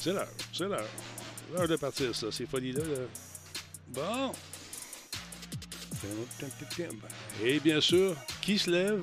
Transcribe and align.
C'est 0.00 0.14
l'heure. 0.14 0.28
C'est 0.52 0.66
l'heure. 0.66 0.88
L'heure 1.52 1.68
de 1.68 1.76
partir, 1.76 2.14
ça. 2.14 2.32
Ces 2.32 2.46
folies-là. 2.46 2.82
là. 2.82 3.06
Bon. 3.88 4.32
Et 7.44 7.60
bien 7.60 7.82
sûr, 7.82 8.16
qui 8.40 8.58
se 8.58 8.70
lève? 8.70 9.00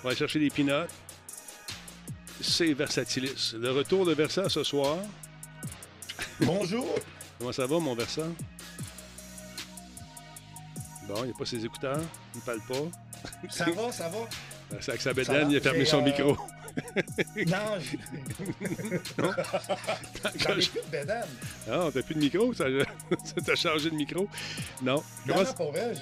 On 0.00 0.02
va 0.04 0.10
aller 0.10 0.16
chercher 0.16 0.38
des 0.38 0.48
pinottes? 0.48 0.90
C'est 2.40 2.72
Versatilis. 2.72 3.54
Le 3.58 3.70
retour 3.70 4.06
de 4.06 4.14
Versa 4.14 4.48
ce 4.48 4.64
soir. 4.64 4.96
Bonjour. 6.40 6.86
Comment 7.38 7.52
ça 7.52 7.66
va, 7.66 7.78
mon 7.78 7.94
Versa? 7.94 8.22
Bon, 11.06 11.16
il 11.18 11.24
n'y 11.24 11.30
a 11.32 11.38
pas 11.38 11.44
ses 11.44 11.62
écouteurs. 11.62 12.00
Il 12.34 12.40
ne 12.40 12.44
parle 12.44 12.60
pas. 12.66 13.50
Ça 13.50 13.66
va, 13.70 13.92
ça 13.92 14.08
va. 14.08 14.18
C'est 14.80 14.88
avec 14.88 15.02
sa 15.02 15.12
bédaine, 15.12 15.50
il 15.50 15.56
a 15.58 15.60
fermé 15.60 15.84
son 15.84 15.98
euh, 15.98 16.02
micro. 16.02 16.36
Non, 17.46 17.78
j'en 20.38 20.52
ai 20.52 20.66
plus 20.66 20.80
de 20.80 20.90
bédane. 20.90 21.28
Ah, 21.70 21.88
t'as 21.92 22.02
plus 22.02 22.14
de 22.14 22.20
micro? 22.20 22.52
Ça, 22.52 22.64
ça 23.24 23.40
t'a 23.46 23.54
changé 23.54 23.90
de 23.90 23.94
micro? 23.94 24.28
Non. 24.82 25.02
Non, 25.26 25.42
non, 25.42 25.52
pour 25.54 25.72
vrai, 25.72 25.92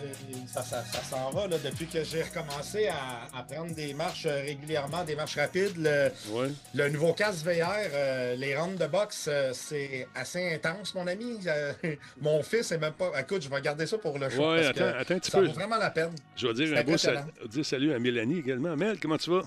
ça, 0.47 0.63
ça- 0.63 0.85
ça 0.85 1.03
s'en 1.03 1.31
va 1.31 1.47
là, 1.47 1.57
depuis 1.59 1.87
que 1.87 2.03
j'ai 2.05 2.23
recommencé 2.23 2.89
à, 2.89 3.29
à 3.39 3.43
prendre 3.43 3.75
des 3.75 3.95
marches 3.95 4.27
euh, 4.27 4.41
régulièrement, 4.43 5.05
des 5.05 5.15
marches 5.17 5.37
rapides. 5.37 5.77
Le, 5.77 6.11
Ouais. 6.31 6.49
le 6.75 6.89
nouveau 6.91 7.13
casque 7.13 7.45
VR, 7.45 7.69
euh, 7.93 8.35
les 8.37 8.57
rounds 8.57 8.79
de 8.79 8.87
boxe, 8.87 9.27
euh, 9.29 9.51
c'est 9.53 10.07
assez 10.15 10.55
intense, 10.55 10.95
mon 10.95 11.07
ami. 11.07 11.39
Euh, 11.47 11.73
mon 12.21 12.43
fils 12.43 12.73
est 12.73 12.79
même 12.79 12.93
pas. 12.95 13.13
Écoute, 13.21 13.43
je 13.43 13.49
vais 13.49 13.61
garder 13.61 13.87
ça 13.87 13.99
pour 13.99 14.19
le 14.19 14.29
show. 14.31 14.53
Ouais, 14.53 14.63
parce 14.63 14.73
que 14.79 14.83
attends, 14.83 14.99
attends 14.99 15.15
un 15.15 15.19
petit 15.19 15.31
ça 15.31 15.39
peu. 15.39 15.47
vaut 15.47 15.53
vraiment 15.53 15.77
la 15.77 15.91
peine. 15.91 16.13
Je 16.37 16.47
vais 16.47 16.55
dire 16.55 16.77
un 16.79 16.83
beau 16.83 16.97
sal- 16.97 17.25
dire 17.49 17.65
salut 17.67 17.93
à 17.93 17.99
Mélanie 17.99 18.39
également. 18.39 18.77
Mel, 18.77 18.99
comment 19.01 19.17
tu 19.19 19.31
vas? 19.31 19.43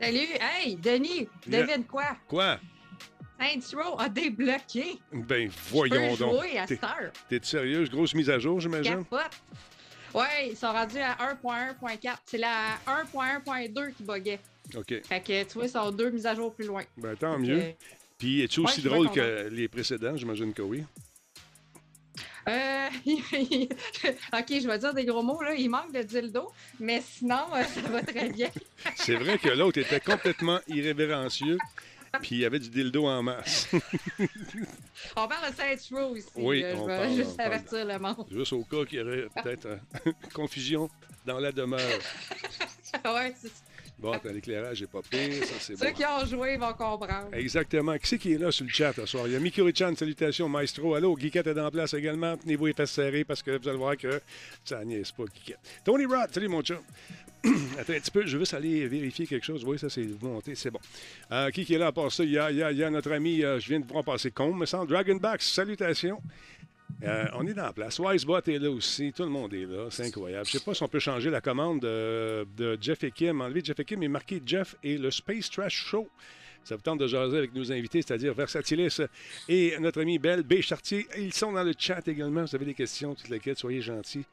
Salut! 0.00 0.28
Hey, 0.40 0.76
Denis, 0.76 1.28
Yeah. 1.46 1.62
devine 1.66 1.84
quoi? 1.84 2.16
Quoi? 2.28 2.58
Saints 3.38 3.74
Row 3.74 3.96
a 3.98 4.08
débloqué. 4.08 4.98
Ben, 5.12 5.50
Je 5.50 5.70
voyons 5.70 6.10
peux 6.16 6.24
donc. 6.24 6.38
jouer 6.40 6.58
à 6.58 6.66
T'es- 6.66 6.74
cette 6.74 6.84
heure. 6.84 7.12
T'es 7.28 7.40
sérieuse? 7.42 7.90
Grosse 7.90 8.14
mise 8.14 8.28
à 8.30 8.38
jour, 8.38 8.60
j'imagine? 8.60 9.04
Ouais, 10.12 10.48
ils 10.50 10.56
sont 10.56 10.72
rendus 10.72 10.98
à 10.98 11.16
1.1.4. 11.20 12.20
C'est 12.26 12.38
la 12.38 12.76
1.1.2 12.86 13.90
qui 13.92 14.02
buguait. 14.02 14.40
OK. 14.76 14.94
Fait 15.04 15.20
que 15.20 15.44
tu 15.44 15.54
vois, 15.54 15.64
ils 15.66 15.70
sont 15.70 15.90
deux 15.92 16.10
mises 16.10 16.26
à 16.26 16.34
jour 16.34 16.52
plus 16.54 16.66
loin. 16.66 16.82
Ben, 16.96 17.16
tant 17.16 17.38
mieux. 17.38 17.74
Puis, 18.18 18.42
es-tu 18.42 18.60
aussi 18.60 18.82
drôle 18.82 19.06
bien 19.10 19.14
que 19.14 19.48
les 19.50 19.68
précédents? 19.68 20.16
J'imagine 20.16 20.52
que 20.52 20.62
oui. 20.62 20.84
Euh, 22.48 22.88
ok, 23.06 24.46
je 24.48 24.66
vais 24.66 24.78
dire 24.78 24.94
des 24.94 25.04
gros 25.04 25.22
mots, 25.22 25.42
là. 25.42 25.54
Il 25.54 25.68
manque 25.70 25.92
de 25.92 26.02
dildo, 26.02 26.50
mais 26.78 27.02
sinon, 27.02 27.44
euh, 27.54 27.62
ça 27.64 27.80
va 27.88 28.02
très 28.02 28.30
bien. 28.30 28.48
C'est 28.96 29.16
vrai 29.16 29.38
que 29.38 29.48
l'autre 29.50 29.78
était 29.78 30.00
complètement 30.00 30.58
irrévérencieux, 30.68 31.58
puis 32.22 32.30
il 32.36 32.38
y 32.38 32.44
avait 32.44 32.58
du 32.58 32.70
dildo 32.70 33.06
en 33.06 33.22
masse. 33.22 33.68
On 35.16 35.28
parle 35.28 35.50
de 35.50 35.56
Saints 35.56 35.96
Row 35.96 36.16
ici. 36.16 36.28
Oui, 36.36 36.60
je 36.62 36.76
on 36.76 36.86
vais 36.86 36.96
parle- 36.96 37.14
juste 37.14 37.30
on 37.32 37.36
parle- 37.36 37.52
avertir 37.52 37.84
le 37.86 37.98
monde. 37.98 38.26
Juste 38.30 38.52
au 38.52 38.64
cas 38.64 38.84
qu'il 38.84 38.98
y 38.98 39.02
aurait 39.02 39.26
peut-être 39.42 39.66
euh, 39.66 40.12
confusion 40.34 40.88
dans 41.26 41.38
la 41.38 41.52
demeure. 41.52 41.80
ouais, 43.04 43.34
c'est 43.40 43.52
Bon, 44.00 44.12
attends, 44.12 44.30
l'éclairage 44.32 44.80
n'est 44.80 44.86
pas 44.86 45.00
pire, 45.02 45.44
ça 45.44 45.54
c'est 45.60 45.76
ceux 45.76 45.86
bon. 45.86 45.92
qui 45.92 46.04
ont 46.04 46.24
joué 46.26 46.56
vont 46.56 46.72
comprendre. 46.72 47.28
Exactement. 47.34 47.96
Qui 47.98 48.06
c'est 48.08 48.18
qui 48.18 48.32
est 48.32 48.38
là 48.38 48.50
sur 48.50 48.64
le 48.64 48.70
chat 48.70 48.92
ce 48.94 49.04
soir? 49.04 49.26
Il 49.26 49.34
y 49.34 49.36
a 49.36 49.40
Mikuri-chan, 49.40 49.94
salutations, 49.94 50.48
maestro. 50.48 50.94
Allô, 50.94 51.14
Guiquette 51.16 51.46
est 51.48 51.60
en 51.60 51.70
place 51.70 51.92
également. 51.94 52.36
Tenez-vous 52.38 52.66
les 52.66 52.72
fesses 52.72 52.92
serrées 52.92 53.24
parce 53.24 53.42
que 53.42 53.58
vous 53.58 53.68
allez 53.68 53.76
voir 53.78 53.96
que 53.96 54.20
ça 54.64 54.82
niaise 54.84 55.12
pas, 55.12 55.24
Guiquette. 55.24 55.58
Tony 55.84 56.06
Rod, 56.06 56.32
salut 56.32 56.48
mon 56.48 56.62
chum. 56.62 56.78
Attends 57.78 57.92
un 57.94 58.00
petit 58.00 58.10
peu, 58.10 58.26
je 58.26 58.36
veux 58.36 58.42
juste 58.42 58.52
aller 58.54 58.86
vérifier 58.86 59.26
quelque 59.26 59.44
chose. 59.46 59.64
Oui, 59.64 59.78
ça 59.78 59.88
c'est 59.88 60.06
monté, 60.22 60.54
c'est 60.54 60.70
bon. 60.70 60.80
Euh, 61.32 61.50
qui 61.50 61.64
qui 61.64 61.74
est 61.74 61.78
là 61.78 61.86
à 61.88 61.92
part 61.92 62.12
ça? 62.12 62.22
Il 62.24 62.30
y 62.32 62.38
a, 62.38 62.50
il 62.50 62.58
y 62.58 62.62
a- 62.62 62.70
il 62.70 62.76
y 62.78 62.84
a 62.84 62.90
notre 62.90 63.12
ami, 63.12 63.42
euh, 63.42 63.58
je 63.60 63.68
viens 63.68 63.80
de 63.80 63.86
voir 63.86 64.04
passer 64.04 64.30
Combe, 64.30 64.58
me 64.58 64.66
semble. 64.66 64.88
Dragonbacks, 64.88 65.40
salutations. 65.42 66.20
Euh, 67.02 67.26
on 67.34 67.46
est 67.46 67.54
dans 67.54 67.64
la 67.64 67.72
place. 67.72 67.98
Wisebot 67.98 68.40
est 68.40 68.58
là 68.58 68.70
aussi. 68.70 69.12
Tout 69.12 69.24
le 69.24 69.30
monde 69.30 69.54
est 69.54 69.66
là. 69.66 69.88
C'est 69.90 70.06
incroyable. 70.06 70.46
Je 70.46 70.52
sais 70.52 70.64
pas 70.64 70.74
si 70.74 70.82
on 70.82 70.88
peut 70.88 70.98
changer 70.98 71.30
la 71.30 71.40
commande 71.40 71.80
de, 71.80 72.78
Jeff 72.80 73.02
et 73.04 73.10
Kim. 73.10 73.40
Enlever 73.40 73.62
Jeff 73.64 73.80
et 73.80 73.84
Kim 73.84 74.02
et 74.02 74.08
marquer 74.08 74.42
Jeff 74.44 74.76
et 74.82 74.98
le 74.98 75.10
Space 75.10 75.50
Trash 75.50 75.74
Show. 75.74 76.08
Ça 76.62 76.76
vous 76.76 76.82
tente 76.82 77.00
de 77.00 77.06
jaser 77.06 77.38
avec 77.38 77.54
nos 77.54 77.72
invités, 77.72 78.02
c'est-à-dire 78.02 78.34
Versatilis 78.34 79.00
et 79.48 79.78
notre 79.80 80.02
ami 80.02 80.18
Belle 80.18 80.42
B. 80.42 80.60
Chartier. 80.60 81.06
Ils 81.16 81.32
sont 81.32 81.52
dans 81.52 81.64
le 81.64 81.72
chat 81.76 82.06
également. 82.06 82.44
Vous 82.44 82.54
avez 82.54 82.66
des 82.66 82.74
questions, 82.74 83.14
toutes 83.14 83.30
lesquelles, 83.30 83.56
soyez 83.56 83.80
gentils. 83.80 84.26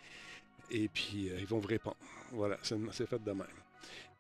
Et 0.70 0.90
puis, 0.90 1.30
euh, 1.30 1.38
ils 1.40 1.48
vont 1.48 1.60
vous 1.60 1.68
répondre. 1.68 1.96
Voilà, 2.34 2.58
c'est 2.62 3.08
fait 3.08 3.24
de 3.24 3.32
même. 3.32 3.48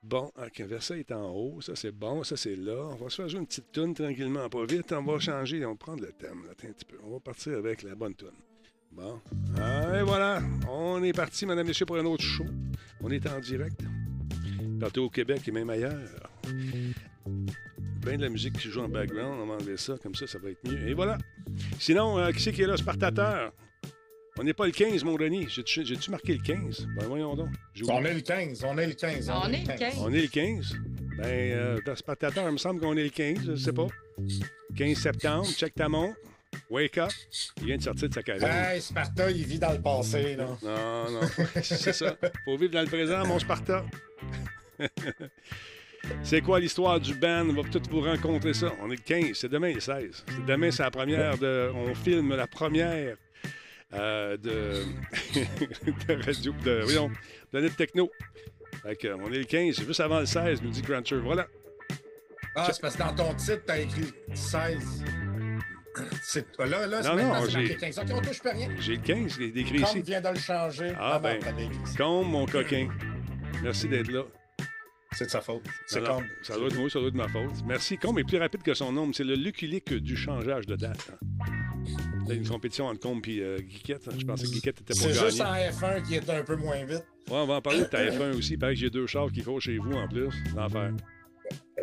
Bon, 0.07 0.31
OK, 0.37 0.61
Versa 0.61 0.97
est 0.97 1.11
en 1.11 1.31
haut. 1.31 1.59
Ça, 1.59 1.75
c'est 1.75 1.91
bon. 1.91 2.23
Ça, 2.23 2.37
c'est 2.37 2.55
là. 2.55 2.91
On 2.91 2.95
va 2.95 3.09
se 3.09 3.17
faire 3.17 3.27
jouer 3.27 3.41
une 3.41 3.45
petite 3.45 3.73
toune 3.73 3.93
tranquillement, 3.93 4.47
pas 4.47 4.65
vite. 4.65 4.93
On 4.93 5.03
va 5.03 5.19
changer. 5.19 5.65
On 5.65 5.71
va 5.71 5.75
prendre 5.75 6.01
le 6.01 6.13
thème. 6.13 6.43
Un 6.49 6.53
petit 6.53 6.85
peu. 6.85 6.95
On 7.03 7.11
va 7.11 7.19
partir 7.19 7.57
avec 7.57 7.83
la 7.83 7.93
bonne 7.93 8.15
toune. 8.15 8.31
Bon. 8.93 9.19
Ah, 9.59 9.99
et 9.99 10.03
voilà. 10.03 10.41
On 10.69 11.03
est 11.03 11.11
parti, 11.11 11.45
madame, 11.45 11.67
messieurs, 11.67 11.85
pour 11.85 11.97
un 11.97 12.05
autre 12.05 12.23
show. 12.23 12.45
On 13.01 13.11
est 13.11 13.27
en 13.27 13.37
direct. 13.41 13.81
Partout 14.79 15.01
au 15.01 15.09
Québec 15.09 15.41
et 15.45 15.51
même 15.51 15.69
ailleurs. 15.69 16.31
Ben 17.25 18.15
de 18.15 18.21
la 18.21 18.29
musique 18.29 18.57
qui 18.57 18.69
joue 18.69 18.79
en 18.79 18.87
background. 18.87 19.41
On 19.41 19.47
va 19.47 19.55
enlever 19.55 19.75
ça. 19.75 19.97
Comme 20.01 20.15
ça, 20.15 20.25
ça 20.25 20.39
va 20.39 20.51
être 20.51 20.63
mieux. 20.63 20.87
Et 20.87 20.93
voilà. 20.93 21.17
Sinon, 21.79 22.17
euh, 22.17 22.31
qui 22.31 22.41
c'est 22.41 22.53
qui 22.53 22.61
est 22.61 22.67
là? 22.67 22.77
Spartateur. 22.77 23.51
On 24.39 24.43
n'est 24.43 24.53
pas 24.53 24.65
le 24.65 24.71
15, 24.71 25.03
mon 25.03 25.15
Denis. 25.15 25.47
J'ai-tu 25.49 26.11
marqué 26.11 26.33
le 26.33 26.43
15? 26.43 26.87
Ben 26.95 27.05
voyons 27.07 27.35
donc. 27.35 27.49
On 27.89 28.05
est 28.05 28.13
le 28.13 28.21
15, 28.21 28.63
on 28.63 28.77
est 28.77 28.87
le 28.87 28.93
15. 28.93 29.29
On 29.29 29.51
est 29.51 29.61
le 29.61 29.77
15. 29.77 29.95
On 29.99 30.13
est 30.13 30.21
le 30.21 30.27
15. 30.27 30.75
Ben, 31.17 31.25
euh, 31.25 31.79
dans 31.83 32.47
il 32.47 32.51
me 32.51 32.57
semble 32.57 32.79
qu'on 32.79 32.95
est 32.95 33.03
le 33.03 33.09
15, 33.09 33.39
je 33.47 33.55
sais 33.55 33.73
pas. 33.73 33.87
15 34.77 34.97
septembre, 34.97 35.47
check 35.47 35.73
ta 35.73 35.89
montre. 35.89 36.17
Wake 36.69 36.97
up. 36.99 37.09
Il 37.57 37.65
vient 37.65 37.77
de 37.77 37.81
sortir 37.81 38.09
de 38.09 38.13
sa 38.13 38.21
carrière. 38.21 38.71
Hey, 38.71 38.81
Sparta, 38.81 39.31
il 39.31 39.45
vit 39.45 39.59
dans 39.59 39.73
le 39.73 39.81
passé, 39.81 40.35
là. 40.35 40.45
Non, 40.61 41.11
non, 41.11 41.27
c'est 41.61 41.93
ça. 41.93 42.15
Faut 42.45 42.57
vivre 42.57 42.73
dans 42.73 42.81
le 42.81 42.87
présent, 42.87 43.25
mon 43.25 43.39
Sparta. 43.39 43.85
c'est 46.23 46.41
quoi 46.41 46.59
l'histoire 46.59 46.99
du 46.99 47.15
band? 47.15 47.47
On 47.49 47.61
va 47.61 47.69
tout 47.69 47.81
vous 47.89 48.01
rencontrer 48.01 48.53
ça. 48.53 48.71
On 48.81 48.91
est 48.91 48.97
le 48.97 49.01
15, 49.01 49.31
c'est 49.33 49.49
demain 49.49 49.73
le 49.73 49.79
16. 49.79 50.25
C'est 50.27 50.45
demain, 50.45 50.69
c'est 50.69 50.83
la 50.83 50.91
première 50.91 51.37
de... 51.37 51.71
On 51.73 51.95
filme 51.95 52.35
la 52.35 52.47
première 52.47 53.17
euh, 53.93 54.37
de... 54.37 54.83
de 56.07 56.25
radio... 56.25 56.53
De... 56.63 56.81
Voyons, 56.83 57.11
Planète 57.51 57.75
Techno. 57.77 58.09
Fait 58.83 59.11
on 59.13 59.31
est 59.31 59.37
le 59.39 59.43
15, 59.45 59.75
c'est 59.75 59.85
juste 59.85 59.99
avant 59.99 60.19
le 60.19 60.25
16, 60.25 60.61
nous 60.61 60.69
dit 60.69 60.81
Cruncher. 60.81 61.17
Voilà. 61.17 61.47
Ah, 62.55 62.69
c'est 62.71 62.81
parce 62.81 62.95
que 62.95 62.99
dans 63.03 63.13
ton 63.13 63.33
titre, 63.35 63.61
t'as 63.65 63.77
écrit 63.79 64.11
16. 64.33 65.03
C'est... 66.21 66.45
Là, 66.59 66.85
là, 66.85 67.01
c'est 67.01 67.09
Non, 67.09 67.15
maintenant, 67.15 67.33
non, 67.39 67.45
c'est 67.45 67.51
j'ai- 67.51 67.57
marqué 67.59 67.75
15. 67.77 67.99
OK, 67.99 68.05
on 68.13 68.21
touche 68.21 68.39
plus 68.39 68.49
rien. 68.51 68.69
J'ai 68.79 68.95
le 68.97 69.01
15 69.01 69.37
qui 69.37 69.43
est 69.45 69.63
Comme 69.63 69.75
ici. 69.77 70.01
vient 70.03 70.21
de 70.21 70.29
le 70.29 70.35
changer. 70.39 70.93
Ah, 70.99 71.17
ben. 71.17 71.37
écrit. 71.37 71.69
Comme 71.97 72.27
mon 72.29 72.45
coquin. 72.45 72.87
Merci 73.63 73.87
d'être 73.87 74.11
là. 74.11 74.21
C'est 75.13 75.25
de 75.25 75.29
sa 75.31 75.41
faute. 75.41 75.63
C'est 75.87 75.97
Alors, 75.97 76.17
comme. 76.17 76.27
Ça 76.43 76.55
doit 76.55 76.67
être 76.67 76.77
moi, 76.77 76.87
ça 76.91 76.99
doit 76.99 77.07
être 77.07 77.15
ma 77.15 77.27
faute. 77.27 77.49
Merci. 77.65 77.97
Combe 77.97 78.19
est 78.19 78.23
plus 78.25 78.37
rapide 78.37 78.61
que 78.61 78.75
son 78.75 78.91
nombre. 78.91 79.15
C'est 79.15 79.23
le 79.23 79.33
Luculique 79.33 79.91
du 79.91 80.15
changeage 80.15 80.67
de 80.67 80.75
date. 80.75 81.11
hein. 81.11 81.57
Là, 82.27 82.35
une 82.35 82.47
compétition 82.47 82.85
entre 82.87 82.99
Combe 82.99 83.21
et 83.27 83.39
euh, 83.41 83.57
Guiquette. 83.59 84.07
hein? 84.07 84.15
Je 84.17 84.25
pensais 84.25 84.45
que 84.45 84.51
Guiquette 84.51 84.81
était 84.81 84.93
pour 84.93 85.01
C'est 85.03 85.13
gagner. 85.13 85.29
juste 85.29 85.41
en 85.41 85.53
F1 85.53 86.03
qui 86.03 86.15
est 86.15 86.29
un 86.29 86.43
peu 86.43 86.55
moins 86.55 86.83
vite. 86.83 87.05
Ouais, 87.29 87.35
on 87.37 87.45
va 87.45 87.55
en 87.55 87.61
parler 87.61 87.79
de 87.79 87.85
ta 87.85 88.05
F1 88.05 88.37
aussi. 88.37 88.53
Il 88.53 88.59
paraît 88.59 88.73
que 88.73 88.79
j'ai 88.79 88.89
deux 88.89 89.05
chars 89.07 89.31
qui 89.31 89.41
courent 89.43 89.61
chez 89.61 89.77
vous 89.77 89.93
en 89.93 90.07
plus. 90.07 90.29
L'enfer. 90.55 90.91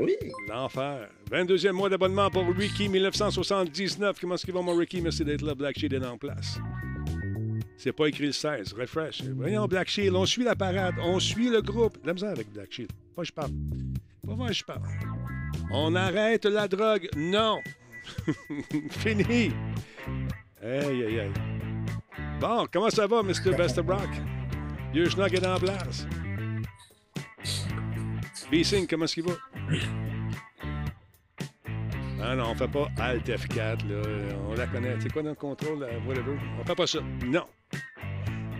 Oui. 0.00 0.14
L'enfer. 0.48 1.08
22e 1.30 1.72
mois 1.72 1.88
d'abonnement 1.88 2.30
pour 2.30 2.46
Ricky 2.54 2.88
1979. 2.88 4.18
Comment 4.20 4.34
est-ce 4.34 4.44
qu'il 4.44 4.54
va, 4.54 4.60
mon 4.62 4.74
Ricky? 4.76 5.00
Merci 5.00 5.24
d'être 5.24 5.42
là. 5.42 5.54
Black 5.54 5.78
Sheet 5.78 5.92
est 5.94 6.04
en 6.04 6.18
place. 6.18 6.58
C'est 7.76 7.92
pas 7.92 8.06
écrit 8.06 8.26
le 8.26 8.32
16. 8.32 8.72
Refresh. 8.74 9.22
Voyons, 9.36 9.66
Black 9.66 9.88
Shield, 9.88 10.14
on 10.14 10.24
suit 10.26 10.44
la 10.44 10.54
parade. 10.56 10.94
On 11.02 11.18
suit 11.20 11.50
le 11.50 11.60
groupe. 11.62 12.00
De 12.02 12.06
La 12.08 12.14
misère 12.14 12.30
avec 12.30 12.52
Black 12.52 12.72
Shield. 12.72 12.90
Pas 13.14 13.24
je 13.24 13.32
parle. 13.32 13.50
Pas 14.26 14.34
moi 14.34 14.50
je 14.52 14.64
parle. 14.64 14.82
On 15.70 15.94
arrête 15.94 16.44
la 16.46 16.66
drogue. 16.68 17.08
Non. 17.16 17.60
Fini. 18.90 19.50
Aïe, 20.64 21.04
aïe, 21.04 21.20
aïe. 21.20 21.32
Bon, 22.40 22.66
comment 22.72 22.90
ça 22.90 23.06
va, 23.06 23.22
Mr. 23.22 23.54
Besterbrock? 23.56 24.08
Vieux 24.92 25.08
schnock 25.08 25.32
est 25.32 25.46
en 25.46 25.58
place. 25.58 26.06
B-Sing, 28.50 28.86
comment 28.86 29.04
est-ce 29.04 29.14
qu'il 29.14 29.24
va? 29.24 29.32
Ah 32.22 32.34
non, 32.36 32.50
on 32.50 32.54
fait 32.54 32.68
pas 32.68 32.88
Alt 32.98 33.26
F4, 33.28 33.86
là. 33.88 34.02
On 34.48 34.54
la 34.54 34.66
connaît. 34.66 34.96
C'est 35.00 35.12
quoi 35.12 35.22
dans 35.22 35.30
le 35.30 35.34
contrôle, 35.34 35.80
la 35.80 35.98
whatever? 36.08 36.36
On 36.60 36.64
fait 36.64 36.74
pas 36.74 36.86
ça. 36.86 37.00
Non. 37.26 37.44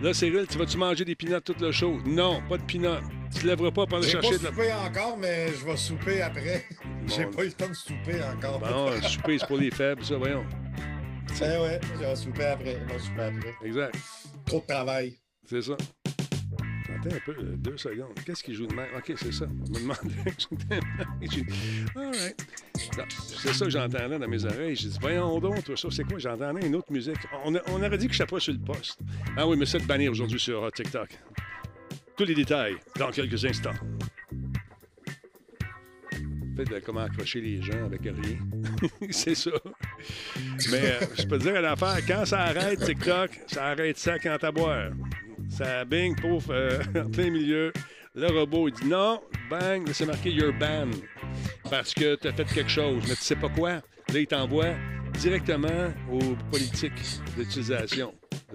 Là, 0.01 0.13
Cyril, 0.13 0.45
tu 0.47 0.57
vas-tu 0.57 0.77
manger 0.77 1.05
des 1.05 1.15
pinottes 1.15 1.45
toute 1.45 1.61
le 1.61 1.71
show? 1.71 1.97
Non, 2.05 2.41
pas 2.47 2.57
de 2.57 2.63
pinottes. 2.63 3.03
Tu 3.33 3.41
te 3.41 3.47
lèveras 3.47 3.71
pas 3.71 3.85
pour 3.87 3.97
aller 3.97 4.07
chercher 4.07 4.37
de 4.37 4.43
la... 4.43 4.49
soupé 4.49 4.71
encore, 4.73 5.17
mais 5.17 5.47
je 5.47 5.65
vais 5.65 5.77
souper 5.77 6.21
après. 6.21 6.65
J'ai 7.07 7.25
Bon. 7.25 7.31
pas 7.31 7.43
eu 7.43 7.47
le 7.47 7.53
temps 7.53 7.69
de 7.69 7.73
souper 7.73 8.19
encore. 8.35 8.59
Bon, 8.59 9.01
souper, 9.01 9.39
c'est 9.39 9.47
pour 9.47 9.57
les 9.57 9.71
faibles, 9.71 10.03
ça, 10.03 10.17
voyons. 10.17 10.45
Eh 11.41 11.57
ouais, 11.57 11.79
je 11.83 11.99
vais 11.99 12.15
souper 12.15 12.45
après. 12.45 12.79
Souper 12.97 13.21
après. 13.21 13.53
Exact. 13.63 13.95
Trop 14.45 14.61
de 14.61 14.65
travail. 14.65 15.17
C'est 15.45 15.61
ça. 15.61 15.73
Attends 15.73 17.15
un 17.15 17.19
peu, 17.25 17.35
euh, 17.37 17.55
deux 17.57 17.77
secondes. 17.77 18.13
Qu'est-ce 18.25 18.41
qu'il 18.43 18.53
joue 18.55 18.67
de 18.67 18.73
même? 18.73 18.87
OK, 18.97 19.13
c'est 19.17 19.33
ça. 19.33 19.45
On 19.45 19.69
me 19.69 19.79
demandait. 19.79 19.99
All 21.95 22.05
right. 22.05 22.47
C'est 23.19 23.53
ça 23.53 23.65
que 23.65 23.71
j'entendais 23.71 24.17
dans 24.17 24.27
mes 24.27 24.45
oreilles. 24.45 24.75
J'ai 24.75 24.87
dit, 24.89 24.97
voyons 25.01 25.39
donc, 25.39 25.63
toi, 25.65 25.75
ça, 25.75 25.89
c'est 25.91 26.05
quoi? 26.05 26.17
J'entendais 26.17 26.65
une 26.65 26.75
autre 26.75 26.91
musique. 26.91 27.17
On, 27.43 27.53
on 27.67 27.83
aurait 27.83 27.97
dit 27.97 28.07
que 28.07 28.13
je 28.13 28.21
n'étais 28.23 28.31
pas 28.33 28.39
sur 28.39 28.53
le 28.53 28.59
poste. 28.59 28.99
Ah 29.35 29.45
oui, 29.45 29.57
mais 29.57 29.65
c'est 29.65 29.79
de 29.79 29.85
bannir 29.85 30.11
aujourd'hui 30.11 30.39
sur 30.39 30.63
euh, 30.63 30.69
TikTok. 30.69 31.09
Tous 32.15 32.23
les 32.23 32.35
détails 32.35 32.75
dans 32.97 33.11
quelques 33.11 33.43
instants. 33.43 33.73
Fait 36.55 36.63
de 36.63 36.79
comment 36.79 37.01
accrocher 37.01 37.41
les 37.41 37.61
gens 37.61 37.83
avec 37.85 38.03
rien. 38.03 38.37
c'est 39.09 39.35
ça. 39.35 39.51
Mais 40.71 40.81
euh, 40.81 41.05
je 41.17 41.23
peux 41.23 41.37
te 41.37 41.43
dire 41.43 41.55
une 41.55 41.65
affaire, 41.65 41.97
quand 42.07 42.25
ça 42.25 42.41
arrête 42.41 42.79
TikTok, 42.79 43.31
ça 43.47 43.65
arrête 43.67 43.97
ça 43.97 44.19
quand 44.19 44.43
à 44.43 44.51
boire. 44.51 44.89
Ça 45.49 45.85
bing, 45.85 46.15
pouf, 46.19 46.45
euh, 46.49 46.79
en 46.95 47.09
plein 47.09 47.29
milieu. 47.29 47.71
Le 48.15 48.27
robot, 48.27 48.69
il 48.69 48.73
dit 48.73 48.87
non, 48.87 49.21
bang, 49.49 49.87
c'est 49.91 50.05
marqué 50.05 50.31
You're 50.31 50.53
banned. 50.53 50.95
Parce 51.69 51.93
que 51.93 52.15
tu 52.15 52.27
as 52.27 52.33
fait 52.33 52.45
quelque 52.45 52.71
chose, 52.71 53.03
mais 53.07 53.15
tu 53.15 53.21
sais 53.21 53.35
pas 53.35 53.49
quoi. 53.49 53.71
Là, 53.71 53.81
il 54.19 54.27
t'envoie 54.27 54.73
directement 55.19 55.93
aux 56.11 56.35
politiques 56.51 57.19
d'utilisation. 57.35 58.13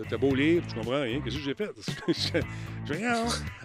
T'as 0.09 0.17
beau 0.17 0.35
lire, 0.35 0.63
je 0.69 0.75
comprends 0.75 1.03
rien? 1.03 1.21
Qu'est-ce 1.21 1.37
que 1.37 1.43
j'ai 1.43 1.55
fait? 1.55 1.71
je 2.87 2.93
dis, 2.95 3.05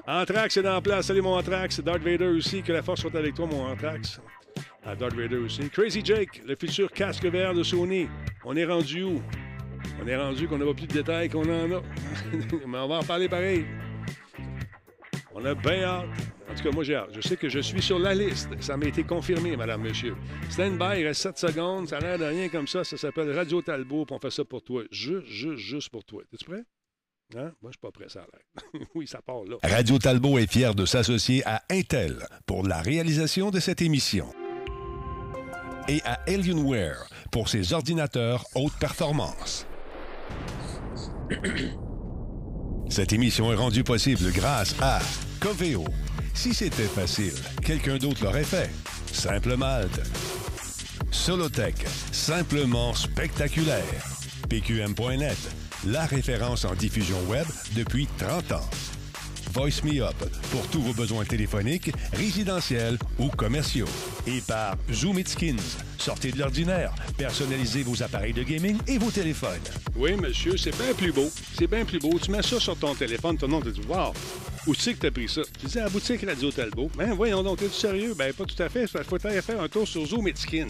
Anthrax 0.07 0.57
est 0.57 0.63
dans 0.63 0.73
la 0.73 0.81
place. 0.81 1.05
Salut 1.05 1.21
mon 1.21 1.37
Anthrax. 1.37 1.79
Darth 1.79 2.01
Vader 2.01 2.27
aussi. 2.27 2.61
Que 2.61 2.73
la 2.73 2.81
force 2.81 3.01
soit 3.01 3.15
avec 3.15 3.35
toi, 3.35 3.45
mon 3.45 3.65
Anthrax. 3.67 4.19
Ah, 4.87 4.95
Darth 4.95 5.15
Vader 5.15 5.37
aussi. 5.37 5.67
Crazy 5.69 6.01
Jake, 6.03 6.41
le 6.45 6.55
futur 6.55 6.91
casque 6.91 7.25
vert 7.25 7.55
de 7.55 7.63
Sony. 7.63 8.07
On 8.43 8.55
est 8.55 8.65
rendu 8.65 9.03
où? 9.03 9.21
On 10.01 10.07
est 10.07 10.15
rendu 10.15 10.47
qu'on 10.47 10.59
n'a 10.59 10.65
pas 10.65 10.73
plus 10.75 10.85
de 10.85 10.93
détails 10.93 11.27
qu'on 11.27 11.43
en 11.43 11.71
a. 11.71 11.81
Mais 12.67 12.77
on 12.77 12.87
va 12.87 12.99
en 12.99 13.03
parler 13.03 13.27
pareil. 13.27 13.65
On 15.33 15.43
a 15.43 15.55
bien 15.55 15.83
hâte. 15.83 16.05
En 16.49 16.53
tout 16.53 16.63
cas, 16.63 16.71
moi, 16.71 16.83
j'ai 16.83 16.95
hâte. 16.95 17.09
Je 17.13 17.21
sais 17.21 17.35
que 17.35 17.49
je 17.49 17.59
suis 17.59 17.81
sur 17.81 17.97
la 17.97 18.13
liste. 18.13 18.49
Ça 18.61 18.77
m'a 18.77 18.85
été 18.85 19.03
confirmé, 19.03 19.57
madame, 19.57 19.81
monsieur. 19.81 20.15
Stand 20.51 20.77
by, 20.77 20.99
il 20.99 21.07
reste 21.07 21.21
7 21.21 21.37
secondes. 21.39 21.89
Ça 21.89 21.97
a 21.97 22.01
l'air 22.01 22.19
de 22.19 22.25
rien 22.25 22.47
comme 22.49 22.67
ça. 22.67 22.83
Ça 22.83 22.95
s'appelle 22.95 23.31
Radio 23.31 23.63
Talbot, 23.63 24.05
puis 24.05 24.15
on 24.15 24.19
fait 24.19 24.29
ça 24.29 24.45
pour 24.45 24.61
toi. 24.61 24.83
Juste, 24.91 25.25
juste, 25.25 25.57
juste 25.57 25.89
pour 25.89 26.05
toi. 26.05 26.21
Es-tu 26.31 26.45
prêt? 26.45 26.63
Hein? 27.35 27.51
Moi, 27.61 27.71
je 27.71 27.71
suis 27.71 27.79
pas 27.81 27.91
prêt, 27.91 28.07
ça 28.07 28.19
a 28.19 28.27
l'air. 28.31 28.87
oui, 28.95 29.07
ça 29.07 29.21
part 29.23 29.43
là. 29.45 29.57
Radio 29.63 29.97
Talbot 29.97 30.37
est 30.37 30.51
fier 30.51 30.75
de 30.75 30.85
s'associer 30.85 31.41
à 31.45 31.63
Intel 31.71 32.23
pour 32.45 32.67
la 32.67 32.81
réalisation 32.81 33.49
de 33.49 33.59
cette 33.59 33.81
émission. 33.81 34.27
Et 35.87 36.01
à 36.03 36.19
Alienware 36.27 37.07
pour 37.31 37.49
ses 37.49 37.73
ordinateurs 37.73 38.45
haute 38.55 38.73
performance. 38.79 39.67
Cette 42.89 43.13
émission 43.13 43.51
est 43.51 43.55
rendue 43.55 43.83
possible 43.83 44.31
grâce 44.31 44.75
à 44.81 44.99
Coveo. 45.39 45.85
Si 46.33 46.53
c'était 46.53 46.83
facile, 46.83 47.33
quelqu'un 47.63 47.97
d'autre 47.97 48.23
l'aurait 48.23 48.43
fait. 48.43 48.69
Simple 49.11 49.55
Malte. 49.57 50.01
Solotech, 51.11 51.85
simplement 52.11 52.93
spectaculaire. 52.93 53.83
PQM.net, 54.49 55.37
la 55.87 56.05
référence 56.05 56.65
en 56.65 56.73
diffusion 56.73 57.17
web 57.29 57.45
depuis 57.75 58.07
30 58.17 58.51
ans. 58.53 58.69
Voice 59.55 59.85
Me 59.85 60.01
Up 60.01 60.15
pour 60.51 60.67
tous 60.67 60.81
vos 60.81 60.93
besoins 60.93 61.23
téléphoniques, 61.23 61.89
résidentiels 62.11 62.97
ou 63.17 63.29
commerciaux. 63.29 63.87
Et 64.27 64.41
par 64.41 64.75
Zoom 64.91 65.19
It 65.19 65.29
Skins. 65.29 65.77
Sortez 65.97 66.33
de 66.33 66.39
l'ordinaire, 66.39 66.93
personnalisez 67.17 67.83
vos 67.83 68.03
appareils 68.03 68.33
de 68.33 68.43
gaming 68.43 68.77
et 68.85 68.97
vos 68.97 69.11
téléphones. 69.11 69.63
Oui, 69.95 70.17
monsieur, 70.17 70.57
c'est 70.57 70.77
bien 70.77 70.93
plus 70.93 71.13
beau. 71.13 71.31
C'est 71.57 71.67
bien 71.67 71.85
plus 71.85 71.99
beau. 71.99 72.19
Tu 72.19 72.31
mets 72.31 72.43
ça 72.43 72.59
sur 72.59 72.77
ton 72.77 72.95
téléphone, 72.95 73.37
ton 73.37 73.47
nom 73.47 73.61
te 73.61 73.69
dit 73.69 73.81
Wow, 73.87 74.11
où 74.67 74.73
c'est 74.73 74.95
que 74.95 75.01
tu 75.01 75.05
as 75.05 75.11
pris 75.11 75.29
ça? 75.29 75.41
Tu 75.59 75.67
dis 75.67 75.79
à 75.79 75.83
la 75.83 75.89
boutique 75.89 76.25
Radio 76.25 76.51
Talbot. 76.51 76.89
Ben 76.97 77.13
voyons 77.13 77.43
donc, 77.43 77.59
t'es 77.59 77.69
sérieux? 77.69 78.15
Ben 78.15 78.33
pas 78.33 78.45
tout 78.45 78.61
à 78.61 78.67
fait. 78.67 78.83
Il 78.83 79.03
faut 79.03 79.19
faire 79.19 79.61
un 79.61 79.67
tour 79.67 79.87
sur 79.87 80.05
Zoom 80.07 80.27
Skin. 80.35 80.67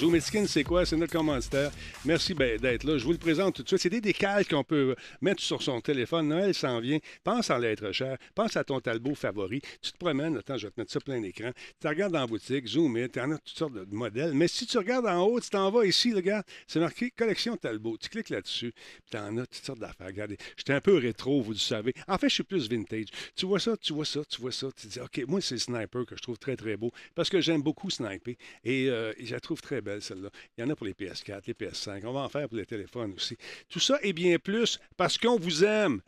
Zoom 0.00 0.18
c'est 0.46 0.64
quoi? 0.64 0.86
C'est 0.86 0.96
notre 0.96 1.12
commanditaire. 1.12 1.70
Merci 2.06 2.32
ben, 2.32 2.58
d'être 2.58 2.84
là. 2.84 2.96
Je 2.96 3.04
vous 3.04 3.12
le 3.12 3.18
présente 3.18 3.56
tout 3.56 3.62
de 3.62 3.68
suite. 3.68 3.80
C'est 3.80 3.90
des 3.90 4.00
décals 4.00 4.46
qu'on 4.46 4.64
peut 4.64 4.96
mettre 5.20 5.42
sur 5.42 5.62
son 5.62 5.82
téléphone. 5.82 6.28
Noël 6.28 6.54
s'en 6.54 6.80
vient. 6.80 6.98
Pense 7.22 7.50
à 7.50 7.58
l'être 7.58 7.92
cher. 7.92 8.16
Pense 8.34 8.56
à 8.56 8.64
ton 8.64 8.80
Talbot 8.80 9.14
favori. 9.14 9.60
Tu 9.82 9.92
te 9.92 9.98
promènes. 9.98 10.36
Attends, 10.36 10.56
je 10.56 10.66
vais 10.66 10.72
te 10.72 10.80
mettre 10.80 10.92
ça 10.92 11.00
plein 11.00 11.20
d'écran. 11.20 11.50
Tu 11.80 11.86
regardes 11.86 12.12
la 12.12 12.26
boutique, 12.26 12.66
Zoom 12.66 12.96
It, 12.96 13.12
tu 13.12 13.20
en 13.20 13.32
as 13.32 13.38
toutes 13.38 13.56
sortes 13.56 13.74
de 13.74 13.86
modèles. 13.94 14.34
Mais 14.34 14.48
si 14.48 14.66
tu 14.66 14.78
regardes 14.78 15.06
en 15.06 15.22
haut, 15.22 15.40
tu 15.40 15.50
t'en 15.50 15.70
vas 15.70 15.84
ici, 15.84 16.10
le 16.10 16.20
gars, 16.20 16.42
c'est 16.66 16.80
marqué 16.80 17.10
Collection 17.10 17.56
Talbot. 17.56 17.96
Tu 17.98 18.08
cliques 18.08 18.30
là-dessus, 18.30 18.72
tu 19.10 19.16
en 19.16 19.36
as 19.38 19.46
toutes 19.46 19.64
sortes 19.64 19.80
d'affaires. 19.80 20.06
Regardez, 20.06 20.36
j'étais 20.56 20.72
un 20.72 20.80
peu 20.80 20.96
rétro, 20.96 21.42
vous 21.42 21.52
le 21.52 21.58
savez. 21.58 21.92
En 22.08 22.18
fait, 22.18 22.28
je 22.28 22.34
suis 22.34 22.44
plus 22.44 22.68
vintage. 22.68 23.06
Tu 23.34 23.46
vois 23.46 23.60
ça, 23.60 23.76
tu 23.76 23.92
vois 23.92 24.04
ça, 24.04 24.24
tu 24.24 24.40
vois 24.40 24.52
ça. 24.52 24.68
Tu 24.76 24.86
dis, 24.86 25.00
OK, 25.00 25.22
moi, 25.28 25.40
c'est 25.40 25.58
Sniper 25.58 26.06
que 26.06 26.16
je 26.16 26.22
trouve 26.22 26.38
très, 26.38 26.56
très 26.56 26.76
beau 26.76 26.90
parce 27.14 27.28
que 27.30 27.40
j'aime 27.40 27.62
beaucoup 27.62 27.90
sniper 27.90 28.36
et, 28.64 28.88
euh, 28.88 29.12
je 29.18 29.34
la 29.34 29.40
trouve 29.40 29.60
très 29.60 29.80
belle, 29.80 30.02
celle-là. 30.02 30.30
Il 30.56 30.62
y 30.62 30.64
en 30.64 30.70
a 30.70 30.76
pour 30.76 30.86
les 30.86 30.94
PS4, 30.94 31.42
les 31.46 31.54
PS5. 31.54 32.04
On 32.04 32.12
va 32.12 32.20
en 32.20 32.28
faire 32.28 32.48
pour 32.48 32.58
les 32.58 32.66
téléphones 32.66 33.12
aussi. 33.14 33.36
Tout 33.68 33.80
ça 33.80 33.98
et 34.02 34.12
bien 34.12 34.38
plus 34.38 34.78
parce 34.96 35.18
qu'on 35.18 35.38
vous 35.38 35.64
aime. 35.64 36.00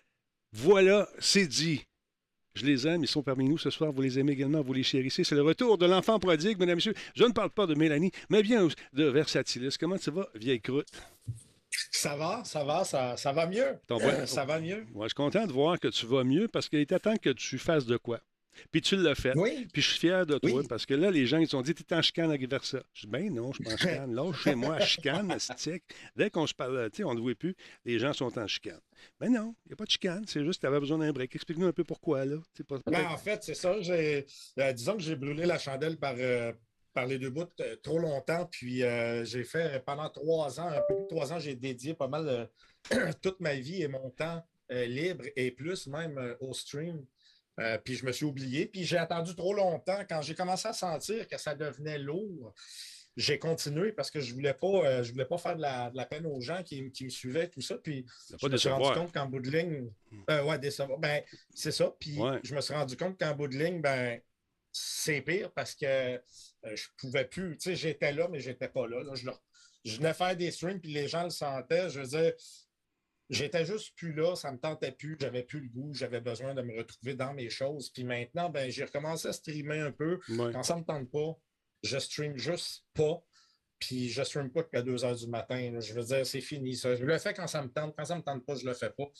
Voilà, 0.52 1.08
c'est 1.19 1.46
dit. 1.46 1.84
Je 2.56 2.64
les 2.64 2.88
aime, 2.88 3.05
ils 3.05 3.06
sont 3.06 3.23
parmi 3.23 3.47
nous 3.47 3.58
ce 3.58 3.69
soir. 3.69 3.93
Vous 3.93 4.00
les 4.00 4.19
aimez 4.19 4.32
également, 4.32 4.62
vous 4.62 4.73
les 4.73 4.82
chérissez. 4.82 5.25
C'est 5.25 5.35
le 5.35 5.43
retour 5.43 5.76
de 5.76 5.85
l'enfant 5.85 6.19
prodigue, 6.19 6.58
mesdames 6.58 6.70
et 6.70 6.76
messieurs. 6.76 6.94
Je 7.14 7.25
ne 7.25 7.32
parle 7.32 7.50
pas 7.50 7.67
de 7.67 7.75
Mélanie, 7.75 8.11
mais 8.31 8.43
bien 8.43 8.67
de 8.94 9.05
Versatilis. 9.05 9.76
Comment 9.79 9.99
ça 9.99 10.11
va, 10.11 10.26
vieille 10.35 10.62
croûte? 10.62 10.88
Ça 11.91 12.17
va, 12.17 12.43
ça 12.44 12.64
va, 12.64 12.85
ça, 12.85 13.14
ça 13.19 13.32
va 13.32 13.47
mieux. 13.47 13.76
ça 14.25 14.47
va 14.47 14.58
mieux. 14.58 14.87
Moi, 14.94 15.05
je 15.05 15.08
suis 15.08 15.14
content 15.14 15.47
de 15.47 15.53
voir 15.53 15.79
que 15.79 15.88
tu 15.88 16.06
vas 16.06 16.25
mieux 16.25 16.49
parce 16.49 16.70
qu'il 16.70 16.79
était 16.79 16.99
temps 16.99 17.17
que 17.19 17.29
tu 17.29 17.58
fasses 17.58 17.85
de 17.85 17.99
quoi. 17.99 18.20
Puis 18.70 18.81
tu 18.81 18.97
l'as 18.97 19.14
fait. 19.14 19.37
Oui. 19.37 19.67
Puis 19.73 19.82
je 19.82 19.91
suis 19.91 19.99
fier 19.99 20.26
de 20.26 20.38
toi 20.38 20.62
parce 20.69 20.87
que 20.87 20.94
là, 20.94 21.11
les 21.11 21.26
gens, 21.26 21.38
ils 21.38 21.56
ont 21.56 21.62
dit 21.62 21.75
T'es 21.75 21.94
en 21.94 22.03
chicane 22.03 22.31
avec 22.31 22.49
Versa. 22.49 22.82
Je 22.93 23.03
dis 23.03 23.06
Ben 23.06 23.32
non, 23.32 23.53
je 23.53 23.62
suis 23.62 23.73
en 23.73 23.76
chicane. 23.76 24.14
Là, 24.14 24.32
chez 24.32 24.55
moi, 24.55 24.81
chicane, 24.81 25.38
stick. 25.38 25.85
Dès 26.14 26.31
qu'on 26.31 26.47
se 26.47 26.55
parle, 26.55 26.91
tu 26.91 26.99
sais, 26.99 27.05
on 27.05 27.14
ne 27.14 27.20
voit 27.20 27.35
plus, 27.35 27.55
les 27.85 27.99
gens 27.99 28.12
sont 28.12 28.38
en 28.38 28.47
chicane. 28.47 28.81
Ben 29.20 29.31
non, 29.31 29.55
il 29.64 29.70
n'y 29.70 29.73
a 29.75 29.76
pas 29.76 29.85
de 29.85 29.91
chicane. 29.91 30.25
C'est 30.26 30.44
juste 30.44 30.61
que 30.61 30.67
tu 30.67 30.67
avais 30.67 30.81
besoin 30.81 30.99
d'un 30.99 31.12
break. 31.12 31.35
Explique-nous 31.35 31.67
un 31.67 31.73
peu 31.73 31.85
pourquoi, 31.85 32.25
là. 32.25 32.37
Pas... 32.69 32.79
Ben, 32.87 33.06
en 33.06 33.17
fait, 33.17 33.43
c'est 33.43 33.55
ça. 33.55 33.73
Euh, 33.73 34.23
disons 34.73 34.97
que 34.97 35.03
j'ai 35.03 35.17
brûlé 35.17 35.47
la 35.47 35.58
chandelle 35.58 35.97
par, 35.97 36.14
euh, 36.19 36.53
par 36.93 37.06
les 37.06 37.19
deux 37.19 37.31
bouts 37.31 37.44
euh, 37.61 37.76
trop 37.82 37.99
longtemps. 37.99 38.47
Puis 38.47 38.82
j'ai 39.25 39.44
fait 39.44 39.85
pendant 39.85 40.08
trois 40.08 40.61
ans, 40.61 40.69
un 40.69 40.82
peu 40.88 40.94
plus 40.94 41.03
de 41.05 41.08
trois 41.08 41.32
ans, 41.32 41.38
j'ai 41.38 41.55
dédié 41.55 41.94
pas 41.94 42.08
mal 42.08 42.50
toute 43.23 43.41
ma 43.41 43.55
vie 43.55 43.82
et 43.82 43.88
mon 43.88 44.11
temps 44.11 44.44
libre 44.70 45.25
et 45.37 45.50
plus 45.53 45.87
même 45.87 46.37
au 46.41 46.53
stream. 46.53 47.05
Euh, 47.58 47.79
puis 47.79 47.94
je 47.94 48.05
me 48.05 48.12
suis 48.12 48.25
oublié. 48.25 48.67
Puis 48.67 48.85
j'ai 48.85 48.99
attendu 48.99 49.35
trop 49.35 49.55
longtemps. 49.55 50.03
Quand 50.08 50.23
j'ai 50.23 50.35
commencé 50.35 50.69
à 50.69 50.73
sentir 50.73 51.26
que 51.26 51.38
ça 51.38 51.55
devenait 51.55 51.99
lourd, 51.99 52.53
j'ai 53.17 53.38
continué 53.38 53.93
parce 53.93 54.11
que 54.11 54.20
je 54.20 54.31
ne 54.31 54.35
voulais, 54.35 54.53
pas, 54.53 54.67
euh, 54.67 55.03
je 55.03 55.12
voulais 55.12 55.25
pas 55.25 55.38
faire 55.38 55.56
de 55.56 55.62
la, 55.62 56.06
peine 56.06 56.26
aux 56.26 56.41
gens 56.41 56.62
qui, 56.62 56.82
me 56.82 57.08
suivaient, 57.08 57.48
tout 57.48 57.63
ça. 57.63 57.77
Puis 57.79 58.05
je 58.39 58.46
me 58.46 58.56
suis 58.58 58.69
rendu 58.69 58.93
compte 58.93 59.13
qu'en 59.13 59.27
bout 59.27 59.41
de 59.41 59.51
ligne, 59.51 59.91
euh, 60.31 60.44
ouais, 60.44 60.58
Ben, 60.98 61.22
c'est 61.55 61.72
ça. 61.72 61.94
Puis 61.98 62.19
je 62.43 62.55
me 62.55 62.60
suis 62.60 62.75
rendu 62.75 62.96
compte 62.96 63.19
qu'en 63.19 63.34
bout 63.34 63.48
de 63.48 63.56
ligne, 63.56 63.81
ben, 63.81 64.20
c'est 64.70 65.22
pire 65.22 65.51
parce 65.53 65.75
que 65.75 66.20
je 66.63 66.70
ne 66.70 66.98
pouvais 66.98 67.25
plus. 67.25 67.56
Tu 67.56 67.70
sais, 67.70 67.77
j'étais 67.77 68.13
là, 68.13 68.29
mais 68.31 68.41
je 68.41 68.51
n'étais 68.51 68.69
pas 68.69 68.86
là. 68.86 68.98
je, 69.15 69.31
je, 69.86 69.96
venais 69.96 70.13
faire 70.13 70.36
des 70.36 70.51
streams, 70.51 70.81
puis 70.81 70.93
les 70.93 71.08
gens 71.08 71.25
le 71.25 71.31
sentaient. 71.31 71.89
Je 71.89 72.01
veux 72.01 72.06
dire, 72.06 72.32
J'étais 73.28 73.64
juste 73.64 73.96
plus 73.96 74.12
là, 74.12 74.36
ça 74.36 74.52
me 74.52 74.58
tentait 74.58 74.92
plus, 74.92 75.16
j'avais 75.20 75.42
plus 75.42 75.60
le 75.60 75.68
goût, 75.68 75.92
j'avais 75.92 76.20
besoin 76.20 76.54
de 76.54 76.62
me 76.62 76.76
retrouver 76.76 77.14
dans 77.14 77.34
mes 77.34 77.50
choses. 77.50 77.90
Puis 77.90 78.04
maintenant, 78.04 78.50
ben, 78.50 78.70
j'ai 78.70 78.84
recommencé 78.84 79.28
à 79.28 79.32
streamer 79.32 79.80
un 79.80 79.90
peu. 79.90 80.20
Quand 80.52 80.62
ça 80.62 80.74
ne 80.74 80.80
me 80.80 80.84
tente 80.84 81.10
pas, 81.10 81.36
je 81.82 81.98
stream 81.98 82.36
juste 82.36 82.84
pas. 82.94 83.22
Puis 83.78 84.08
je 84.08 84.22
stream 84.22 84.50
pas 84.50 84.62
qu'à 84.62 84.80
2 84.80 85.04
heures 85.04 85.16
du 85.16 85.26
matin. 85.26 85.78
Je 85.80 85.92
veux 85.92 86.04
dire, 86.04 86.24
c'est 86.24 86.40
fini 86.40 86.76
ça. 86.76 86.94
Je 86.94 87.04
le 87.04 87.18
fais 87.18 87.34
quand 87.34 87.46
ça 87.46 87.62
me 87.62 87.68
tente. 87.68 87.94
Quand 87.96 88.04
ça 88.04 88.14
ne 88.14 88.20
me 88.20 88.24
tente 88.24 88.46
pas, 88.46 88.54
je 88.54 88.64
le 88.64 88.74
fais 88.74 88.90
pas. 88.90 89.10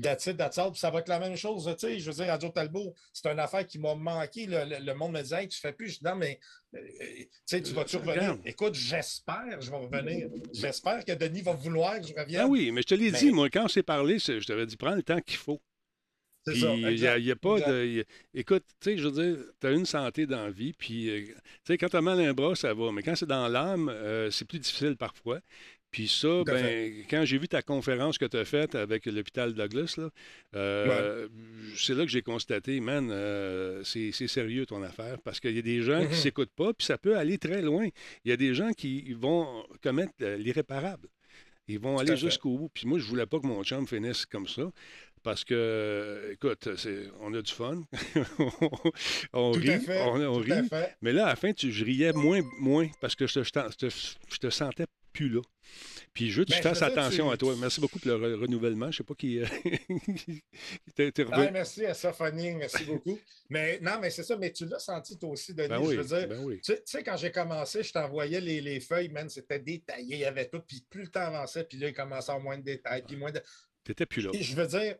That's 0.00 0.26
it, 0.26 0.36
that's 0.36 0.58
all. 0.58 0.70
Puis 0.70 0.80
ça 0.80 0.90
va 0.90 0.98
être 0.98 1.08
la 1.08 1.18
même 1.18 1.36
chose. 1.36 1.64
Tu 1.78 1.86
sais, 1.86 1.98
je 1.98 2.10
veux 2.10 2.16
dire, 2.16 2.26
Radio 2.26 2.50
Talbot, 2.50 2.94
c'est 3.12 3.26
une 3.28 3.38
affaire 3.38 3.66
qui 3.66 3.78
m'a 3.78 3.94
manqué. 3.94 4.46
Le, 4.46 4.92
monde 4.92 5.12
me 5.12 5.22
disait, 5.22 5.42
hey, 5.42 5.48
tu 5.48 5.58
fais 5.58 5.72
plus. 5.72 5.88
Je 5.88 5.98
dis, 5.98 6.04
non, 6.04 6.16
mais 6.16 6.38
euh, 6.74 6.78
tu 6.78 7.28
sais, 7.46 7.62
tu 7.62 7.72
vas-tu 7.72 7.96
revenir? 7.96 8.36
Écoute, 8.44 8.74
j'espère 8.74 9.60
je 9.60 9.70
vais 9.70 9.76
revenir. 9.76 10.28
J'espère 10.52 11.04
que 11.04 11.12
Denis 11.12 11.42
va 11.42 11.52
vouloir 11.52 11.98
que 12.00 12.06
je 12.06 12.14
revienne. 12.14 12.42
Ah 12.42 12.46
oui, 12.46 12.70
mais 12.72 12.82
je 12.82 12.88
te 12.88 12.94
l'ai 12.94 13.10
dit, 13.10 13.30
moi, 13.30 13.48
quand 13.48 13.64
on 13.64 13.68
s'est 13.68 13.82
parlé, 13.82 14.18
je 14.18 14.44
t'avais 14.46 14.66
dit, 14.66 14.76
prends 14.76 14.94
le 14.94 15.02
temps 15.02 15.20
qu'il 15.20 15.38
faut. 15.38 15.60
C'est 16.46 16.60
ça. 16.60 16.72
Il 16.74 17.22
n'y 17.22 17.30
a, 17.30 17.36
pas 17.36 17.58
de. 17.58 18.04
écoute, 18.32 18.62
tu 18.80 18.90
sais, 18.90 18.98
je 18.98 19.08
veux 19.08 19.34
dire, 19.34 19.44
tu 19.60 19.66
as 19.66 19.70
une 19.72 19.84
santé 19.84 20.26
dans 20.26 20.44
la 20.44 20.50
vie, 20.50 20.72
puis, 20.72 21.10
euh, 21.10 21.24
tu 21.24 21.32
sais, 21.64 21.78
quand 21.78 21.88
tu 21.88 21.96
as 21.96 22.00
mal 22.00 22.20
à 22.20 22.22
un 22.22 22.32
bras, 22.34 22.54
ça 22.54 22.72
va. 22.72 22.92
Mais 22.92 23.02
quand 23.02 23.16
c'est 23.16 23.26
dans 23.26 23.48
l'âme, 23.48 23.88
euh, 23.88 24.30
c'est 24.30 24.44
plus 24.44 24.60
difficile 24.60 24.96
parfois. 24.96 25.40
Puis 25.96 26.08
ça, 26.08 26.44
ben, 26.44 26.92
quand 27.08 27.24
j'ai 27.24 27.38
vu 27.38 27.48
ta 27.48 27.62
conférence 27.62 28.18
que 28.18 28.26
tu 28.26 28.36
as 28.36 28.44
faite 28.44 28.74
avec 28.74 29.06
l'hôpital 29.06 29.54
Douglas, 29.54 29.94
là, 29.96 30.10
euh, 30.54 31.26
c'est 31.74 31.94
là 31.94 32.04
que 32.04 32.10
j'ai 32.10 32.20
constaté, 32.20 32.80
man, 32.80 33.08
euh, 33.10 33.82
c'est 33.82 34.12
sérieux 34.12 34.66
ton 34.66 34.82
affaire, 34.82 35.16
parce 35.24 35.40
qu'il 35.40 35.56
y 35.56 35.58
a 35.58 35.62
des 35.62 35.80
gens 35.80 36.00
qui 36.00 36.08
ne 36.08 36.10
mm-hmm. 36.10 36.14
s'écoutent 36.16 36.54
pas, 36.54 36.74
puis 36.74 36.84
ça 36.84 36.98
peut 36.98 37.16
aller 37.16 37.38
très 37.38 37.62
loin. 37.62 37.88
Il 38.26 38.28
y 38.28 38.32
a 38.32 38.36
des 38.36 38.52
gens 38.52 38.72
qui 38.72 39.14
vont 39.14 39.64
commettre 39.82 40.12
l'irréparable. 40.20 41.08
Ils 41.66 41.78
vont 41.78 41.96
aller 41.96 42.14
jusqu'au 42.14 42.58
bout. 42.58 42.68
Puis 42.74 42.86
moi, 42.86 42.98
je 42.98 43.04
voulais 43.04 43.24
pas 43.24 43.40
que 43.40 43.46
mon 43.46 43.64
chum 43.64 43.86
finisse 43.86 44.26
comme 44.26 44.46
ça. 44.46 44.70
parce 45.22 45.44
que, 45.44 46.28
écoute, 46.30 46.68
on 47.22 47.32
a 47.32 47.40
du 47.40 47.52
fun. 47.52 47.84
on 49.32 49.52
tout 49.52 49.60
rit. 49.60 49.70
À 49.70 49.80
fait, 49.80 50.02
on, 50.02 50.20
on 50.20 50.42
tout 50.42 50.52
à 50.52 50.60
rit. 50.60 50.68
fait. 50.68 50.94
Mais 51.00 51.14
là, 51.14 51.24
à 51.24 51.28
la 51.30 51.36
fin, 51.36 51.54
tu, 51.54 51.72
je 51.72 51.84
riais 51.86 52.12
moins, 52.12 52.42
moins 52.60 52.86
parce 53.00 53.14
que 53.14 53.26
je 53.26 53.40
te, 53.40 53.44
je 53.44 53.50
te, 53.50 53.88
je 53.88 54.36
te 54.36 54.50
sentais 54.50 54.84
plus 55.16 55.28
là. 55.28 55.40
Puis 56.14 56.30
je 56.30 56.38
veux 56.38 56.44
que 56.44 56.50
tu 56.52 56.56
Ben, 56.56 56.62
fasses 56.62 56.82
attention 56.82 57.26
tu- 57.28 57.32
à 57.34 57.36
toi. 57.36 57.54
Merci 57.58 57.80
beaucoup 57.80 57.98
pour 57.98 58.08
le 58.10 58.14
re- 58.16 58.40
renouvellement. 58.40 58.90
Je 58.90 58.98
sais 58.98 59.04
pas 59.04 59.14
qui. 59.14 59.38
euh, 59.40 59.46
t'es- 60.94 61.10
revenu. 61.22 61.50
merci 61.52 61.84
à 61.86 61.94
Sophanie, 61.94 62.54
merci 62.54 62.84
beaucoup. 62.84 63.18
Mais 63.50 63.78
non, 63.80 63.98
mais 64.00 64.10
c'est 64.10 64.22
ça, 64.22 64.36
mais 64.36 64.52
tu 64.52 64.66
l'as 64.66 64.78
senti 64.78 65.18
toi 65.18 65.30
aussi, 65.30 65.54
Denis. 65.54 65.68
Ben 65.68 65.82
je 65.90 65.96
veux 66.00 66.04
dire, 66.18 66.28
ben 66.28 66.44
oui. 66.44 66.60
tu 66.60 66.72
sais- 66.72 66.78
tu 66.78 66.82
sais, 66.86 67.02
quand 67.02 67.16
j'ai 67.16 67.30
commencé, 67.32 67.82
je 67.82 67.92
t'envoyais 67.92 68.40
les, 68.40 68.60
les 68.60 68.80
feuilles, 68.80 69.08
man, 69.08 69.28
c'était 69.28 69.58
détaillé, 69.58 70.16
il 70.16 70.20
y 70.20 70.24
avait 70.24 70.48
tout, 70.48 70.60
puis 70.60 70.84
plus 70.88 71.02
le 71.02 71.08
temps 71.08 71.20
avançait, 71.26 71.64
puis 71.64 71.78
là, 71.78 71.88
il 71.88 71.94
commençait 71.94 72.30
à 72.30 72.34
avoir 72.34 72.44
moins 72.44 72.58
de 72.58 72.64
détails, 72.64 73.02
puis 73.06 73.16
moins 73.16 73.32
de. 73.32 73.40
T'étais 73.84 74.06
plus 74.06 74.22
là. 74.22 74.30
Puis 74.32 74.42
je 74.42 74.56
veux 74.56 74.66
dire, 74.66 74.96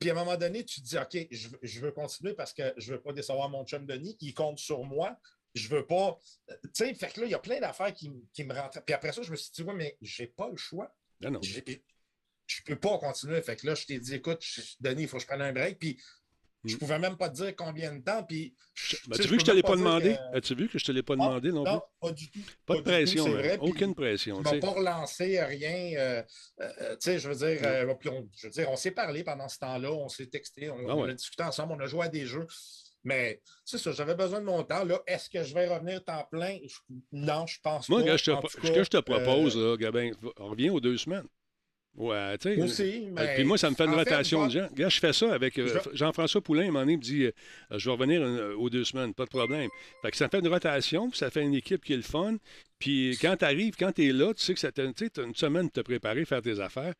puis 0.00 0.10
à 0.10 0.12
un 0.12 0.16
moment 0.16 0.36
donné, 0.36 0.64
tu 0.64 0.80
te 0.82 0.86
dis, 0.86 0.98
OK, 0.98 1.26
je, 1.30 1.48
veux- 1.48 1.58
je 1.62 1.80
veux 1.80 1.92
continuer 1.92 2.34
parce 2.34 2.52
que 2.52 2.62
je 2.76 2.92
veux 2.94 3.00
pas 3.00 3.12
décevoir 3.12 3.48
mon 3.48 3.64
chum 3.64 3.84
Denis, 3.86 4.16
il 4.20 4.34
compte 4.34 4.58
sur 4.58 4.84
moi. 4.84 5.16
Je 5.54 5.68
veux 5.68 5.86
pas. 5.86 6.18
Tu 6.48 6.56
sais, 6.74 6.94
fait 6.94 7.12
que 7.12 7.20
là, 7.20 7.26
il 7.26 7.30
y 7.30 7.34
a 7.34 7.38
plein 7.38 7.60
d'affaires 7.60 7.94
qui, 7.94 8.10
me 8.10 8.52
rentrent. 8.54 8.82
Puis 8.84 8.94
après 8.94 9.12
ça, 9.12 9.22
je 9.22 9.30
me 9.30 9.36
suis 9.36 9.52
dit, 9.52 9.62
ouais, 9.62 9.74
mais 9.74 9.96
j'ai 10.02 10.26
pas 10.26 10.48
le 10.50 10.56
choix. 10.56 10.92
Non, 11.20 11.30
non. 11.30 11.40
Je 11.42 12.62
peux 12.64 12.76
pas 12.76 12.98
continuer. 12.98 13.40
Fait 13.40 13.56
que 13.56 13.66
là, 13.66 13.74
je 13.74 13.86
t'ai 13.86 13.98
dit, 13.98 14.14
écoute, 14.16 14.38
je- 14.42 14.60
Denis, 14.80 15.02
il 15.02 15.08
faut 15.08 15.16
que 15.16 15.22
je 15.22 15.26
prenne 15.28 15.40
un 15.42 15.52
break. 15.52 15.78
Puis 15.78 15.98
je 16.64 16.74
Mm. 16.74 16.78
pouvais 16.78 16.98
même 16.98 17.16
pas 17.16 17.28
te 17.30 17.36
dire 17.36 17.54
combien 17.56 17.92
de 17.94 18.02
temps. 18.02 18.22
Puis. 18.24 18.54
Ben, 19.06 19.14
tu 19.16 19.20
As-tu 19.20 19.22
je 19.22 19.28
vu 19.28 19.34
que 19.36 19.40
je 19.42 19.46
te 19.46 19.50
l'ai 19.52 19.62
pas 19.62 19.76
demandé? 19.76 20.14
que- 20.16 20.36
As-tu 20.36 20.54
vu 20.54 20.68
que 20.68 20.78
je 20.78 20.84
te 20.84 20.92
l'ai 20.92 21.02
pas 21.02 21.14
Ah, 21.14 21.16
demandé 21.16 21.52
non, 21.52 21.62
Non, 21.62 21.80
plus? 21.80 21.88
pas 22.00 22.12
du 22.12 22.30
tout. 22.30 22.40
Pas 22.66 22.74
de 22.74 22.78
tout, 22.80 22.84
pression, 22.84 23.24
vrai, 23.30 23.58
aucune 23.60 23.94
pression. 23.94 24.42
Tu 24.42 24.48
tu 24.48 24.54
m'as 24.56 24.60
pas 24.60 24.70
relancé 24.70 25.40
rien. 25.42 25.98
euh, 25.98 26.22
euh, 26.60 26.96
tu 26.96 26.96
sais, 27.00 27.18
je 27.18 27.28
veux 27.30 27.36
dire, 27.36 27.60
euh, 27.66 27.94
puis 27.94 28.08
on, 28.08 28.28
je 28.36 28.46
veux 28.48 28.50
dire, 28.52 28.70
on 28.70 28.76
s'est 28.76 28.90
parlé 28.90 29.22
pendant 29.24 29.48
ce 29.48 29.58
temps-là, 29.60 29.92
on 29.92 30.08
s'est 30.08 30.26
texté, 30.26 30.68
on, 30.70 30.88
Ah 30.88 30.96
on 30.96 31.04
a 31.04 31.14
discuté 31.14 31.42
ensemble, 31.44 31.74
on 31.74 31.80
a 31.80 31.86
joué 31.86 32.04
à 32.06 32.08
des 32.08 32.26
jeux. 32.26 32.46
Mais 33.04 33.40
c'est 33.64 33.78
ça, 33.78 33.92
j'avais 33.92 34.14
besoin 34.14 34.40
de 34.40 34.46
mon 34.46 34.62
temps. 34.64 34.84
Là, 34.84 35.00
est-ce 35.06 35.28
que 35.28 35.44
je 35.44 35.52
vais 35.54 35.66
revenir 35.68 36.02
temps 36.04 36.26
plein? 36.30 36.58
Je- 36.66 36.94
non, 37.12 37.46
je 37.46 37.60
pense 37.62 37.88
Moi, 37.88 38.02
pas. 38.02 38.16
tout 38.16 38.48
ce 38.48 38.70
que 38.72 38.82
je 38.84 38.90
te 38.90 38.96
propose, 39.00 39.56
euh, 39.56 39.72
là, 39.72 39.76
Gabin, 39.76 40.10
on 40.38 40.48
revient 40.48 40.70
aux 40.70 40.80
deux 40.80 40.96
semaines. 40.96 41.26
Ouais, 41.96 42.36
tu 42.38 42.52
sais. 42.56 42.60
aussi, 42.60 43.04
Euh, 43.06 43.10
mais. 43.12 43.34
Puis 43.36 43.44
moi, 43.44 43.56
ça 43.56 43.70
me 43.70 43.76
fait 43.76 43.84
une 43.84 43.94
rotation 43.94 44.38
moi- 44.38 44.46
de 44.48 44.52
gens. 44.52 44.66
Regarde, 44.68 44.90
je 44.90 44.98
fais 44.98 45.12
ça 45.12 45.32
avec 45.32 45.56
euh, 45.60 45.68
Je- 45.92 45.96
Jean-François 45.96 46.40
Poulain, 46.40 46.62
à 46.62 46.64
un 46.64 46.66
moment 46.68 46.80
donné, 46.80 46.94
il 46.94 46.98
me 46.98 47.02
dit 47.02 47.24
euh, 47.26 47.30
Je 47.70 47.88
vais 47.88 47.92
revenir 47.92 48.20
aux 48.58 48.68
deux 48.68 48.82
semaines, 48.82 49.14
pas 49.14 49.26
de 49.26 49.30
problème. 49.30 49.68
Fait 50.02 50.10
que 50.10 50.16
ça 50.16 50.28
fait 50.28 50.40
une 50.40 50.48
rotation, 50.48 51.08
puis 51.08 51.16
ça 51.18 51.30
fait 51.30 51.42
une 51.42 51.54
équipe 51.54 51.84
qui 51.84 51.92
est 51.92 51.96
le 51.96 52.02
fun. 52.02 52.36
Puis 52.80 53.16
quand 53.20 53.36
tu 53.36 53.44
arrives, 53.44 53.76
quand 53.78 53.92
tu 53.92 54.08
es 54.08 54.12
là, 54.12 54.34
tu 54.34 54.42
sais 54.42 54.54
que 54.54 54.60
ça 54.60 54.72
t'as 54.72 54.82
une 54.84 55.34
semaine 55.36 55.66
de 55.66 55.70
te 55.70 55.80
préparer, 55.82 56.24
faire 56.24 56.42
tes 56.42 56.58
affaires. 56.58 56.94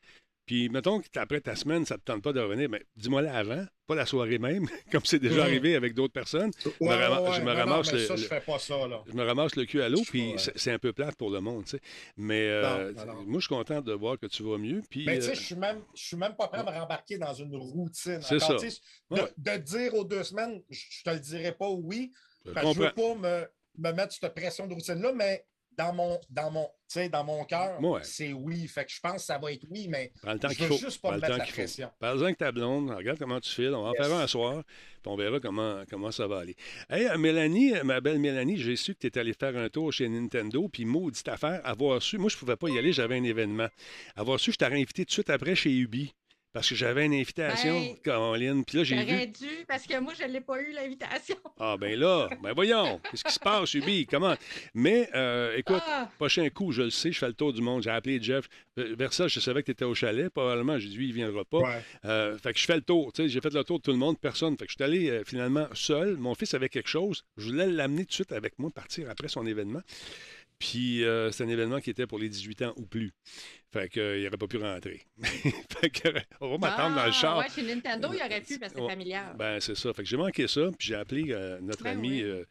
Puis 0.46 0.68
mettons 0.68 1.00
qu'après 1.00 1.40
ta 1.40 1.56
semaine, 1.56 1.86
ça 1.86 1.94
ne 1.94 2.00
te 2.00 2.04
tente 2.04 2.22
pas 2.22 2.32
de 2.34 2.40
revenir, 2.40 2.68
mais 2.68 2.82
dis-moi 2.96 3.22
là 3.22 3.34
avant, 3.36 3.64
pas 3.86 3.94
la 3.94 4.04
soirée 4.04 4.38
même, 4.38 4.66
comme 4.92 5.04
c'est 5.04 5.18
déjà 5.18 5.42
arrivé 5.44 5.74
avec 5.74 5.94
d'autres 5.94 6.12
personnes. 6.12 6.50
Ouais, 6.80 6.88
me 6.88 6.94
rama- 7.02 7.22
ouais, 7.22 7.36
je 7.36 7.40
me 7.40 7.52
non, 7.52 7.58
ramasse 7.58 7.92
le- 7.92 7.98
ça, 8.06 8.16
je 8.16 8.22
le- 8.22 8.28
fais 8.28 8.40
pas 8.40 8.58
ça, 8.58 8.86
là. 8.86 9.02
Je 9.06 9.12
me 9.14 9.24
ramasse 9.24 9.56
le 9.56 9.64
cul 9.64 9.80
à 9.80 9.88
l'eau, 9.88 10.02
puis 10.06 10.34
c'est 10.36 10.70
un 10.72 10.78
peu 10.78 10.92
plate 10.92 11.16
pour 11.16 11.30
le 11.30 11.40
monde, 11.40 11.64
tu 11.64 11.70
sais. 11.70 11.80
Mais 12.18 12.48
euh, 12.48 12.92
Non, 13.06 13.22
moi, 13.24 13.40
je 13.40 13.46
suis 13.46 13.54
content 13.54 13.80
de 13.80 13.92
voir 13.94 14.18
que 14.18 14.26
tu 14.26 14.42
vas 14.42 14.58
mieux. 14.58 14.82
Puis, 14.90 15.06
Mais 15.06 15.16
tu 15.18 15.22
sais, 15.24 15.30
euh, 15.30 15.34
je 15.34 15.40
suis 15.40 15.54
même, 15.54 15.82
je 15.94 16.02
suis 16.02 16.16
même 16.16 16.34
pas 16.36 16.48
prêt 16.48 16.58
à 16.60 16.64
me 16.64 16.70
rembarquer 16.78 17.16
dans 17.16 17.32
une 17.32 17.56
routine. 17.56 18.20
C'est 18.22 18.38
ça. 18.38 18.58
sais, 18.58 18.68
De, 19.10 19.16
Ouais. 19.16 19.32
de 19.38 19.56
dire 19.62 19.94
aux 19.94 20.04
deux 20.04 20.24
semaines, 20.24 20.62
je 20.68 21.02
te 21.02 21.10
le 21.10 21.20
dirais 21.20 21.52
pas 21.52 21.70
oui, 21.70 22.12
je 22.44 22.50
parce 22.52 22.66
que 22.66 22.74
je 22.74 22.80
veux 22.86 22.92
pas 22.92 23.14
me, 23.14 23.48
me 23.78 23.92
mettre 23.96 24.12
cette 24.12 24.34
pression 24.34 24.66
de 24.66 24.74
routine-là, 24.74 25.12
mais 25.14 25.46
dans 25.76 25.92
mon, 25.92 26.20
dans 26.30 26.50
mon, 26.50 26.68
dans 27.10 27.24
mon 27.24 27.44
cœur, 27.44 27.80
Ouais. 27.82 28.00
c'est 28.04 28.32
oui. 28.32 28.66
Fait 28.68 28.84
que 28.84 28.92
je 28.92 29.00
pense 29.00 29.14
que 29.14 29.20
ça 29.22 29.38
va 29.38 29.52
être 29.52 29.64
oui, 29.70 29.88
mais 29.88 30.12
Prends 30.22 30.32
le 30.32 30.38
temps 30.38 30.48
je 30.48 30.64
veux 30.64 30.76
juste 30.76 31.00
pas 31.00 31.08
Prends 31.08 31.16
me 31.16 31.20
mettre 31.22 31.38
la 31.38 31.44
pression. 31.44 31.90
Parle-en 31.98 32.22
avec 32.24 32.38
ta 32.38 32.52
blonde, 32.52 32.90
regarde 32.90 33.18
comment 33.18 33.40
tu 33.40 33.50
files. 33.50 33.74
On 33.74 33.82
va 33.82 33.90
en 33.90 33.94
faire 33.94 34.12
un 34.14 34.26
soir, 34.26 34.62
puis 34.64 35.12
on 35.12 35.16
verra 35.16 35.40
comment, 35.40 35.82
comment 35.90 36.10
ça 36.12 36.26
va 36.26 36.38
aller. 36.40 36.56
Hey, 36.88 37.06
euh, 37.06 37.18
Mélanie, 37.18 37.76
euh, 37.76 37.82
ma 37.84 38.00
belle 38.00 38.18
Mélanie, 38.18 38.56
j'ai 38.58 38.76
su 38.76 38.94
que 38.94 39.00
tu 39.00 39.06
étais 39.08 39.20
allée 39.20 39.34
faire 39.34 39.56
un 39.56 39.68
tour 39.68 39.92
chez 39.92 40.08
Nintendo, 40.08 40.68
puis 40.68 40.84
maudite 40.84 41.26
affaire, 41.28 41.60
avoir 41.64 42.00
su, 42.02 42.18
moi 42.18 42.28
je 42.28 42.36
pouvais 42.36 42.56
pas 42.56 42.68
y 42.68 42.78
aller, 42.78 42.92
j'avais 42.92 43.16
un 43.18 43.24
événement. 43.24 43.68
Avoir 44.16 44.38
su, 44.38 44.52
je 44.52 44.58
t'aurais 44.58 44.74
invité 44.76 45.04
tout 45.04 45.08
de 45.08 45.12
suite 45.12 45.30
après 45.30 45.54
chez 45.54 45.70
Ubi, 45.72 46.14
parce 46.54 46.68
que 46.70 46.74
j'avais 46.74 47.04
une 47.04 47.12
invitation, 47.12 47.78
Ben, 47.78 47.96
Caroline, 48.02 48.64
puis 48.64 48.78
là 48.78 48.84
j'ai 48.84 48.96
J'aurais 48.98 49.26
vu. 49.26 49.32
dû, 49.32 49.64
parce 49.68 49.86
que 49.86 49.98
moi, 50.00 50.14
je 50.18 50.24
l'ai 50.24 50.40
pas 50.40 50.58
eu, 50.62 50.72
l'invitation. 50.72 51.36
Ah 51.60 51.76
ben 51.78 51.98
là, 51.98 52.28
ben 52.42 52.52
voyons, 52.54 53.00
qu'est-ce 53.10 53.24
qui 53.24 53.32
se 53.32 53.38
passe, 53.38 53.74
Ubi, 53.74 54.06
comment? 54.06 54.34
Mais 54.74 55.08
euh, 55.14 55.54
écoute, 55.56 55.82
Ah, 55.86 56.08
Prochain 56.16 56.48
coup, 56.50 56.72
je 56.72 56.82
le 56.82 56.90
sais, 56.90 57.12
je 57.12 57.18
fais 57.18 57.26
le 57.28 57.34
tour 57.34 57.52
du 57.52 57.60
monde. 57.60 57.82
J'ai 57.82 57.90
appelé 57.90 58.20
Jeff. 58.22 58.48
Euh, 58.78 58.94
Vers 58.98 59.12
ça, 59.12 59.28
je 59.28 59.38
savais 59.40 59.60
que 59.62 59.66
tu 59.66 59.72
étais 59.72 59.84
au 59.84 59.94
chalet. 59.94 60.28
Probablement, 60.30 60.78
j'ai 60.78 60.88
dit, 60.88 60.96
lui, 60.96 61.04
il 61.06 61.10
ne 61.10 61.14
viendra 61.14 61.44
pas. 61.44 61.58
Ouais. 61.58 61.82
Euh, 62.06 62.38
fait 62.38 62.52
que 62.52 62.58
je 62.58 62.64
fais 62.64 62.76
le 62.76 62.82
tour. 62.82 63.12
tu 63.12 63.22
sais, 63.22 63.28
J'ai 63.28 63.40
fait 63.40 63.52
le 63.52 63.62
tour 63.64 63.78
de 63.78 63.82
tout 63.82 63.90
le 63.92 63.96
monde, 63.98 64.18
personne. 64.20 64.56
Fait 64.56 64.66
que 64.66 64.70
je 64.72 64.76
suis 64.76 64.84
allé 64.84 65.10
euh, 65.10 65.22
finalement 65.24 65.66
seul. 65.74 66.16
Mon 66.16 66.34
fils 66.34 66.54
avait 66.54 66.68
quelque 66.68 66.88
chose. 66.88 67.24
Je 67.36 67.46
voulais 67.50 67.66
l'amener 67.66 68.02
tout 68.04 68.08
de 68.10 68.14
suite 68.14 68.32
avec 68.32 68.58
moi, 68.58 68.70
partir 68.70 69.08
après 69.10 69.28
son 69.28 69.46
événement. 69.46 69.80
Puis 70.58 71.04
euh, 71.04 71.30
c'est 71.30 71.44
un 71.44 71.48
événement 71.48 71.80
qui 71.80 71.90
était 71.90 72.06
pour 72.06 72.18
les 72.18 72.28
18 72.28 72.62
ans 72.62 72.72
ou 72.76 72.86
plus. 72.86 73.12
Fait 73.72 73.88
qu'il 73.88 74.22
n'aurait 74.22 74.36
pas 74.36 74.46
pu 74.46 74.56
rentrer. 74.58 75.02
fait 75.80 75.90
que, 75.90 76.08
on 76.40 76.48
va 76.50 76.58
m'attendre 76.58 76.94
dans 76.94 77.02
le 77.04 77.08
ah, 77.08 77.12
char. 77.12 77.38
Ouais, 77.38 77.46
chez 77.52 77.62
Nintendo, 77.62 78.08
il 78.12 78.20
aurait 78.22 78.40
pu, 78.40 78.58
parce 78.58 78.72
que 78.72 78.78
c'est 78.78 78.84
Ouais. 78.84 78.88
familial. 78.90 79.34
Ben, 79.36 79.58
c'est 79.60 79.74
ça. 79.76 79.92
Fait 79.92 80.04
que 80.04 80.08
j'ai 80.08 80.16
manqué 80.16 80.46
ça, 80.46 80.70
puis 80.78 80.86
j'ai 80.88 80.94
appelé 80.94 81.24
euh, 81.32 81.58
notre 81.60 81.82
Ben 81.82 81.98
amie 81.98 82.22
oui. 82.22 82.22
euh, 82.22 82.44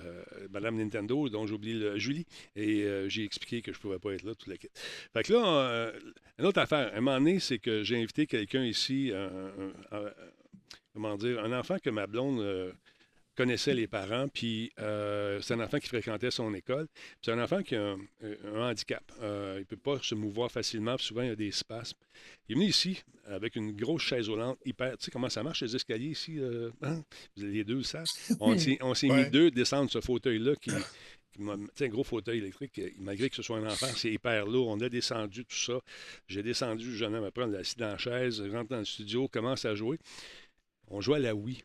euh, 0.00 0.22
Madame 0.50 0.76
Nintendo, 0.76 1.28
dont 1.28 1.46
j'ai 1.48 1.54
oublié 1.54 1.74
le 1.74 1.98
Julie, 1.98 2.26
et 2.54 2.84
euh, 2.84 3.08
j'ai 3.08 3.24
expliqué 3.24 3.60
que 3.60 3.72
je 3.72 3.78
ne 3.78 3.82
pouvais 3.82 3.98
pas 3.98 4.12
être 4.12 4.22
là, 4.22 4.34
tout 4.36 4.48
le 4.48 4.56
kit. 4.56 4.68
Fait 5.12 5.24
que 5.24 5.32
là, 5.32 5.44
euh, 5.44 6.00
une 6.38 6.46
autre 6.46 6.60
affaire, 6.60 6.92
un 6.94 7.00
moment 7.00 7.18
donné, 7.18 7.40
c'est 7.40 7.58
que 7.58 7.82
j'ai 7.82 7.96
invité 8.00 8.26
quelqu'un 8.28 8.64
ici, 8.64 9.10
un, 9.12 9.26
un- 9.26 9.96
un- 9.98 10.12
comment 10.94 11.16
dire, 11.16 11.42
un 11.44 11.58
enfant 11.58 11.78
que 11.82 11.90
ma 11.90 12.06
blonde 12.06 12.40
euh, 12.40 12.72
connaissait 13.38 13.72
les 13.72 13.86
parents, 13.86 14.26
puis 14.26 14.72
euh, 14.80 15.40
c'est 15.40 15.54
un 15.54 15.60
enfant 15.60 15.78
qui 15.78 15.86
fréquentait 15.86 16.32
son 16.32 16.52
école. 16.54 16.88
C'est 17.22 17.30
un 17.30 17.40
enfant 17.40 17.62
qui 17.62 17.76
a 17.76 17.92
un, 17.92 17.98
un 18.52 18.70
handicap. 18.70 19.04
Euh, 19.22 19.54
il 19.58 19.60
ne 19.60 19.64
peut 19.64 19.76
pas 19.76 20.00
se 20.02 20.16
mouvoir 20.16 20.50
facilement, 20.50 20.96
puis 20.96 21.06
souvent 21.06 21.22
il 21.22 21.28
y 21.28 21.30
a 21.30 21.36
des 21.36 21.52
spasmes. 21.52 21.96
Il 22.48 22.52
est 22.52 22.54
venu 22.56 22.68
ici 22.68 23.00
avec 23.26 23.54
une 23.54 23.76
grosse 23.76 24.02
chaise 24.02 24.28
roulante 24.28 24.58
hyper. 24.64 24.98
Tu 24.98 25.04
sais 25.04 25.10
comment 25.12 25.28
ça 25.28 25.44
marche 25.44 25.62
les 25.62 25.76
escaliers 25.76 26.08
ici? 26.08 26.40
euh, 26.40 26.70
hein? 26.82 27.04
Les 27.36 27.62
deux 27.62 27.84
savent. 27.84 28.06
On 28.40 28.58
s'est 28.94 29.08
mis 29.08 29.30
deux 29.30 29.52
descendre 29.52 29.88
ce 29.88 30.00
fauteuil-là 30.00 30.56
qui. 30.56 30.70
Tu 31.30 31.44
sais, 31.76 31.84
un 31.84 31.88
gros 31.88 32.02
fauteuil 32.02 32.38
électrique, 32.38 32.76
euh, 32.80 32.90
malgré 32.98 33.30
que 33.30 33.36
ce 33.36 33.42
soit 33.42 33.58
un 33.58 33.66
enfant, 33.66 33.86
c'est 33.94 34.10
hyper 34.10 34.46
lourd. 34.46 34.66
On 34.66 34.80
a 34.80 34.88
descendu 34.88 35.44
tout 35.44 35.54
ça. 35.54 35.78
J'ai 36.26 36.42
descendu 36.42 36.86
le 36.86 36.96
jeune 36.96 37.14
homme 37.14 37.22
après, 37.22 37.44
on 37.44 37.46
l'a 37.46 37.60
assis 37.60 37.76
dans 37.76 37.86
la 37.86 37.98
chaise, 37.98 38.40
rentre 38.52 38.70
dans 38.70 38.78
le 38.78 38.84
studio, 38.84 39.28
commence 39.28 39.64
à 39.64 39.76
jouer. 39.76 39.98
On 40.88 41.00
jouait 41.00 41.18
à 41.18 41.20
la 41.20 41.36
Wii. 41.36 41.62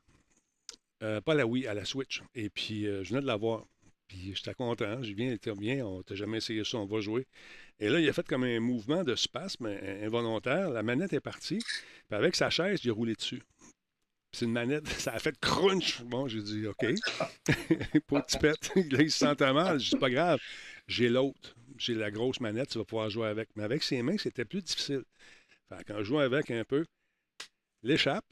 Euh, 1.01 1.19
pas 1.21 1.33
la 1.33 1.45
Wii, 1.45 1.67
à 1.67 1.73
la 1.73 1.85
Switch. 1.85 2.21
Et 2.35 2.49
puis, 2.49 2.85
euh, 2.87 3.03
je 3.03 3.09
venais 3.09 3.21
de 3.21 3.27
la 3.27 3.35
voir. 3.35 3.65
Puis, 4.07 4.33
j'étais 4.35 4.53
content. 4.53 5.01
Je 5.03 5.13
viens, 5.13 5.35
bien, 5.57 5.85
on 5.85 6.01
t'a 6.03 6.15
jamais 6.15 6.37
essayé 6.37 6.63
ça, 6.63 6.77
on 6.77 6.85
va 6.85 7.01
jouer. 7.01 7.25
Et 7.79 7.89
là, 7.89 7.99
il 7.99 8.07
a 8.07 8.13
fait 8.13 8.27
comme 8.27 8.43
un 8.43 8.59
mouvement 8.59 9.03
de 9.03 9.15
spasme 9.15 9.65
in- 9.65 10.03
involontaire. 10.05 10.69
La 10.69 10.83
manette 10.83 11.13
est 11.13 11.19
partie. 11.19 11.59
Puis, 11.59 12.15
avec 12.17 12.35
sa 12.35 12.49
chaise, 12.49 12.79
a 12.87 12.91
roulé 12.91 13.15
dessus. 13.15 13.41
C'est 14.31 14.45
une 14.45 14.51
manette, 14.51 14.87
ça 14.99 15.13
a 15.13 15.19
fait 15.19 15.37
crunch. 15.39 16.01
Bon, 16.03 16.27
j'ai 16.27 16.41
dit, 16.41 16.65
OK. 16.67 16.85
De 16.85 18.39
pète. 18.39 18.71
Là, 18.91 19.01
il 19.01 19.11
se 19.11 19.19
sentait 19.19 19.53
mal. 19.53 19.79
Je 19.79 19.91
dis, 19.91 19.95
pas 19.97 20.09
grave. 20.09 20.39
J'ai 20.87 21.09
l'autre. 21.09 21.55
J'ai 21.77 21.95
la 21.95 22.11
grosse 22.11 22.39
manette, 22.39 22.69
tu 22.69 22.77
vas 22.77 22.85
pouvoir 22.85 23.09
jouer 23.09 23.27
avec. 23.27 23.49
Mais 23.55 23.63
avec 23.63 23.83
ses 23.83 24.01
mains, 24.01 24.17
c'était 24.17 24.45
plus 24.45 24.61
difficile. 24.61 25.03
Fait 25.69 25.83
quand 25.85 25.97
je 25.99 26.03
joue 26.03 26.19
avec 26.19 26.51
un 26.51 26.63
peu, 26.63 26.85
l'échappe, 27.83 28.25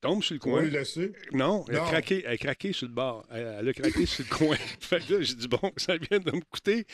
tombe 0.00 0.22
sur 0.22 0.34
le 0.34 0.40
coin. 0.40 0.62
Non, 1.32 1.64
elle 1.68 1.76
a, 1.76 1.78
Non. 1.80 1.84
craqué, 1.86 2.22
elle 2.24 2.32
a 2.32 2.36
craqué 2.36 2.72
sur 2.72 2.86
le 2.88 2.94
bord. 2.94 3.26
Elle, 3.30 3.56
elle 3.60 3.68
a 3.68 3.72
craqué 3.72 4.06
sur 4.06 4.24
le 4.24 4.34
coin. 4.36 4.56
Fait 4.80 5.00
que 5.06 5.14
là, 5.14 5.22
j'ai 5.22 5.34
dit, 5.34 5.48
bon, 5.48 5.60
ça 5.76 5.96
vient 5.96 6.18
de 6.18 6.30
me 6.30 6.40
coûter 6.40 6.86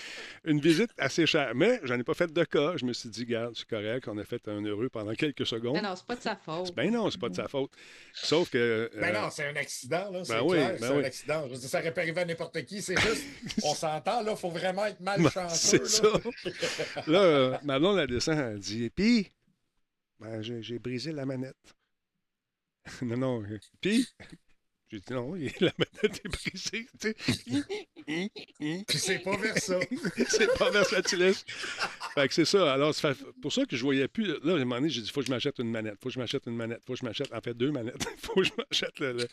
une 0.44 0.60
visite 0.60 0.90
assez 0.98 1.26
chère. 1.26 1.54
Mais 1.54 1.80
j'en 1.84 1.98
ai 1.98 2.02
pas 2.04 2.14
fait 2.14 2.32
de 2.32 2.44
cas. 2.44 2.76
Je 2.76 2.84
me 2.84 2.92
suis 2.92 3.08
dit, 3.08 3.24
garde, 3.24 3.54
c'est 3.56 3.68
correct. 3.68 4.06
On 4.08 4.18
a 4.18 4.24
fait 4.24 4.46
un 4.48 4.64
heureux 4.64 4.88
pendant 4.88 5.14
quelques 5.14 5.46
secondes. 5.46 5.76
Non, 5.76 5.82
non, 5.82 5.96
c'est 5.96 6.06
pas 6.06 6.16
de 6.16 6.22
sa 6.22 6.36
faute. 6.36 6.74
Ben 6.74 6.90
non, 6.92 7.10
c'est 7.10 7.20
pas 7.20 7.28
de 7.28 7.36
sa 7.36 7.48
faute. 7.48 7.70
Sauf 8.12 8.50
que. 8.50 8.90
Ben 8.94 9.14
euh, 9.14 9.20
non, 9.22 9.30
c'est 9.30 9.46
un 9.46 9.56
accident, 9.56 10.10
là. 10.10 10.24
C'est 10.24 10.34
ben 10.34 10.42
oui, 10.42 10.56
clair, 10.56 10.70
ben 10.72 10.78
c'est 10.80 10.90
oui. 10.90 11.00
un 11.00 11.04
accident. 11.04 11.42
Je 11.46 11.52
veux 11.54 11.58
dire, 11.60 11.68
ça 11.68 11.80
aurait 11.80 11.94
pu 11.94 12.00
arriver 12.00 12.20
à 12.20 12.24
n'importe 12.24 12.64
qui. 12.64 12.82
C'est 12.82 12.98
juste, 12.98 13.24
on 13.62 13.74
s'entend, 13.74 14.22
là, 14.22 14.32
il 14.32 14.36
faut 14.36 14.50
vraiment 14.50 14.86
être 14.86 15.00
Ben, 15.00 15.16
malchanceux. 15.18 15.84
c'est 15.86 16.02
là. 16.02 16.10
ça. 16.94 17.02
Là, 17.06 17.18
euh, 17.20 17.56
ma 17.62 17.78
blonde, 17.78 17.98
elle 17.98 18.08
descend, 18.08 18.38
elle 18.38 18.58
dit 18.58 18.90
Puis, 18.90 19.30
ben, 20.18 20.42
j'ai 20.42 20.78
brisé 20.78 21.12
la 21.12 21.24
manette. 21.26 21.54
non, 23.02 23.16
non. 23.16 23.42
euh, 23.42 23.58
Puis, 23.80 24.06
j'ai 24.90 24.98
dit 25.00 25.12
non, 25.12 25.34
la 25.60 25.72
manette 25.78 26.20
est 26.24 26.28
brisée. 26.28 26.86
tu 27.00 27.08
sais. 27.08 27.16
Puis 28.86 28.98
c'est 28.98 29.18
pas 29.18 29.36
vers 29.36 29.58
ça. 29.58 29.78
c'est 30.28 30.56
pas 30.58 30.70
versatilis. 30.70 31.44
Fait 32.14 32.28
que 32.28 32.34
c'est 32.34 32.44
ça. 32.44 32.72
Alors, 32.72 32.94
c'est 32.94 33.14
pour 33.42 33.52
ça 33.52 33.64
que 33.64 33.76
je 33.76 33.82
voyais 33.82 34.06
plus. 34.08 34.26
Là, 34.26 34.52
à 34.52 34.56
un 34.56 34.58
moment 34.60 34.76
donné, 34.76 34.88
j'ai 34.88 35.00
dit, 35.02 35.10
faut 35.10 35.20
que 35.20 35.26
je 35.26 35.32
m'achète 35.32 35.58
une 35.58 35.70
manette. 35.70 35.96
Faut 36.02 36.08
que 36.08 36.14
je 36.14 36.20
m'achète 36.20 36.46
une 36.46 36.54
manette. 36.56 36.80
Faut 36.86 36.92
que 36.94 37.00
je 37.00 37.04
m'achète, 37.04 37.32
en 37.32 37.40
fait, 37.40 37.54
deux 37.54 37.72
manettes. 37.72 38.06
faut 38.22 38.34
que 38.34 38.44
je 38.44 38.52
m'achète 38.56 38.98
le. 39.00 39.12
le- 39.14 39.28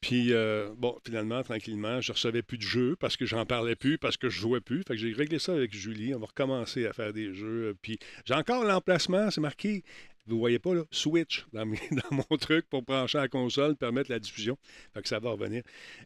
Puis, 0.00 0.32
euh, 0.32 0.70
bon, 0.76 0.98
finalement, 1.06 1.42
tranquillement, 1.44 2.00
je 2.00 2.10
recevais 2.12 2.42
plus 2.42 2.58
de 2.58 2.62
jeux 2.62 2.96
parce 2.98 3.16
que 3.16 3.24
j'en 3.24 3.46
parlais 3.46 3.76
plus, 3.76 3.98
parce 3.98 4.16
que 4.16 4.28
je 4.28 4.40
jouais 4.40 4.60
plus. 4.60 4.78
Fait 4.82 4.94
que 4.94 5.00
j'ai 5.00 5.12
réglé 5.12 5.38
ça 5.38 5.52
avec 5.52 5.72
Julie. 5.72 6.12
On 6.14 6.18
va 6.18 6.26
recommencer 6.26 6.86
à 6.86 6.92
faire 6.92 7.12
des 7.12 7.32
jeux. 7.32 7.76
Puis, 7.82 7.98
j'ai 8.24 8.34
encore 8.34 8.64
l'emplacement. 8.64 9.30
C'est 9.30 9.40
marqué 9.40 9.84
vous 10.26 10.38
voyez 10.38 10.58
pas, 10.58 10.74
là, 10.74 10.84
Switch 10.90 11.44
dans, 11.52 11.66
mes- 11.66 11.78
dans 11.90 12.16
mon 12.16 12.36
truc 12.36 12.68
pour 12.68 12.82
brancher 12.82 13.18
la 13.18 13.28
console, 13.28 13.76
permettre 13.76 14.10
la 14.10 14.18
diffusion. 14.18 14.56
Fait 14.94 15.02
que 15.02 15.08
ça 15.08 15.18
va 15.18 15.30
revenir. 15.30 15.62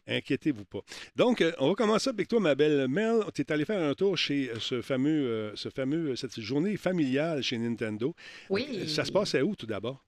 Inquiétez-vous 0.07 0.65
pas. 0.65 0.79
Donc, 1.15 1.41
euh, 1.41 1.51
on 1.59 1.69
va 1.69 1.75
commencer 1.75 2.09
avec 2.09 2.27
toi, 2.27 2.39
ma 2.39 2.55
belle 2.55 2.87
Mel. 2.87 3.21
Tu 3.33 3.41
es 3.41 3.51
allé 3.51 3.65
faire 3.65 3.81
un 3.81 3.93
tour 3.93 4.17
chez 4.17 4.49
euh, 4.49 4.59
ce 4.59 4.81
fameux, 4.81 5.27
euh, 5.27 5.55
ce 5.55 5.69
fameux, 5.69 6.15
cette 6.15 6.39
journée 6.39 6.77
familiale 6.77 7.43
chez 7.43 7.57
Nintendo. 7.57 8.15
Oui. 8.49 8.87
Ça 8.89 9.05
se 9.05 9.11
passait 9.11 9.41
où, 9.41 9.55
tout 9.55 9.67
d'abord? 9.67 10.03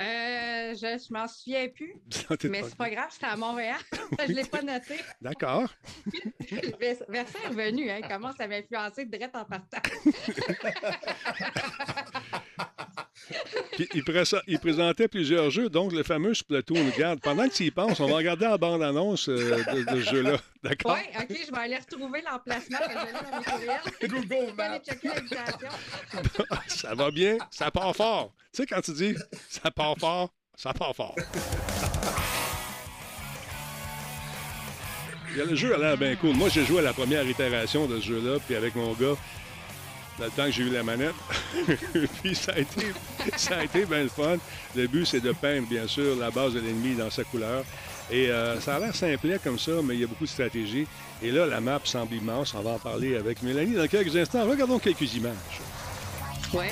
Euh, 0.00 0.74
je 0.74 0.98
je 1.06 1.12
m'en 1.12 1.28
souviens 1.28 1.68
plus, 1.68 1.94
mais 2.50 2.62
c'est 2.62 2.74
pas 2.74 2.88
grave, 2.88 3.08
c'était 3.10 3.26
à 3.26 3.36
Montréal. 3.36 3.76
je 4.26 4.32
l'ai 4.32 4.44
pas 4.44 4.62
noté. 4.62 4.94
D'accord. 5.20 5.68
Vers- 6.80 7.04
Versailles 7.08 7.42
est 7.44 7.48
revenu, 7.48 7.90
hein, 7.90 8.00
comment 8.08 8.32
ça 8.32 8.46
m'a 8.48 8.56
influencé 8.56 9.04
direct 9.04 9.36
en 9.36 9.44
partant. 9.44 9.78
Puis, 13.72 13.88
il, 13.94 14.02
pressa- 14.02 14.42
il 14.46 14.58
présentait 14.58 15.06
plusieurs 15.08 15.50
jeux, 15.50 15.68
donc 15.68 15.92
le 15.92 16.02
fameux 16.02 16.34
Splatoon. 16.34 16.90
Regarde, 16.92 17.20
pendant 17.20 17.48
que 17.48 17.54
tu 17.54 17.64
y 17.64 17.70
penses, 17.70 18.00
on 18.00 18.06
va 18.08 18.16
regarder 18.16 18.46
la 18.46 18.58
bande-annonce 18.58 19.28
euh, 19.28 19.62
de, 19.72 19.82
de 19.84 20.02
ce 20.02 20.10
jeu-là. 20.10 20.36
D'accord? 20.62 20.96
Oui, 20.98 21.00
OK, 21.18 21.38
je 21.46 21.52
vais 21.52 21.58
aller 21.60 21.76
retrouver 21.76 22.22
l'emplacement 22.28 22.78
que 22.78 22.92
j'allais 22.92 23.12
dans 23.12 23.58
mes. 23.58 24.08
Google 24.26 24.52
Maps. 24.56 24.80
ça 26.68 26.94
va 26.94 27.10
bien, 27.10 27.38
ça 27.50 27.70
part 27.70 27.94
fort. 27.94 28.32
Tu 28.52 28.62
sais, 28.62 28.66
quand 28.66 28.80
tu 28.80 28.92
dis 28.92 29.14
ça 29.48 29.70
part 29.70 29.96
fort, 29.98 30.30
ça 30.56 30.72
part 30.72 30.94
fort. 30.94 31.14
Il 35.32 35.38
y 35.38 35.40
a- 35.40 35.44
Le 35.44 35.54
jeu 35.54 35.74
a 35.74 35.78
l'air 35.78 35.96
bien 35.96 36.16
cool. 36.16 36.34
Moi, 36.36 36.48
j'ai 36.48 36.64
joué 36.64 36.80
à 36.80 36.82
la 36.82 36.92
première 36.92 37.26
itération 37.28 37.86
de 37.86 38.00
ce 38.00 38.06
jeu-là, 38.06 38.38
puis 38.46 38.56
avec 38.56 38.74
mon 38.74 38.92
gars, 38.94 39.14
dans 40.20 40.26
le 40.26 40.32
temps 40.32 40.44
que 40.44 40.52
j'ai 40.52 40.62
eu 40.64 40.70
la 40.70 40.82
manette. 40.82 41.14
puis 42.22 42.34
ça 42.34 42.52
a 42.52 42.58
été, 42.58 42.92
ça 43.36 43.58
a 43.58 43.64
été 43.64 43.86
bien 43.86 44.02
le 44.02 44.08
fun. 44.08 44.36
Le 44.76 44.86
but, 44.86 45.06
c'est 45.06 45.20
de 45.20 45.32
peindre, 45.32 45.66
bien 45.66 45.86
sûr, 45.86 46.14
la 46.16 46.30
base 46.30 46.54
de 46.54 46.60
l'ennemi 46.60 46.94
dans 46.94 47.10
sa 47.10 47.24
couleur. 47.24 47.64
Et 48.10 48.30
euh, 48.30 48.60
ça 48.60 48.76
a 48.76 48.80
l'air 48.80 48.94
simplet 48.94 49.38
comme 49.42 49.58
ça, 49.58 49.72
mais 49.82 49.94
il 49.94 50.00
y 50.00 50.04
a 50.04 50.06
beaucoup 50.06 50.24
de 50.24 50.30
stratégie. 50.30 50.86
Et 51.22 51.30
là, 51.30 51.46
la 51.46 51.60
map 51.60 51.80
semble 51.84 52.14
immense. 52.14 52.54
On 52.54 52.60
va 52.60 52.72
en 52.72 52.78
parler 52.78 53.16
avec 53.16 53.42
Mélanie 53.42 53.74
dans 53.74 53.86
quelques 53.86 54.14
instants. 54.14 54.46
Regardons 54.46 54.78
quelques 54.78 55.14
images. 55.14 55.60
Ouais. 56.52 56.70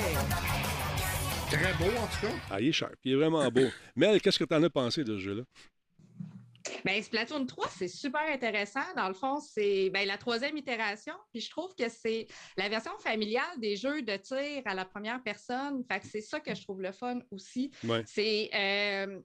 Très 1.49 1.73
beau, 1.73 1.91
en 1.97 2.05
tout 2.07 2.27
cas. 2.27 2.33
Ah, 2.51 2.61
il 2.61 2.67
est 2.67 2.71
sharp. 2.71 2.93
Il 3.03 3.13
est 3.13 3.15
vraiment 3.15 3.47
beau. 3.49 3.65
Mel, 3.95 4.21
qu'est-ce 4.21 4.37
que 4.37 4.43
tu 4.43 4.53
en 4.53 4.61
as 4.61 4.69
pensé 4.69 5.03
de 5.03 5.17
ce 5.17 5.21
jeu-là? 5.23 5.43
Ben, 6.85 7.01
Splatoon 7.01 7.45
3, 7.45 7.67
c'est 7.77 7.87
super 7.87 8.21
intéressant. 8.21 8.83
Dans 8.95 9.07
le 9.07 9.13
fond, 9.13 9.39
c'est 9.39 9.89
ben, 9.89 10.07
la 10.07 10.17
troisième 10.17 10.57
itération. 10.57 11.13
Puis 11.31 11.41
je 11.41 11.49
trouve 11.49 11.73
que 11.75 11.89
c'est 11.89 12.27
la 12.57 12.69
version 12.69 12.97
familiale 12.99 13.59
des 13.59 13.75
jeux 13.75 14.01
de 14.01 14.15
tir 14.17 14.61
à 14.65 14.73
la 14.73 14.85
première 14.85 15.21
personne. 15.23 15.83
Fait 15.89 15.99
que 15.99 16.07
c'est 16.07 16.21
ça 16.21 16.39
que 16.39 16.53
je 16.53 16.61
trouve 16.61 16.81
le 16.81 16.91
fun 16.91 17.19
aussi. 17.31 17.71
Ouais. 17.83 18.03
C'est 18.05 18.49
euh, 18.53 19.19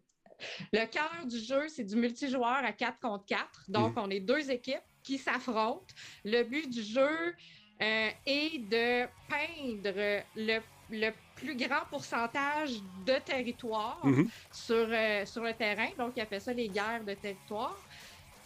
le 0.73 0.87
cœur 0.87 1.27
du 1.27 1.39
jeu, 1.39 1.69
c'est 1.69 1.85
du 1.85 1.97
multijoueur 1.97 2.65
à 2.65 2.73
4 2.73 2.99
contre 3.01 3.25
4. 3.27 3.65
Donc, 3.69 3.95
on 3.97 4.11
est 4.11 4.21
deux 4.21 4.51
équipes 4.51 4.83
qui 5.03 5.19
s'affrontent. 5.19 5.95
Le 6.25 6.43
but 6.43 6.69
du 6.69 6.83
jeu 6.83 7.35
euh, 7.83 8.11
est 8.27 8.59
de 8.59 9.07
peindre 9.29 10.23
le, 10.37 10.61
le 10.89 11.11
plus 11.35 11.57
grand 11.57 11.85
pourcentage 11.91 12.83
de 12.83 13.15
territoire 13.25 13.99
Mhm. 14.05 14.29
sur, 14.53 14.75
euh, 14.91 15.25
sur 15.25 15.43
le 15.43 15.55
terrain. 15.55 15.89
Donc, 15.99 16.13
il 16.17 16.21
appelle 16.21 16.41
ça 16.41 16.53
les 16.53 16.71
guerres 16.71 17.05
de 17.05 17.15
territoire. 17.15 17.77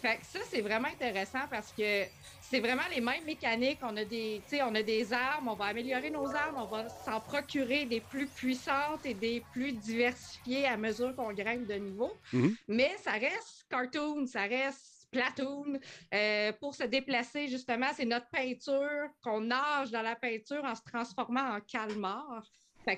Fait 0.01 0.21
que 0.21 0.27
ça, 0.27 0.39
c'est 0.49 0.61
vraiment 0.61 0.87
intéressant 0.89 1.49
parce 1.51 1.73
que 1.73 2.07
c'est 2.41 2.61
vraiment 2.61 2.87
les 2.95 3.01
mêmes 3.01 3.25
mécaniques. 3.25 3.81
On 3.83 3.97
a 3.97 4.05
des, 4.05 4.45
on 4.63 4.75
a 4.77 4.83
des 4.85 5.13
armes, 5.13 5.49
on 5.49 5.57
va 5.57 5.65
améliorer 5.67 6.11
nos 6.11 6.37
armes, 6.37 6.57
on 6.57 6.69
va 6.69 6.89
s'en 6.89 7.21
procurer 7.21 7.87
des 7.87 8.01
plus 8.01 8.33
puissantes 8.33 9.05
et 9.05 9.15
des 9.15 9.41
plus 9.51 9.73
diversifiées 9.73 10.67
à 10.67 10.77
mesure 10.77 11.17
qu'on 11.17 11.33
grimpe 11.33 11.67
de 11.67 11.75
niveau. 11.75 12.21
Mhm. 12.33 12.57
Mais 12.69 12.97
ça 12.99 13.13
reste 13.13 13.65
cartoon, 13.69 14.27
ça 14.27 14.43
reste 14.43 14.98
Platoon. 15.11 15.79
Euh, 16.15 16.53
pour 16.61 16.75
se 16.75 16.85
déplacer, 16.85 17.49
justement, 17.49 17.89
c'est 17.95 18.05
notre 18.05 18.29
peinture, 18.31 19.09
qu'on 19.23 19.41
nage 19.43 19.91
dans 19.91 20.03
la 20.03 20.17
peinture 20.17 20.65
en 20.65 20.75
se 20.75 20.83
transformant 20.83 21.57
en 21.57 21.61
calmar. 21.61 22.43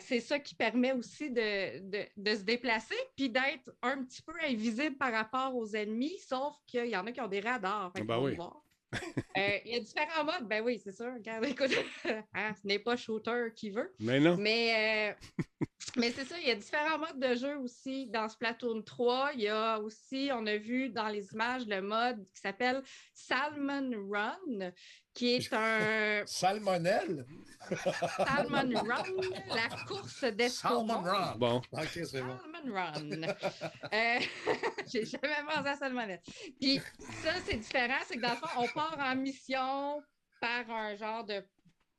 C'est 0.00 0.20
ça 0.20 0.38
qui 0.38 0.54
permet 0.54 0.92
aussi 0.92 1.30
de, 1.32 1.80
de- 1.80 2.06
de 2.16 2.34
se 2.36 2.42
déplacer 2.42 2.94
puis 3.16 3.28
d'être 3.28 3.74
un 3.82 4.04
petit 4.04 4.22
peu 4.22 4.34
invisible 4.46 4.96
par 4.96 5.12
rapport 5.12 5.56
aux 5.56 5.66
ennemis, 5.74 6.16
sauf 6.28 6.54
qu'il 6.66 6.86
y 6.86 6.96
en 6.96 7.04
a 7.06 7.12
qui 7.12 7.20
ont 7.20 7.26
des 7.26 7.40
radars. 7.40 7.90
Ah 7.96 8.00
ben 8.04 8.18
oui. 8.20 8.36
voir. 8.36 8.62
Euh, 9.36 9.58
Il 9.64 9.72
y 9.72 9.76
a 9.76 9.80
différents 9.80 10.24
modes, 10.24 10.46
ben 10.48 10.62
oui, 10.64 10.80
c'est 10.82 10.92
sûr. 10.92 11.12
Regarde, 11.12 11.44
écoute, 11.46 11.72
hein, 12.34 12.52
ce 12.60 12.66
n'est 12.66 12.78
pas 12.78 12.96
shooter 12.96 13.48
qui 13.56 13.70
veut. 13.70 13.92
Mais 13.98 14.20
non. 14.20 14.36
Mais, 14.36 15.12
euh, 15.12 15.44
mais 15.96 16.10
c'est 16.12 16.24
ça, 16.24 16.36
il 16.38 16.46
y 16.46 16.50
a 16.50 16.54
différents 16.54 16.98
modes 16.98 17.18
de 17.18 17.34
jeu 17.34 17.56
aussi 17.58 18.06
dans 18.06 18.28
Splatoon 18.28 18.82
3. 18.82 19.32
Il 19.34 19.40
y 19.40 19.48
a 19.48 19.78
aussi, 19.80 20.30
on 20.32 20.46
a 20.46 20.56
vu 20.56 20.88
dans 20.90 21.08
les 21.08 21.32
images 21.32 21.66
le 21.66 21.80
mode 21.82 22.24
qui 22.34 22.40
s'appelle 22.40 22.82
Salmon 23.12 23.90
Run, 24.10 24.72
qui 25.14 25.34
est 25.34 25.52
un 25.52 26.24
Salmonelle? 26.26 27.26
Salmon 27.84 28.80
Run, 28.80 29.04
la 29.48 29.76
course 29.86 30.20
Salmon 30.20 30.36
d'espoir. 30.36 31.04
Run. 31.04 31.36
Bon. 31.38 31.56
OK, 31.72 31.88
c'est 31.88 32.22
bon. 32.22 32.38
Salmon 32.38 32.74
Run. 32.74 33.22
Euh, 33.92 34.18
J'ai 34.92 35.04
jamais 35.04 35.34
pensé 35.46 35.68
à 35.68 35.76
salmonette. 35.76 36.22
Puis 36.60 36.80
ça, 37.22 37.32
c'est 37.44 37.56
différent, 37.56 37.98
c'est 38.06 38.16
que 38.16 38.22
dans 38.22 38.30
le 38.30 38.36
fond, 38.36 38.48
on 38.58 38.68
part 38.68 38.98
en 38.98 39.16
mission 39.16 40.02
par 40.40 40.70
un 40.70 40.96
genre 40.96 41.24
de 41.24 41.44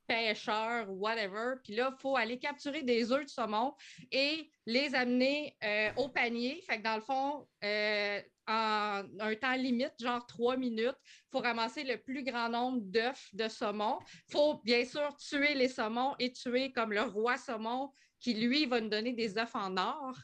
pêcheur 0.08 0.90
ou 0.90 0.94
whatever. 1.00 1.56
Puis 1.64 1.76
là, 1.76 1.92
il 1.98 2.02
faut 2.02 2.16
aller 2.16 2.40
capturer 2.40 2.84
des 2.84 3.12
œufs 3.12 3.26
de 3.26 3.30
saumon 3.30 3.74
et 4.12 4.50
les 4.66 4.94
amener 4.96 5.56
euh, 5.64 5.92
au 5.98 6.10
panier. 6.10 6.62
Fait 6.68 6.78
que 6.78 6.84
dans 6.84 6.96
le 6.96 7.02
fond, 7.02 7.48
euh, 7.64 8.22
en 8.48 9.04
un 9.20 9.36
temps 9.36 9.54
limite, 9.54 9.94
genre 10.00 10.26
trois 10.26 10.58
minutes, 10.58 10.98
il 11.06 11.30
faut 11.32 11.40
ramasser 11.40 11.84
le 11.84 11.98
plus 11.98 12.24
grand 12.24 12.50
nombre 12.50 12.80
d'œufs 12.82 13.30
de 13.34 13.48
saumon. 13.48 14.00
Il 14.28 14.32
faut 14.32 14.62
bien 14.64 14.84
sûr 14.84 15.16
tuer 15.18 15.54
les 15.54 15.70
saumons 15.70 16.16
et 16.20 16.32
tuer 16.34 16.72
comme 16.72 16.92
le 16.92 17.04
roi 17.04 17.38
saumon 17.38 17.92
qui, 18.20 18.36
lui, 18.36 18.68
va 18.68 18.80
nous 18.80 18.90
donner 18.90 19.14
des 19.14 19.38
œufs 19.40 19.56
en 19.56 19.78
or. 19.78 20.16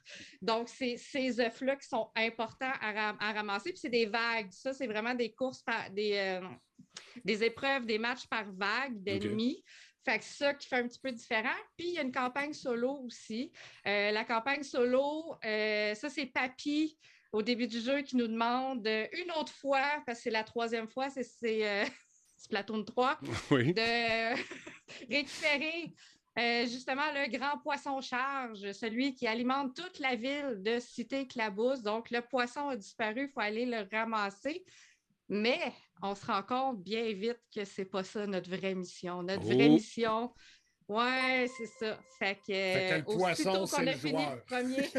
Donc, 0.42 0.70
c'est 0.70 0.98
ces 0.98 1.40
œufs-là 1.40 1.76
qui 1.78 1.88
sont 1.88 2.12
importants 2.16 2.74
à, 2.80 2.92
ram- 2.92 3.18
à 3.20 3.34
ramasser. 3.34 3.72
Puis 3.72 3.80
c'est 3.80 3.90
des 3.90 4.06
vagues. 4.06 4.52
Ça, 4.52 4.72
c'est 4.72 4.86
vraiment 4.86 5.16
des 5.16 5.34
courses, 5.34 5.64
par, 5.64 5.90
des, 5.90 6.14
euh, 6.14 6.48
des 7.24 7.44
épreuves, 7.44 7.86
des 7.86 7.98
matchs 7.98 8.28
par 8.28 8.46
vague 8.52 9.02
d'ennemis. 9.04 9.64
Fait 10.06 10.20
que 10.20 10.26
ça 10.26 10.54
qui 10.54 10.68
fait 10.68 10.78
un 10.78 10.88
petit 10.88 11.00
peu 11.00 11.12
différent. 11.12 11.50
Puis 11.78 11.90
il 11.90 11.94
y 11.96 12.00
a 12.00 12.02
une 12.02 12.12
campagne 12.14 12.54
solo 12.54 13.02
aussi. 13.06 13.52
Euh, 13.86 14.12
la 14.12 14.24
campagne 14.24 14.64
solo, 14.64 15.36
euh, 15.44 15.94
ça, 15.96 16.10
c'est 16.10 16.28
Papy 16.28 16.98
au 17.34 17.42
début 17.42 17.68
du 17.68 17.82
jeu 17.82 18.02
qui 18.04 18.16
nous 18.16 18.28
demande 18.28 18.88
euh, 18.88 19.06
une 19.12 19.32
autre 19.34 19.52
fois, 19.52 20.02
parce 20.06 20.20
que 20.20 20.24
c'est 20.24 20.30
la 20.30 20.46
troisième 20.46 20.88
fois, 20.88 21.10
c'est- 21.10 21.26
euh, 21.44 21.84
Splatoon 22.38 22.84
3, 22.86 23.20
Oui. 23.52 23.74
de 23.74 24.36
récupérer 25.10 25.94
euh, 26.40 26.62
justement 26.68 27.12
le 27.14 27.30
grand 27.36 27.58
poisson 27.58 28.00
charge, 28.00 28.72
celui 28.72 29.14
qui 29.16 29.28
alimente 29.28 29.76
toute 29.76 30.00
la 30.00 30.16
ville 30.16 30.58
de 30.62 30.80
Cité-Clabousse. 30.80 31.82
Donc, 31.82 32.12
le 32.12 32.22
poisson 32.22 32.70
a 32.70 32.76
disparu, 32.78 33.24
il 33.28 33.30
faut 33.34 33.40
aller 33.42 33.66
le 33.66 33.88
ramasser. 33.92 34.64
Mais 35.28 35.74
on 36.02 36.16
se 36.16 36.26
rend 36.26 36.44
compte 36.44 36.84
bien 36.84 37.14
vite 37.14 37.40
que 37.54 37.66
c'est 37.66 37.86
pas 37.86 38.04
ça 38.04 38.28
notre 38.28 38.50
vraie 38.50 38.76
mission. 38.76 39.24
Notre 39.24 39.46
vraie 39.48 39.70
Oh. 39.70 39.70
mission, 39.70 40.34
ouais, 40.90 41.48
c'est 41.58 41.68
ça. 41.68 42.00
Fait 42.20 42.36
que, 42.36 42.54
Fait 42.54 42.88
que 42.90 42.96
le 42.96 43.04
aussitôt 43.08 43.18
poisson, 43.18 43.66
qu'on 43.66 43.66
c'est 43.66 43.82
a 43.88 43.94
le 43.94 43.98
fini 43.98 44.24
joueur. 44.24 44.36
le 44.36 44.42
premier. 44.42 44.90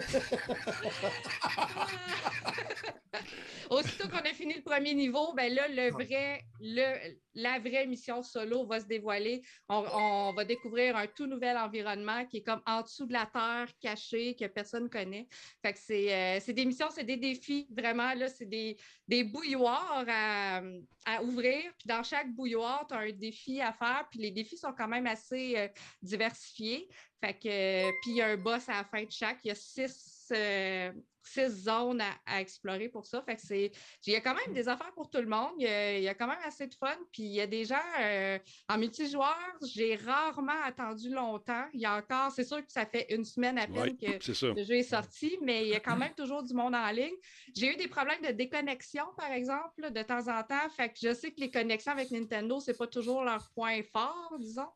Aussitôt 3.71 4.09
qu'on 4.09 4.19
a 4.19 4.33
fini 4.35 4.55
le 4.55 4.63
premier 4.63 4.95
niveau, 4.95 5.35
ben 5.35 5.53
là, 5.53 5.69
le 5.69 5.91
vrai, 5.91 6.43
le, 6.61 7.17
la 7.35 7.59
vraie 7.59 7.87
mission 7.87 8.23
solo 8.23 8.67
va 8.67 8.81
se 8.81 8.87
dévoiler. 8.87 9.43
On, 9.69 9.85
on 9.93 10.33
va 10.33 10.45
découvrir 10.45 10.97
un 10.97 11.07
tout 11.07 11.27
nouvel 11.27 11.57
environnement 11.59 12.25
qui 12.27 12.39
est 12.39 12.43
comme 12.43 12.63
en 12.67 12.83
dessous 12.83 13.07
de 13.07 13.13
la 13.13 13.27
terre, 13.27 13.69
caché, 13.81 14.35
que 14.37 14.47
personne 14.47 14.85
ne 14.85 14.89
connaît. 14.89 15.27
Fait 15.63 15.73
que 15.75 15.79
c'est 15.79 16.15
euh, 16.15 16.41
c'est 16.41 16.55
des 16.55 16.65
missions, 16.65 16.89
c'est 16.91 17.05
des 17.05 17.17
défis. 17.19 17.69
Vraiment, 17.77 18.15
là, 18.15 18.29
c'est 18.29 18.47
des, 18.49 18.77
des 19.07 19.25
bouilloires 19.25 20.05
à, 20.09 20.63
à 21.05 21.23
ouvrir. 21.23 21.63
Puis 21.79 21.87
dans 21.87 22.03
chaque 22.03 22.33
bouilloire, 22.35 22.87
tu 22.89 22.95
as 22.95 22.99
un 23.01 23.13
défi 23.13 23.61
à 23.61 23.73
faire. 23.73 24.07
Puis 24.11 24.21
les 24.21 24.31
défis 24.31 24.57
sont 24.57 24.73
quand 24.73 24.89
même 24.89 25.07
assez 25.07 25.57
euh, 25.59 25.69
diversifiés. 26.03 26.89
Fait 27.21 27.35
que, 27.35 27.49
euh, 27.49 27.91
puis 28.03 28.13
il 28.13 28.17
y 28.19 28.23
a 28.23 28.29
un 28.29 28.37
boss 28.37 28.69
à 28.69 28.75
la 28.75 28.85
fin 28.85 29.03
de 29.03 29.11
chaque. 29.11 29.39
Il 29.45 29.49
y 29.49 29.51
a 29.51 29.55
six, 29.57 30.29
euh, 30.31 30.93
six 31.21 31.49
zones 31.65 32.01
à, 32.01 32.13
à 32.27 32.41
explorer 32.41 32.89
pour 32.89 33.07
ça. 33.07 33.21
Fait 33.23 33.35
que 33.35 33.43
c'est, 33.43 33.73
il 34.07 34.13
y 34.13 34.15
a 34.15 34.21
quand 34.21 34.37
même 34.37 34.55
des 34.55 34.69
affaires 34.69 34.93
pour 34.95 35.11
tout 35.11 35.19
le 35.19 35.27
monde. 35.27 35.51
Il 35.59 35.65
y 35.65 35.67
a, 35.67 35.99
il 35.99 36.05
y 36.05 36.09
a 36.09 36.15
quand 36.15 36.29
même 36.29 36.39
assez 36.45 36.69
de 36.69 36.75
fun. 36.77 36.97
Puis 37.11 37.25
il 37.25 37.35
y 37.35 37.41
a 37.41 37.49
des 37.49 37.65
gens 37.65 37.83
euh, 38.01 38.39
en 38.69 38.79
multijoueur, 38.79 39.37
j'ai 39.67 39.97
rarement 39.97 40.63
attendu 40.63 41.11
longtemps. 41.11 41.67
Il 41.75 41.81
y 41.81 41.87
a 41.87 41.97
encore, 41.97 42.31
c'est 42.31 42.45
sûr 42.45 42.65
que 42.65 42.71
ça 42.71 42.87
fait 42.87 43.13
une 43.13 43.25
semaine 43.25 43.59
à 43.59 43.67
peine 43.67 43.97
que 43.97 44.55
le 44.55 44.65
jeu 44.65 44.75
est 44.75 44.83
sorti, 44.85 45.37
mais 45.43 45.67
il 45.67 45.71
y 45.71 45.75
a 45.75 45.81
quand 45.81 45.97
même 45.97 46.15
toujours 46.15 46.45
du 46.45 46.55
monde 46.55 46.77
en 46.77 46.91
ligne. 46.93 47.17
J'ai 47.57 47.73
eu 47.73 47.77
des 47.77 47.89
problèmes 47.89 48.23
de 48.23 48.31
déconnexion, 48.31 49.07
par 49.17 49.33
exemple, 49.33 49.91
de 49.91 50.03
temps 50.03 50.29
en 50.29 50.45
temps. 50.45 50.69
Fait 50.77 50.89
que 50.89 50.99
je 51.03 51.13
sais 51.15 51.33
que 51.33 51.41
les 51.41 51.51
connexions 51.51 51.91
avec 51.91 52.13
Nintendo, 52.13 52.61
c'est 52.61 52.79
pas 52.79 52.87
toujours 52.87 53.25
leur 53.25 53.51
point 53.57 53.81
fort, 53.93 54.37
disons. 54.39 54.71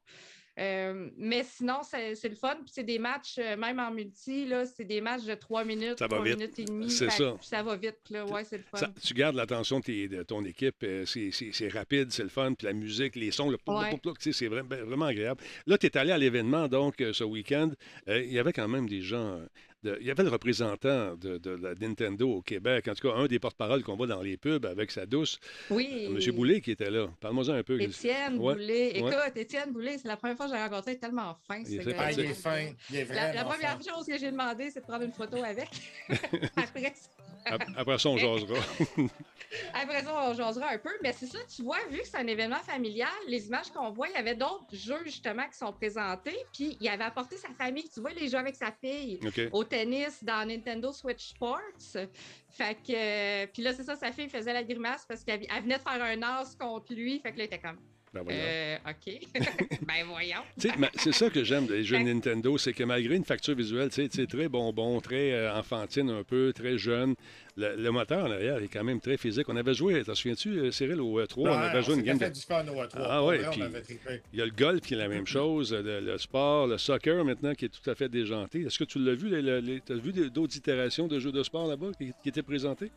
Euh, 0.58 1.08
mais 1.16 1.44
sinon, 1.44 1.80
c'est 1.82 2.28
le 2.28 2.34
fun. 2.34 2.56
Puis 2.56 2.72
c'est 2.74 2.82
des 2.84 2.98
matchs, 2.98 3.36
euh, 3.38 3.56
même 3.56 3.78
en 3.78 3.90
multi, 3.90 4.46
c'est 4.76 4.84
des 4.84 5.00
matchs 5.00 5.24
de 5.24 5.34
3 5.34 5.64
minutes, 5.64 5.98
Ça 5.98 6.06
va 6.06 6.16
3 6.16 6.24
vite. 6.24 6.36
minutes 6.38 6.58
et 6.58 6.64
demie. 6.64 6.90
C'est 6.90 7.10
ça. 7.10 7.36
Ça 7.40 7.62
va 7.62 7.76
vite, 7.76 7.98
là. 8.10 8.26
Ouais, 8.26 8.44
c'est 8.44 8.58
le 8.58 8.64
fun. 8.64 8.76
Ça- 8.76 8.92
tu 9.02 9.14
gardes 9.14 9.36
l'attention 9.36 9.80
de, 9.80 10.22
ton 10.24 10.44
équipe, 10.44 10.76
euh, 10.84 11.06
c'est- 11.06 11.68
rapide, 11.68 12.12
c'est 12.12 12.22
le 12.22 12.28
fun, 12.28 12.52
puis 12.52 12.66
la 12.66 12.74
musique, 12.74 13.16
les 13.16 13.30
sons, 13.30 13.48
le 13.48 13.56
Ouais. 13.66 13.90
c'est 14.32 14.46
vraiment, 14.48 14.68
vraiment 14.68 15.06
agréable. 15.06 15.42
Là, 15.66 15.78
tu 15.78 15.86
es 15.86 15.96
allé 15.96 16.12
à 16.12 16.18
l'événement, 16.18 16.68
donc, 16.68 16.96
ce 16.98 17.24
week-end. 17.24 17.70
Euh, 18.08 18.22
Il 18.22 18.32
y 18.32 18.38
avait 18.38 18.52
quand 18.52 18.68
même 18.68 18.88
des 18.88 19.00
gens. 19.00 19.40
Euh, 19.84 19.94
de- 19.94 19.98
il 20.00 20.06
y 20.06 20.10
avait 20.10 20.22
le 20.22 20.28
représentant 20.28 21.14
de, 21.16 21.38
de 21.38 21.50
la 21.50 21.74
Nintendo 21.74 22.28
au 22.28 22.42
Québec, 22.42 22.88
en 22.88 22.94
tout 22.94 23.08
cas, 23.08 23.14
un 23.16 23.26
des 23.26 23.38
porte-paroles 23.38 23.82
qu'on 23.82 23.96
voit 23.96 24.06
dans 24.06 24.22
les 24.22 24.36
pubs 24.36 24.64
avec 24.66 24.90
sa 24.90 25.06
douce, 25.06 25.38
Oui. 25.70 26.06
M. 26.10 26.34
Boulet, 26.34 26.60
qui 26.60 26.70
était 26.72 26.90
là. 26.90 27.08
Parle-moi 27.20 27.48
un 27.50 27.62
peu. 27.62 27.80
Étienne 27.80 28.38
Ouais, 28.38 28.54
Boulay. 28.54 28.92
ouais. 29.02 29.10
Écoute, 29.10 29.36
Étienne 29.36 29.72
Boulay, 29.72 29.98
c'est 29.98 30.08
la 30.08 30.16
première 30.16 30.36
fois 30.36 30.46
que 30.48 30.52
j'ai 30.54 30.60
rencontré, 30.62 30.92
il 30.92 30.94
est 30.94 30.98
tellement 30.98 31.36
fin. 31.46 31.62
Il 31.66 31.80
est. 31.80 31.94
Ah, 31.98 32.12
il 32.12 32.20
est 32.20 32.34
fin. 32.34 32.66
Il 32.90 32.96
est 32.96 33.04
La, 33.34 33.44
première 33.44 33.78
fin. 33.82 33.94
chose 33.94 34.06
que 34.06 34.16
j'ai 34.18 34.30
demandé, 34.30 34.70
c'est 34.70 34.80
de 34.80 34.84
prendre 34.86 35.04
une 35.04 35.12
photo 35.12 35.36
avec. 35.42 35.68
après, 36.56 36.92
Ap- 37.44 37.62
Après 37.76 37.98
ça, 37.98 38.08
on 38.08 38.16
jasera. 38.18 38.54
après 39.74 40.02
ça, 40.02 40.14
on 40.30 40.34
jasera 40.34 40.70
un 40.72 40.78
peu. 40.78 40.90
Mais 41.02 41.12
c'est 41.12 41.26
ça, 41.26 41.38
tu 41.54 41.62
vois, 41.62 41.78
vu 41.90 41.98
que 41.98 42.06
c'est 42.06 42.18
un 42.18 42.26
événement 42.26 42.60
familial, 42.60 43.08
les 43.26 43.46
images 43.48 43.70
qu'on 43.74 43.90
voit, 43.90 44.08
il 44.08 44.12
y 44.14 44.16
avait 44.16 44.34
d'autres 44.36 44.64
jeux 44.72 45.00
justement 45.04 45.42
qui 45.50 45.58
sont 45.58 45.72
présentés. 45.72 46.36
Puis 46.52 46.76
il 46.80 46.88
avait 46.88 47.04
apporté 47.04 47.36
sa 47.36 47.48
famille. 47.48 47.88
Tu 47.92 48.00
vois, 48.00 48.12
les 48.12 48.28
jeux 48.28 48.38
avec 48.38 48.54
sa 48.54 48.72
fille. 48.72 49.18
OK. 49.26 49.40
Au 49.52 49.64
tennis 49.72 50.22
dans 50.22 50.46
Nintendo 50.46 50.92
Switch 50.92 51.30
Sports. 51.30 51.96
Fait 52.50 52.74
que. 52.74 52.92
euh, 52.92 53.46
puis 53.52 53.62
là, 53.62 53.72
c'est 53.72 53.84
ça, 53.84 53.96
sa 53.96 54.12
fille 54.12 54.28
faisait 54.28 54.52
la 54.52 54.62
grimace 54.62 55.06
parce 55.06 55.24
qu'elle 55.24 55.46
elle 55.48 55.62
venait 55.62 55.78
de 55.78 55.82
faire 55.82 56.02
un 56.02 56.22
as 56.22 56.54
contre 56.58 56.92
lui. 56.94 57.18
Fait 57.20 57.32
que 57.32 57.38
là, 57.38 57.44
il 57.44 57.46
était 57.46 57.60
comme. 57.60 57.78
Ben, 58.14 58.22
voyons. 58.22 58.40
Euh, 58.42 58.76
OK. 58.90 59.20
ben 59.86 60.04
voyons. 60.06 60.42
Tu 60.60 60.68
sais, 60.68 60.76
ma- 60.76 60.90
c'est 60.96 61.12
ça 61.12 61.30
que 61.30 61.42
j'aime 61.44 61.66
des 61.66 61.82
jeux. 61.82 61.98
Nintendo, 61.98 62.58
c'est 62.58 62.74
que 62.74 62.84
malgré 62.84 63.14
une 63.16 63.24
facture 63.24 63.54
visuelle, 63.54 63.88
tu 63.88 64.02
sais, 64.02 64.08
tu 64.08 64.20
sais, 64.20 64.26
très 64.26 64.48
bonbon, 64.48 65.00
très 65.00 65.32
euh, 65.32 65.54
enfantine 65.58 66.10
un 66.10 66.22
peu, 66.22 66.52
très 66.54 66.76
jeune, 66.76 67.14
le, 67.56 67.74
le 67.74 67.90
moteur 67.90 68.26
en 68.26 68.30
arrière 68.30 68.58
est 68.62 68.68
quand 68.68 68.84
même 68.84 69.00
très 69.00 69.16
physique. 69.16 69.48
On 69.48 69.56
avait 69.56 69.72
joué, 69.72 70.02
t'en 70.04 70.14
souviens-tu, 70.14 70.50
euh, 70.58 70.70
Cyril, 70.70 71.00
au 71.00 71.20
E3, 71.22 71.34
on 71.38 71.46
avait 71.46 71.82
joué 71.82 71.94
une 71.94 72.02
game 72.02 72.18
fait 72.18 72.28
de... 72.28 72.34
du 72.34 72.40
fun 72.42 72.66
au 72.68 72.74
E3. 72.82 72.88
Ah 72.96 73.24
ouais, 73.24 73.40
puis-. 73.50 73.62
Il 74.34 74.38
y 74.38 74.42
a 74.42 74.44
le 74.44 74.50
golf 74.52 74.82
qui 74.82 74.92
est 74.92 74.98
la 74.98 75.08
même 75.08 75.26
chose, 75.38 75.72
le, 75.72 76.00
le 76.00 76.18
sport, 76.18 76.66
le 76.66 76.76
soccer 76.76 77.24
maintenant 77.24 77.54
qui 77.54 77.64
est 77.64 77.70
tout 77.70 77.88
à 77.90 77.94
fait 77.94 78.10
déjanté. 78.10 78.60
Est-ce 78.62 78.78
que 78.78 78.84
tu 78.84 78.98
l'as 78.98 79.14
vu, 79.14 79.30
tu 79.86 79.92
as 79.92 79.96
vu 79.96 80.12
d'autres 80.30 80.56
itérations 80.56 81.08
de 81.08 81.18
jeux 81.18 81.32
de 81.32 81.42
sport 81.42 81.66
là-bas 81.66 81.92
qui, 81.98 82.12
qui 82.22 82.28
étaient 82.28 82.42
présentées? 82.42 82.90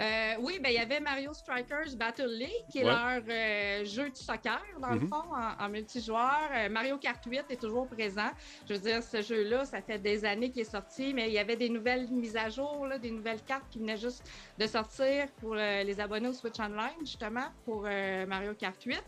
Euh, 0.00 0.34
oui, 0.40 0.58
ben 0.62 0.70
il 0.70 0.74
y 0.74 0.78
avait 0.78 1.00
Mario 1.00 1.32
Strikers 1.32 1.96
Battle 1.96 2.28
League, 2.30 2.50
qui 2.70 2.78
est 2.78 2.84
Ouais. 2.84 2.90
leur 2.90 3.22
euh, 3.28 3.84
jeu 3.84 4.10
de 4.10 4.16
soccer, 4.16 4.60
dans 4.80 4.90
le 4.94 5.00
Mhm. 5.00 5.08
fond, 5.08 5.22
en, 5.34 5.64
en 5.64 5.68
multijoueur. 5.68 6.48
Euh, 6.54 6.68
Mario 6.68 6.98
Kart 6.98 7.22
8 7.24 7.44
est 7.50 7.60
toujours 7.60 7.86
présent. 7.88 8.30
Je 8.68 8.74
veux 8.74 8.80
dire, 8.80 9.02
ce 9.02 9.22
jeu-là, 9.22 9.64
ça 9.64 9.80
fait 9.82 9.98
des 9.98 10.24
années 10.24 10.50
qu'il 10.50 10.62
est 10.62 10.70
sorti, 10.70 11.12
mais 11.14 11.28
il 11.28 11.32
y 11.34 11.38
avait 11.38 11.56
des 11.56 11.68
nouvelles 11.68 12.08
mises 12.10 12.36
à 12.36 12.48
jour, 12.48 12.86
là, 12.86 12.98
des 12.98 13.10
nouvelles 13.10 13.42
cartes 13.42 13.68
qui 13.70 13.78
venaient 13.78 13.96
juste 13.96 14.28
de 14.58 14.66
sortir 14.66 15.28
pour 15.40 15.54
les 15.54 16.00
abonnés 16.00 16.28
au 16.28 16.32
Switch 16.32 16.58
Online, 16.60 16.96
justement, 17.00 17.46
pour 17.64 17.82
Mario 17.82 18.54
Kart 18.54 18.80
8. 18.82 19.02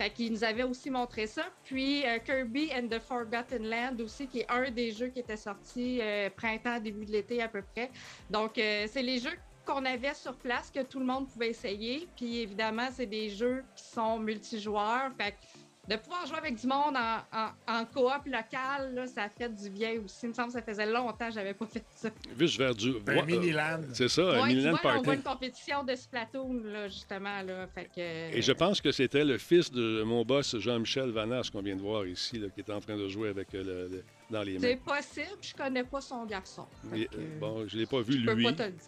Fait 0.00 0.10
qu'ils 0.10 0.32
nous 0.32 0.44
avaient 0.44 0.62
aussi 0.62 0.90
montré 0.90 1.26
ça. 1.26 1.44
Puis 1.64 2.04
Kirby 2.24 2.70
and 2.74 2.88
the 2.88 2.98
Forgotten 3.00 3.68
Land 3.68 3.96
aussi, 4.00 4.26
qui 4.26 4.40
est 4.40 4.50
un 4.50 4.70
des 4.70 4.92
jeux 4.92 5.08
qui 5.08 5.20
était 5.20 5.36
sorti 5.36 6.00
printemps, 6.36 6.80
début 6.80 7.04
de 7.06 7.12
l'été 7.12 7.42
à 7.42 7.48
peu 7.48 7.62
près. 7.74 7.90
Donc, 8.30 8.52
c'est 8.56 9.02
les 9.02 9.18
jeux 9.18 9.36
qu'on 9.64 9.84
avait 9.84 10.14
sur 10.14 10.34
place 10.36 10.70
que 10.70 10.82
tout 10.82 10.98
le 10.98 11.06
monde 11.06 11.28
pouvait 11.28 11.50
essayer. 11.50 12.06
Puis 12.16 12.38
évidemment, 12.38 12.88
c'est 12.92 13.06
des 13.06 13.30
jeux 13.30 13.64
qui 13.76 13.84
sont 13.84 14.18
multijoueurs. 14.18 15.10
Fait 15.18 15.32
que 15.32 15.36
de 15.88 15.96
pouvoir 15.96 16.24
jouer 16.26 16.36
avec 16.38 16.54
du 16.54 16.66
monde 16.68 16.96
en, 16.96 17.18
en, 17.36 17.48
en 17.80 17.84
coop 17.86 18.24
local, 18.26 18.94
là, 18.94 19.04
ça 19.08 19.28
fait 19.28 19.48
du 19.52 19.68
bien 19.68 20.00
aussi. 20.04 20.20
Il 20.22 20.28
me 20.28 20.32
semble 20.32 20.48
que 20.48 20.52
ça 20.54 20.62
faisait 20.62 20.86
longtemps 20.86 21.26
que 21.26 21.34
j'avais 21.34 21.54
pas 21.54 21.66
fait 21.66 21.82
ça. 21.96 22.08
Juste 22.38 22.56
vers 22.56 22.72
du... 22.72 22.90
Un 22.90 23.16
Ouais, 23.16 23.22
mini-land. 23.26 23.80
euh, 23.82 23.90
c'est 23.92 24.08
ça, 24.08 24.22
un 24.22 24.42
Ouais, 24.44 24.54
vois, 24.60 24.70
là, 24.70 24.98
on 24.98 25.02
voit 25.02 25.14
une 25.16 25.22
compétition 25.24 25.82
de 25.82 25.96
Splatoon, 25.96 26.62
là, 26.62 26.86
justement. 26.86 27.42
Là, 27.42 27.66
fait 27.66 27.86
que, 27.92 28.36
Et 28.36 28.40
je 28.40 28.52
pense 28.52 28.80
que 28.80 28.92
c'était 28.92 29.24
le 29.24 29.38
fils 29.38 29.72
de 29.72 30.04
mon 30.04 30.24
boss 30.24 30.56
Jean-Michel 30.56 31.10
Vanas 31.10 31.50
qu'on 31.52 31.62
vient 31.62 31.74
de 31.76 31.82
voir 31.82 32.06
ici, 32.06 32.38
là, 32.38 32.46
qui 32.54 32.60
est 32.60 32.70
en 32.70 32.80
train 32.80 32.96
de 32.96 33.08
jouer 33.08 33.30
avec 33.30 33.52
euh, 33.52 33.64
le, 33.88 33.96
le- 33.96 34.04
dans 34.30 34.44
les 34.44 34.52
mains. 34.54 34.60
C'est 34.60 34.76
possible, 34.76 35.36
je 35.40 35.52
connais 35.52 35.84
pas 35.84 36.00
son 36.00 36.24
garçon. 36.26 36.64
Fait 36.90 37.00
Et, 37.00 37.06
que, 37.06 37.16
euh, 37.16 37.38
bon, 37.40 37.66
je 37.66 37.74
ne 37.74 37.80
l'ai 37.80 37.86
pas 37.86 38.00
vu, 38.02 38.20
je 38.20 38.24
peux 38.26 38.34
lui. 38.34 38.44
pas 38.44 38.52
te 38.52 38.62
le 38.62 38.70
dire. 38.70 38.80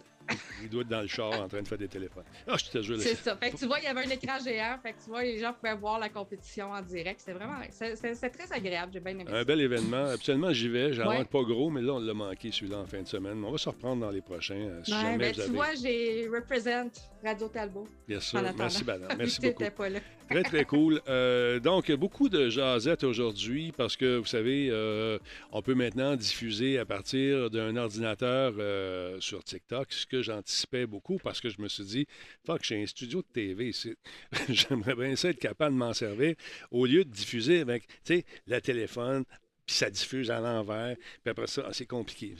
Il 0.63 0.69
doit 0.69 0.81
être 0.81 0.87
dans 0.87 1.01
le 1.01 1.07
char 1.07 1.31
en 1.39 1.47
train 1.47 1.61
de 1.61 1.67
faire 1.67 1.77
des 1.77 1.87
téléphones. 1.87 2.23
Ah, 2.47 2.55
je 2.57 2.69
te 2.71 2.81
jure. 2.81 2.99
C'est 2.99 3.15
ça. 3.15 3.35
Fait 3.37 3.51
que 3.51 3.57
tu 3.57 3.65
vois, 3.67 3.77
il 3.79 3.83
y 3.83 3.87
avait 3.87 4.05
un 4.05 4.09
écran 4.09 4.37
géant. 4.43 4.77
Fait 4.81 4.93
que 4.93 5.03
tu 5.03 5.09
vois, 5.09 5.21
les 5.23 5.37
gens 5.39 5.53
pouvaient 5.53 5.75
voir 5.75 5.99
la 5.99 6.09
compétition 6.09 6.71
en 6.71 6.81
direct. 6.81 7.21
C'est 7.23 7.33
vraiment, 7.33 7.57
c'est 7.69 8.29
très 8.29 8.51
agréable. 8.51 8.91
J'ai 8.93 8.99
bien 8.99 9.11
aimé 9.13 9.25
ça. 9.29 9.37
Un 9.37 9.43
bel 9.43 9.61
événement. 9.61 10.05
Absolument, 10.05 10.51
j'y 10.51 10.69
vais. 10.69 10.93
J'en 10.93 11.07
Ouais. 11.09 11.17
manque 11.19 11.29
pas 11.29 11.43
gros, 11.43 11.69
mais 11.69 11.81
là, 11.81 11.93
on 11.93 11.99
l'a 11.99 12.13
manqué 12.13 12.51
celui-là 12.51 12.79
en 12.79 12.85
fin 12.85 13.01
de 13.01 13.07
semaine. 13.07 13.35
Mais 13.39 13.47
on 13.47 13.51
va 13.51 13.57
se 13.57 13.69
reprendre 13.69 14.01
dans 14.01 14.11
les 14.11 14.21
prochains. 14.21 14.55
euh, 14.55 14.81
Si 14.83 14.91
Ouais, 14.93 15.01
jamais 15.01 15.17
ben, 15.17 15.33
vous 15.35 15.43
tu 15.43 15.49
vois, 15.51 15.73
j'ai 15.75 16.27
represent 16.33 16.89
Radio 17.23 17.47
Talbot. 17.49 17.87
Bien 18.07 18.19
sûr. 18.19 18.41
Merci, 18.57 18.83
madame. 18.83 19.15
Merci 19.17 19.41
beaucoup. 19.41 19.63
pas 19.71 19.89
là. 19.89 19.99
Très, 20.29 20.41
très 20.41 20.65
cool. 20.65 21.01
Euh, 21.07 21.59
donc, 21.59 21.91
beaucoup 21.91 22.29
de 22.29 22.49
jasettes 22.49 23.03
aujourd'hui 23.03 23.71
parce 23.71 23.95
que, 23.95 24.17
vous 24.17 24.25
savez, 24.25 24.69
euh, 24.71 25.19
on 25.51 25.61
peut 25.61 25.75
maintenant 25.75 26.15
diffuser 26.15 26.79
à 26.79 26.85
partir 26.85 27.51
d'un 27.51 27.75
ordinateur 27.77 28.53
euh, 28.57 29.17
sur 29.19 29.43
TikTok, 29.43 29.93
ce 29.93 30.05
que 30.07 30.23
j'anticipais 30.23 30.87
beaucoup 30.87 31.19
parce 31.23 31.39
que 31.41 31.49
je 31.49 31.61
me 31.61 31.67
suis 31.67 31.83
dit, 31.83 32.07
fuck, 32.43 32.63
j'ai 32.63 32.81
un 32.81 32.87
studio 32.87 33.21
de 33.21 33.27
TV 33.33 33.69
ici. 33.69 33.93
J'aimerais 34.49 34.95
bien 34.95 35.15
ça 35.15 35.29
être 35.29 35.39
capable 35.39 35.75
de 35.75 35.79
m'en 35.79 35.93
servir 35.93 36.35
au 36.71 36.85
lieu 36.85 37.05
de 37.05 37.11
diffuser 37.11 37.59
avec, 37.59 37.85
tu 38.03 38.15
sais, 38.15 38.25
le 38.47 38.59
téléphone, 38.59 39.25
puis 39.65 39.75
ça 39.75 39.89
diffuse 39.89 40.29
à 40.29 40.39
l'envers, 40.39 40.95
puis 41.23 41.31
après 41.31 41.47
ça, 41.47 41.63
ah, 41.67 41.73
c'est 41.73 41.85
compliqué. 41.85 42.35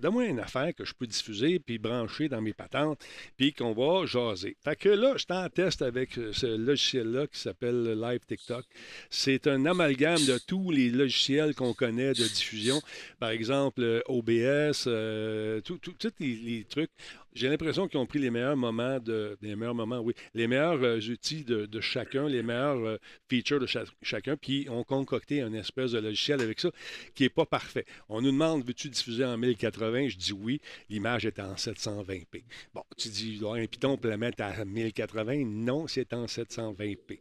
Donne-moi 0.00 0.26
une 0.26 0.40
affaire 0.40 0.74
que 0.74 0.84
je 0.84 0.94
peux 0.94 1.06
diffuser, 1.06 1.58
puis 1.58 1.78
brancher 1.78 2.28
dans 2.28 2.40
mes 2.40 2.54
patentes, 2.54 3.04
puis 3.36 3.52
qu'on 3.52 3.72
va 3.72 4.06
jaser. 4.06 4.56
Fait 4.64 4.76
que 4.76 4.88
là, 4.88 5.12
je 5.14 5.18
suis 5.18 5.26
en 5.30 5.48
test 5.48 5.82
avec 5.82 6.16
euh, 6.16 6.32
ce 6.32 6.46
logiciel-là 6.46 7.26
qui 7.26 7.38
s'appelle 7.38 8.00
Live 8.00 8.20
TikTok. 8.26 8.64
C'est 9.10 9.46
un 9.46 9.66
amalgame 9.66 10.24
de 10.24 10.38
tous 10.38 10.70
les 10.70 10.90
logiciels 10.90 11.54
qu'on 11.54 11.74
connaît 11.74 12.14
de 12.14 12.26
diffusion. 12.26 12.80
Par 13.18 13.30
exemple, 13.30 13.82
euh, 13.82 14.00
OBS, 14.06 14.84
euh, 14.86 15.60
tous 15.60 15.78
les 16.18 16.64
trucs. 16.68 16.90
J'ai 17.34 17.48
l'impression 17.48 17.86
qu'ils 17.86 18.00
ont 18.00 18.06
pris 18.06 18.18
les 18.18 18.30
meilleurs 18.30 18.56
moments 18.56 18.98
de. 18.98 19.38
Les 19.40 19.54
meilleurs 19.54 19.74
moments, 19.74 20.00
oui. 20.00 20.14
Les 20.34 20.46
meilleurs 20.48 20.82
euh, 20.82 20.98
outils 21.10 21.44
de, 21.44 21.80
chacun, 21.80 22.28
les 22.28 22.42
meilleurs 22.42 22.78
euh, 22.84 22.96
features 23.28 23.60
de 23.60 23.66
cha- 23.66 23.84
chacun, 24.02 24.36
puis 24.36 24.66
ont 24.68 24.82
concocté 24.84 25.40
un 25.40 25.52
espèce 25.52 25.92
de 25.92 25.98
logiciel 25.98 26.40
avec 26.40 26.58
ça 26.60 26.70
qui 27.14 27.22
n'est 27.22 27.28
pas 27.28 27.46
parfait. 27.46 27.84
On 28.08 28.20
nous 28.20 28.32
demande 28.32 28.64
veux-tu 28.66 28.88
diffuser 28.88 29.24
en 29.24 29.36
1080 29.38 30.08
Je 30.08 30.16
dis 30.16 30.32
oui. 30.32 30.60
L'image 30.88 31.24
est 31.24 31.38
en 31.38 31.54
720p. 31.54 32.42
Bon, 32.74 32.82
tu 32.96 33.08
dis 33.08 33.38
il 33.40 33.44
un 33.46 33.66
piton 33.66 33.96
pour 33.96 34.10
la 34.10 34.16
mettre 34.16 34.42
à 34.42 34.64
1080 34.64 35.44
Non, 35.46 35.86
c'est 35.86 36.12
en 36.12 36.26
720p. 36.26 37.20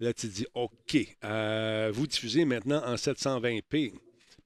Là, 0.00 0.12
tu 0.12 0.28
dis 0.28 0.46
OK. 0.54 0.96
euh, 1.24 1.90
vous 1.92 2.06
diffusez 2.06 2.44
maintenant 2.44 2.82
en 2.86 2.94
720p. 2.94 3.92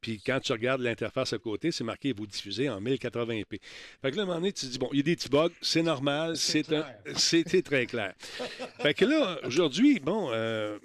Puis 0.05 0.21
quand 0.21 0.39
tu 0.39 0.53
regardes 0.53 0.83
l'interface 0.83 1.33
à 1.33 1.39
côté, 1.39 1.73
c'est 1.73 1.83
marqué 1.83 2.13
vous 2.13 2.27
diffusez 2.27 2.69
en 2.69 2.79
1080p. 2.79 3.59
Fait 4.03 4.11
que 4.11 4.17
là, 4.17 4.21
à 4.21 4.25
un 4.25 4.27
moment 4.27 4.35
donné, 4.39 4.53
tu 4.53 4.67
te 4.67 4.71
dis 4.71 4.79
bon, 4.79 4.91
il 4.93 4.99
y 4.99 5.01
a 5.01 5.03
des 5.03 5.17
petits 5.17 5.31
bugs, 5.31 5.49
c'est 5.63 5.83
normal, 5.83 6.37
C'est 6.37 6.67
c'était 7.17 7.63
très 7.63 7.87
clair. 7.87 8.13
fait 8.83 8.93
que 8.93 9.07
là, 9.07 9.39
aujourd'hui, 9.45 10.01
bon, 10.01 10.29
euh, 10.31 10.79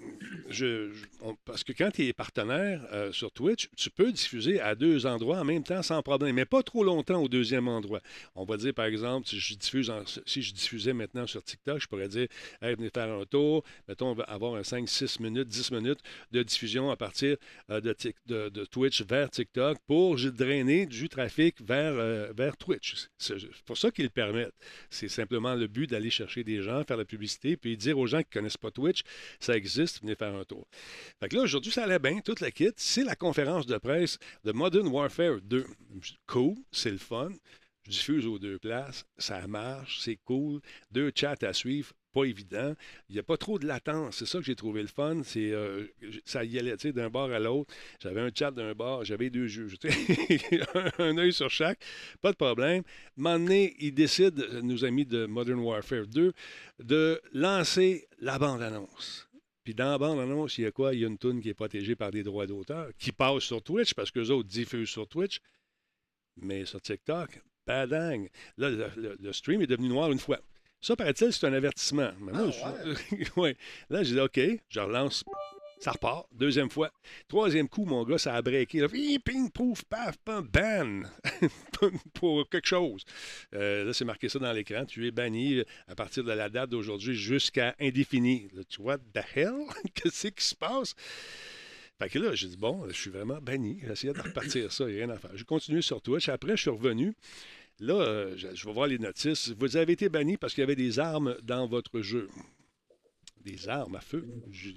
je, 0.48 0.90
je- 0.90 1.04
on- 1.20 1.36
parce 1.44 1.64
que 1.64 1.72
quand 1.74 1.90
tu 1.90 2.06
es 2.06 2.14
partenaire 2.14 2.80
euh, 2.92 3.12
sur 3.12 3.30
Twitch, 3.30 3.68
tu 3.76 3.90
peux 3.90 4.10
diffuser 4.10 4.58
à 4.58 4.74
deux 4.74 5.04
endroits 5.04 5.40
en 5.40 5.44
même 5.44 5.64
temps 5.64 5.82
sans 5.82 6.00
problème, 6.02 6.34
mais 6.36 6.46
pas 6.46 6.62
trop 6.62 6.82
longtemps 6.82 7.22
au 7.22 7.28
deuxième 7.28 7.68
endroit. 7.68 8.00
On 8.34 8.44
va 8.44 8.56
dire, 8.56 8.72
par 8.72 8.86
exemple, 8.86 9.28
si 9.28 9.38
je, 9.38 9.54
diffuse 9.54 9.90
en- 9.90 10.02
si 10.24 10.40
je 10.40 10.54
diffusais 10.54 10.94
maintenant 10.94 11.26
sur 11.26 11.44
TikTok, 11.44 11.78
je 11.78 11.86
pourrais 11.88 12.08
dire, 12.08 12.26
hey, 12.62 12.74
venez 12.74 12.88
faire 12.88 13.10
un 13.12 13.26
tour, 13.26 13.64
mettons, 13.86 14.12
on 14.12 14.14
va 14.14 14.24
avoir 14.24 14.54
un 14.54 14.64
5, 14.64 14.88
6 14.88 15.20
minutes, 15.20 15.48
10 15.48 15.72
minutes 15.72 16.00
de 16.32 16.42
diffusion 16.42 16.90
à 16.90 16.96
partir 16.96 17.36
euh, 17.68 17.82
de, 17.82 17.94
de- 18.26 18.48
de 18.48 18.64
Twitch 18.64 19.02
vers 19.10 19.28
TikTok 19.28 19.78
pour 19.88 20.16
drainer 20.16 20.86
du 20.86 21.08
trafic 21.08 21.60
vers, 21.60 21.94
euh, 21.94 22.32
vers 22.32 22.56
Twitch. 22.56 23.08
C'est 23.18 23.36
pour 23.66 23.76
ça 23.76 23.90
qu'ils 23.90 24.04
le 24.04 24.10
permettent. 24.10 24.54
C'est 24.88 25.08
simplement 25.08 25.54
le 25.56 25.66
but 25.66 25.90
d'aller 25.90 26.10
chercher 26.10 26.44
des 26.44 26.62
gens, 26.62 26.84
faire 26.84 26.96
la 26.96 27.04
publicité, 27.04 27.56
puis 27.56 27.76
dire 27.76 27.98
aux 27.98 28.06
gens 28.06 28.20
qui 28.20 28.28
ne 28.28 28.40
connaissent 28.40 28.56
pas 28.56 28.70
Twitch, 28.70 29.02
ça 29.40 29.56
existe, 29.56 30.00
venez 30.00 30.14
faire 30.14 30.34
un 30.34 30.44
tour. 30.44 30.64
Fait 31.18 31.28
que 31.28 31.34
là, 31.34 31.42
aujourd'hui, 31.42 31.72
ça 31.72 31.84
allait 31.84 31.98
bien, 31.98 32.20
toute 32.20 32.40
la 32.40 32.52
kit. 32.52 32.70
C'est 32.76 33.04
la 33.04 33.16
conférence 33.16 33.66
de 33.66 33.76
presse 33.78 34.18
de 34.44 34.52
Modern 34.52 34.86
Warfare 34.86 35.40
2. 35.42 35.66
Cool, 36.28 36.54
c'est 36.70 36.92
le 36.92 36.98
fun. 36.98 37.30
Je 37.84 37.90
diffuse 37.90 38.26
aux 38.26 38.38
deux 38.38 38.58
places, 38.58 39.04
ça 39.18 39.46
marche, 39.48 40.00
c'est 40.00 40.18
cool. 40.24 40.60
Deux 40.92 41.10
chats 41.12 41.34
à 41.42 41.52
suivre, 41.52 41.92
pas 42.12 42.24
évident. 42.24 42.74
Il 43.08 43.14
n'y 43.14 43.18
a 43.18 43.22
pas 43.22 43.36
trop 43.36 43.58
de 43.58 43.66
latence. 43.66 44.18
C'est 44.18 44.26
ça 44.26 44.38
que 44.38 44.44
j'ai 44.44 44.56
trouvé 44.56 44.82
le 44.82 44.88
fun. 44.88 45.22
C'est 45.24 45.50
euh, 45.50 45.86
ça 46.24 46.44
y 46.44 46.58
allait, 46.58 46.76
d'un 46.76 47.10
bord 47.10 47.30
à 47.30 47.38
l'autre. 47.38 47.74
J'avais 48.00 48.20
un 48.20 48.30
chat 48.34 48.50
d'un 48.50 48.74
bord, 48.74 49.04
j'avais 49.04 49.30
deux 49.30 49.46
juges. 49.46 49.76
un, 50.74 50.90
un 50.98 51.18
œil 51.18 51.32
sur 51.32 51.50
chaque, 51.50 51.80
pas 52.20 52.32
de 52.32 52.36
problème. 52.36 52.82
Donné, 53.40 53.74
ils 53.80 53.92
décident, 53.92 54.42
nos 54.62 54.84
amis 54.84 55.06
de 55.06 55.26
Modern 55.26 55.58
Warfare 55.58 56.06
2, 56.06 56.32
de 56.80 57.20
lancer 57.32 58.06
la 58.18 58.38
bande-annonce. 58.38 59.28
Puis 59.64 59.74
dans 59.74 59.90
la 59.90 59.98
bande-annonce, 59.98 60.58
il 60.58 60.62
y 60.62 60.66
a 60.66 60.70
quoi? 60.70 60.94
Il 60.94 61.00
y 61.00 61.04
a 61.04 61.08
une 61.08 61.18
tune 61.18 61.40
qui 61.40 61.48
est 61.48 61.54
protégée 61.54 61.96
par 61.96 62.10
des 62.10 62.22
droits 62.22 62.46
d'auteur, 62.46 62.90
qui 62.98 63.12
passe 63.12 63.42
sur 63.42 63.62
Twitch, 63.62 63.94
parce 63.94 64.10
qu'eux 64.10 64.30
autres 64.30 64.48
diffusent 64.48 64.88
sur 64.88 65.08
Twitch. 65.08 65.40
Mais 66.36 66.64
sur 66.64 66.80
TikTok, 66.80 67.42
badang. 67.66 68.28
Là, 68.56 68.70
le 68.96 69.32
stream 69.32 69.62
est 69.62 69.66
devenu 69.66 69.88
noir 69.88 70.12
une 70.12 70.18
fois. 70.18 70.40
Ça, 70.80 70.96
paraît-il, 70.96 71.32
c'est 71.32 71.46
un 71.46 71.52
avertissement. 71.52 72.10
Mais 72.20 72.32
moi, 72.32 72.50
Ah, 72.64 72.74
je- 72.84 73.40
ouais. 73.40 73.56
Là, 73.90 74.02
j'ai 74.02 74.14
dit, 74.14 74.20
OK, 74.20 74.40
je 74.68 74.80
relance. 74.80 75.24
Ça 75.78 75.92
repart. 75.92 76.26
Deuxième 76.32 76.68
fois. 76.70 76.92
Troisième 77.26 77.66
coup, 77.66 77.86
mon 77.86 78.04
gars, 78.04 78.18
ça 78.18 78.34
a 78.34 78.42
breaké. 78.42 78.86
Ping, 78.88 79.18
ping, 79.18 79.50
pouf, 79.50 79.82
paf, 79.84 80.16
pam, 80.18 80.46
ban. 80.46 81.02
Pour 82.14 82.46
quelque 82.50 82.66
chose. 82.68 83.02
Euh, 83.54 83.84
là, 83.84 83.92
c'est 83.94 84.04
marqué 84.04 84.28
ça 84.28 84.38
dans 84.38 84.52
l'écran. 84.52 84.84
Tu 84.84 85.06
es 85.06 85.10
banni 85.10 85.62
à 85.88 85.94
partir 85.94 86.22
de 86.22 86.32
la 86.32 86.50
date 86.50 86.68
d'aujourd'hui 86.70 87.14
jusqu'à 87.14 87.74
indéfini. 87.80 88.48
Là, 88.54 88.62
tu 88.68 88.82
vois, 88.82 88.98
the 88.98 89.22
hell? 89.34 89.54
Qu'est-ce 89.94 90.28
qui 90.28 90.44
se 90.44 90.54
passe? 90.54 90.94
Fait 91.98 92.08
que 92.10 92.18
là, 92.18 92.34
j'ai 92.34 92.48
dit, 92.48 92.56
bon, 92.58 92.86
je 92.88 92.92
suis 92.94 93.10
vraiment 93.10 93.38
banni. 93.40 93.80
Essayé 93.90 94.12
de 94.12 94.20
repartir 94.20 94.70
ça, 94.72 94.84
il 94.84 94.94
n'y 94.96 95.00
a 95.02 95.06
rien 95.06 95.14
à 95.14 95.18
faire. 95.18 95.30
J'ai 95.34 95.44
continué 95.44 95.80
sur 95.80 96.00
Twitch. 96.02 96.28
Après, 96.28 96.56
je 96.56 96.62
suis 96.62 96.70
revenu. 96.70 97.14
Là, 97.80 97.94
euh, 97.94 98.36
je, 98.36 98.66
vais 98.66 98.72
voir 98.72 98.86
les 98.86 98.98
notices. 98.98 99.48
Vous 99.58 99.76
avez 99.78 99.94
été 99.94 100.10
banni 100.10 100.36
parce 100.36 100.52
qu'il 100.52 100.60
y 100.60 100.64
avait 100.64 100.76
des 100.76 100.98
armes 100.98 101.34
dans 101.42 101.66
votre 101.66 102.02
jeu. 102.02 102.28
Des 103.42 103.70
armes 103.70 103.96
à 103.96 104.02
feu, 104.02 104.28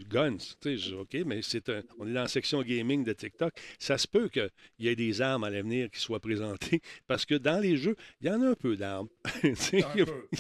guns. 0.10 0.38
Je 0.64 0.96
OK, 0.96 1.18
mais 1.26 1.42
c'est 1.42 1.68
un, 1.68 1.82
on 2.00 2.08
est 2.08 2.14
dans 2.14 2.22
la 2.22 2.30
section 2.30 2.62
gaming 2.62 3.04
de 3.04 3.12
TikTok. 3.12 3.54
Ça 3.78 3.98
se 3.98 4.08
peut 4.08 4.30
qu'il 4.30 4.50
y 4.80 4.88
ait 4.88 4.96
des 4.96 5.22
armes 5.22 5.44
à 5.44 5.50
l'avenir 5.50 5.92
qui 5.92 6.00
soient 6.00 6.22
présentées 6.22 6.80
parce 7.08 7.26
que 7.26 7.36
dans 7.36 7.60
les 7.60 7.76
jeux, 7.76 7.98
il 8.22 8.28
y 8.28 8.30
en 8.30 8.42
a 8.42 8.52
un 8.52 8.56
peu 8.56 8.78
d'armes. 8.78 9.10
Il 9.44 9.54
il 9.74 9.80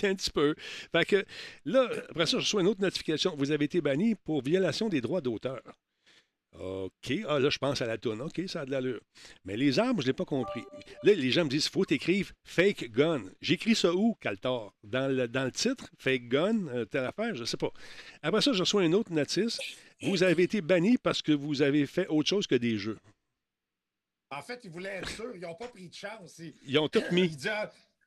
y 0.02 0.06
a 0.06 0.10
un 0.10 0.16
petit 0.16 0.32
peu. 0.32 0.56
Fait 0.94 1.06
que 1.06 1.26
là, 1.66 1.90
après 2.12 2.28
ça, 2.28 2.38
je 2.38 2.44
reçois 2.44 2.62
une 2.62 2.68
autre 2.68 2.82
notification. 2.82 3.36
Vous 3.36 3.52
avez 3.52 3.66
été 3.66 3.82
banni 3.82 4.16
pour 4.16 4.42
violation 4.42 4.88
des 4.88 5.02
droits 5.02 5.20
d'auteur. 5.20 5.62
OK. 6.60 7.12
Ah, 7.28 7.40
là, 7.40 7.50
je 7.50 7.58
pense 7.58 7.82
à 7.82 7.88
la 7.88 7.98
toune. 7.98 8.22
OK, 8.22 8.42
ça 8.48 8.62
a 8.62 8.66
de 8.66 8.72
l'allure. 8.72 9.02
Mais 9.44 9.58
les 9.58 9.80
armes, 9.80 9.98
je 9.98 10.04
ne 10.04 10.08
l'ai 10.08 10.14
pas 10.14 10.26
compris. 10.26 10.64
Là, 11.04 11.14
les 11.14 11.32
gens 11.32 11.46
me 11.46 11.50
disent, 11.50 11.66
il 11.66 11.72
faut 11.72 11.86
t'écrire 11.86 12.32
fake 12.44 12.92
gun. 12.92 13.24
J'écris 13.42 13.76
ça 13.76 13.94
où, 13.94 14.16
Caltar? 14.22 14.72
Dans 14.84 15.08
le, 15.12 15.28
dans 15.28 15.46
le 15.46 15.52
titre, 15.52 15.90
fake 15.98 16.28
gun, 16.28 16.68
euh, 16.68 16.86
telle 16.86 17.06
affaire, 17.06 17.34
je 17.36 17.42
ne 17.42 17.46
sais 17.46 17.58
pas. 17.58 17.72
Après 18.22 18.42
ça, 18.42 18.54
je 18.54 18.60
reçois 18.60 18.84
une 18.84 18.96
autre 18.96 19.12
notice. 19.12 19.60
Vous 20.04 20.22
avez 20.24 20.44
été 20.44 20.62
banni 20.62 20.98
parce 20.98 21.22
que 21.22 21.32
vous 21.32 21.62
avez 21.62 21.86
fait 21.86 22.08
autre 22.08 22.30
chose 22.30 22.46
que 22.46 22.56
des 22.56 22.78
jeux. 22.78 23.00
En 24.30 24.42
fait, 24.42 24.60
ils 24.64 24.70
voulaient 24.70 24.96
être 24.98 25.10
sûrs. 25.10 25.36
Ils 25.36 25.42
n'ont 25.42 25.56
pas 25.56 25.68
pris 25.68 25.90
de 25.90 25.94
chance. 25.94 26.40
Ils, 26.40 26.54
Ils 26.66 26.78
ont 26.80 26.88
tout 26.90 27.04
mis. 27.12 27.24
ils 27.24 27.36
disent, 27.36 27.50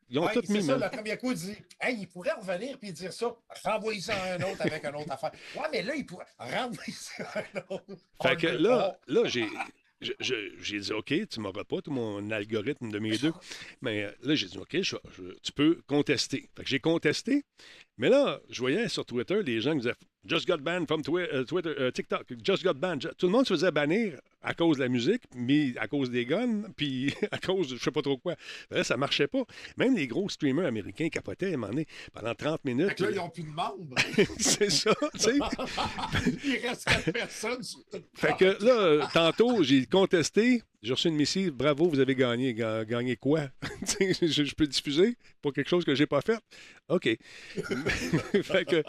Ils 0.09 0.19
ont 0.19 0.27
ouais, 0.27 0.33
tout 0.35 0.43
mis, 0.49 0.63
ça, 0.63 0.79
premier 0.89 1.17
coup, 1.17 1.33
il 1.33 1.39
dit 1.39 1.57
Hey, 1.81 1.99
il 2.01 2.07
pourrait 2.09 2.33
revenir 2.33 2.79
puis 2.79 2.93
dire 2.93 3.13
ça. 3.13 3.35
Renvoyer 3.65 4.01
ça 4.01 4.15
à 4.15 4.35
un 4.35 4.43
autre 4.43 4.61
avec 4.61 4.85
une 4.85 4.95
autre 4.97 5.11
affaire. 5.13 5.33
Ouais, 5.57 5.67
mais 5.73 5.83
là, 5.83 5.95
il 5.97 6.07
pourrait 6.07 6.27
renvoyer 6.39 6.93
ça 6.93 7.25
à 7.35 7.39
un 7.41 7.63
autre. 7.71 7.97
Fait 8.23 8.37
que 8.37 8.47
là, 8.47 8.97
là 9.09 9.23
j'ai. 9.27 9.47
J'ai 9.99 10.79
dit, 10.79 10.93
OK, 10.93 11.15
tu 11.29 11.41
m'auras 11.41 11.65
pas 11.65 11.81
tout 11.81 11.91
mon 11.91 12.31
algorithme 12.31 12.91
de 12.91 12.99
mes 12.99 13.17
deux. 13.17 13.33
Mais 13.81 14.05
euh, 14.05 14.11
là, 14.23 14.35
j'ai 14.35 14.47
dit, 14.47 14.59
OK, 14.59 14.69
je- 14.83 14.83
je- 15.17 15.33
tu 15.43 15.53
peux 15.53 15.81
contester. 15.87 16.51
Fait 16.55 16.65
que 16.65 16.69
j'ai 16.69 16.81
contesté. 16.81 17.45
Mais 17.97 18.11
là, 18.11 18.41
je 18.51 18.61
voyais 18.61 18.89
sur 18.89 19.07
Twitter 19.07 19.43
les 19.43 19.61
gens 19.63 19.73
qui 19.73 19.79
disaient 19.79 19.95
Just 20.27 20.47
got 20.47 20.59
banned 20.59 20.87
from 20.87 21.03
Twi- 21.03 21.27
euh, 21.33 21.45
Twitter, 21.45 21.73
euh, 21.79 21.91
TikTok. 21.91 22.27
Just 22.45 22.63
got 22.63 22.75
banned. 22.75 23.11
Tout 23.17 23.27
le 23.27 23.33
monde 23.33 23.47
se 23.47 23.55
faisait 23.55 23.71
bannir 23.71 24.21
à 24.47 24.55
cause 24.55 24.79
de 24.79 24.83
la 24.85 24.89
musique, 24.89 25.23
mais 25.35 25.75
à 25.77 25.89
cause 25.89 26.11
des 26.11 26.25
guns, 26.25 26.63
puis 26.77 27.13
à 27.33 27.39
cause 27.39 27.69
de 27.69 27.77
je 27.77 27.83
sais 27.83 27.91
pas 27.91 28.01
trop 28.03 28.17
quoi. 28.17 28.37
Là, 28.71 28.85
ça 28.85 28.97
marchait 28.97 29.27
pas. 29.27 29.43
Même 29.77 29.97
les 29.97 30.07
gros 30.07 30.29
streamers 30.29 30.67
américains 30.67 31.09
capotaient 31.09 31.47
à 31.51 31.55
un 31.55 31.57
moment 31.57 31.69
donné, 31.73 31.87
pendant 32.15 32.35
30 32.35 32.61
Fait 32.63 32.69
minutes. 32.75 32.95
que 32.95 33.05
là, 33.05 33.11
ils 33.11 33.17
n'ont 33.17 33.29
plus 33.29 33.43
de 33.43 33.49
membres. 33.49 33.95
C'est 34.39 34.71
ça, 34.71 34.95
tu 35.15 35.19
sais. 35.21 35.33
il 36.45 36.67
reste 36.67 36.85
quatre 36.85 37.11
personnes 37.13 37.63
sur 37.63 37.81
Fait 38.15 38.37
que 38.37 38.45
là, 38.65 38.73
euh, 38.79 39.05
tantôt, 39.13 39.63
j'ai 39.63 39.85
contesté. 39.87 40.63
J'ai 40.83 40.93
reçu 40.93 41.09
une 41.09 41.17
missive. 41.17 41.51
Bravo, 41.51 41.89
vous 41.89 41.99
avez 41.99 42.15
gagné. 42.15 42.55
Ga- 42.55 42.85
Gagné 42.85 43.17
quoi? 43.17 43.49
Je 43.99 44.55
peux 44.55 44.67
diffuser 44.69 45.17
pour 45.43 45.53
quelque 45.53 45.69
chose 45.69 45.85
que 45.85 45.97
j'ai 45.97 46.07
pas 46.07 46.21
fait? 46.21 46.39
OK. 46.89 47.09
fait 48.43 48.65
que 48.65 48.83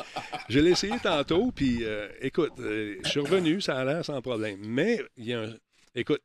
je 0.49 0.59
l'ai 0.59 0.71
essayé 0.71 0.93
tantôt, 1.01 1.51
puis 1.51 1.79
euh, 1.83 2.07
écoute, 2.21 2.51
euh, 2.59 2.97
je 3.03 3.09
suis 3.09 3.19
revenu, 3.19 3.61
ça 3.61 3.77
a 3.79 3.85
l'air 3.85 4.05
sans 4.05 4.21
problème. 4.21 4.59
Mais 4.63 5.01
il 5.17 5.25
y 5.25 5.33
a 5.33 5.41
un. 5.41 5.46
Écoute, 5.97 6.21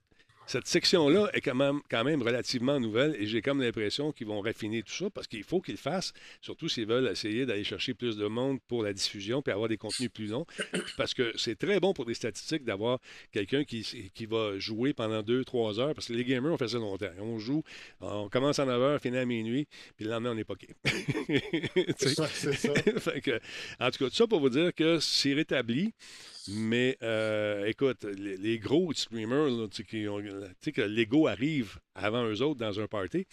cette 0.47 0.67
section-là 0.67 1.31
est 1.33 1.41
quand 1.41 1.55
même, 1.55 1.81
quand 1.91 2.05
même 2.05 2.21
relativement 2.21 2.79
nouvelle 2.79 3.17
et 3.19 3.27
j'ai 3.27 3.41
comme 3.41 3.63
l'impression 3.63 4.13
qu'ils 4.13 4.27
vont 4.27 4.43
raffiner 4.43 4.83
tout 4.83 4.93
ça 4.93 5.09
parce 5.09 5.27
qu'il 5.27 5.45
faut 5.45 5.63
qu'ils 5.63 5.77
le 5.77 5.79
fassent, 5.79 6.13
surtout 6.43 6.69
s'ils 6.69 6.85
veulent 6.85 7.09
essayer 7.09 7.47
d'aller 7.47 7.65
chercher 7.65 7.95
plus 7.95 8.19
de 8.19 8.27
monde 8.27 8.59
pour 8.69 8.83
la 8.83 8.93
diffusion 8.93 9.41
puis 9.41 9.51
avoir 9.51 9.71
des 9.71 9.79
contenus 9.79 10.11
plus 10.13 10.27
longs. 10.27 10.45
Parce 10.99 11.15
que 11.15 11.33
c'est 11.39 11.59
très 11.59 11.81
bon 11.81 11.95
pour 11.95 12.05
des 12.05 12.13
statistiques 12.13 12.65
d'avoir 12.65 12.99
quelqu'un 13.33 13.65
qui, 13.65 14.11
qui 14.15 14.27
va 14.27 14.59
jouer 14.59 14.93
pendant 14.93 15.23
deux, 15.23 15.43
trois 15.43 15.81
heures 15.81 15.95
parce 15.95 16.09
que 16.09 16.13
les 16.13 16.25
gamers, 16.25 16.53
on 16.53 16.59
fait 16.59 16.69
ça 16.69 16.77
longtemps. 16.77 17.07
On 17.19 17.39
joue, 17.39 17.63
on 18.03 18.29
commence 18.29 18.59
à 18.59 18.67
9 18.67 18.79
heures, 18.79 19.01
finit 19.01 19.17
à 19.17 19.25
minuit, 19.25 19.67
puis 19.97 20.05
le 20.05 20.11
lendemain, 20.11 20.33
on 20.33 20.37
est 20.37 20.45
poqué. 20.45 20.69
C'est 21.97 22.15
ça, 22.15 22.27
c'est 22.27 22.53
ça. 22.53 22.75
Fait 22.75 23.23
que, 23.23 23.41
en 23.81 23.91
tout 23.91 24.05
cas, 24.05 24.11
tout 24.11 24.17
ça 24.17 24.27
pour 24.27 24.41
vous 24.41 24.51
dire 24.51 24.75
que 24.75 24.99
c'est 24.99 25.33
rétabli. 25.33 25.95
Mais 26.49 26.97
euh, 27.03 27.67
écoute, 27.67 28.05
les, 28.05 28.37
les 28.37 28.59
gros 28.59 28.93
streamers, 28.93 29.49
là, 29.49 29.69
tu 29.69 29.77
sais, 29.77 29.85
qui 29.85 30.09
ont- 30.09 30.21
tu 30.21 30.29
sais, 30.61 30.73
que 30.73 30.81
l'ego 30.83 31.29
arrive 31.29 31.79
avant 31.95 32.25
eux 32.25 32.43
autres 32.43 32.59
dans 32.59 32.81
un 32.81 32.87
party, 32.89 33.27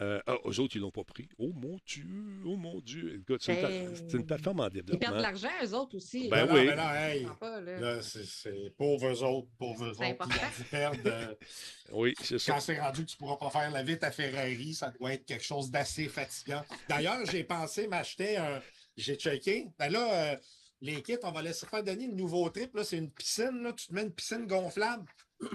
euh, 0.00 0.20
ah, 0.26 0.36
eux 0.46 0.60
autres, 0.60 0.76
ils 0.76 0.80
l'ont 0.80 0.90
pas 0.90 1.04
pris. 1.04 1.28
Oh 1.38 1.52
mon 1.54 1.78
Dieu, 1.86 2.04
oh 2.46 2.56
mon 2.56 2.80
Dieu. 2.80 3.20
Écoute, 3.20 3.42
c'est 3.42 3.54
une, 3.60 3.62
Ben, 3.68 3.94
c'est 3.94 4.16
une 4.16 4.24
plateforme 4.26 4.60
en 4.60 4.68
Ils 4.68 4.82
perdent 4.82 4.86
développement. 4.86 5.16
de 5.16 5.22
l'argent, 5.22 5.48
eux 5.62 5.74
autres 5.74 5.96
aussi. 5.96 6.28
Ben 6.28 6.46
Non, 6.46 6.54
non, 6.54 6.60
oui. 6.60 6.66
mais 6.68 6.76
non, 6.76 6.94
hey, 6.94 7.26
pas, 7.38 7.60
là. 7.60 8.02
c'est- 8.02 8.24
c'est 8.24 8.70
pauvres 8.76 9.22
autres, 9.22 9.48
pauvres 9.58 9.88
autres. 9.90 9.98
C'est 9.98 10.62
Ils 10.62 10.64
perdre. 10.70 10.98
euh, 11.06 11.34
Oui, 11.92 12.14
c'est 12.22 12.38
ça. 12.38 12.52
Quand 12.54 12.60
c'est 12.60 12.80
rendu 12.80 13.04
que 13.04 13.10
tu 13.10 13.16
ne 13.16 13.18
pourras 13.18 13.36
pas 13.36 13.50
faire 13.50 13.70
la 13.70 13.82
vite 13.82 14.02
à 14.04 14.10
Ferrari, 14.10 14.72
ça 14.74 14.90
doit 14.98 15.12
être 15.12 15.26
quelque 15.26 15.44
chose 15.44 15.70
d'assez 15.70 16.08
fatigant. 16.08 16.62
D'ailleurs, 16.88 17.26
j'ai 17.30 17.44
pensé 17.44 17.88
m'acheter 17.88 18.36
un. 18.36 18.62
J'ai 18.96 19.16
checké. 19.16 19.66
Ben 19.78 19.90
là, 19.90 20.32
euh, 20.32 20.36
les 20.84 21.02
kits, 21.02 21.16
on 21.22 21.32
va 21.32 21.42
laisser 21.42 21.66
faire 21.66 21.82
donner 21.82 22.06
le 22.06 22.12
nouveau 22.12 22.48
trip. 22.50 22.78
C'est 22.84 22.98
une 22.98 23.10
piscine. 23.10 23.62
Là. 23.62 23.72
Tu 23.72 23.86
te 23.86 23.94
mets 23.94 24.02
une 24.02 24.12
piscine 24.12 24.46
gonflable. 24.46 25.10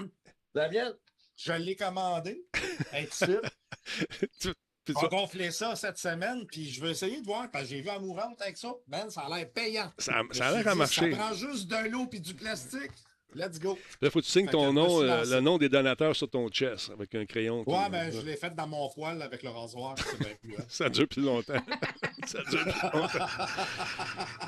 Daniel, 0.56 0.96
je 1.36 1.54
l'ai 1.54 1.76
commandé. 1.76 2.44
On 4.96 5.08
gonfler 5.08 5.52
ça 5.52 5.76
cette 5.76 6.00
semaine, 6.00 6.48
puis 6.48 6.68
je 6.68 6.82
vais 6.82 6.90
essayer 6.90 7.22
de 7.22 7.26
voir, 7.28 7.52
parce 7.52 7.66
que 7.66 7.70
j'ai 7.70 7.82
vu 7.82 7.90
à 7.90 8.00
mourante 8.00 8.42
avec 8.42 8.58
ça. 8.58 8.74
Ben, 8.88 9.08
ça 9.12 9.22
a 9.22 9.38
l'air 9.38 9.52
payant. 9.52 9.94
ça, 10.00 10.14
a 10.18 10.52
l'air 10.52 10.68
à 10.68 10.74
marcher. 10.74 11.12
Ça 11.12 11.18
prend 11.18 11.34
juste 11.34 11.68
de 11.68 11.90
l'eau 11.90 12.08
puis 12.08 12.20
du 12.20 12.34
plastique. 12.34 12.92
Let's 13.36 13.60
go. 13.60 13.78
Là, 14.02 14.10
faut 14.10 14.20
que 14.20 14.26
tu 14.26 14.32
signes 14.32 14.48
ton 14.48 14.74
nom, 14.74 15.04
euh, 15.04 15.24
le 15.26 15.40
nom 15.40 15.60
des 15.60 15.70
donateurs 15.70 16.16
sur 16.16 16.28
ton 16.28 16.50
chest 16.50 16.90
avec 16.90 17.14
un 17.14 17.26
crayon. 17.26 17.64
Ouais, 17.68 17.90
ben, 17.90 18.12
je 18.12 18.22
l'ai 18.22 18.36
fait 18.36 18.54
dans 18.56 18.68
mon 18.68 18.90
poil 18.90 19.22
avec 19.22 19.44
le 19.44 19.50
rasoir. 19.50 19.94
Plus. 19.96 20.28
hein. 20.58 20.64
Ça 20.68 20.90
dure 20.90 21.08
plus 21.08 21.22
longtemps. 21.22 21.54
ça 22.26 22.40
dure 22.50 22.64
plus 22.64 23.00
longtemps. 23.00 23.28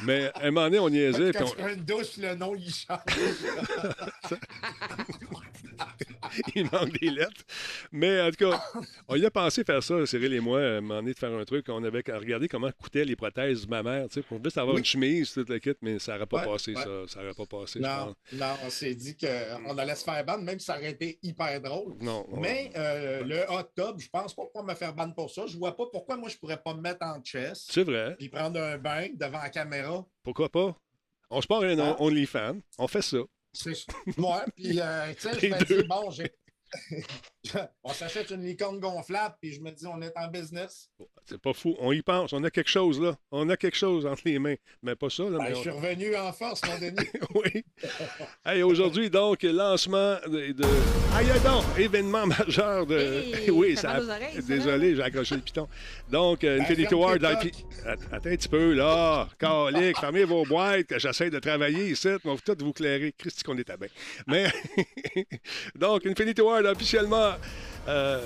Mais 0.04 0.32
à 0.34 0.46
un 0.46 0.52
moment 0.52 0.66
donné, 0.66 0.80
on 0.80 0.90
niaisait. 0.90 1.32
Quand 1.32 1.46
puis 1.46 1.52
tu 1.52 1.58
prends 1.58 1.68
une 1.70 1.86
douche, 1.86 2.18
le 2.18 2.34
nom, 2.36 2.56
il 2.56 2.74
change. 2.74 3.00
il 6.56 6.64
manque 6.72 7.00
des 7.00 7.10
lettres. 7.10 7.44
Mais 7.92 8.22
en 8.22 8.30
tout 8.30 8.38
cas, 8.50 8.62
on 9.08 9.16
y 9.16 9.26
a 9.26 9.32
pensé 9.32 9.64
faire 9.64 9.82
ça, 9.84 10.06
Cyril 10.06 10.34
et 10.34 10.40
moi, 10.40 10.82
moment 10.82 10.96
donné, 10.96 11.14
de 11.14 11.18
faire 11.20 11.32
un 11.32 11.44
truc. 11.46 11.66
On 11.70 11.84
avait 11.84 12.04
regardé 12.08 12.48
comment 12.48 12.70
coûtaient 12.72 13.06
les 13.06 13.16
prothèses 13.16 13.66
de 13.66 13.70
ma 13.70 13.82
mère, 13.84 14.08
tu 14.08 14.16
sais, 14.16 14.22
pour 14.22 14.42
juste 14.44 14.58
avoir 14.58 14.76
Oui. 14.76 14.82
une 14.82 14.86
chemise, 14.86 15.34
toute 15.34 15.50
la 15.50 15.60
kit, 15.60 15.74
mais 15.82 16.00
ça 16.00 16.14
n'aurait 16.14 16.26
pas 16.26 16.40
Ouais, 16.42 16.46
passé, 16.54 16.74
ouais. 16.76 16.84
ça. 16.84 16.90
Ça 17.08 17.22
n'aurait 17.22 17.34
pas 17.34 17.46
passé, 17.46 17.80
je 17.80 17.84
Non, 17.86 18.06
pense. 18.06 18.16
non, 18.40 18.54
on 18.66 18.70
s'est 18.70 18.96
dit 18.96 19.16
qu'on 19.18 19.78
allait 19.78 19.96
se 19.96 20.04
faire 20.04 20.24
ban, 20.26 20.38
même 20.38 20.60
si 20.60 20.66
ça 20.66 20.78
aurait 20.78 20.92
été 20.92 21.20
hyper 21.24 21.60
drôle. 21.62 21.96
Non. 22.02 22.26
on- 22.32 22.40
Mais 22.40 22.72
euh, 22.76 23.24
le 23.24 23.40
hot 23.50 23.64
tub, 23.76 24.00
je 24.00 24.10
pense 24.10 24.34
pas 24.36 24.42
pourquoi 24.44 24.64
me 24.64 24.74
faire 24.76 24.94
ban 24.94 25.12
pour 25.12 25.30
ça. 25.30 25.46
Je 25.48 25.58
vois 25.58 25.76
pas 25.76 25.86
pourquoi 25.92 26.18
moi 26.18 26.30
je 26.30 26.38
pourrais 26.38 26.62
pas 26.62 26.74
me 26.74 26.82
mettre 26.82 27.06
en 27.06 27.20
chest 27.22 27.68
C'est 27.72 27.84
vrai. 27.84 28.16
et 28.20 28.30
prendre 28.30 28.60
un 28.60 28.78
bain 28.78 29.08
devant 29.14 29.40
la 29.40 29.50
caméra. 29.50 30.06
Pourquoi 30.24 30.50
pas? 30.50 30.76
On 31.30 31.42
se 31.42 31.48
part 31.48 31.62
un 31.64 31.80
Ah. 31.80 31.96
OnlyFans. 32.00 32.58
On 32.78 32.88
fait 32.88 33.02
ça. 33.02 33.18
C'est 33.54 33.74
moi, 34.18 34.46
puis 34.56 34.80
euh, 34.80 35.14
tu 35.14 35.30
sais, 35.30 35.40
je 35.40 35.48
me 35.48 35.64
dis, 35.66 35.88
bon, 35.88 36.10
j'ai. 36.12 36.32
on 37.84 37.92
s'achète 37.92 38.30
une 38.30 38.44
licorne 38.44 38.80
gonflable, 38.80 39.36
puis 39.42 39.54
je 39.54 39.62
me 39.62 39.72
dis, 39.72 39.86
on 39.88 40.02
est 40.02 40.16
en 40.16 40.28
business. 40.28 40.90
C'est 41.26 41.42
pas 41.42 41.54
fou. 41.54 41.76
On 41.80 41.92
y 41.92 42.02
pense. 42.02 42.34
On 42.34 42.44
a 42.44 42.52
quelque 42.52 42.70
chose, 42.70 43.02
là. 43.02 43.18
On 43.32 43.50
a 43.50 43.58
quelque 43.58 43.78
chose 43.78 44.06
entre 44.06 44.22
les 44.26 44.38
mains. 44.38 44.56
Mais 44.84 44.96
pas 44.96 45.10
ça, 45.10 45.24
là. 45.24 45.38
Ben, 45.38 45.46
mais 45.46 45.56
je 45.56 45.62
suis 45.62 45.70
revenu 45.70 46.16
en 46.16 46.32
force, 46.34 46.62
mon 46.68 46.78
Denis. 46.78 47.08
oui. 47.36 47.64
Hey, 48.46 48.62
aujourd'hui, 48.64 49.10
donc, 49.10 49.42
lancement 49.44 50.18
de. 50.28 50.52
de... 50.52 50.66
Ah, 51.14 51.24
il 51.24 51.30
y 51.30 51.32
a 51.32 51.40
donc, 51.40 51.64
événement 51.78 52.28
majeur 52.28 52.86
de. 52.86 52.98
Hey, 53.36 53.50
oui, 53.52 53.76
ça 53.76 54.00
ça. 54.00 54.16
oreilles, 54.16 54.44
Désolé, 54.44 54.96
j'ai 54.96 55.02
accroché 55.02 55.36
le 55.36 55.42
piton. 55.42 55.68
Donc, 56.10 56.44
euh, 56.44 56.60
Infinity 56.62 56.90
ferme 56.90 57.02
Ward 57.02 57.24
Attends 57.24 57.50
un 58.14 58.20
petit 58.20 58.48
peu, 58.48 58.74
là. 58.74 59.28
Calique, 59.40 60.00
fermez 60.00 60.26
vos 60.26 60.46
boîtes, 60.46 60.86
que 60.88 61.00
j'essaie 61.00 61.30
de 61.30 61.40
travailler 61.40 61.90
ici. 61.90 62.10
On 62.24 62.36
va 62.36 62.42
tout 62.42 62.64
vous 62.64 62.74
clairer. 62.74 63.14
Christy, 63.18 63.44
qu'on 63.44 63.58
est 63.58 63.70
à 63.70 63.78
bien. 63.78 63.88
Mais. 64.28 64.48
donc, 65.76 66.06
Infinity 66.06 66.42
Ward 66.42 66.66
officiellement 66.66 67.31
euh, 67.88 68.20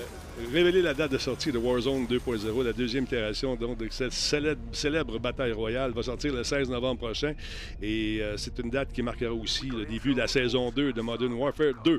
révélé 0.52 0.82
la 0.82 0.92
date 0.92 1.12
de 1.12 1.18
sortie 1.18 1.50
de 1.50 1.58
Warzone 1.58 2.06
2.0, 2.06 2.64
la 2.64 2.72
deuxième 2.72 3.04
itération 3.04 3.56
de 3.56 3.66
cette 3.90 4.12
célèbre, 4.12 4.60
célèbre, 4.72 5.18
bataille 5.18 5.52
royale, 5.52 5.92
va 5.92 6.02
sortir 6.02 6.34
le 6.34 6.44
16 6.44 6.68
novembre 6.68 7.00
prochain. 7.00 7.32
Et 7.80 8.18
euh, 8.20 8.36
c'est 8.36 8.58
une 8.58 8.70
date 8.70 8.92
qui 8.92 9.02
marquera 9.02 9.32
aussi 9.32 9.68
le 9.68 9.86
début 9.86 10.12
de 10.12 10.18
la 10.18 10.28
saison 10.28 10.70
2 10.70 10.92
de 10.92 11.00
Modern 11.00 11.32
Warfare 11.32 11.72
2. 11.84 11.98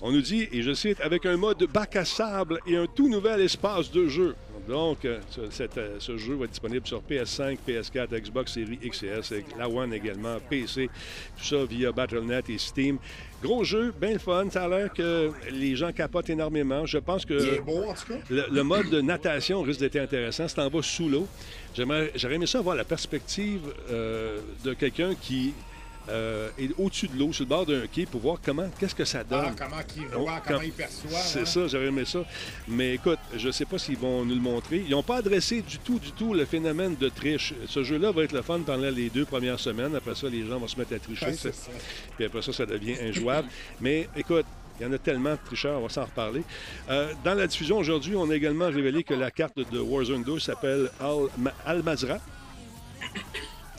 On 0.00 0.10
nous 0.10 0.20
dit, 0.20 0.48
et 0.50 0.62
je 0.62 0.72
cite, 0.74 1.00
avec 1.00 1.26
un 1.26 1.36
mode 1.36 1.64
bac 1.72 1.94
à 1.96 2.04
sable 2.04 2.58
et 2.66 2.76
un 2.76 2.86
tout 2.86 3.08
nouvel 3.08 3.40
espace 3.40 3.90
de 3.92 4.08
jeu. 4.08 4.34
Donc, 4.68 5.04
euh, 5.04 5.20
ce, 5.30 5.62
euh, 5.78 5.96
ce, 5.98 6.16
jeu 6.16 6.34
va 6.34 6.44
être 6.44 6.50
disponible 6.50 6.86
sur 6.86 7.00
PS5, 7.02 7.58
PS4, 7.66 8.20
Xbox 8.20 8.52
Series 8.52 8.78
X 8.82 9.02
et 9.04 9.06
S, 9.08 9.32
la 9.56 9.68
One 9.68 9.92
également, 9.94 10.38
PC, 10.50 10.90
tout 11.38 11.44
ça 11.44 11.64
via 11.64 11.92
Battle.net 11.92 12.50
et 12.50 12.58
Steam. 12.58 12.98
Gros 13.42 13.64
jeu, 13.64 13.92
bien 14.00 14.18
fun. 14.18 14.48
Ça 14.50 14.64
a 14.64 14.68
l'air 14.68 14.92
que 14.92 15.30
les 15.52 15.76
gens 15.76 15.92
capotent 15.92 16.30
énormément. 16.30 16.86
Je 16.86 16.98
pense 16.98 17.24
que. 17.24 17.34
Le, 18.30 18.62
mode 18.62 18.88
de 18.88 19.00
natation 19.00 19.62
risque 19.62 19.80
d'être 19.80 19.96
intéressant. 19.96 20.48
C'est 20.48 20.60
en 20.60 20.70
bas 20.70 20.82
sous 20.82 21.08
l'eau. 21.08 21.28
J'aimerais 21.74 22.10
aimé 22.30 22.46
ça 22.46 22.58
avoir 22.58 22.74
la 22.74 22.84
perspective 22.84 23.60
euh, 23.90 24.40
de 24.64 24.72
quelqu'un 24.72 25.14
qui 25.14 25.52
euh, 26.08 26.48
et 26.58 26.70
au-dessus 26.78 27.08
de 27.08 27.18
l'eau, 27.18 27.32
sur 27.32 27.44
le 27.44 27.48
bord 27.48 27.66
d'un 27.66 27.86
quai, 27.86 28.06
pour 28.06 28.20
voir 28.20 28.38
comment, 28.44 28.68
qu'est-ce 28.78 28.94
que 28.94 29.04
ça 29.04 29.24
donne. 29.24 29.46
Ah, 29.48 29.54
comment 29.56 29.82
il 29.96 30.06
voit, 30.06 30.42
comment 30.46 30.60
il 30.60 30.72
perçoit. 30.72 31.18
C'est 31.18 31.40
hein? 31.40 31.44
ça, 31.44 31.66
j'aurais 31.66 31.86
aimé 31.86 32.04
ça. 32.04 32.24
Mais 32.68 32.94
écoute, 32.94 33.18
je 33.36 33.46
ne 33.48 33.52
sais 33.52 33.64
pas 33.64 33.78
s'ils 33.78 33.98
vont 33.98 34.24
nous 34.24 34.34
le 34.34 34.40
montrer. 34.40 34.82
Ils 34.86 34.90
n'ont 34.90 35.02
pas 35.02 35.16
adressé 35.16 35.62
du 35.62 35.78
tout, 35.78 35.98
du 35.98 36.12
tout 36.12 36.34
le 36.34 36.44
phénomène 36.44 36.96
de 36.96 37.08
triche. 37.08 37.54
Ce 37.66 37.82
jeu-là 37.82 38.12
va 38.12 38.24
être 38.24 38.32
le 38.32 38.42
fun 38.42 38.60
pendant 38.60 38.90
les 38.90 39.10
deux 39.10 39.24
premières 39.24 39.60
semaines. 39.60 39.94
Après 39.94 40.14
ça, 40.14 40.28
les 40.28 40.46
gens 40.46 40.58
vont 40.58 40.68
se 40.68 40.78
mettre 40.78 40.94
à 40.94 40.98
tricher. 40.98 41.32
Puis 42.16 42.24
après 42.24 42.42
ça, 42.42 42.52
ça 42.52 42.66
devient 42.66 42.96
injouable. 43.00 43.48
Mais 43.80 44.08
écoute, 44.16 44.46
il 44.78 44.86
y 44.86 44.88
en 44.88 44.92
a 44.92 44.98
tellement 44.98 45.32
de 45.32 45.38
tricheurs, 45.44 45.78
on 45.78 45.84
va 45.84 45.88
s'en 45.88 46.04
reparler. 46.04 46.42
Euh, 46.90 47.12
dans 47.24 47.34
la 47.34 47.46
diffusion 47.46 47.78
aujourd'hui, 47.78 48.14
on 48.16 48.28
a 48.30 48.34
également 48.34 48.66
révélé 48.66 49.02
que 49.04 49.14
la 49.14 49.30
carte 49.30 49.58
de 49.58 49.78
Warzone 49.78 50.22
2 50.22 50.38
s'appelle 50.38 50.90
Al 51.00 51.28
Almazra. 51.64 52.18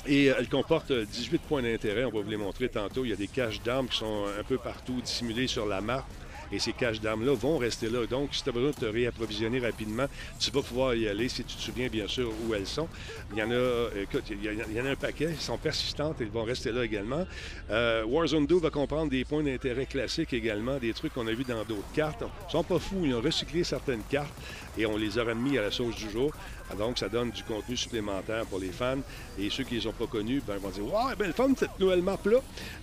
Et 0.08 0.30
euh, 0.30 0.36
elle 0.40 0.48
comporte 0.48 0.92
18 0.92 1.36
euh, 1.36 1.40
points 1.48 1.62
d'intérêt. 1.62 2.06
On 2.06 2.12
va 2.12 2.22
vous 2.22 2.30
les 2.30 2.38
montrer 2.38 2.70
tantôt. 2.70 3.04
Il 3.04 3.10
y 3.10 3.14
a 3.14 3.18
des 3.18 3.28
caches 3.28 3.62
d'armes 3.62 3.88
qui 3.88 3.98
sont 3.98 4.26
un 4.40 4.44
peu 4.44 4.58
partout 4.58 5.02
dissimulées 5.02 5.48
sur 5.48 5.66
la 5.66 5.82
map. 5.82 6.06
Et 6.52 6.60
ces 6.60 6.72
caches 6.72 7.02
d'armes-là 7.02 7.34
vont 7.34 7.58
rester 7.58 7.90
là. 7.90 8.06
Donc, 8.06 8.34
si 8.34 8.42
tu 8.42 8.50
as 8.50 8.52
besoin 8.52 8.70
de 8.70 8.76
te 8.76 8.86
réapprovisionner 8.86 9.60
rapidement, 9.60 10.06
tu 10.40 10.50
vas 10.52 10.62
pouvoir 10.62 10.96
y 10.96 11.08
aller 11.08 11.28
si 11.28 11.44
tu 11.44 11.56
te 11.56 11.62
souviens 11.62 11.90
bien 11.90 12.08
sûr 12.08 12.32
où 12.46 12.54
elles 12.54 12.68
sont. 12.68 12.88
Il 13.34 13.38
y 13.38 13.44
en 13.44 13.52
a, 13.52 13.90
écoute, 14.02 14.24
il 14.30 14.44
y, 14.44 14.82
en 14.82 14.86
a 14.86 14.90
un 14.90 14.96
paquet. 14.96 15.26
Elles 15.26 15.36
sont 15.36 15.58
persistantes 15.58 16.22
et 16.22 16.24
elles 16.24 16.30
vont 16.30 16.46
rester 16.46 16.72
là 16.72 16.86
également. 16.86 17.26
Euh, 17.70 18.06
Warzone 18.06 18.46
2 18.46 18.60
va 18.60 18.70
comprendre 18.70 19.12
des 19.12 19.26
points 19.26 19.44
d'intérêt 19.44 19.86
classiques 19.86 20.34
également, 20.34 20.78
des 20.78 20.94
trucs 20.94 21.14
qu'on 21.14 21.28
a 21.28 21.34
vus 21.34 21.44
dans 21.44 21.66
d'autres 21.66 21.92
cartes. 21.94 22.24
Ils 22.48 22.52
sont 22.52 22.64
pas 22.64 22.80
fous. 22.80 23.02
Ils 23.04 23.14
ont 23.14 23.22
recyclé 23.22 23.66
certaines 23.66 24.04
cartes 24.10 24.34
et 24.78 24.86
on 24.86 24.96
les 24.96 25.20
a 25.20 25.24
remis 25.24 25.58
à 25.58 25.64
la 25.64 25.72
sauce 25.72 25.96
du 25.96 26.10
jour. 26.10 26.32
Donc, 26.78 26.98
ça 26.98 27.10
donne 27.10 27.32
du 27.32 27.44
contenu 27.44 27.76
supplémentaire 27.76 28.46
pour 28.46 28.60
les 28.60 28.72
fans. 28.72 28.98
Et 29.40 29.50
ceux 29.50 29.64
qui 29.64 29.76
ne 29.76 29.80
les 29.80 29.88
ont 29.88 29.94
pas 29.94 30.08
connus 30.08 30.42
ben, 30.46 30.58
vont 30.58 30.70
dire 30.70 30.86
Wow, 30.86 31.16
belle 31.18 31.34
fun 31.34 31.54
cette 31.56 31.80
nouvelle 31.80 32.02
map-là. 32.02 32.40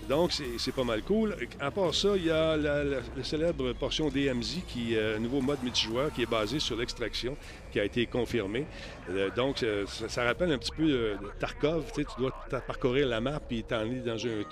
Donc, 0.09 0.33
c'est 0.59 0.73
pas 0.73 0.85
mal 0.85 1.03
cool. 1.03 1.35
À 1.61 1.71
part 1.71 1.95
ça, 1.95 2.11
il 2.17 2.27
y 2.27 2.31
a 2.31 2.57
la, 2.57 3.01
célèbre 3.23 3.73
portion 3.73 4.09
DMZ, 4.09 4.61
qui 4.69 4.95
est 4.95 4.99
euh, 4.99 5.17
un 5.17 5.21
nouveau 5.21 5.41
mode 5.41 5.63
multijoueur 5.63 6.13
qui 6.13 6.23
est 6.23 6.31
basé 6.31 6.61
sur 6.61 6.77
l'extraction, 6.77 7.37
qui 7.73 7.81
a 7.81 7.85
été 7.85 8.07
confirmé. 8.07 8.67
Euh, 9.11 9.31
donc, 9.35 9.63
euh, 9.63 9.85
ça, 9.87 10.25
rappelle 10.25 10.53
un 10.53 10.59
petit 10.59 10.73
peu 10.77 10.87
de 10.87 11.17
Tarkov. 11.41 11.85
Tu 11.95 12.05
dois 12.19 12.33
parcourir 12.67 13.09
la 13.09 13.21
map 13.21 13.41
et 13.51 13.63
t'enlever 13.63 14.01
dans 14.01 14.19
une, 14.19 14.45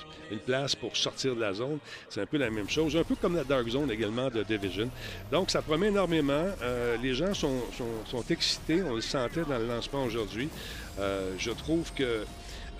place 0.46 0.74
pour 0.74 0.96
sortir 0.96 1.36
de 1.36 1.40
la 1.40 1.52
zone. 1.52 1.78
C'est 2.08 2.22
un 2.22 2.26
peu 2.26 2.38
la 2.38 2.50
même 2.50 2.68
chose. 2.68 2.96
Un 2.96 3.04
peu 3.04 3.14
comme 3.14 3.36
la 3.36 3.44
Dark 3.44 3.68
Zone 3.68 3.90
également 3.90 4.28
de 4.28 4.42
Division. 4.42 4.90
Donc, 5.30 5.50
ça 5.50 5.62
promet 5.62 5.88
énormément. 5.88 6.46
les 7.02 7.14
gens 7.14 7.34
sont, 7.34 7.60
sont 8.06 8.24
excités. 8.30 8.82
On 8.82 8.94
le 8.94 9.00
sent 9.00 9.18
dans 9.48 9.58
le 9.58 9.66
lancement 9.66 10.04
aujourd'hui. 10.04 10.48
Euh, 10.98 11.34
je 11.38 11.50
trouve 11.50 11.92
que 11.94 12.24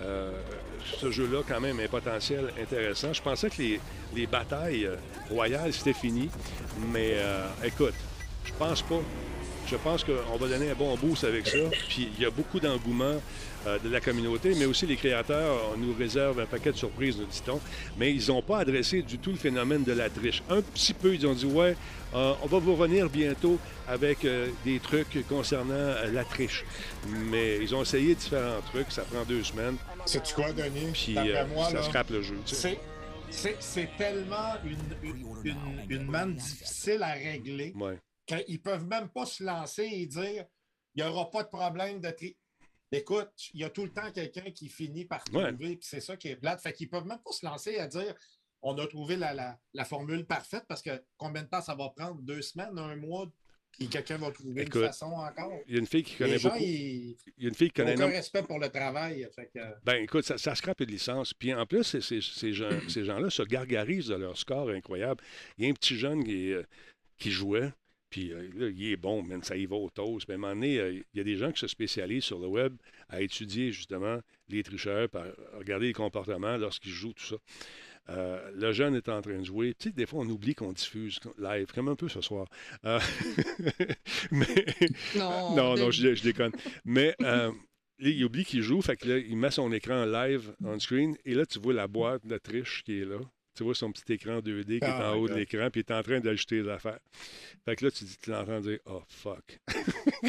euh, 0.01 0.31
ce 0.99 1.11
jeu-là, 1.11 1.41
quand 1.47 1.59
même, 1.59 1.79
a 1.79 1.83
un 1.83 1.87
potentiel 1.87 2.53
intéressant. 2.61 3.13
Je 3.13 3.21
pensais 3.21 3.49
que 3.49 3.61
les, 3.61 3.79
les 4.15 4.27
batailles 4.27 4.85
euh, 4.85 4.95
royales, 5.29 5.73
c'était 5.73 5.93
fini. 5.93 6.29
Mais 6.91 7.17
écoute, 7.63 7.95
je 8.45 8.53
pense 8.53 8.81
pas. 8.81 8.99
Je 9.65 9.77
pense 9.77 10.03
qu'on 10.03 10.37
va 10.37 10.47
donner 10.47 10.71
un 10.71 10.75
bon 10.75 10.95
boost 10.97 11.23
avec 11.23 11.47
ça. 11.47 11.57
Puis 11.87 12.09
il 12.17 12.23
y 12.23 12.25
a 12.25 12.29
beaucoup 12.29 12.59
d'engouement 12.59 13.15
de 13.65 13.89
la 13.89 14.01
communauté, 14.01 14.55
mais 14.55 14.65
aussi 14.65 14.85
les 14.85 14.97
créateurs 14.97 15.77
nous 15.77 15.93
réservent 15.93 16.39
un 16.39 16.45
paquet 16.45 16.71
de 16.71 16.77
surprises, 16.77 17.17
nous 17.17 17.25
dit-on. 17.25 17.59
Mais 17.97 18.13
ils 18.13 18.27
n'ont 18.27 18.41
pas 18.41 18.59
adressé 18.59 19.01
du 19.01 19.17
tout 19.17 19.31
le 19.31 19.37
phénomène 19.37 19.83
de 19.83 19.93
la 19.93 20.09
triche. 20.09 20.43
Un 20.49 20.61
petit 20.61 20.93
peu, 20.93 21.13
ils 21.13 21.25
ont 21.25 21.33
dit 21.33 21.45
Ouais, 21.45 21.75
euh, 22.13 22.33
on 22.43 22.47
va 22.47 22.59
vous 22.59 22.75
revenir 22.75 23.09
bientôt 23.09 23.57
avec 23.87 24.25
euh, 24.25 24.49
des 24.63 24.79
trucs 24.79 25.25
concernant 25.27 25.95
la 26.11 26.23
triche. 26.23 26.63
Mais 27.07 27.57
ils 27.57 27.73
ont 27.73 27.81
essayé 27.81 28.15
différents 28.15 28.61
trucs, 28.71 28.91
ça 28.91 29.03
prend 29.03 29.23
deux 29.23 29.43
semaines. 29.43 29.77
C'est-tu 30.05 30.35
quoi, 30.35 30.51
Denis? 30.51 30.91
Puis 30.93 31.17
moi, 31.53 31.69
ça 31.69 31.83
scrape 31.83 32.09
le 32.09 32.21
jeu. 32.21 32.37
C'est 33.31 33.89
tellement 33.97 34.53
une, 34.63 35.89
une, 35.89 36.05
manne 36.05 36.35
difficile 36.35 37.01
à 37.01 37.13
régler. 37.13 37.73
Ouais. 37.75 37.97
Qu'ils 38.27 38.61
peuvent 38.61 38.85
même 38.85 39.09
pas 39.09 39.25
se 39.25 39.43
lancer 39.43 39.89
et 39.91 40.05
dire 40.05 40.45
il 40.95 41.03
n'y 41.03 41.09
aura 41.09 41.29
pas 41.31 41.43
de 41.43 41.49
problème 41.49 41.99
de 41.99 42.09
triche. 42.11 42.35
Écoute, 42.93 43.31
il 43.53 43.61
y 43.61 43.63
a 43.63 43.69
tout 43.69 43.83
le 43.83 43.91
temps 43.91 44.11
quelqu'un 44.11 44.51
qui 44.51 44.69
finit 44.69 45.05
par 45.05 45.23
trouver, 45.23 45.75
puis 45.75 45.79
c'est 45.81 45.99
ça 45.99 46.15
qui 46.15 46.29
est 46.29 46.35
plate. 46.35 46.61
Fait 46.61 46.73
qu'ils 46.73 46.89
peuvent 46.89 47.05
même 47.05 47.19
pas 47.23 47.31
se 47.31 47.45
lancer 47.45 47.77
à 47.77 47.87
dire 47.87 48.15
on 48.61 48.77
a 48.77 48.87
trouvé 48.87 49.17
la, 49.17 49.57
formule 49.85 50.25
parfaite 50.25 50.63
parce 50.67 50.81
que 50.81 50.91
combien 51.17 51.43
de 51.43 51.49
temps 51.49 51.61
ça 51.61 51.75
va 51.75 51.89
prendre? 51.89 52.21
Deux 52.21 52.41
semaines, 52.41 52.77
un 52.77 52.95
mois? 52.95 53.31
Puis 53.71 53.87
quelqu'un 53.87 54.17
va 54.17 54.31
trouver 54.31 54.63
une 54.63 54.71
façon 54.71 55.07
encore. 55.07 55.51
Il 55.67 55.73
y 55.73 55.77
a 55.77 55.79
une 55.79 55.87
fille 55.87 56.03
qui 56.03 56.15
connaît 56.15 56.37
beaucoup. 56.37 56.57
il 56.59 57.15
y 57.39 57.45
a 57.45 57.49
une 57.49 57.55
fille 57.55 57.69
qui 57.69 57.73
connaît. 57.73 57.95
Aucun 57.95 58.07
respect 58.07 58.43
pour 58.43 58.59
le 58.59 58.69
travail. 58.69 59.27
Ben 59.83 59.95
écoute, 59.95 60.25
ça, 60.25 60.37
ça 60.37 60.53
scrape 60.53 60.77
de 60.77 60.85
licence. 60.85 61.33
Puis 61.33 61.53
en 61.53 61.65
plus, 61.65 61.99
ces 61.99 62.53
gens-là 62.53 63.29
se 63.31 63.41
gargarisent 63.41 64.07
de 64.07 64.15
leur 64.15 64.37
score 64.37 64.69
incroyable. 64.69 65.23
Il 65.57 65.65
y 65.65 65.67
a 65.67 65.71
un 65.71 65.73
petit 65.73 65.97
jeune 65.97 66.23
qui, 66.23 66.53
euh, 66.53 66.61
qui 67.17 67.31
jouait. 67.31 67.71
Puis 68.13 68.31
euh, 68.31 68.47
là, 68.55 68.67
il 68.69 68.91
est 68.91 68.95
bon, 68.95 69.23
même 69.23 69.41
ça 69.41 69.57
y 69.57 69.65
va 69.65 69.75
au 69.75 69.89
toast. 69.89 70.27
Mais 70.27 70.35
à 70.35 70.37
un 70.37 70.39
moment 70.39 70.53
donné, 70.53 70.77
euh, 70.77 70.91
il 70.91 71.17
y 71.17 71.19
a 71.19 71.23
des 71.23 71.35
gens 71.35 71.51
qui 71.51 71.59
se 71.59 71.65
spécialisent 71.65 72.25
sur 72.25 72.37
le 72.37 72.45
web 72.45 72.75
à 73.09 73.21
étudier 73.21 73.71
justement 73.71 74.19
les 74.49 74.61
tricheurs, 74.61 75.09
à 75.15 75.57
regarder 75.57 75.87
les 75.87 75.93
comportements 75.93 76.55
lorsqu'ils 76.57 76.91
jouent, 76.91 77.13
tout 77.13 77.25
ça. 77.25 77.35
Euh, 78.09 78.51
le 78.53 78.71
jeune 78.71 78.93
est 78.93 79.09
en 79.09 79.19
train 79.23 79.39
de 79.39 79.43
jouer. 79.43 79.73
Tu 79.79 79.89
sais, 79.89 79.95
des 79.95 80.05
fois, 80.05 80.19
on 80.19 80.29
oublie 80.29 80.53
qu'on 80.53 80.73
diffuse 80.73 81.19
live, 81.39 81.71
comme 81.73 81.87
un 81.87 81.95
peu 81.95 82.07
ce 82.07 82.21
soir. 82.21 82.47
mais... 82.83 84.65
Non, 85.15 85.55
non, 85.55 85.75
non, 85.75 85.89
je, 85.89 86.21
déconne. 86.21 86.51
Mais 86.85 87.15
il 87.97 88.23
oublie 88.25 88.45
qu'il 88.45 88.61
joue, 88.61 88.83
fait 88.83 88.95
que 88.95 89.07
là, 89.07 89.17
il 89.17 89.37
met 89.37 89.49
son 89.49 89.71
écran 89.71 90.05
live 90.05 90.53
on 90.63 90.77
screen, 90.77 91.17
et 91.25 91.33
là, 91.33 91.47
tu 91.47 91.57
vois 91.57 91.73
la 91.73 91.87
boîte 91.87 92.27
de 92.27 92.37
triche 92.37 92.83
qui 92.83 92.99
est 92.99 93.05
là. 93.05 93.17
Tu 93.55 93.63
vois 93.63 93.75
son 93.75 93.91
petit 93.91 94.13
écran 94.13 94.39
2D 94.39 94.79
qui 94.79 94.85
est 94.85 94.85
en 94.85 95.11
ah, 95.11 95.15
haut 95.15 95.27
de 95.27 95.35
l'écran, 95.35 95.69
puis 95.69 95.81
il 95.87 95.91
est 95.91 95.95
en 95.95 96.01
train 96.01 96.19
d'ajouter 96.19 96.63
les 96.63 96.69
affaires. 96.69 96.99
Fait 97.65 97.75
que 97.75 97.85
là, 97.85 97.91
tu, 97.91 98.05
tu 98.05 98.29
l'entends 98.31 98.59
dire 98.59 98.79
Oh 98.85 99.03
fuck. 99.07 99.59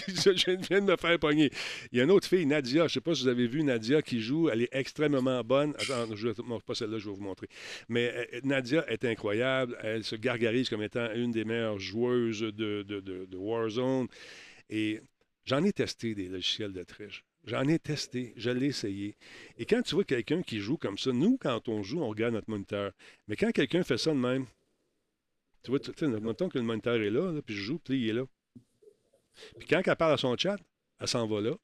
je 0.09 0.57
viens 0.69 0.81
de 0.81 0.87
me 0.87 0.97
faire 0.97 1.19
pogner. 1.19 1.51
Il 1.91 1.99
y 1.99 2.01
a 2.01 2.05
une 2.05 2.11
autre 2.11 2.29
fille, 2.29 2.45
Nadia. 2.45 2.81
Je 2.81 2.85
ne 2.85 2.89
sais 2.89 3.01
pas 3.01 3.15
si 3.15 3.23
vous 3.23 3.29
avez 3.29 3.47
vu 3.47 3.63
Nadia 3.63 4.03
qui 4.03 4.21
joue. 4.21 4.51
Elle 4.51 4.63
est 4.63 4.69
extrêmement 4.73 5.43
bonne. 5.43 5.75
Attends, 5.79 6.15
je 6.15 6.29
ne 6.29 6.43
montre 6.43 6.65
pas 6.65 6.75
celle-là, 6.75 6.99
je 6.99 7.09
vais 7.09 7.15
vous 7.15 7.23
montrer. 7.23 7.49
Mais 7.89 8.13
euh, 8.15 8.41
Nadia 8.45 8.85
est 8.91 9.05
incroyable. 9.05 9.77
Elle 9.83 10.05
se 10.05 10.17
gargarise 10.17 10.69
comme 10.69 10.83
étant 10.83 11.11
une 11.15 11.31
des 11.31 11.45
meilleures 11.45 11.79
joueuses 11.79 12.41
de, 12.41 12.83
de, 12.83 13.01
de 13.01 13.37
Warzone. 13.37 14.09
Et 14.69 15.01
j'en 15.45 15.65
ai 15.65 15.73
testé 15.73 16.15
des 16.15 16.29
logiciels 16.29 16.73
de 16.73 16.83
triche. 16.83 17.25
J'en 17.47 17.69
ai 17.69 17.79
testé, 17.79 18.33
je 18.37 18.51
l'ai. 18.51 18.73
Et 19.59 19.67
quand 19.67 19.83
tu 19.83 19.95
vois 19.95 20.05
quelqu'un 20.05 20.43
qui 20.43 20.61
joue 20.61 20.79
comme 20.79 20.97
ça, 20.97 21.13
nous, 21.13 21.37
quand 21.37 21.69
on 21.69 21.83
joue, 21.83 22.01
on 22.01 22.09
regarde 22.09 22.35
notre 22.35 22.49
moniteur. 22.49 22.93
Mais 23.29 23.37
quand 23.37 23.53
quelqu'un 23.53 23.83
fait 23.83 23.99
ça 23.99 24.13
de 24.13 24.19
même, 24.19 24.47
tu 25.63 25.71
vois, 25.71 25.81
tu 25.81 26.07
mettons 26.07 26.49
que 26.49 26.59
le 26.59 26.65
moniteur 26.65 26.97
est 26.97 27.11
là, 27.11 27.41
puis 27.45 27.55
je 27.55 27.63
joue, 27.63 27.79
puis 27.79 28.01
il 28.01 28.11
est 28.11 28.13
là. 28.15 28.25
Puis 29.59 29.69
quand 29.69 29.83
elle 29.85 29.97
parle 29.97 30.13
à 30.15 30.17
son 30.17 30.37
chat, 30.37 30.57
elle 31.01 31.09
s'en 31.09 31.27
va 31.27 31.41
là. 31.41 31.55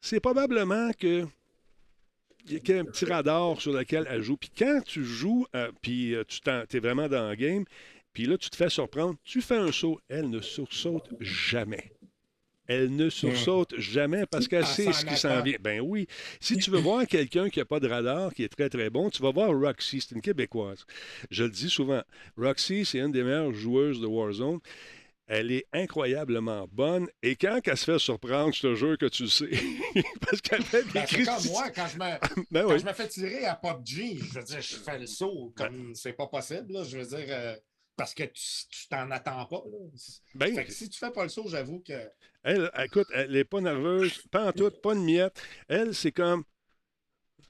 C'est 0.00 0.20
probablement 0.20 0.92
que 0.92 1.26
il 2.46 2.66
y 2.66 2.72
a 2.72 2.80
un 2.80 2.84
petit 2.84 3.04
radar 3.04 3.60
sur 3.60 3.72
lequel 3.72 4.06
elle 4.08 4.22
joue. 4.22 4.36
Puis 4.36 4.50
quand 4.56 4.80
tu 4.86 5.04
joues, 5.04 5.46
euh, 5.54 5.70
puis 5.82 6.14
euh, 6.14 6.24
tu 6.24 6.40
es 6.48 6.80
vraiment 6.80 7.08
dans 7.08 7.28
le 7.28 7.34
game, 7.34 7.64
puis 8.12 8.26
là, 8.26 8.38
tu 8.38 8.48
te 8.48 8.56
fais 8.56 8.70
surprendre, 8.70 9.16
tu 9.24 9.42
fais 9.42 9.56
un 9.56 9.70
saut, 9.70 10.00
elle 10.08 10.30
ne 10.30 10.40
sursaute 10.40 11.08
jamais. 11.20 11.92
Elle 12.68 12.94
ne 12.94 13.08
sursaute 13.08 13.74
jamais 13.78 14.26
parce 14.26 14.46
qu'elle 14.46 14.66
sait 14.66 14.92
ce 14.92 15.04
qui 15.06 15.16
s'en 15.16 15.42
vient. 15.42 15.56
Ben 15.58 15.80
oui. 15.80 16.06
Si 16.38 16.58
tu 16.58 16.70
veux 16.70 16.78
voir 16.78 17.06
quelqu'un 17.06 17.48
qui 17.48 17.58
n'a 17.58 17.64
pas 17.64 17.80
de 17.80 17.88
radar, 17.88 18.34
qui 18.34 18.44
est 18.44 18.48
très, 18.48 18.68
très 18.68 18.90
bon, 18.90 19.08
tu 19.08 19.22
vas 19.22 19.32
voir 19.32 19.50
Roxy. 19.58 20.02
C'est 20.02 20.14
une 20.14 20.20
Québécoise. 20.20 20.84
Je 21.30 21.44
le 21.44 21.50
dis 21.50 21.70
souvent. 21.70 22.02
Roxy, 22.36 22.84
c'est 22.84 22.98
une 22.98 23.10
des 23.10 23.22
meilleures 23.22 23.54
joueuses 23.54 24.00
de 24.00 24.06
Warzone. 24.06 24.60
Elle 25.28 25.50
est 25.50 25.66
incroyablement 25.72 26.66
bonne. 26.70 27.06
Et 27.22 27.36
quand 27.36 27.60
elle 27.62 27.76
se 27.76 27.84
fait 27.84 27.98
surprendre, 27.98 28.52
je 28.54 28.62
te 28.62 28.74
jure 28.74 28.96
que 28.96 29.06
tu 29.06 29.24
le 29.24 29.28
sais. 29.28 29.50
Parce 30.20 30.40
qu'elle 30.40 30.62
fait 30.62 30.84
des 30.84 30.92
ben, 30.92 31.04
C'est 31.06 31.24
comme 31.24 31.46
moi, 31.48 31.70
quand 31.70 31.86
je, 31.86 31.98
me, 31.98 32.44
ben 32.50 32.66
quand 32.66 32.94
fais 32.94 33.08
tirer 33.08 33.44
à 33.44 33.54
PUBG, 33.54 34.18
je 34.22 34.38
veux 34.38 34.44
dire, 34.44 34.60
je 34.60 34.76
fais 34.76 34.98
le 34.98 35.06
saut 35.06 35.52
comme 35.54 35.94
c'est 35.94 36.14
pas 36.14 36.26
possible. 36.26 36.82
Je 36.86 36.98
veux 36.98 37.06
dire, 37.06 37.26
euh, 37.28 37.56
parce 37.98 38.14
que 38.14 38.22
tu 38.22 38.88
t'en 38.88 39.10
attends 39.10 39.44
pas. 39.46 39.62
Ben, 40.36 40.54
fait 40.54 40.64
que 40.64 40.72
si 40.72 40.88
tu 40.88 40.98
fais 40.98 41.10
pas 41.10 41.24
le 41.24 41.28
saut, 41.28 41.48
j'avoue 41.48 41.80
que. 41.80 42.08
Elle, 42.44 42.70
écoute, 42.78 43.08
elle 43.12 43.32
n'est 43.32 43.44
pas 43.44 43.60
nerveuse, 43.60 44.22
pas 44.30 44.46
en 44.46 44.52
tout, 44.52 44.70
pas 44.70 44.94
de 44.94 45.00
miettes. 45.00 45.42
Elle, 45.66 45.94
c'est 45.94 46.12
comme. 46.12 46.44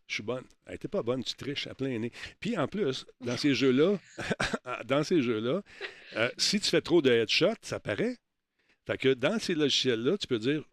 Je 0.06 0.14
suis 0.14 0.22
bonne. 0.22 0.44
Elle 0.64 0.72
n'était 0.72 0.88
pas 0.88 1.02
bonne, 1.02 1.22
tu 1.22 1.34
triches 1.34 1.66
à 1.66 1.74
plein 1.74 1.98
nez. 1.98 2.10
Puis 2.40 2.56
en 2.56 2.66
plus, 2.66 3.04
dans 3.20 3.36
ces 3.36 3.54
jeux-là, 3.54 3.98
dans 4.86 5.04
ces 5.04 5.20
jeux-là, 5.20 5.62
euh, 6.16 6.30
si 6.38 6.58
tu 6.60 6.70
fais 6.70 6.80
trop 6.80 7.02
de 7.02 7.10
headshots, 7.10 7.60
ça 7.60 7.78
paraît. 7.78 8.16
Fait 8.86 8.96
que 8.96 9.12
dans 9.12 9.38
ces 9.38 9.54
logiciels-là, 9.54 10.16
tu 10.16 10.26
peux 10.26 10.38
dire 10.38 10.64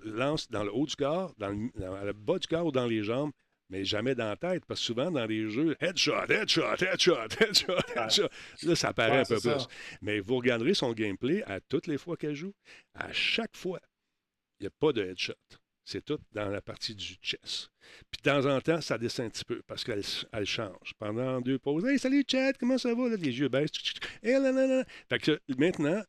lance 0.00 0.50
dans 0.50 0.64
le 0.64 0.72
haut 0.72 0.84
du 0.84 0.96
corps, 0.96 1.34
dans 1.38 1.48
le, 1.48 1.70
dans 1.80 2.04
le 2.04 2.12
bas 2.12 2.38
du 2.38 2.46
corps 2.46 2.66
ou 2.66 2.72
dans 2.72 2.86
les 2.86 3.02
jambes, 3.02 3.32
mais 3.68 3.84
jamais 3.84 4.14
dans 4.14 4.28
la 4.28 4.36
tête, 4.36 4.64
parce 4.66 4.80
que 4.80 4.86
souvent 4.86 5.10
dans 5.10 5.26
les 5.26 5.50
jeux, 5.50 5.76
headshot, 5.80 6.26
headshot, 6.28 6.76
headshot, 6.80 7.28
headshot, 7.40 7.78
headshot. 7.96 8.28
Là, 8.62 8.76
ça 8.76 8.92
paraît 8.92 9.20
un 9.20 9.24
peu 9.24 9.40
plus. 9.40 9.66
Mais 10.02 10.20
vous 10.20 10.36
regarderez 10.36 10.74
son 10.74 10.92
gameplay 10.92 11.42
à 11.44 11.60
toutes 11.60 11.86
les 11.86 11.98
fois 11.98 12.16
qu'elle 12.16 12.34
joue. 12.34 12.54
À 12.94 13.12
chaque 13.12 13.56
fois, 13.56 13.80
il 14.60 14.64
n'y 14.64 14.66
a 14.68 14.70
pas 14.78 14.92
de 14.92 15.02
headshot. 15.02 15.34
C'est 15.84 16.04
tout 16.04 16.18
dans 16.32 16.48
la 16.48 16.60
partie 16.60 16.96
du 16.96 17.16
chess. 17.22 17.68
Puis 18.10 18.20
de 18.22 18.30
temps 18.30 18.44
en 18.46 18.60
temps, 18.60 18.80
ça 18.80 18.98
descend 18.98 19.26
un 19.26 19.30
petit 19.30 19.44
peu 19.44 19.62
parce 19.68 19.84
qu'elle 19.84 20.02
elle 20.32 20.44
change. 20.44 20.94
Pendant 20.98 21.40
deux 21.40 21.60
pauses, 21.60 21.84
Hey, 21.84 21.96
salut 21.96 22.24
chat, 22.28 22.54
comment 22.54 22.76
ça 22.76 22.92
va? 22.92 23.08
Là, 23.08 23.16
les 23.16 23.38
yeux 23.38 23.48
baissent. 23.48 23.70
Et 24.22 24.32
là, 24.32 24.50
là, 24.50 24.66
là. 24.66 24.84
Fait 25.08 25.20
que 25.20 25.40
maintenant, 25.56 26.02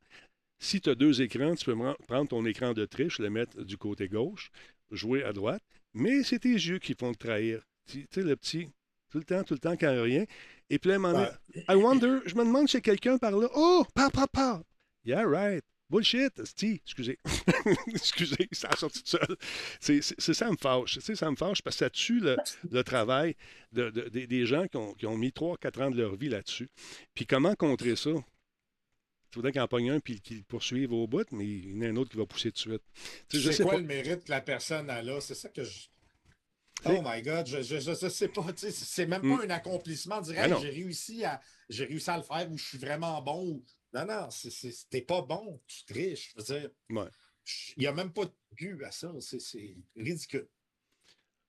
si 0.60 0.82
tu 0.82 0.90
as 0.90 0.96
deux 0.96 1.22
écrans, 1.22 1.54
tu 1.54 1.66
peux 1.66 1.76
prendre 2.08 2.28
ton 2.28 2.44
écran 2.46 2.74
de 2.74 2.86
triche, 2.86 3.20
le 3.20 3.30
mettre 3.30 3.64
du 3.64 3.78
côté 3.78 4.08
gauche, 4.08 4.50
jouer 4.90 5.24
à 5.24 5.32
droite, 5.32 5.62
mais 5.98 6.24
c'est 6.24 6.40
tes 6.40 6.54
yeux 6.54 6.80
qui 6.80 6.94
font 6.94 7.12
te 7.14 7.26
trahir. 7.26 7.62
Tu 7.88 8.08
sais, 8.12 8.22
le 8.22 8.36
petit, 8.36 8.70
tout 9.10 9.18
le 9.18 9.24
temps, 9.24 9.44
tout 9.44 9.54
le 9.54 9.60
temps, 9.60 9.76
quand 9.78 10.02
rien. 10.02 10.26
Et 10.70 10.80
puis 10.80 10.92
là, 10.92 11.38
I 11.70 11.76
wonder, 11.76 12.20
je 12.26 12.36
me 12.36 12.44
demande 12.44 12.68
si 12.68 12.74
c'est 12.74 12.82
quelqu'un 12.82 13.18
par 13.18 13.32
là. 13.32 13.48
Oh, 13.56 13.86
pa, 13.94 14.10
pa, 14.10 14.28
pa. 14.28 14.62
Yeah, 15.06 15.26
right. 15.26 15.64
Bullshit, 15.90 16.44
Steve. 16.44 16.80
Excusez. 16.84 17.18
Excusez, 17.88 18.50
ça 18.52 18.68
a 18.70 18.76
sorti 18.76 19.04
tout 19.04 19.18
seul. 19.18 19.38
C'est, 19.80 20.02
ça 20.34 20.52
me 20.52 20.58
fâche. 20.58 21.00
Ça 21.00 21.32
me 21.32 21.38
fâche 21.38 21.62
parce 21.62 21.78
que 21.78 21.86
ça 21.86 21.90
tue 21.90 22.20
le, 22.20 22.84
travail 22.84 23.36
de, 23.72 23.90
des 23.90 24.46
gens 24.46 24.68
qui 24.68 24.76
ont, 24.76 24.94
qui 24.94 25.06
ont 25.06 25.18
mis 25.18 25.30
3-4 25.30 25.84
ans 25.84 25.92
de 25.92 25.98
leur 25.98 26.16
vie 26.18 26.28
là-dessus. 26.28 26.70
Puis 27.14 27.26
comment 27.26 27.56
contrer 27.56 27.96
ça? 27.96 28.12
Il 29.32 29.36
faudrait 29.36 29.52
qu'il 29.52 29.62
en 29.62 29.68
pogne 29.68 29.92
un 29.92 30.00
puis 30.00 30.22
qu'il 30.22 30.44
poursuive 30.44 30.94
au 30.94 31.08
bout, 31.08 31.30
mais 31.32 31.46
il 31.46 31.76
y 31.76 31.80
en 31.80 31.82
a 31.82 31.90
un 31.90 31.96
autre 31.98 32.12
qui 32.12 32.18
va 32.18 32.26
pousser 32.26 32.52
tout 32.52 32.70
de 32.70 32.80
suite. 33.30 33.54
C'est 33.54 33.64
quoi 33.64 33.78
le 33.78 33.84
mérite 33.84 34.24
que 34.24 34.32
la 34.32 34.42
personne 34.42 34.90
a 34.90 35.02
là? 35.02 35.20
C'est 35.22 35.36
ça 35.36 35.50
que 35.50 35.64
je. 35.64 35.88
Oh 36.86 37.02
my 37.04 37.22
God, 37.22 37.48
je 37.48 37.58
ne 37.58 38.10
sais 38.10 38.28
pas. 38.28 38.46
C'est 38.56 39.06
même 39.08 39.22
pas 39.22 39.28
hmm. 39.28 39.42
un 39.42 39.50
accomplissement 39.50 40.22
direct. 40.22 40.50
Ben 40.50 40.60
j'ai 40.62 40.70
réussi, 40.70 41.26
à, 41.26 41.42
réussi 41.70 42.10
à 42.10 42.18
le 42.18 42.24
faire 42.24 42.52
ou 42.52 42.58
je 42.58 42.66
suis 42.66 42.78
vraiment 42.78 43.22
bon. 43.22 43.64
Non, 43.94 44.06
non, 44.06 44.30
t'es 44.90 45.02
pas 45.02 45.22
bon, 45.22 45.60
tu 45.66 45.86
triches. 45.86 46.34
Je 46.36 46.42
veux 46.42 46.60
dire, 46.60 46.70
il 47.78 47.80
n'y 47.80 47.88
a 47.88 47.94
même 47.94 48.12
pas 48.12 48.26
de 48.26 48.34
but 48.52 48.84
à 48.84 48.92
ça. 48.92 49.12
C'est 49.20 49.76
ridicule. 49.96 50.48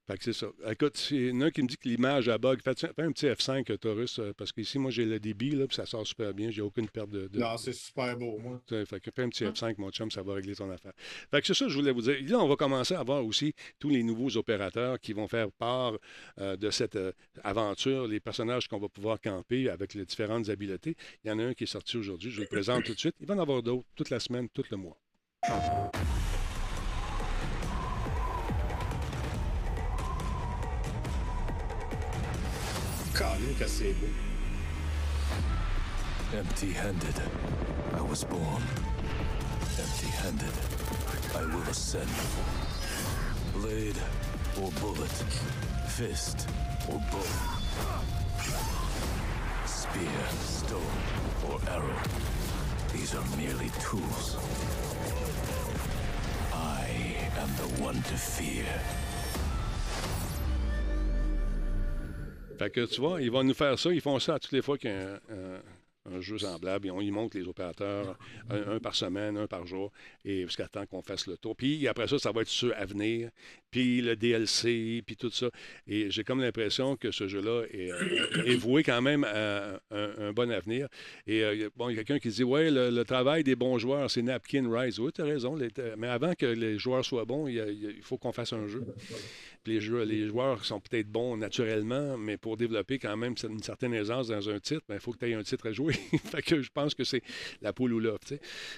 Fait 0.09 0.17
que 0.17 0.25
c'est 0.25 0.33
ça. 0.33 0.47
Écoute, 0.71 1.09
il 1.11 1.29
y 1.29 1.33
en 1.33 1.43
a 1.43 1.47
un 1.47 1.51
qui 1.51 1.63
me 1.63 1.69
dit 1.69 1.77
que 1.77 1.87
l'image 1.87 2.31
a 2.31 2.39
bug. 2.39 2.63
Fais, 2.63 2.71
un 2.71 3.13
petit 3.13 3.27
F5, 3.27 3.77
Taurus, 3.77 4.19
euh, 4.19 4.33
parce 4.35 4.53
qu'ici, 4.53 4.79
moi, 4.79 4.91
j'ai 4.91 5.05
le 5.05 5.21
débit, 5.21 5.51
là, 5.51 5.67
puis 5.67 5.77
ça 5.77 5.85
sort 5.85 6.07
super 6.07 6.33
bien. 6.33 6.51
J'ai 6.51 6.63
aucune 6.63 6.89
perte 6.89 7.11
de, 7.11 7.29
Non, 7.35 7.59
c'est 7.59 7.75
super 7.75 8.17
beau, 8.17 8.39
moi. 8.39 8.59
Fait 8.67 9.01
que 9.01 9.11
fais 9.15 9.23
un 9.23 9.29
petit 9.29 9.45
F5, 9.45 9.75
mon 9.77 9.91
chum, 9.91 10.11
ça 10.11 10.23
va 10.23 10.33
régler 10.33 10.55
ton 10.55 10.71
affaire. 10.71 10.93
Fait 11.31 11.43
que 11.43 11.47
c'est 11.47 11.53
ça 11.53 11.67
que 11.67 11.71
je 11.71 11.79
voulais 11.79 11.93
vous 11.93 12.01
dire. 12.01 12.17
Là, 12.27 12.39
on 12.39 12.49
va 12.49 12.57
commencer 12.57 12.95
à 12.95 13.03
voir 13.03 13.23
aussi 13.23 13.53
tous 13.79 13.91
les 13.91 14.03
nouveaux 14.03 14.35
opérateurs 14.39 14.99
qui 14.99 15.13
vont 15.13 15.29
faire 15.29 15.53
part 15.53 15.93
euh, 16.39 16.57
de 16.57 16.71
cette 16.71 16.97
euh, 16.97 17.13
aventure, 17.45 18.07
les 18.07 18.21
personnages 18.21 18.67
qu'on 18.67 18.79
va 18.79 18.89
pouvoir 18.89 19.21
camper 19.21 19.69
avec 19.69 19.93
les 19.93 20.07
différentes 20.07 20.49
habiletés. 20.49 20.97
Il 21.23 21.29
y 21.29 21.31
en 21.31 21.39
a 21.39 21.45
un 21.45 21.53
qui 21.53 21.65
est 21.65 21.67
sorti 21.67 21.99
aujourd'hui, 21.99 22.31
je 22.31 22.37
vous 22.37 22.43
le 22.43 22.49
présente 22.49 22.85
tout 22.85 22.95
de 22.95 22.99
suite. 22.99 23.15
Il 23.21 23.27
va 23.27 23.35
en 23.35 23.41
avoir 23.41 23.63
d'autres 23.63 23.85
toute 23.95 24.09
la 24.09 24.21
semaine, 24.21 24.49
tout 24.49 24.65
le 24.71 24.79
mois. 24.79 24.97
Empty-handed, 36.33 37.23
I 37.93 38.03
was 38.03 38.23
born. 38.23 38.63
Empty-handed, 39.77 40.53
I 41.35 41.45
will 41.45 41.69
ascend. 41.69 42.09
Blade 43.55 43.97
or 44.63 44.71
bullet, 44.81 45.11
fist 45.89 46.49
or 46.89 47.03
bow. 47.11 47.27
Spear, 49.67 50.29
stone, 50.39 50.81
or 51.51 51.59
arrow. 51.69 52.03
These 52.93 53.17
are 53.17 53.27
merely 53.37 53.71
tools. 53.81 54.37
I 56.55 56.89
am 57.37 57.49
the 57.57 57.83
one 57.83 57.97
to 57.97 58.17
fear. 58.17 58.67
Fait 62.59 62.71
que 62.71 62.85
tu 62.87 63.01
vois, 63.01 63.21
ils 63.23 63.31
vont 63.31 63.45
nous 63.45 63.55
faire 63.55 63.79
ça. 63.79 63.93
Ils 63.93 64.01
font 64.01 64.19
ça 64.19 64.35
à 64.35 64.39
toutes 64.39 64.53
les 64.53 64.63
fois 64.63 64.77
qu'il 64.77 64.91
y 64.91 64.95
a 64.95 65.21
un, 66.11 66.21
jeu 66.21 66.39
semblable. 66.39 66.91
on 66.91 67.01
y 67.01 67.11
monte 67.11 67.35
les 67.35 67.47
opérateurs 67.47 68.19
un, 68.51 68.79
par 68.79 68.95
semaine, 68.95 69.37
un 69.37 69.47
par 69.47 69.67
jour, 69.67 69.93
et 70.25 70.43
jusqu'à 70.43 70.67
temps 70.67 70.87
qu'on 70.87 71.03
fasse 71.03 71.27
le 71.27 71.37
tour. 71.37 71.55
Puis 71.55 71.87
après 71.87 72.09
ça, 72.09 72.19
ça 72.19 72.33
va 72.33 72.43
être 72.43 72.49
ceux 72.49 72.75
à 72.75 72.87
venir, 72.87 73.31
puis 73.71 74.01
le 74.01 74.17
DLC, 74.17 75.03
puis 75.07 75.17
tout 75.17 75.31
ça. 75.31 75.51
Et 75.87 76.11
j'ai 76.11 76.25
comme 76.25 76.41
l'impression 76.41 76.97
que 76.97 77.11
ce 77.11 77.29
jeu-là 77.29 77.65
est, 77.71 77.91
euh, 77.91 78.57
voué 78.59 78.83
quand 78.83 79.03
même 79.03 79.25
à 79.25 79.81
un, 79.91 80.33
bon 80.33 80.51
avenir. 80.51 80.89
Et 81.27 81.43
euh, 81.43 81.71
bon, 81.77 81.89
il 81.91 81.97
y 81.97 81.99
a 81.99 82.05
quelqu'un 82.05 82.19
qui 82.19 82.29
dit 82.29 82.45
Ouais, 82.45 82.71
le, 82.71 83.03
travail 83.05 83.45
des 83.45 83.57
bons 83.57 83.79
joueurs, 83.79 84.11
c'est 84.11 84.23
Napkin 84.23 84.69
Rise. 84.71 84.99
Oui, 84.99 85.11
tu 85.13 85.23
as 85.23 85.25
raison. 85.25 85.57
mais 85.97 86.09
avant 86.09 86.35
que 86.35 86.47
les 86.47 86.79
joueurs 86.79 87.05
soient 87.05 87.25
bons, 87.25 87.49
il, 87.49 87.57
il 87.97 88.03
faut 88.03 88.19
qu'on 88.19 88.33
fasse 88.33 88.53
un 88.53 88.67
jeu. 88.67 88.85
Puis 89.65 89.79
les, 89.79 90.07
les 90.07 90.27
joueurs 90.29 90.65
sont 90.65 90.81
peut-être 90.81 91.09
bons 91.09 91.37
naturellement, 91.37 92.17
mais 92.17 92.37
pour 92.37 92.57
développer 92.57 92.99
quand 92.99 93.17
même 93.17 93.35
une 93.49 93.63
certaine 93.63 93.95
aisance 93.95 94.29
dans 94.29 94.51
un 94.51 94.61
titre, 94.61 94.83
il 94.89 94.95
ben, 94.95 95.01
faut 95.01 95.13
que 95.13 95.19
tu 95.19 95.31
aies 95.31 95.35
un 95.35 95.43
titre 95.43 95.69
à 95.69 95.73
jouer. 95.73 95.95
fait 96.25 96.43
que 96.43 96.63
je 96.63 96.71
pense 96.73 96.95
que 96.95 97.05
c'est 97.05 97.23
la 97.63 97.73
poule 97.73 97.95
ou 97.95 98.01
l'œuf. 98.01 98.19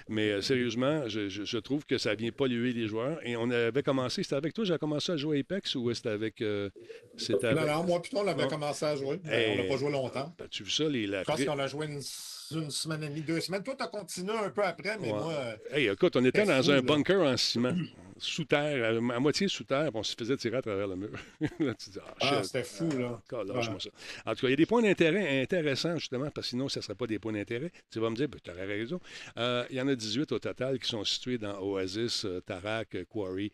Mais 0.09 0.31
euh, 0.31 0.41
sérieusement, 0.41 1.07
je, 1.07 1.57
trouve 1.59 1.85
que 1.85 1.97
ça 1.97 2.15
vient 2.15 2.31
polluer 2.31 2.73
les 2.73 2.87
joueurs. 2.87 3.25
Et 3.25 3.35
on 3.35 3.49
avait 3.49 3.83
commencé, 3.83 4.23
c'était 4.23 4.35
avec 4.35 4.53
toi, 4.53 4.65
j'ai 4.65 4.73
commencé 4.81 5.11
à 5.11 5.17
jouer 5.17 5.39
Apex 5.39 5.75
ou 5.75 5.93
c'était 5.93 6.09
avec. 6.09 6.41
Euh, 6.41 6.69
c'était 7.15 7.53
Non, 7.53 7.65
non, 7.65 7.83
moi 7.83 8.01
plutôt, 8.01 8.17
on 8.17 8.27
avait 8.27 8.47
commencé 8.47 8.83
à 8.83 8.95
jouer. 8.95 9.21
on 9.23 9.55
n'a 9.55 9.63
pas 9.63 9.77
joué 9.77 9.91
longtemps. 9.91 10.35
tu 10.49 10.63
vu 10.63 10.71
ça, 10.71 10.83
les. 10.89 11.07
Je 11.07 11.23
pense 11.23 11.45
qu'on 11.45 11.59
a 11.59 11.67
joué 11.67 11.85
une 11.85 12.01
semaine 12.01 13.03
et 13.03 13.09
demie, 13.09 13.21
deux 13.21 13.39
semaines. 13.39 13.63
Toi, 13.63 13.75
tu 13.77 13.83
as 13.83 13.87
continué 13.87 14.33
un 14.33 14.49
peu 14.49 14.63
après, 14.63 14.97
mais 14.99 15.09
moi. 15.09 15.31
Euh, 15.31 15.55
hey, 15.77 15.87
écoute, 15.87 16.15
on 16.15 16.25
était 16.25 16.45
dans 16.45 16.69
un 16.71 16.81
bunker 16.81 17.21
en 17.21 17.37
ciment 17.37 17.75
sous 18.21 18.45
terre, 18.45 18.99
à, 18.99 19.19
moitié 19.19 19.47
sous 19.47 19.63
terre, 19.63 19.89
on 19.95 20.03
se 20.03 20.15
faisait 20.15 20.37
tirer 20.37 20.57
à 20.57 20.61
travers 20.61 20.87
le 20.87 20.95
mur. 20.95 21.09
ah, 21.41 21.73
ah 22.21 22.43
c'était 22.43 22.63
fou, 22.63 22.87
là. 22.97 23.19
En 23.33 24.35
tout 24.35 24.41
cas, 24.41 24.47
il 24.47 24.49
y 24.51 24.53
a 24.53 24.55
des 24.55 24.65
points 24.67 24.83
d'intérêt 24.83 25.41
intéressants, 25.41 25.97
justement, 25.97 26.29
parce 26.29 26.47
que 26.47 26.49
sinon, 26.51 26.69
ce 26.69 26.79
ne 26.79 26.83
serait 26.83 26.95
pas 26.95 27.07
des 27.07 27.17
points 27.17 27.33
d'intérêt. 27.33 27.71
Tu 27.89 27.99
vas 27.99 28.11
me 28.11 28.15
dire, 28.15 28.29
ben, 28.29 28.39
tu 28.43 28.51
aurais 28.51 28.65
raison. 28.65 28.99
Euh, 29.37 29.65
il 29.71 29.77
y 29.77 29.81
en 29.81 29.87
a 29.87 29.95
18 29.95 30.31
au 30.33 30.39
total 30.39 30.77
qui 30.79 30.87
sont 30.87 31.03
situés 31.03 31.39
dans 31.39 31.59
Oasis, 31.61 32.25
euh, 32.25 32.41
Tarak, 32.41 32.93
euh, 32.95 33.05
Quarry. 33.05 33.51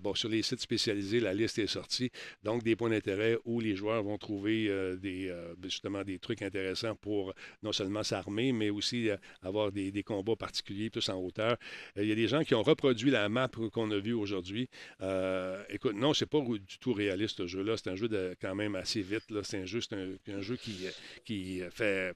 bon, 0.00 0.14
sur 0.14 0.28
les 0.28 0.42
sites 0.42 0.60
spécialisés, 0.60 1.20
la 1.20 1.32
liste 1.32 1.58
est 1.60 1.68
sortie. 1.68 2.10
Donc, 2.42 2.64
des 2.64 2.74
points 2.74 2.90
d'intérêt 2.90 3.38
où 3.44 3.60
les 3.60 3.76
joueurs 3.76 4.02
vont 4.02 4.18
trouver 4.18 4.68
des, 5.00 5.34
justement 5.62 6.02
des 6.02 6.18
trucs 6.18 6.42
intéressants 6.42 6.96
pour 6.96 7.34
non 7.62 7.72
seulement 7.72 8.02
s'armer, 8.02 8.52
mais 8.52 8.70
aussi 8.70 9.10
avoir 9.42 9.70
des, 9.70 9.90
des, 9.90 10.02
combats 10.02 10.36
particuliers 10.36 10.90
plus 10.90 11.08
en 11.08 11.18
hauteur. 11.18 11.56
Il 11.96 12.06
y 12.06 12.12
a 12.12 12.14
des 12.14 12.28
gens 12.28 12.42
qui 12.42 12.54
ont 12.54 12.62
reproduit 12.62 13.10
la 13.10 13.28
map 13.28 13.48
qu'on 13.72 13.91
a 13.92 13.98
vu 13.98 14.12
aujourd'hui. 14.12 14.68
Euh, 15.00 15.62
écoute, 15.68 15.94
non, 15.94 16.14
c'est 16.14 16.26
pas 16.26 16.40
du 16.40 16.78
tout 16.78 16.92
réaliste 16.92 17.38
ce 17.38 17.46
jeu-là. 17.46 17.76
C'est 17.76 17.90
un 17.90 17.96
jeu 17.96 18.08
de 18.08 18.36
quand 18.40 18.54
même 18.54 18.74
assez 18.74 19.02
vite. 19.02 19.24
C'est 19.42 19.60
un 19.60 19.66
jeu, 19.66 19.80
un, 19.92 20.40
jeu 20.40 20.56
qui, 20.56 20.86
qui 21.24 21.60
fait, 21.70 22.14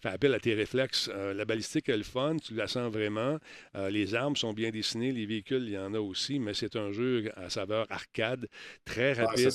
fait 0.00 0.08
appel 0.08 0.34
à 0.34 0.40
tes 0.40 0.54
réflexes. 0.54 1.10
Euh, 1.12 1.34
la 1.34 1.44
balistique 1.44 1.88
est 1.88 1.96
le 1.96 2.02
fun, 2.02 2.36
tu 2.36 2.54
la 2.54 2.68
sens 2.68 2.92
vraiment. 2.92 3.38
Euh, 3.74 3.90
les 3.90 4.14
armes 4.14 4.36
sont 4.36 4.52
bien 4.52 4.70
dessinées, 4.70 5.12
les 5.12 5.26
véhicules, 5.26 5.64
il 5.64 5.72
y 5.72 5.78
en 5.78 5.94
a 5.94 5.98
aussi, 5.98 6.38
mais 6.38 6.54
c'est 6.54 6.76
un 6.76 6.92
jeu 6.92 7.30
à 7.36 7.50
saveur 7.50 7.86
arcade, 7.90 8.48
très 8.84 9.12
rapide, 9.12 9.52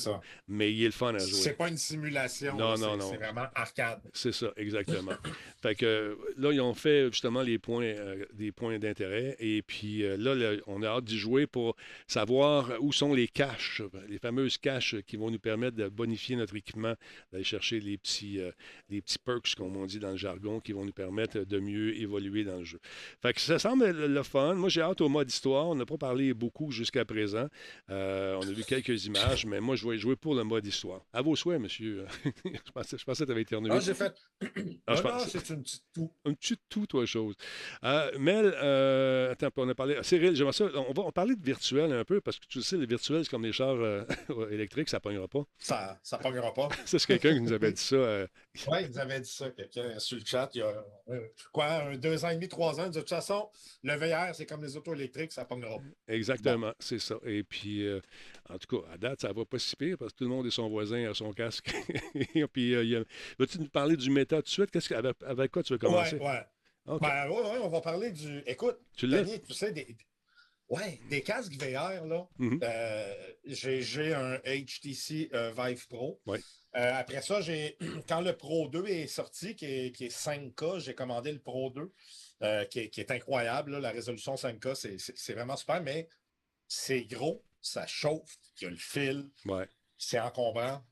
mais 0.48 0.72
il 0.72 0.82
est 0.82 0.86
le 0.86 0.92
fun 0.92 1.14
à 1.14 1.18
jouer. 1.18 1.40
C'est 1.40 1.56
pas 1.56 1.68
une 1.68 1.78
simulation. 1.78 2.56
Non, 2.56 2.76
non, 2.76 2.96
non. 2.96 3.10
C'est 3.10 3.16
vraiment 3.16 3.46
arcade. 3.54 4.00
C'est 4.12 4.32
ça, 4.32 4.52
exactement. 4.56 5.12
fait 5.62 5.74
que 5.74 6.18
là, 6.36 6.52
ils 6.52 6.60
ont 6.60 6.74
fait 6.74 7.06
justement 7.06 7.42
les 7.42 7.58
points, 7.58 7.94
des 8.32 8.52
points 8.52 8.78
d'intérêt. 8.78 9.36
Et 9.38 9.62
puis 9.62 10.02
là, 10.18 10.56
on 10.66 10.82
a 10.82 10.88
hâte 10.88 11.04
d'y 11.04 11.18
jouer 11.18 11.46
pour 11.46 11.61
pour 11.62 11.76
savoir 12.08 12.70
où 12.80 12.92
sont 12.92 13.14
les 13.14 13.28
caches, 13.28 13.82
les 14.08 14.18
fameuses 14.18 14.58
caches 14.58 14.96
qui 15.06 15.16
vont 15.16 15.30
nous 15.30 15.38
permettre 15.38 15.76
de 15.76 15.88
bonifier 15.88 16.34
notre 16.34 16.56
équipement, 16.56 16.94
d'aller 17.30 17.44
chercher 17.44 17.78
les 17.78 17.96
petits, 17.98 18.40
euh, 18.40 18.50
les 18.90 19.00
petits 19.00 19.18
perks, 19.18 19.54
comme 19.56 19.76
on 19.76 19.86
dit 19.86 20.00
dans 20.00 20.10
le 20.10 20.16
jargon, 20.16 20.58
qui 20.58 20.72
vont 20.72 20.84
nous 20.84 20.92
permettre 20.92 21.38
de 21.38 21.58
mieux 21.60 21.96
évoluer 21.96 22.42
dans 22.42 22.58
le 22.58 22.64
jeu. 22.64 22.80
Fait 23.20 23.32
que 23.32 23.40
ça 23.40 23.60
semble 23.60 23.90
le, 23.90 24.22
fun. 24.24 24.54
Moi, 24.54 24.68
j'ai 24.68 24.80
hâte 24.80 25.00
au 25.00 25.08
mode 25.08 25.30
histoire. 25.30 25.68
On 25.68 25.76
n'a 25.76 25.86
pas 25.86 25.98
parlé 25.98 26.34
beaucoup 26.34 26.72
jusqu'à 26.72 27.04
présent. 27.04 27.46
Euh, 27.90 28.36
on 28.40 28.48
a 28.48 28.52
vu 28.52 28.64
quelques 28.64 29.06
images, 29.06 29.46
mais 29.46 29.60
moi, 29.60 29.76
je 29.76 29.88
vais 29.88 29.98
jouer 29.98 30.16
pour 30.16 30.34
le 30.34 30.42
mode 30.42 30.66
histoire. 30.66 31.02
À 31.12 31.22
vos 31.22 31.36
souhaits, 31.36 31.60
monsieur. 31.60 32.06
je 32.44 32.72
pensais, 32.74 32.98
je 32.98 33.04
pensais 33.04 33.22
que 33.22 33.26
tu 33.26 33.32
avais 33.32 33.42
éternué. 33.42 33.70
Ah, 33.72 33.78
j'ai 33.78 33.94
fait. 33.94 34.14
Ah, 34.86 34.96
Ah, 35.04 35.18
non, 35.18 35.24
c'est 35.28 35.48
une 35.50 35.62
petite 35.62 35.84
toux. 35.94 36.10
Un 36.24 36.34
petit 36.34 36.56
tout, 36.68 36.86
toi, 36.86 37.06
chose. 37.06 37.36
Euh, 37.84 38.10
Mel, 38.18 38.52
euh, 38.62 39.32
attends, 39.32 39.48
on 39.56 39.68
a 39.68 39.74
parlé. 39.74 39.96
Cyril, 40.02 40.34
j'aimerais 40.34 40.52
ça. 40.52 40.64
On 40.88 40.92
va 40.92 41.02
on 41.02 41.12
parlait 41.12 41.36
virtuel 41.42 41.92
un 41.92 42.04
peu, 42.04 42.20
parce 42.20 42.38
que 42.38 42.46
tu 42.46 42.62
sais, 42.62 42.76
le 42.76 42.86
virtuel, 42.86 43.24
c'est 43.24 43.30
comme 43.30 43.44
les 43.44 43.52
chars 43.52 43.74
euh, 43.76 44.04
électriques, 44.50 44.88
ça 44.88 44.98
ne 44.98 45.00
pognera 45.02 45.28
pas. 45.28 45.42
Ça 45.58 45.98
ne 46.12 46.16
pognera 46.18 46.52
pas. 46.54 46.68
C'est 46.86 47.04
quelqu'un 47.04 47.34
qui 47.34 47.40
nous 47.40 47.52
avait 47.52 47.72
dit 47.72 47.80
ça. 47.82 47.96
euh, 47.96 48.26
Oui, 48.68 48.78
ils 48.88 48.98
avaient 48.98 49.20
dit 49.20 49.28
ça, 49.30 49.50
quelqu'un 49.50 49.98
sur 49.98 50.18
le 50.18 50.24
chat, 50.24 50.50
il 50.54 50.58
y 50.58 50.62
a 50.62 50.84
euh, 51.10 51.20
quoi, 51.52 51.66
un, 51.66 51.96
deux 51.96 52.24
ans 52.24 52.30
et 52.30 52.34
demi, 52.36 52.48
trois 52.48 52.80
ans. 52.80 52.88
De 52.88 53.00
toute 53.00 53.08
façon, 53.08 53.48
le 53.82 53.94
VR, 53.94 54.34
c'est 54.34 54.46
comme 54.46 54.62
les 54.62 54.76
autos 54.76 54.94
électriques, 54.94 55.32
ça 55.32 55.42
ne 55.42 55.46
pognera 55.46 55.76
pas. 55.76 55.82
exactement, 56.14 56.72
c'est 56.78 56.98
ça. 56.98 57.16
Et 57.24 57.42
puis, 57.42 57.86
euh, 57.86 58.00
en 58.48 58.58
tout 58.58 58.80
cas, 58.80 58.86
à 58.92 58.98
date, 58.98 59.20
ça 59.22 59.32
va 59.32 59.44
pas 59.44 59.58
si 59.58 59.74
pire, 59.76 59.96
parce 59.98 60.12
que 60.12 60.18
tout 60.18 60.24
le 60.24 60.30
monde 60.30 60.46
est 60.46 60.50
son 60.50 60.68
voisin 60.68 61.10
à 61.10 61.14
son 61.14 61.32
casque. 61.32 61.72
Et 62.34 62.46
puis, 62.46 62.70
il 62.72 62.96
a- 62.96 63.04
veux-tu 63.38 63.58
nous 63.58 63.68
parler 63.68 63.96
du 63.96 64.10
méta 64.10 64.36
tout 64.36 64.42
de 64.42 64.48
suite? 64.48 64.70
Que- 64.70 64.94
avec, 64.94 65.16
avec 65.24 65.50
quoi 65.50 65.62
tu 65.62 65.72
veux 65.72 65.78
commencer? 65.78 66.16
Ouais. 66.16 66.42
OK. 66.86 67.00
Ben, 67.00 67.28
ouais, 67.28 67.36
ouais, 67.42 67.58
on 67.62 67.68
va 67.68 67.80
parler 67.80 68.10
du. 68.10 68.42
Écoute, 68.46 68.76
tu 68.96 69.06
l'as? 69.06 69.22
Denis, 69.22 69.40
tu 69.40 69.54
sais, 69.54 69.70
des... 69.70 69.96
Ouais, 70.72 70.98
des 71.10 71.22
casques 71.22 71.52
VR, 71.62 72.06
là. 72.06 72.26
Mhm. 72.38 72.60
euh, 72.62 73.14
j'ai 73.44 74.14
un 74.14 74.38
HTC 74.38 75.28
euh, 75.34 75.52
Vive 75.54 75.86
Pro. 75.88 76.18
Ouais. 76.24 76.40
Euh, 76.76 76.94
après 76.94 77.20
ça, 77.20 77.42
j'ai 77.42 77.76
quand 78.08 78.22
le 78.22 78.34
Pro 78.34 78.68
2 78.68 78.86
est 78.86 79.06
sorti, 79.06 79.54
qui 79.54 79.66
est, 79.66 79.92
qui 79.94 80.06
est 80.06 80.08
5K, 80.16 80.78
j'ai 80.78 80.94
commandé 80.94 81.30
le 81.30 81.40
Pro 81.40 81.68
2, 81.68 81.92
euh, 82.42 82.64
qui, 82.64 82.78
est, 82.80 82.88
qui 82.88 83.00
est 83.02 83.10
incroyable. 83.10 83.72
là. 83.72 83.80
La 83.80 83.90
résolution 83.90 84.34
5K, 84.34 84.74
c'est- 84.74 85.32
vraiment 85.34 85.56
super, 85.56 85.82
mais 85.82 86.08
c'est 86.68 87.02
gros, 87.04 87.44
ça 87.60 87.86
chauffe, 87.86 88.38
il 88.58 88.64
y 88.64 88.66
a 88.66 88.70
le 88.70 88.76
fil, 88.76 89.30
Ouais. 89.44 89.68
c'est 89.98 90.20
encombrant. 90.20 90.82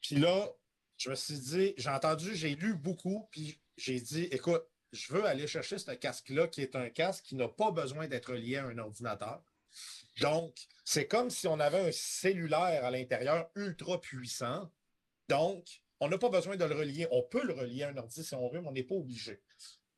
Puis 0.00 0.14
là, 0.14 0.48
je 0.96 1.10
me 1.10 1.16
suis 1.16 1.40
dit, 1.40 1.74
j'ai 1.76 1.90
entendu, 1.90 2.36
j'ai 2.36 2.54
lu 2.54 2.74
beaucoup, 2.76 3.26
puis 3.32 3.60
j'ai 3.76 4.00
dit, 4.00 4.28
écoute, 4.30 4.62
je 4.96 5.12
veux 5.12 5.24
aller 5.24 5.46
chercher 5.46 5.78
ce 5.78 5.90
casque-là, 5.92 6.48
qui 6.48 6.62
est 6.62 6.74
un 6.76 6.88
casque 6.90 7.24
qui 7.24 7.34
n'a 7.36 7.48
pas 7.48 7.70
besoin 7.70 8.08
d'être 8.08 8.32
lié 8.34 8.56
à 8.56 8.64
un 8.66 8.78
ordinateur. 8.78 9.42
Donc, 10.20 10.56
c'est 10.84 11.06
comme 11.06 11.30
si 11.30 11.46
on 11.46 11.60
avait 11.60 11.88
un 11.88 11.92
cellulaire 11.92 12.84
à 12.84 12.90
l'intérieur 12.90 13.50
ultra 13.54 14.00
puissant. 14.00 14.70
Donc, 15.28 15.66
on 16.00 16.08
n'a 16.08 16.18
pas 16.18 16.30
besoin 16.30 16.56
de 16.56 16.64
le 16.64 16.74
relier. 16.74 17.06
On 17.10 17.22
peut 17.22 17.44
le 17.44 17.52
relier 17.52 17.82
à 17.84 17.88
un 17.90 17.96
ordi 17.96 18.24
si 18.24 18.34
on 18.34 18.48
veut, 18.48 18.60
mais 18.60 18.68
on 18.68 18.72
n'est 18.72 18.82
pas 18.84 18.94
obligé. 18.94 19.40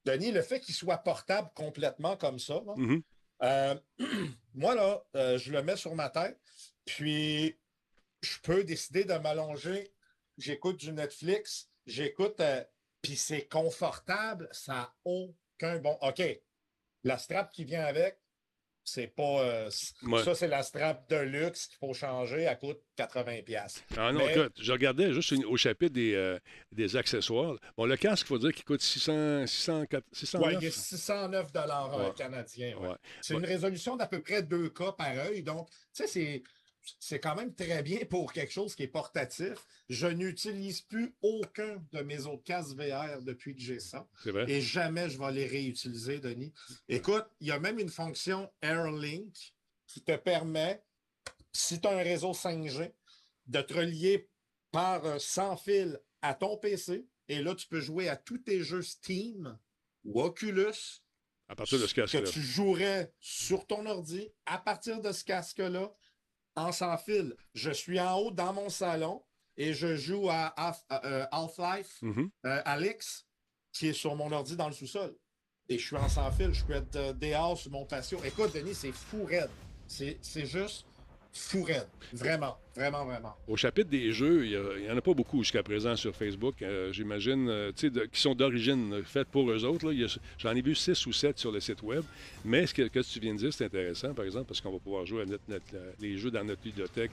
Denis, 0.05 0.33
le 0.33 0.43
fait 0.43 0.61
qu'il 0.61 0.75
soit 0.75 0.99
portable 0.99 1.51
complètement 1.55 2.17
comme 2.17 2.39
ça, 2.39 2.63
là, 2.67 2.75
Mhm. 2.77 3.03
euh, 3.43 3.75
moi, 4.55 4.75
là, 4.75 5.05
euh, 5.17 5.39
je 5.39 5.53
le 5.53 5.63
mets 5.63 5.77
sur 5.77 5.95
ma 5.95 6.09
tête, 6.09 6.39
puis 6.85 7.59
je 8.23 8.39
peux 8.43 8.65
décider 8.65 9.05
de 9.05 9.15
m'allonger. 9.15 9.93
J'écoute 10.39 10.79
du 10.79 10.93
Netflix, 10.93 11.69
j'écoute, 11.87 12.41
euh, 12.41 12.65
puis 13.03 13.17
c'est 13.17 13.47
confortable, 13.49 14.49
ça 14.53 14.73
n'a 14.73 14.95
aucun 15.05 15.79
bon. 15.79 15.97
OK, 16.03 16.23
la 17.05 17.19
strap 17.19 17.51
qui 17.53 17.65
vient 17.65 17.85
avec, 17.85 18.19
c'est 18.85 19.07
pas. 19.09 19.43
euh, 19.43 19.71
Ouais. 20.05 20.25
Ça, 20.25 20.35
c'est 20.35 20.49
la 20.49 20.63
strap 20.63 21.09
de 21.11 21.17
luxe 21.17 21.67
qu'il 21.67 21.77
faut 21.79 21.93
changer, 21.93 22.43
elle 22.43 22.59
coûte 22.59 22.81
80$. 22.97 23.43
piastres. 23.43 23.83
Ah 23.99 24.13
non, 24.13 24.21
Mais- 24.25 24.35
écoute, 24.35 24.55
je 24.59 24.73
regardais 24.73 25.13
juste 25.13 25.31
une- 25.33 25.45
au 25.45 25.57
chapitre 25.59 25.93
des, 25.93 26.15
euh, 26.15 26.39
des 26.73 26.97
accessoires. 26.97 27.57
Bon, 27.77 27.85
le 27.85 27.97
casque, 27.99 28.25
il 28.25 28.29
faut 28.29 28.39
dire 28.39 28.53
qu'il 28.55 28.65
coûte 28.65 28.81
600, 28.81 29.47
600, 29.47 29.85
609. 30.13 30.47
Ouais, 30.49 30.59
il 30.61 30.65
est 30.67 30.71
609 30.71 31.53
dollars 31.53 31.91
Ouais. 31.99 32.05
Ouais. 32.75 32.97
C'est 33.21 33.35
une 33.35 33.45
résolution 33.45 33.97
d'à 33.97 34.07
peu 34.07 34.23
près 34.23 34.43
2K 34.43 34.97
par 34.97 35.11
œil. 35.19 35.43
Donc, 35.43 35.69
tu 35.69 35.77
sais, 35.93 36.07
c'est. 36.07 36.43
C'est 37.01 37.21
quand 37.21 37.35
même 37.35 37.55
très 37.55 37.83
bien 37.83 38.01
pour 38.09 38.33
quelque 38.33 38.53
chose 38.53 38.75
qui 38.75 38.83
est 38.85 38.89
portatif. 38.89 39.55
Je 39.89 40.07
n'utilise 40.07 40.81
plus 40.81 41.15
aucun 41.23 41.83
de 41.93 42.01
mes 42.01 42.27
autres 42.27 42.45
casques 42.45 42.77
VR 42.77 43.23
depuis 43.23 43.55
que 43.55 43.61
j'ai 43.61 43.81
ça. 43.81 44.09
Et 44.49 44.61
jamais 44.61 45.09
je 45.11 45.19
vais 45.19 45.33
les 45.33 45.47
réutiliser, 45.47 46.19
Denis. 46.21 46.53
Écoute, 46.89 47.27
il 47.41 47.49
y 47.49 47.53
a 47.53 47.59
même 47.59 47.79
une 47.79 47.89
fonction 47.89 48.51
AirLink 48.63 49.55
qui 49.87 50.03
te 50.03 50.17
permet, 50.17 50.83
si 51.53 51.81
tu 51.81 51.89
as 51.89 51.93
un 51.93 52.03
réseau 52.03 52.33
5G, 52.33 52.93
de 53.47 53.61
te 53.63 53.75
relier 53.75 54.29
par 54.71 55.21
sans 55.21 55.57
fil 55.57 55.99
à 56.23 56.35
ton 56.35 56.57
PC. 56.57 57.07
Et 57.29 57.43
là, 57.43 57.55
tu 57.55 57.67
peux 57.67 57.81
jouer 57.81 58.09
à 58.09 58.17
tous 58.17 58.39
tes 58.39 58.63
jeux 58.63 58.83
Steam 58.83 59.59
ou 60.05 60.21
Oculus 60.23 61.03
À 61.49 61.57
partir 61.57 61.79
de 61.79 61.87
ce 61.87 61.95
que 61.95 62.03
casque-là. 62.03 62.31
tu 62.31 62.41
jouerais 62.41 63.13
sur 63.21 63.67
ton 63.67 63.87
ordi 63.87 64.31
à 64.47 64.59
partir 64.59 65.01
de 65.01 65.13
ce 65.13 65.25
casque-là 65.25 65.93
en 66.59 66.73
sans 66.73 66.97
fil. 66.99 67.35
Je 67.55 67.71
suis 67.71 67.99
en 68.01 68.17
haut 68.19 68.31
dans 68.31 68.53
mon 68.53 68.69
salon 68.69 69.23
et 69.57 69.73
je 69.75 69.97
joue 69.97 70.29
à 70.31 70.55
euh, 71.05 71.27
Half-Life 71.33 71.99
Mhm. 72.03 72.31
euh, 72.47 72.63
Alex, 72.65 73.27
qui 73.73 73.89
est 73.89 73.93
sur 73.93 74.15
mon 74.17 74.31
ordi 74.33 74.57
dans 74.57 74.67
le 74.69 74.73
sous-sol. 74.75 75.17
Et 75.69 75.79
je 75.79 75.87
suis 75.87 75.97
en 75.97 76.09
sans 76.09 76.31
fil, 76.33 76.53
je 76.55 76.65
peux 76.65 76.73
être 76.75 76.97
euh, 76.97 77.13
dehors 77.13 77.57
sur 77.59 77.71
mon 77.71 77.85
patio. 77.85 78.19
Écoute, 78.25 78.55
Denis, 78.55 78.75
c'est 78.75 78.93
fou 78.93 79.25
raide. 79.25 79.51
C'est 79.87 80.19
c'est 80.23 80.47
juste 80.47 80.87
fou 81.33 81.63
raide. 81.63 81.87
Vraiment, 82.13 82.57
vraiment, 82.75 83.05
vraiment. 83.05 83.35
Au 83.47 83.57
chapitre 83.57 83.91
des 83.91 84.13
jeux, 84.13 84.47
il 84.47 84.83
n'y 84.83 84.91
en 84.91 84.97
a 84.97 85.01
pas 85.03 85.13
beaucoup 85.13 85.43
jusqu'à 85.43 85.63
présent 85.63 85.95
sur 85.95 86.17
Facebook, 86.17 86.63
euh, 86.63 86.91
j'imagine, 86.91 87.49
euh, 87.51 87.71
tu 87.71 87.87
sais, 87.87 87.91
de- 87.91 88.07
qui 88.07 88.19
sont 88.19 88.35
d'origine 88.35 88.95
euh, 88.95 89.03
faite 89.03 89.29
pour 89.29 89.51
eux 89.51 89.63
autres. 89.65 89.93
J'en 90.39 90.57
ai 90.57 90.63
vu 90.63 90.75
6 90.75 91.05
ou 91.07 91.13
7 91.13 91.39
sur 91.39 91.53
le 91.53 91.61
site 91.61 91.83
web. 91.83 92.03
Mais 92.47 92.67
ce 92.67 92.73
que, 92.73 92.83
que 92.89 93.01
tu 93.01 93.21
viens 93.21 93.35
de 93.35 93.39
dire, 93.41 93.53
c'est 93.53 93.67
intéressant, 93.67 94.15
par 94.15 94.25
exemple, 94.25 94.47
parce 94.47 94.61
qu'on 94.63 94.73
va 94.73 94.79
pouvoir 94.79 95.05
jouer 95.05 95.23
à 95.23 95.27
notre- 95.27 95.43
notre- 95.49 95.65
euh, 95.75 95.93
les 96.01 96.17
jeux 96.17 96.31
dans 96.31 96.45
notre 96.45 96.63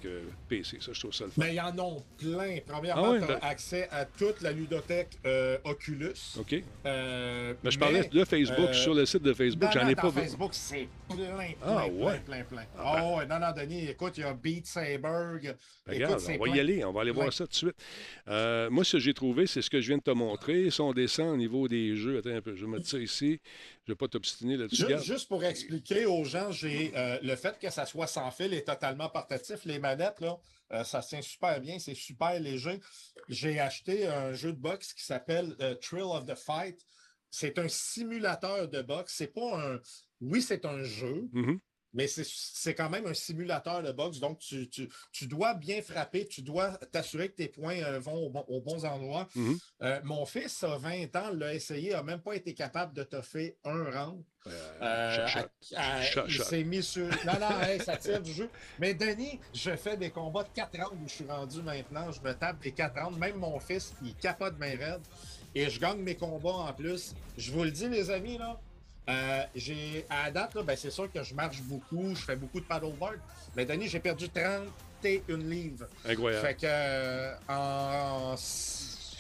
euh, 0.06 0.22
PC. 0.48 0.78
Ça, 0.80 0.94
je 0.94 1.00
trouve 1.00 1.14
ça 1.14 1.26
le 1.26 1.32
fun. 1.32 1.42
Mais 1.44 1.52
il 1.52 1.56
y 1.56 1.62
en 1.62 1.78
a 1.78 1.98
plein. 2.18 2.58
Premièrement, 2.66 3.04
Ah 3.08 3.12
ouais, 3.12 3.20
tu 3.26 3.32
as 3.34 3.46
accès 3.46 3.90
à 3.92 4.06
toute 4.06 4.42
la 4.42 4.54
ludothèque 4.54 5.18
Oculus. 5.66 6.38
OK? 6.40 6.52
Mais 6.86 7.72
je 7.72 7.78
parlais 7.80 8.08
de 8.08 8.24
Facebook, 8.24 8.74
sur 8.74 8.94
le 8.94 9.06
site 9.06 9.24
de 9.24 9.34
Facebook, 9.34 9.70
j'en 9.74 9.88
ai 9.88 9.96
pas 9.96 10.10
vu. 10.10 10.22
Facebook, 10.22 10.52
c'est 10.54 10.88
plein, 11.10 11.18
plein, 11.18 11.52
Ah, 11.62 11.84
plein, 11.88 12.06
ouais? 12.06 12.20
plein, 12.26 12.44
plein. 12.44 12.64
Ah, 12.78 13.02
Oh, 13.04 13.18
ouais, 13.18 13.26
non, 13.26 13.40
non, 13.40 13.52
Denis, 13.56 13.90
écoute, 13.90 14.05
il 14.16 14.22
y 14.22 14.24
a 14.24 14.34
Beat 14.34 14.66
Saber. 14.66 14.98
Ben, 15.02 15.40
Écoute, 15.42 15.58
regarde, 15.88 16.22
on 16.40 16.46
va 16.46 16.56
y 16.56 16.60
aller, 16.60 16.84
on 16.84 16.92
va 16.94 17.02
aller 17.02 17.12
voir 17.12 17.32
ça 17.34 17.46
tout 17.46 17.52
de 17.52 17.56
suite. 17.56 17.76
Euh, 18.28 18.70
moi, 18.70 18.84
ce 18.84 18.94
que 18.94 19.00
j'ai 19.00 19.14
trouvé, 19.14 19.48
c'est 19.48 19.62
ce 19.62 19.70
que 19.70 19.82
je 19.82 19.88
viens 19.88 19.98
de 19.98 20.04
te 20.04 20.12
montrer. 20.12 20.70
Si 20.70 20.82
on 20.82 20.94
descend 20.94 21.30
au 21.30 21.38
niveau 21.38 21.68
des 21.68 21.96
jeux, 21.96 22.18
attends 22.18 22.30
un 22.36 22.42
peu, 22.42 22.56
je 22.56 22.66
vais 22.66 22.72
mettre 22.72 22.88
ça 22.88 22.98
ici. 23.00 23.40
Je 23.86 23.92
ne 23.92 23.94
vais 23.94 23.98
pas 23.98 24.08
t'obstiner 24.08 24.58
là-dessus. 24.58 24.86
Juste 25.04 25.28
pour 25.28 25.44
expliquer 25.44 26.06
aux 26.06 26.24
gens, 26.24 26.52
j'ai 26.52 26.92
euh, 26.96 27.20
le 27.22 27.36
fait 27.36 27.58
que 27.60 27.70
ça 27.70 27.86
soit 27.86 28.08
sans 28.08 28.32
fil 28.32 28.54
et 28.54 28.64
totalement 28.64 29.10
portatif. 29.10 29.66
Les 29.66 29.80
manettes, 29.80 30.20
là, 30.22 30.38
euh, 30.74 30.84
ça 30.84 31.02
tient 31.02 31.22
super 31.22 31.62
bien, 31.62 31.78
c'est 31.80 31.94
super 31.96 32.40
léger. 32.40 32.80
J'ai 33.30 33.60
acheté 33.60 34.08
un 34.08 34.34
jeu 34.34 34.54
de 34.54 34.60
boxe 34.60 34.94
qui 34.94 35.04
s'appelle 35.04 35.56
Thrill 35.82 36.04
of 36.04 36.26
the 36.26 36.36
Fight. 36.36 36.80
C'est 37.30 37.60
un 37.60 37.68
simulateur 37.68 38.68
de 38.70 38.82
boxe. 38.82 39.14
C'est 39.18 39.34
pas 39.34 39.60
un. 39.74 39.80
Oui, 40.22 40.42
c'est 40.42 40.66
un 40.66 40.82
jeu, 40.84 41.28
Mhm. 41.34 41.60
Mais 41.96 42.08
c'est- 42.08 42.74
quand 42.76 42.90
même 42.90 43.08
un 43.08 43.14
simulateur 43.14 43.82
de 43.82 43.92
boxe. 43.92 44.20
Donc, 44.20 44.38
tu, 44.40 44.70
tu- 44.70 44.90
tu 45.12 45.26
dois 45.28 45.54
bien 45.56 45.82
frapper, 45.82 46.28
tu 46.28 46.42
dois 46.44 46.72
t'assurer 46.92 47.30
que 47.30 47.36
tes 47.38 47.48
points 47.48 47.78
euh, 47.82 48.00
vont 48.00 48.28
au 48.28 48.30
bon- 48.30 48.46
aux 48.48 48.62
bons 48.62 48.86
endroits. 48.86 49.28
Mhm. 49.36 49.58
Euh, 49.82 50.00
mon 50.04 50.26
fils 50.26 50.64
a 50.64 50.78
20 50.78 51.16
ans, 51.16 51.32
l'a 51.34 51.54
essayé, 51.56 51.92
n'a 51.94 52.04
même 52.04 52.22
pas 52.22 52.36
été 52.36 52.54
capable 52.54 52.94
de 52.94 53.04
te 53.04 53.22
faire 53.22 53.52
un 53.64 53.84
round. 53.90 54.24
Euh, 54.48 55.28
shot, 55.28 55.40
shot. 55.40 55.76
à- 55.76 55.96
à- 55.96 56.02
Shot, 56.04 56.22
il 56.28 56.40
s'est 56.44 56.64
mis 56.64 56.84
sur. 56.84 57.08
Non, 57.26 57.40
non, 57.40 57.62
hey, 57.64 57.80
ça 57.82 57.98
tire 57.98 58.22
du 58.22 58.32
jeu. 58.32 58.48
Mais 58.78 58.94
Denis, 58.94 59.40
je 59.54 59.76
fais 59.76 59.98
des 59.98 60.12
combats 60.12 60.44
de 60.44 60.50
4 60.54 60.78
rounds 60.80 61.02
où 61.04 61.08
je 61.08 61.14
suis 61.16 61.26
rendu 61.26 61.62
maintenant. 61.64 62.12
Je 62.12 62.22
me 62.22 62.32
tape 62.34 62.62
des 62.62 62.72
4 62.72 63.02
rounds. 63.02 63.18
Même 63.18 63.38
mon 63.38 63.60
fils, 63.60 63.94
il 64.04 64.14
capote 64.16 64.56
bien 64.60 64.78
raide. 64.78 65.02
Et 65.56 65.70
je 65.70 65.80
gagne 65.80 66.00
mes 66.00 66.16
combats 66.16 66.50
en 66.52 66.74
plus. 66.74 67.16
Je 67.38 67.52
vous 67.52 67.64
le 67.64 67.72
dis, 67.72 67.88
les 67.90 68.12
amis, 68.12 68.38
là. 68.38 68.60
Euh, 69.08 69.44
j'ai 69.56 70.06
à 70.10 70.26
la 70.26 70.32
date, 70.32 70.56
là, 70.56 70.64
ben, 70.64 70.76
c'est 70.76 70.90
sûr 70.90 71.12
que 71.12 71.22
je 71.22 71.34
marche 71.34 71.62
beaucoup, 71.62 72.16
je 72.16 72.22
fais 72.22 72.36
beaucoup 72.36 72.60
de 72.60 72.66
paddleboard. 72.66 73.20
Mais 73.56 73.66
Denis, 73.66 73.88
j'ai 73.88 74.00
perdu 74.00 74.30
31 74.30 75.38
livres. 75.38 75.88
Incroyable. 76.06 76.48
Fait 76.48 76.54
que 76.56 76.66
euh, 76.66 77.34
en 77.48 78.36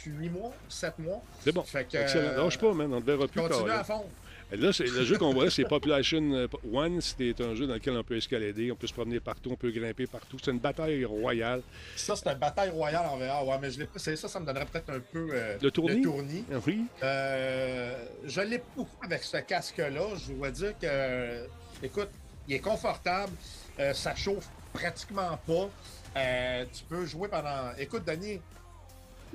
8 0.06 0.30
mois, 0.30 0.54
7 0.70 1.00
mois. 1.00 1.22
C'est 1.42 1.52
bon. 1.52 1.64
Fait 1.64 1.86
que, 1.86 1.98
Excellent. 1.98 2.44
Lâche 2.44 2.58
pas, 2.58 2.74
man. 2.74 2.94
On 2.94 3.00
verra 3.00 3.28
plus. 3.28 3.42
Continue 3.42 3.72
à 3.72 3.84
fond. 3.84 4.06
Là, 4.52 4.72
c'est- 4.72 4.86
le 4.86 5.04
jeu 5.04 5.18
qu'on 5.18 5.34
voit, 5.34 5.50
c'est 5.50 5.64
Population 5.66 6.22
euh, 6.34 6.48
One. 6.72 7.02
C'est 7.02 7.40
un 7.42 7.56
jeu 7.56 7.66
dans 7.68 7.74
lequel 7.74 7.98
on 7.98 8.04
peut 8.04 8.16
escalader, 8.18 8.72
on 8.72 8.76
peut 8.76 8.88
se 8.88 8.94
promener 8.94 9.20
partout, 9.20 9.50
on 9.52 9.56
peut 9.56 9.72
grimper 9.72 10.06
partout. 10.08 10.38
C'est 10.44 10.52
une 10.52 10.60
bataille 10.60 11.04
royale. 11.04 11.62
Ça, 11.96 12.16
c'est 12.16 12.30
une 12.30 12.38
bataille 12.38 12.70
royale 12.70 13.06
en 13.08 13.18
VR. 13.18 13.46
Ouais, 13.48 13.58
mais 13.62 13.72
je 13.72 13.80
l'ai 13.80 13.88
Ça, 14.16 14.28
ça 14.28 14.40
me 14.40 14.46
donnerait 14.46 14.66
peut-être 14.66 14.90
un 14.92 15.00
peu 15.00 15.30
euh, 15.34 15.58
Le 15.62 15.72
tournis? 15.72 15.96
Le 15.98 16.02
tournis. 16.04 16.46
Oui. 16.68 16.86
Euh, 17.04 18.06
je 18.26 18.42
l'ai 18.42 18.62
beaucoup 18.76 19.04
avec 19.04 19.24
ce 19.24 19.38
casque-là. 19.38 19.90
Je 20.28 20.34
dois 20.34 20.52
dire 20.52 20.74
que, 20.80 21.48
écoute, 21.84 22.10
il 22.48 22.56
est 22.56 22.60
confortable, 22.60 23.34
euh, 23.80 23.94
ça 23.94 24.16
chauffe 24.16 24.48
pratiquement 24.74 25.38
pas. 25.48 25.70
Tu 26.72 26.84
peux 26.88 27.06
jouer 27.06 27.28
pendant. 27.28 27.72
Écoute, 27.78 28.04
Denis, 28.06 28.40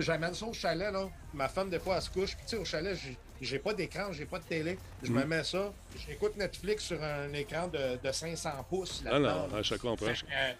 j'amène 0.00 0.34
ça 0.34 0.46
au 0.46 0.52
chalet, 0.52 0.92
là. 0.92 1.08
Ma 1.34 1.48
femme, 1.48 1.70
des 1.70 1.78
fois, 1.78 1.96
elle 1.96 2.02
se 2.02 2.10
couche. 2.10 2.36
Puis, 2.36 2.44
tu 2.46 2.50
sais, 2.50 2.56
au 2.56 2.64
chalet, 2.64 2.96
j'ai- 2.96 3.16
j'ai 3.40 3.58
pas 3.58 3.72
d'écran, 3.74 4.12
j'ai 4.12 4.26
pas 4.26 4.38
de 4.38 4.44
télé. 4.44 4.78
Je 5.02 5.10
me 5.12 5.24
Mm. 5.24 5.28
mets 5.28 5.44
ça. 5.44 5.72
J'écoute 6.06 6.36
Netflix 6.36 6.84
sur 6.84 7.02
un 7.02 7.32
écran 7.32 7.68
de, 7.68 7.98
de 8.02 8.12
500 8.12 8.50
pouces. 8.68 9.02
Ah 9.10 9.18
non, 9.18 9.48
je 9.62 9.74
comprends. 9.76 10.06
Fait 10.06 10.24
euh, 10.32 10.52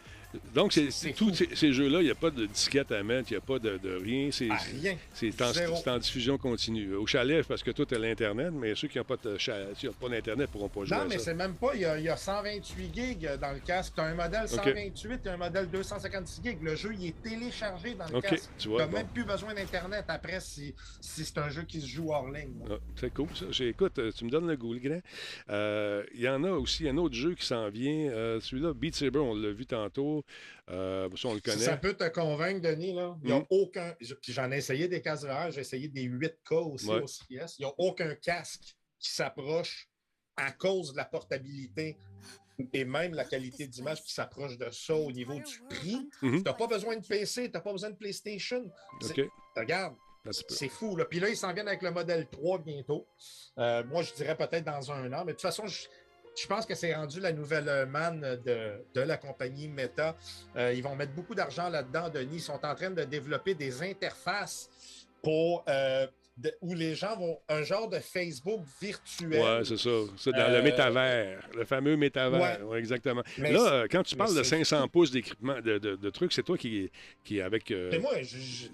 Donc, 0.55 0.73
c'est, 0.73 1.13
tous 1.13 1.35
ces, 1.35 1.49
ces 1.55 1.73
jeux-là, 1.73 2.01
il 2.01 2.05
n'y 2.05 2.11
a 2.11 2.15
pas 2.15 2.31
de 2.31 2.47
disquette 2.47 2.93
à 2.93 3.03
mettre, 3.03 3.31
il 3.31 3.35
n'y 3.35 3.39
a 3.39 3.41
pas 3.41 3.59
de, 3.59 3.79
de 3.79 3.95
rien. 3.97 4.29
C'est, 4.31 4.49
ah, 4.51 4.59
rien. 4.81 4.97
c'est, 5.13 5.43
en, 5.43 5.53
Zéro. 5.53 5.77
c'est 5.77 5.91
en 5.91 5.99
diffusion 5.99 6.39
continue. 6.39 6.95
Au 6.95 7.07
chalet, 7.07 7.45
parce 7.47 7.63
que 7.63 7.71
tu 7.73 7.83
as 7.95 7.99
l'Internet, 7.99 8.51
mais 8.53 8.75
ceux 8.77 8.87
qui 8.89 8.99
n'ont 8.99 9.05
pas, 9.05 9.17
de 9.17 9.37
cha- 9.39 9.67
qui 9.77 9.89
ont 9.89 9.93
pas 9.93 10.09
d'Internet 10.09 10.49
ne 10.49 10.53
pourront 10.53 10.69
pas 10.69 10.85
jouer 10.85 10.97
Non, 10.97 11.03
à 11.03 11.07
mais 11.07 11.19
c'est 11.19 11.35
même 11.35 11.55
pas. 11.55 11.73
Il 11.75 11.81
y, 11.81 11.85
a, 11.85 11.99
il 11.99 12.05
y 12.05 12.09
a 12.09 12.17
128 12.17 12.95
gigs 12.95 13.29
dans 13.41 13.53
le 13.53 13.59
casque. 13.61 13.95
Tu 13.95 14.01
as 14.01 14.05
un 14.05 14.15
modèle 14.15 14.47
128 14.49 15.27
et 15.27 15.29
un 15.31 15.37
modèle 15.37 15.69
256 15.71 16.43
gigs. 16.45 16.63
Le 16.63 16.77
jeu, 16.77 16.91
il 16.97 17.07
est 17.09 17.23
téléchargé 17.23 17.95
dans 17.95 18.07
le 18.07 18.21
casque. 18.21 18.51
tu 18.59 18.69
n'as 18.69 18.87
bon. 18.87 18.93
même 18.99 19.09
plus 19.09 19.25
besoin 19.25 19.53
d'Internet 19.55 20.05
après 20.09 20.39
si, 20.41 20.75
si 21.01 21.25
c'est 21.25 21.39
un 21.39 21.49
jeu 21.49 21.63
qui 21.63 21.81
se 21.81 21.87
joue 21.89 22.13
hors 22.13 22.31
ligne. 22.31 22.55
Ah, 22.71 22.75
c'est 22.97 23.13
cool, 23.13 23.27
ça. 23.35 23.47
Écoute, 23.65 23.99
euh, 23.99 24.13
tu 24.17 24.25
me 24.25 24.31
donnes 24.31 24.47
le 24.49 24.57
goût, 24.57 24.75
le 24.75 24.79
grand. 24.81 25.01
Euh, 25.51 26.05
Il 26.15 26.21
y 26.21 26.29
en 26.29 26.43
a 26.45 26.51
aussi 26.53 26.89
un 26.89 26.97
autre 26.99 27.15
jeu 27.15 27.35
qui 27.35 27.45
s'en 27.45 27.69
vient. 27.69 28.11
Euh, 28.11 28.41
celui-là, 28.41 28.73
Beat 28.75 28.95
Saber, 28.95 29.19
on 29.19 29.35
l'a 29.35 29.51
vu 29.51 29.67
tantôt. 29.67 30.20
Euh, 30.71 31.09
ça, 31.17 31.29
on 31.29 31.35
le 31.35 31.41
connaît. 31.41 31.57
ça 31.65 31.77
peut 31.77 31.95
te 31.95 32.09
convaincre, 32.09 32.61
Denis, 32.61 32.93
là, 32.95 33.17
Mm. 33.23 33.45
aucun. 33.51 33.95
j'en 34.29 34.51
ai 34.53 34.59
essayé 34.59 34.89
des 34.89 35.01
casques 35.01 35.27
VR, 35.27 35.51
j'ai 35.51 35.61
essayé 35.61 35.89
des 35.89 36.03
8K 36.03 36.53
aussi 36.73 36.89
Ouais. 36.89 37.03
au 37.03 37.07
CIS. 37.07 37.57
Il 37.59 37.65
n'y 37.65 37.65
a 37.67 37.75
aucun 37.79 38.15
casque 38.15 38.77
qui 38.99 39.11
s'approche 39.11 39.89
à 40.37 40.53
cause 40.53 40.93
de 40.93 40.97
la 40.97 41.05
portabilité 41.05 41.97
et 42.73 42.85
même 42.85 43.15
la 43.15 43.25
qualité 43.25 43.67
d'image 43.67 44.03
qui 44.03 44.13
s'approche 44.13 44.57
de 44.59 44.71
ça 44.71 44.95
au 44.95 45.11
niveau 45.11 45.35
du 45.35 45.61
prix. 45.69 46.09
Mhm. 46.23 46.39
Tu 46.39 46.43
n'as 46.43 46.53
pas 46.55 46.67
besoin 46.67 46.97
de 46.97 47.07
PC, 47.07 47.47
tu 47.47 47.53
n'as 47.53 47.61
pas 47.61 47.73
besoin 47.73 47.91
de 47.91 47.97
PlayStation. 47.97 48.71
Regarde, 49.57 49.95
c'est 50.49 50.69
fou. 50.69 50.97
Là. 50.97 51.05
Puis 51.07 51.19
là, 51.21 51.29
ils 51.31 51.37
s'en 51.37 51.53
viennent 51.55 51.69
avec 51.69 51.83
le 51.83 51.91
modèle 51.91 52.29
3 52.31 52.59
bientôt. 52.59 53.07
Euh, 53.59 53.83
moi, 53.85 54.03
je 54.03 54.13
dirais 54.13 54.37
peut-être 54.37 54.65
dans 54.65 54.93
un 54.93 55.11
an. 55.13 55.25
Mais 55.25 55.33
de 55.33 55.37
toute 55.37 55.41
façon, 55.43 55.67
je, 55.67 55.89
je 56.37 56.47
pense 56.47 56.67
que 56.67 56.75
c'est 56.75 56.95
rendu 56.95 57.21
la 57.21 57.33
nouvelle 57.33 57.87
manne 57.87 58.21
de, 58.45 58.85
de 58.95 59.01
la 59.01 59.17
compagnie 59.17 59.69
Meta. 59.69 60.17
Euh, 60.57 60.73
ils 60.73 60.83
vont 60.83 60.95
mettre 60.97 61.13
beaucoup 61.13 61.35
d'argent 61.35 61.69
là-dedans, 61.69 62.09
Denis. 62.09 62.37
Ils 62.37 62.41
sont 62.41 62.65
en 62.65 62.75
train 62.75 62.91
de 62.91 63.05
développer 63.05 63.55
des 63.55 63.83
interfaces 63.83 64.69
pour 65.23 65.65
euh, 65.69 66.07
de- 66.37 66.55
où 66.63 66.75
les 66.75 66.95
gens 66.95 67.17
vont. 67.19 67.39
Un 67.49 67.63
genre 67.63 67.89
de 67.89 67.99
Facebook 67.99 68.63
virtuel. 68.81 69.41
Ouais, 69.43 69.61
c'est 69.65 69.77
ça. 69.77 69.91
C'est 70.17 70.33
dans 70.33 70.39
Euh, 70.39 70.57
le 70.59 70.63
métavers, 70.63 71.49
le 71.55 71.65
fameux 71.65 71.97
métavers. 71.97 72.67
Ouais, 72.67 72.79
exactement. 72.79 73.23
Mais 73.39 73.53
Là, 73.53 73.59
c'est- 73.59 73.73
euh, 73.73 73.87
quand 73.91 74.03
tu 74.03 74.17
parles 74.17 74.35
de 74.35 74.43
c'est 74.43 74.57
500 74.65 74.89
pouces 74.89 75.11
d'équipement, 75.11 75.61
de, 75.61 75.79
de- 75.79 75.97
de 75.97 76.11
trucs, 76.11 76.33
c'est 76.33 76.43
toi 76.43 76.57
qui, 76.57 76.91
qui 77.25 77.41
avec. 77.41 77.71
euh, 77.71 77.91
Et 77.93 77.99
moi, 77.99 78.13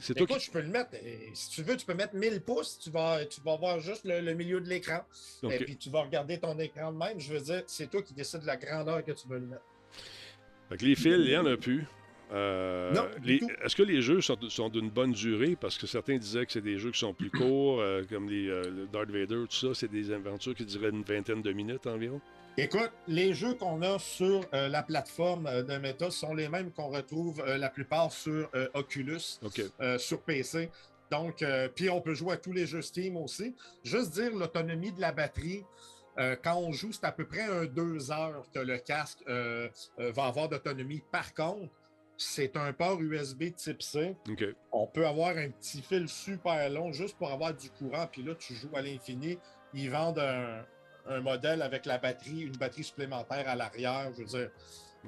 c'est 0.00 0.14
toi 0.14 0.24
écoute, 0.24 0.38
qui- 0.38 0.44
je 0.46 0.50
peux 0.52 0.60
le 0.60 0.68
mettre. 0.68 0.90
euh, 0.94 1.16
Si 1.34 1.50
tu 1.50 1.62
veux, 1.62 1.76
tu 1.76 1.84
peux 1.86 1.94
mettre 1.94 2.14
1000 2.14 2.40
pouces, 2.40 2.78
tu 2.78 2.90
vas, 2.90 3.24
tu 3.24 3.40
vas 3.40 3.56
voir 3.56 3.80
juste 3.80 4.04
le, 4.04 4.20
le 4.20 4.34
milieu 4.34 4.60
de 4.60 4.68
l'écran. 4.68 5.00
donc, 5.42 5.52
Et 5.52 5.64
puis 5.64 5.76
tu 5.76 5.90
vas 5.90 6.02
regarder 6.02 6.38
ton 6.38 6.56
écran 6.58 6.92
de 6.92 6.98
même. 6.98 7.18
Je 7.18 7.32
veux 7.32 7.40
dire, 7.40 7.62
c'est 7.66 7.90
toi 7.90 8.02
qui 8.02 8.14
décides 8.14 8.40
de 8.42 8.46
la 8.46 8.56
grandeur 8.56 9.04
que 9.04 9.12
tu 9.12 9.26
veux 9.28 9.38
le 9.38 9.46
mettre. 9.46 9.62
fait 10.68 10.76
que 10.76 10.84
les 10.84 10.94
fils, 10.94 11.14
il 11.18 11.24
n'y 11.28 11.36
en 11.36 11.46
a 11.46 11.56
plus. 11.56 11.84
Euh. 12.32 12.92
Est-ce 13.64 13.76
que 13.76 13.82
les 13.82 14.02
jeux 14.02 14.20
sont, 14.20 14.36
sont 14.48 14.68
d'une 14.68 14.90
bonne 14.90 15.12
durée? 15.12 15.56
Parce 15.60 15.78
que 15.78 15.86
certains 15.86 16.16
disaient 16.16 16.44
que 16.46 16.52
c'est 16.52 16.60
des 16.60 16.78
jeux 16.78 16.90
qui 16.90 16.98
sont 16.98 17.14
plus 17.14 17.30
courts, 17.30 17.80
euh, 17.80 18.02
comme 18.08 18.28
les, 18.28 18.48
euh, 18.48 18.62
le 18.64 18.86
Darth 18.86 19.10
Vader, 19.10 19.44
tout 19.48 19.56
ça. 19.56 19.68
C'est 19.74 19.90
des 19.90 20.10
aventures 20.10 20.54
qui 20.54 20.64
duraient 20.64 20.90
une 20.90 21.02
vingtaine 21.02 21.42
de 21.42 21.52
minutes 21.52 21.86
environ. 21.86 22.20
Écoute, 22.58 22.90
les 23.06 23.34
jeux 23.34 23.54
qu'on 23.54 23.82
a 23.82 23.98
sur 23.98 24.40
la 24.50 24.82
plateforme 24.82 25.44
de 25.44 25.76
Meta 25.76 26.10
sont 26.10 26.32
les 26.32 26.48
mêmes 26.48 26.70
qu'on 26.72 26.88
retrouve 26.88 27.44
la 27.44 27.68
plupart 27.68 28.10
sur 28.10 28.48
Oculus, 28.72 29.38
sur 29.98 30.22
PC. 30.22 30.70
Donc, 31.10 31.44
puis 31.74 31.90
on 31.90 32.00
peut 32.00 32.14
jouer 32.14 32.32
à 32.32 32.36
tous 32.38 32.52
les 32.52 32.64
jeux 32.64 32.80
Steam 32.80 33.18
aussi. 33.18 33.54
Juste 33.84 34.14
dire 34.14 34.34
l'autonomie 34.34 34.90
de 34.90 35.02
la 35.02 35.12
batterie. 35.12 35.64
euh, 36.18 36.36
quand 36.42 36.56
on 36.56 36.72
joue, 36.72 36.92
c'est 36.92 37.04
à 37.04 37.12
peu 37.12 37.26
près 37.26 37.42
un 37.42 37.66
deux 37.66 38.10
heures 38.10 38.44
que 38.52 38.58
le 38.58 38.78
casque 38.78 39.22
euh, 39.28 39.68
euh, 39.98 40.10
va 40.12 40.26
avoir 40.26 40.48
d'autonomie. 40.48 41.02
Par 41.12 41.34
contre, 41.34 41.70
c'est 42.18 42.56
un 42.56 42.72
port 42.72 43.00
USB 43.00 43.54
type 43.54 43.82
C. 43.82 44.16
On 44.72 44.86
peut 44.86 45.06
avoir 45.06 45.36
un 45.36 45.50
petit 45.50 45.82
fil 45.82 46.08
super 46.08 46.68
long 46.70 46.92
juste 46.92 47.16
pour 47.18 47.30
avoir 47.30 47.54
du 47.54 47.70
courant, 47.70 48.06
puis 48.10 48.22
là, 48.22 48.34
tu 48.34 48.54
joues 48.54 48.74
à 48.74 48.82
l'infini. 48.82 49.38
Ils 49.74 49.90
vendent 49.90 50.18
un, 50.18 50.64
un 51.06 51.20
modèle 51.20 51.62
avec 51.62 51.86
la 51.86 51.98
batterie, 51.98 52.42
une 52.42 52.56
batterie 52.56 52.84
supplémentaire 52.84 53.48
à 53.48 53.54
l'arrière. 53.54 54.10
Je 54.14 54.22
veux 54.22 54.24
dire, 54.28 54.50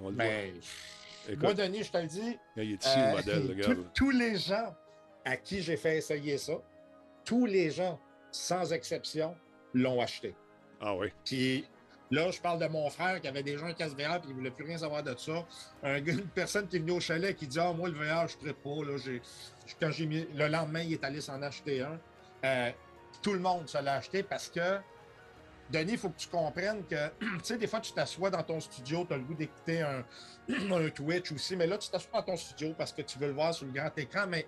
On 0.00 0.10
le 0.10 0.16
mais 0.16 0.50
voit. 0.52 1.36
moi, 1.36 1.50
Écoute, 1.50 1.56
Denis, 1.58 1.84
je 1.84 1.90
te 1.92 1.98
le 1.98 2.06
dis, 2.06 2.38
il 2.56 2.72
est 2.72 2.84
ici 2.84 2.98
euh, 2.98 3.10
le 3.10 3.16
modèle, 3.16 3.84
tous 3.94 4.10
les 4.10 4.36
gens 4.36 4.74
à 5.24 5.36
qui 5.36 5.60
j'ai 5.62 5.76
fait 5.76 5.96
essayer 5.98 6.38
ça, 6.38 6.54
tous 7.24 7.44
les 7.46 7.70
gens, 7.70 8.00
sans 8.30 8.72
exception, 8.72 9.36
l'ont 9.74 10.00
acheté. 10.00 10.34
Ah 10.80 10.94
oui. 10.96 11.08
Puis 11.24 11.66
là, 12.10 12.30
je 12.30 12.40
parle 12.40 12.58
de 12.58 12.66
mon 12.66 12.88
frère 12.90 13.20
qui 13.20 13.28
avait 13.28 13.42
déjà 13.42 13.66
un 13.66 13.72
casque 13.72 13.98
VR 13.98 14.20
puis 14.20 14.28
il 14.28 14.30
ne 14.30 14.34
voulait 14.34 14.50
plus 14.50 14.64
rien 14.64 14.78
savoir 14.78 15.02
de 15.02 15.14
ça. 15.16 15.44
Une 15.84 16.26
personne 16.28 16.66
qui 16.68 16.76
est 16.76 16.80
venue 16.80 16.92
au 16.92 17.00
chalet 17.00 17.36
qui 17.36 17.46
dit 17.46 17.58
Ah, 17.58 17.72
moi, 17.72 17.88
le 17.88 17.94
VR, 17.94 18.26
je 18.28 18.46
ne 18.46 18.52
pas. 18.52 18.84
Là, 18.84 18.96
quand 19.80 19.90
j'ai 19.90 20.06
mis. 20.06 20.26
Le 20.34 20.48
lendemain, 20.48 20.80
il 20.80 20.94
est 20.94 21.04
allé 21.04 21.20
s'en 21.20 21.40
acheter 21.42 21.82
un. 21.82 21.98
Euh, 22.44 22.70
tout 23.22 23.32
le 23.32 23.40
monde 23.40 23.68
se 23.68 23.78
l'a 23.82 23.94
acheté 23.94 24.22
parce 24.22 24.48
que. 24.48 24.78
Denis, 25.70 25.92
il 25.92 25.98
faut 25.98 26.08
que 26.08 26.16
tu 26.16 26.28
comprennes 26.28 26.82
que, 26.86 27.08
tu 27.20 27.26
sais, 27.42 27.58
des 27.58 27.66
fois, 27.66 27.80
tu 27.80 27.92
t'assois 27.92 28.30
dans 28.30 28.42
ton 28.42 28.58
studio, 28.58 29.04
tu 29.06 29.12
as 29.12 29.18
le 29.18 29.24
goût 29.24 29.34
d'écouter 29.34 29.82
un, 29.82 30.02
un 30.48 30.88
Twitch 30.88 31.30
aussi, 31.30 31.56
mais 31.56 31.66
là, 31.66 31.76
tu 31.76 31.90
t'assois 31.90 32.20
dans 32.20 32.22
ton 32.22 32.36
studio 32.38 32.74
parce 32.76 32.90
que 32.90 33.02
tu 33.02 33.18
veux 33.18 33.26
le 33.26 33.34
voir 33.34 33.52
sur 33.52 33.66
le 33.66 33.72
grand 33.72 33.90
écran, 33.98 34.26
mais 34.26 34.46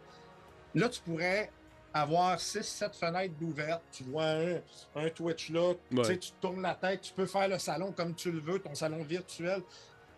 là, 0.75 0.89
tu 0.89 1.03
pourrais 1.03 1.51
avoir 1.93 2.39
6-7 2.39 2.95
fenêtres 2.99 3.35
d'ouvertes. 3.39 3.83
Tu 3.93 4.05
vois 4.05 4.25
un, 4.27 4.57
un 4.97 5.09
Twitch 5.11 5.51
là, 5.51 5.75
tu 5.91 5.97
Ouais. 5.97 6.05
sais, 6.05 6.19
tu 6.19 6.33
tournes 6.41 6.63
la 6.63 6.75
tête, 6.75 7.01
tu 7.03 7.13
peux 7.13 7.27
faire 7.27 7.49
le 7.49 7.59
salon 7.59 7.93
comme 7.93 8.15
tu 8.15 8.31
le 8.31 8.41
veux, 8.41 8.59
ton 8.59 8.75
salon 8.75 9.03
virtuel. 9.03 9.63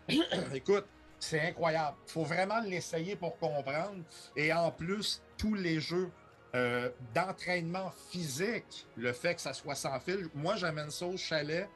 Écoute, 0.53 0.85
c'est 1.19 1.39
incroyable. 1.41 1.97
Il 2.07 2.11
faut 2.11 2.23
vraiment 2.23 2.59
l'essayer 2.61 3.15
pour 3.15 3.37
comprendre. 3.39 4.03
Et 4.35 4.51
en 4.53 4.71
plus, 4.71 5.21
tous 5.37 5.53
les 5.55 5.79
jeux 5.79 6.09
euh, 6.55 6.89
d'entraînement 7.15 7.91
physique, 8.11 8.85
le 8.97 9.13
fait 9.13 9.35
que 9.35 9.41
ça 9.41 9.53
soit 9.53 9.75
sans 9.75 9.99
fil, 9.99 10.27
moi, 10.35 10.55
j'amène 10.55 10.91
ça 10.91 11.05
au 11.05 11.17
chalet 11.17 11.67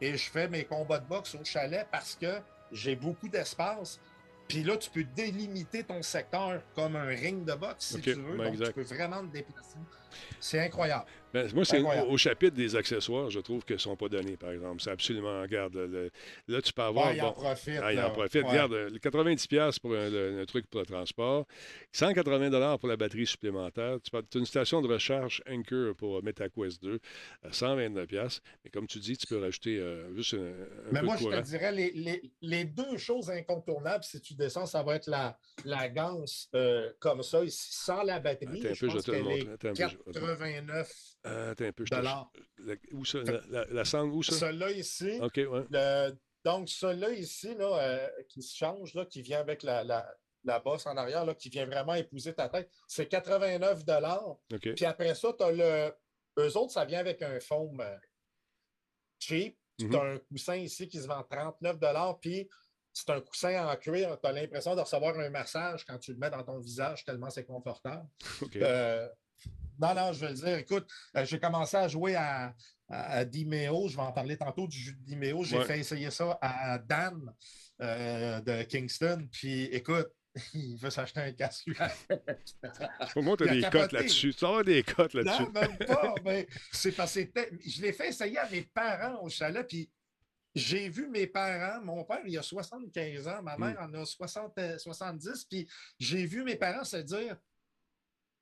et 0.00 0.16
je 0.16 0.30
fais 0.30 0.48
mes 0.48 0.64
combats 0.64 0.98
de 0.98 1.06
boxe 1.06 1.34
au 1.34 1.44
chalet 1.44 1.86
parce 1.90 2.14
que 2.16 2.40
j'ai 2.72 2.96
beaucoup 2.96 3.28
d'espace. 3.28 3.98
Puis 4.48 4.62
là, 4.64 4.76
tu 4.78 4.88
peux 4.90 5.04
délimiter 5.04 5.84
ton 5.84 6.02
secteur 6.02 6.62
comme 6.74 6.96
un 6.96 7.06
ring 7.06 7.44
de 7.44 7.52
boxe 7.54 7.96
si 7.96 8.00
tu 8.00 8.14
veux. 8.14 8.36
ben 8.36 8.44
Donc, 8.44 8.54
exact. 8.54 8.66
tu 8.68 8.72
peux 8.72 8.82
vraiment 8.94 9.20
te 9.20 9.32
déplacer. 9.32 9.76
C'est 10.40 10.60
incroyable. 10.60 11.04
Ben, 11.34 11.50
moi, 11.54 11.64
c'est 11.64 11.80
au, 11.80 12.10
au 12.12 12.16
chapitre 12.16 12.56
des 12.56 12.74
accessoires, 12.76 13.28
je 13.30 13.40
trouve 13.40 13.64
qu'ils 13.64 13.74
ne 13.76 13.80
sont 13.80 13.96
pas 13.96 14.08
donnés, 14.08 14.36
par 14.36 14.50
exemple. 14.50 14.80
C'est 14.80 14.90
absolument, 14.90 15.42
regarde, 15.42 15.74
le- 15.74 16.10
là, 16.48 16.62
tu 16.62 16.72
peux 16.72 16.82
avoir. 16.82 17.08
Ouais, 17.08 17.16
il 17.16 17.22
en 17.22 17.32
profite. 17.32 17.80
Ah, 17.82 17.92
il 17.92 18.00
en 18.00 18.10
profite. 18.10 18.42
Ouais. 18.42 18.48
Regarde, 18.50 18.72
euh, 18.72 18.90
le 18.90 18.98
90$ 18.98 19.78
pour 19.80 19.94
un, 19.94 20.08
le- 20.08 20.40
un 20.40 20.44
truc 20.46 20.66
pour 20.68 20.80
le 20.80 20.86
transport, 20.86 21.46
180$ 21.92 22.78
pour 22.78 22.88
la 22.88 22.96
batterie 22.96 23.26
supplémentaire. 23.26 23.98
Tu 24.02 24.16
as 24.16 24.38
une 24.38 24.46
station 24.46 24.80
de 24.82 24.88
recharge 24.88 25.42
Anchor 25.48 25.94
pour 25.96 26.22
MetaQuest 26.22 26.82
2, 26.82 26.98
euh, 27.44 27.50
129$. 27.50 28.40
Mais 28.64 28.70
comme 28.70 28.86
tu 28.86 28.98
dis, 28.98 29.16
tu 29.16 29.26
peux 29.26 29.38
rajouter 29.40 29.78
euh, 29.78 30.14
juste 30.14 30.34
un, 30.34 30.38
un 30.38 30.92
Mais 30.92 31.00
peu 31.00 31.06
moi, 31.06 31.16
de 31.16 31.20
je 31.22 31.28
te 31.28 31.40
dirais, 31.42 31.72
les, 31.72 31.90
les- 31.92 32.22
les 32.40 32.64
deux 32.64 32.96
choses 32.96 33.30
incontournables, 33.30 34.04
si 34.04 34.20
tu 34.20 34.34
descends, 34.34 34.66
ça 34.66 34.82
va 34.82 34.96
être 34.96 35.06
la, 35.08 35.38
la 35.64 35.88
ganse 35.88 36.48
euh, 36.54 36.90
comme 37.00 37.22
ça, 37.22 37.44
ici, 37.44 37.68
sans 37.70 38.02
la 38.02 38.18
batterie. 38.20 38.60
Attends 38.66 38.74
je 38.74 38.80
peu, 38.80 38.86
je 38.86 38.86
vais 38.86 38.92
pense 38.92 39.04
te 39.04 39.10
le 39.10 39.16
qu'elle 39.16 39.24
montrer. 39.24 39.38
est 39.40 39.52
Attends 39.52 39.68
un 39.68 39.72
peu, 39.72 39.76
je- 39.76 40.10
attends. 40.18 40.26
89 40.26 40.92
Euh, 41.26 41.52
attends 41.52 41.64
un 41.64 41.72
peu. 41.72 41.84
je 41.84 41.94
dollars. 41.94 42.30
la- 42.58 42.74
où 42.92 43.04
ça? 43.04 43.18
La, 43.22 43.40
la, 43.48 43.64
la 43.66 43.84
sangle, 43.84 44.12
où 44.14 44.22
ça? 44.22 44.32
Celui-là 44.32 44.70
ici, 44.70 45.18
OK, 45.20 45.36
ouais. 45.36 45.64
le- 45.70 46.16
donc 46.44 46.68
celui-là 46.68 47.10
ici, 47.10 47.54
là, 47.54 47.78
euh, 47.82 48.08
qui 48.28 48.42
se 48.42 48.56
change, 48.56 48.94
là, 48.94 49.04
qui 49.04 49.20
vient 49.22 49.40
avec 49.40 49.62
la, 49.62 49.82
la, 49.84 50.14
bosse 50.60 50.86
en 50.86 50.96
arrière, 50.96 51.24
là, 51.24 51.34
qui 51.34 51.48
vient 51.48 51.66
vraiment 51.66 51.94
épouser 51.94 52.32
ta 52.34 52.48
tête, 52.48 52.70
c'est 52.86 53.08
89 53.08 53.84
dollars. 53.84 54.28
OK. 54.52 54.74
Puis 54.74 54.84
après 54.84 55.14
ça, 55.14 55.32
tu 55.36 55.44
as 55.44 55.50
le. 55.52 55.92
Eux 56.38 56.56
autres, 56.56 56.72
ça 56.72 56.84
vient 56.84 57.00
avec 57.00 57.20
un 57.22 57.40
foam 57.40 57.80
euh, 57.80 57.96
cheap. 59.18 59.58
Tu 59.78 59.86
Mhm. 59.86 59.94
as 59.96 60.02
un 60.02 60.18
coussin 60.18 60.56
ici 60.56 60.88
qui 60.88 60.98
se 61.00 61.06
vend 61.06 61.22
39 61.24 62.20
puis 62.20 62.48
c'est 62.92 63.10
un 63.10 63.20
coussin 63.20 63.68
en 63.68 63.76
cuir. 63.76 64.18
Tu 64.20 64.28
as 64.28 64.32
l'impression 64.32 64.74
de 64.74 64.80
recevoir 64.80 65.16
un 65.18 65.30
massage 65.30 65.84
quand 65.84 65.98
tu 65.98 66.12
le 66.12 66.18
mets 66.18 66.30
dans 66.30 66.42
ton 66.42 66.58
visage, 66.58 67.04
tellement 67.04 67.30
c'est 67.30 67.44
confortable. 67.44 68.06
Euh, 68.56 69.08
non, 69.78 69.94
non, 69.94 70.12
je 70.12 70.20
vais 70.20 70.28
le 70.28 70.34
dire. 70.34 70.56
Écoute, 70.58 70.88
euh, 71.16 71.24
j'ai 71.24 71.38
commencé 71.38 71.76
à 71.76 71.88
jouer 71.88 72.14
à, 72.16 72.54
à, 72.88 73.12
à 73.18 73.24
Dimeo. 73.24 73.88
Je 73.88 73.96
vais 73.96 74.02
en 74.02 74.12
parler 74.12 74.36
tantôt 74.36 74.66
du 74.66 74.78
jeu 74.78 74.92
de 74.92 75.02
Dimeo. 75.04 75.44
J'ai 75.44 75.58
Ouais. 75.58 75.64
fait 75.64 75.78
essayer 75.80 76.10
ça 76.10 76.38
à 76.40 76.78
Dan 76.78 77.32
euh, 77.80 78.40
de 78.40 78.62
Kingston. 78.64 79.28
Puis 79.30 79.64
écoute, 79.64 80.08
il 80.54 80.76
veut 80.76 80.90
s'acheter 80.90 81.20
un 81.20 81.32
casque. 81.32 81.68
Pour 83.12 83.22
moi, 83.22 83.36
tu 83.36 83.48
as 83.48 83.54
des 83.54 83.62
cotes 83.62 83.92
là-dessus. 83.92 84.34
Tu 84.34 84.44
avoir 84.44 84.64
des 84.64 84.82
cotes 84.82 85.14
là-dessus. 85.14 85.42
Non, 85.42 85.50
même 85.52 85.78
pas. 85.78 86.14
mais 86.24 86.46
c'est 86.72 86.92
parce 86.92 87.14
que 87.14 87.20
je 87.66 87.82
l'ai 87.82 87.92
fait 87.92 88.08
essayer 88.08 88.38
à 88.38 88.48
mes 88.48 88.62
parents 88.62 89.22
au 89.22 89.28
chalet, 89.28 89.66
puis 89.66 89.90
j'ai 90.54 90.88
vu 90.88 91.08
mes 91.08 91.26
parents, 91.26 91.80
mon 91.84 92.04
père, 92.04 92.20
il 92.26 92.36
a 92.38 92.42
75 92.42 93.28
ans, 93.28 93.42
ma 93.42 93.56
Hmm. 93.56 93.60
mère 93.60 93.80
en 93.80 93.94
a 93.94 94.04
60, 94.04 94.52
euh, 94.58 94.78
70, 94.78 95.44
puis 95.44 95.68
j'ai 95.98 96.24
vu 96.26 96.42
mes 96.42 96.56
parents 96.56 96.84
se 96.84 96.96
dire 96.96 97.36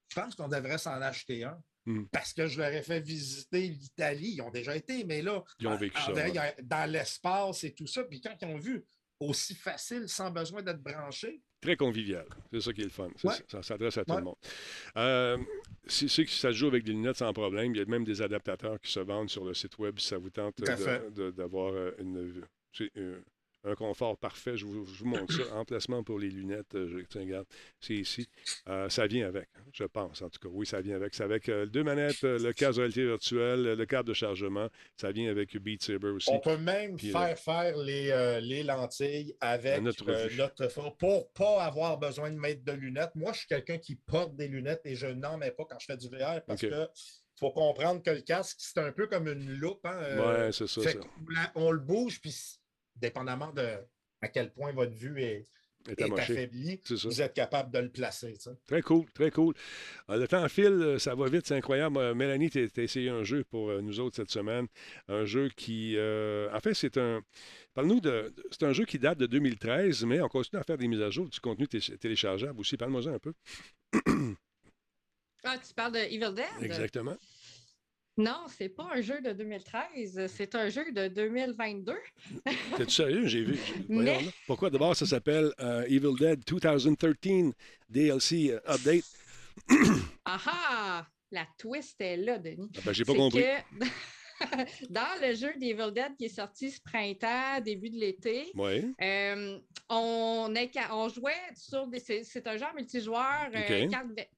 Je 0.09 0.21
pense 0.21 0.35
qu'on 0.35 0.49
devrait 0.49 0.79
s'en 0.79 1.01
acheter 1.03 1.45
un. 1.45 1.59
Hmm. 1.89 2.05
Parce 2.11 2.33
que 2.33 2.47
je 2.49 2.59
leur 2.61 2.73
ai 2.73 2.83
fait 2.83 3.01
visiter 3.01 3.69
l'Italie. 3.69 4.35
Ils 4.37 4.41
ont 4.43 4.51
déjà 4.51 4.75
été, 4.77 5.05
mais 5.05 5.23
là, 5.23 5.45
Ils 5.61 5.69
ont 5.69 5.77
vécu 5.77 5.97
en- 5.99 6.07
ça, 6.07 6.13
ouais. 6.13 6.55
dans 6.63 6.91
l'espace 6.91 7.63
et 7.65 7.75
tout 7.75 7.87
ça. 7.87 8.03
Puis 8.05 8.21
quand 8.21 8.35
ils 8.43 8.47
ont 8.49 8.59
vu 8.59 8.85
aussi 9.21 9.55
facile, 9.55 10.09
sans 10.09 10.31
besoin 10.31 10.63
d'être 10.63 10.83
branché, 10.83 11.41
Très 11.61 11.77
convivial. 11.77 12.27
C'est 12.53 12.61
ça 12.61 12.73
qui 12.73 12.83
est 12.83 12.85
le 12.85 12.91
fun. 12.91 13.09
Ouais. 13.25 13.35
Ça, 13.35 13.41
ça 13.49 13.63
s'adresse 13.63 13.97
à 13.99 14.05
tout 14.05 14.13
Ouais. 14.13 14.19
le 14.19 14.25
monde. 14.25 14.37
Euh, 14.99 15.39
si 15.87 16.09
c'est 16.09 16.25
que 16.27 16.31
ça 16.31 16.49
se 16.51 16.57
joue 16.57 16.67
avec 16.67 16.85
des 16.85 16.93
lunettes 16.93 17.17
sans 17.17 17.33
problème, 17.33 17.75
il 17.75 17.79
y 17.79 17.81
a 17.81 17.85
même 17.87 18.05
des 18.05 18.21
adaptateurs 18.21 18.79
qui 18.81 18.93
se 18.93 19.01
vendent 19.01 19.31
sur 19.31 19.45
le 19.45 19.55
site 19.55 19.79
web 19.79 19.99
si 19.99 20.07
ça 20.09 20.19
vous 20.19 20.31
tente 20.31 20.59
d'avoir 20.61 21.73
euh, 21.73 21.93
une, 21.99 22.43
euh, 22.97 23.23
un 23.67 23.75
confort 23.75 24.17
parfait. 24.17 24.57
Je 24.57 24.65
vous, 24.65 24.87
je 24.87 25.01
vous 25.03 25.07
montre 25.11 25.33
ça. 25.33 25.43
Emplacement 25.57 26.03
pour 26.03 26.19
les 26.19 26.29
lunettes. 26.31 26.75
euh, 26.75 26.89
Je, 26.89 27.05
tiens, 27.05 27.23
regarde, 27.23 27.47
c'est 27.81 27.95
ici. 27.95 28.29
Euh, 28.69 28.89
ça 28.89 29.07
vient 29.07 29.27
avec, 29.27 29.49
hein, 29.57 29.63
je 29.73 29.85
pense 29.85 30.23
en 30.23 30.31
tout 30.31 30.39
cas. 30.41 30.49
Oui, 30.51 30.67
ça 30.67 30.81
vient 30.81 30.97
avec. 30.97 31.15
C'est 31.15 31.25
avec 31.25 31.49
euh, 31.49 31.67
deux 31.67 31.83
manettes, 31.83 32.23
le 32.23 32.53
casque 32.53 32.77
de 32.77 32.81
réalité 32.83 33.05
virtuelle, 33.05 33.63
le 33.75 33.87
câble 33.87 34.09
de 34.09 34.15
chargement. 34.15 34.69
Ça 34.97 35.11
vient 35.13 35.31
avec 35.31 35.57
Beat 35.57 35.83
Saber 35.83 36.09
aussi. 36.09 36.31
on 36.31 36.39
peut 36.41 36.57
même 36.57 36.97
Puis, 36.97 37.11
faire 37.11 37.39
faire 37.39 37.77
les, 37.77 38.11
euh, 38.11 38.41
les 38.41 38.63
lentilles 38.63 39.35
avec 39.41 39.83
Notre 39.83 40.05
notre 40.37 40.97
pour 40.99 41.31
pas 41.33 41.63
avoir 41.65 41.99
besoin 41.99 42.31
de 42.31 42.37
mettre 42.39 42.65
de 42.65 42.73
lunettes. 42.73 43.11
Moi, 43.15 43.33
je 43.33 43.39
suis 43.39 43.49
quelqu'un 43.49 43.79
qui 43.79 43.97
porte 43.97 44.37
des 44.37 44.49
lunettes 44.49 44.83
et 44.85 44.95
je 44.95 45.07
n'en 45.07 45.37
mets 45.39 45.51
pas 45.51 45.65
quand 45.69 45.79
je 45.79 45.87
fais 45.87 45.97
du 45.97 46.09
VR 46.09 46.41
parce 46.47 46.63
OK. 46.63 46.71
que 46.71 46.89
faut 47.39 47.51
comprendre 47.51 48.03
que 48.03 48.11
le 48.11 48.23
casque, 48.23 48.57
c'est 48.61 48.79
un 48.79 48.93
peu 48.93 49.07
comme 49.09 49.29
une 49.29 49.59
loupe. 49.59 49.85
hein, 49.85 49.99
euh, 50.01 50.47
ouais, 50.47 50.53
c'est 50.53 50.67
ça. 50.67 50.81
La- 51.29 51.53
on 51.55 51.71
le 51.71 51.81
bouge, 51.81 52.19
puis 52.21 52.35
dépendamment 52.97 53.53
de 53.53 53.67
à 54.23 54.29
quel 54.29 54.53
point 54.53 54.73
votre 54.73 54.95
vue 54.95 55.21
est, 55.23 55.45
Est 55.89 56.01
est 56.01 56.03
amoché. 56.05 56.33
affaiblie, 56.33 56.81
vous 57.05 57.21
êtes 57.23 57.35
capable 57.35 57.71
de 57.71 57.79
le 57.79 57.91
placer. 57.91 58.35
Très 58.67 58.83
cool, 58.83 59.05
très 59.13 59.31
cool. 59.31 59.55
Euh, 60.11 60.17
le 60.17 60.27
temps 60.27 60.49
file, 60.49 60.67
euh, 60.67 60.99
ça 60.99 61.15
va 61.15 61.29
vite, 61.29 61.47
c'est 61.47 61.55
incroyable. 61.55 61.99
Euh, 61.99 62.15
Mélanie, 62.15 62.51
tu 62.51 62.69
as 62.77 62.83
essayé 62.83 63.11
un 63.11 63.23
jeu 63.25 63.45
pour 63.45 63.71
euh, 63.71 63.81
nous 63.83 64.01
autres 64.01 64.17
cette 64.17 64.31
semaine. 64.31 64.67
Un 65.09 65.25
jeu 65.27 65.49
qui. 65.57 65.95
euh, 65.97 66.49
en 66.53 66.61
fait, 66.61 66.75
c'est 66.75 66.97
un. 66.97 67.23
Parle-nous 67.75 68.01
de. 68.01 68.35
C'est 68.51 68.65
un 68.65 68.73
jeu 68.73 68.85
qui 68.87 68.99
date 68.99 69.19
de 69.19 69.27
2013, 69.27 70.05
mais 70.07 70.21
on 70.21 70.29
continue 70.29 70.61
à 70.61 70.65
faire 70.65 70.79
des 70.79 70.89
mises 70.89 71.03
à 71.03 71.11
jour 71.11 71.29
du 71.29 71.39
contenu 71.41 71.69
té- 71.69 71.79
téléchargeable 71.99 72.59
aussi. 72.59 72.77
Parle-moi 72.77 73.07
un 73.09 73.19
peu. 73.19 73.33
Ah, 75.45 75.59
tu 75.59 75.73
parles 75.75 75.93
de 75.93 75.99
Evil 75.99 76.35
Dead? 76.35 76.47
Exactement. 76.63 77.17
Non, 78.19 78.47
c'est 78.49 78.71
pas 78.71 78.89
un 78.95 79.03
jeu 79.03 79.21
de 79.21 79.33
2013, 79.33 80.27
c'est 80.35 80.55
un 80.55 80.71
jeu 80.71 80.91
de 80.91 81.09
2022. 81.09 81.95
T'es-tu 82.77 82.91
sérieux? 82.91 83.27
J'ai 83.27 83.45
vu. 83.45 83.59
Mais-. 83.89 84.31
Pourquoi? 84.47 84.71
D'abord 84.71 84.97
ça 84.97 85.05
s'appelle 85.05 85.53
euh, 85.61 85.85
Evil 85.85 86.15
Dead 86.19 86.43
2013 86.47 87.53
DLC 87.91 88.51
euh, 88.53 88.61
Update? 88.67 89.05
Ah 90.25 90.39
ah! 90.47 91.07
La 91.33 91.47
twist 91.59 92.01
est 92.01 92.17
là, 92.17 92.39
Denis. 92.39 92.71
Ah 92.77 92.81
ben, 92.85 92.93
j'ai 92.93 93.05
pas 93.05 93.15
compris. 93.15 93.43
que 93.43 93.85
dans 94.91 95.21
le 95.23 95.35
jeu 95.35 95.53
d'Evil 95.57 95.93
Dead 95.93 96.17
qui 96.17 96.27
est 96.27 96.29
sorti 96.29 96.71
ce 96.71 96.81
printemps, 96.81 97.61
début 97.61 97.91
de 97.91 97.97
l'été, 97.99 98.51
euh, 99.01 99.59
on, 99.89 100.55
est 100.55 100.71
ca- 100.73 100.95
on 100.95 101.09
jouait 101.09 101.33
sur 101.55 101.87
des. 101.87 102.01
C'est 102.01 102.47
un 102.47 102.57
genre 102.57 102.75
multijoueur 102.75 103.49
OK. 103.49 103.91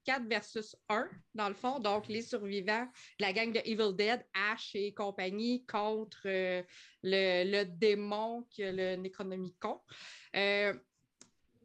4, 0.04 0.24
versus 0.28 0.76
1, 0.88 1.08
dans 1.34 1.48
le 1.48 1.54
fond. 1.54 1.78
Donc, 1.80 2.08
les 2.08 2.22
survivants 2.22 2.86
de 3.18 3.24
la 3.24 3.32
gang 3.32 3.52
de 3.52 3.60
Evil 3.64 3.94
Dead, 3.94 4.24
Ash 4.34 4.74
et 4.74 4.92
compagnie, 4.94 5.64
contre 5.66 6.22
euh, 6.26 6.62
le, 7.02 7.44
le 7.50 7.64
démon 7.64 8.46
qui 8.50 8.64
a 8.64 8.72
le 8.72 8.96
Necronomicon. 8.96 9.80
Euh, 10.36 10.74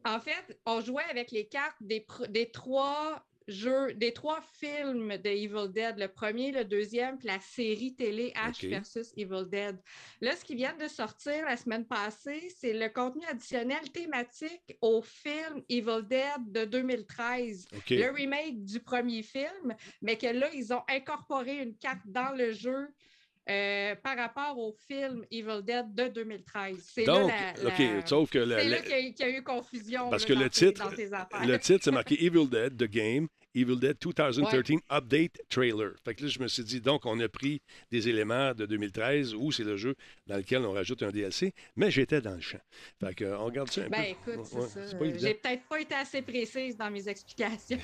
en 0.04 0.20
fait, 0.20 0.58
on 0.66 0.80
jouait 0.80 1.04
avec 1.10 1.30
les 1.30 1.46
cartes 1.46 1.76
des 1.82 2.50
trois 2.52 3.24
jeux, 3.48 3.92
des 3.94 4.12
trois 4.12 4.40
films 4.58 5.16
de 5.18 5.28
Evil 5.28 5.70
Dead, 5.72 5.98
le 5.98 6.08
premier, 6.08 6.52
le 6.52 6.64
deuxième, 6.64 7.18
puis 7.18 7.28
la 7.28 7.40
série 7.40 7.94
télé 7.94 8.32
Ash 8.34 8.62
OK. 8.62 8.70
versus 8.70 9.12
Evil 9.16 9.44
Dead. 9.46 9.78
Là, 10.20 10.34
ce 10.36 10.44
qui 10.44 10.54
vient 10.54 10.74
de 10.76 10.88
sortir 10.88 11.44
la 11.44 11.56
semaine 11.56 11.86
passée, 11.86 12.48
c'est 12.56 12.72
le 12.72 12.88
contenu 12.88 13.24
additionnel 13.26 13.90
thématique 13.92 14.76
au 14.80 15.02
film 15.02 15.62
Evil 15.68 16.02
Dead 16.08 16.52
de 16.52 16.64
2013, 16.64 17.66
OK. 17.76 17.90
le 17.90 18.10
remake 18.10 18.64
du 18.64 18.80
premier 18.80 19.22
film, 19.22 19.74
mais 20.00 20.16
que 20.16 20.26
là, 20.26 20.48
ils 20.54 20.72
ont 20.72 20.82
incorporé 20.88 21.58
une 21.58 21.76
carte 21.76 22.06
dans 22.06 22.34
le 22.36 22.52
jeu. 22.52 22.88
Euh, 23.50 23.94
par 23.96 24.16
rapport 24.16 24.58
au 24.58 24.74
film 24.88 25.24
Evil 25.30 25.62
Dead 25.62 25.94
de 25.94 26.08
2013. 26.08 26.76
C'est 26.94 27.04
Donc, 27.04 27.30
là 27.30 27.52
la- 27.62 27.68
OK, 27.68 28.06
sauf 28.06 28.30
que 28.30 28.38
la- 28.38 28.58
c'est 28.60 28.68
là 28.68 28.78
qu'il 28.80 28.90
y, 29.18 29.22
a 29.22 29.28
eu- 29.28 29.42
confusion. 29.42 30.08
Parce 30.08 30.22
là, 30.22 30.28
que 30.28 30.32
dans 30.34 30.40
le 30.40 30.50
tes- 30.50 30.66
titre-. 30.72 31.46
Le 31.46 31.58
titre, 31.58 31.80
c'est 31.84 31.90
marqué 31.90 32.24
Evil 32.24 32.48
Dead, 32.48 32.76
The 32.76 32.84
Game, 32.90 33.28
Evil 33.54 33.76
Dead 33.78 33.96
2013 34.00 34.40
Update 34.90 35.40
Trailer. 35.48 35.92
Fait 36.04 36.14
que 36.14 36.22
là, 36.24 36.28
je 36.28 36.38
me 36.40 36.48
suis 36.48 36.64
dit, 36.64 36.80
donc, 36.80 37.06
on 37.06 37.18
a 37.20 37.28
pris 37.28 37.60
des 37.90 38.08
éléments 38.08 38.52
de 38.54 38.66
2013 38.66 39.34
où 39.34 39.52
c'est 39.52 39.64
le 39.64 39.76
jeu 39.76 39.94
dans 40.26 40.36
lequel 40.36 40.64
on 40.64 40.72
rajoute 40.72 41.02
un 41.02 41.10
DLC, 41.10 41.52
mais 41.76 41.90
j'étais 41.90 42.20
dans 42.20 42.34
le 42.34 42.40
champ. 42.40 42.58
Fait 43.00 43.14
que, 43.14 43.24
on 43.24 43.44
regarde 43.46 43.70
ça 43.70 43.82
un 43.82 43.88
Ben 43.88 44.14
peu. 44.24 44.32
écoute, 44.32 44.52
Ouais, 44.52 44.60
ça. 44.68 44.86
c'est. 44.86 45.18
J'ai 45.20 45.34
peut-être 45.34 45.62
pas 45.68 45.80
été 45.80 45.94
assez 45.94 46.22
précise 46.22 46.76
dans 46.76 46.90
mes 46.90 47.08
explications. 47.08 47.78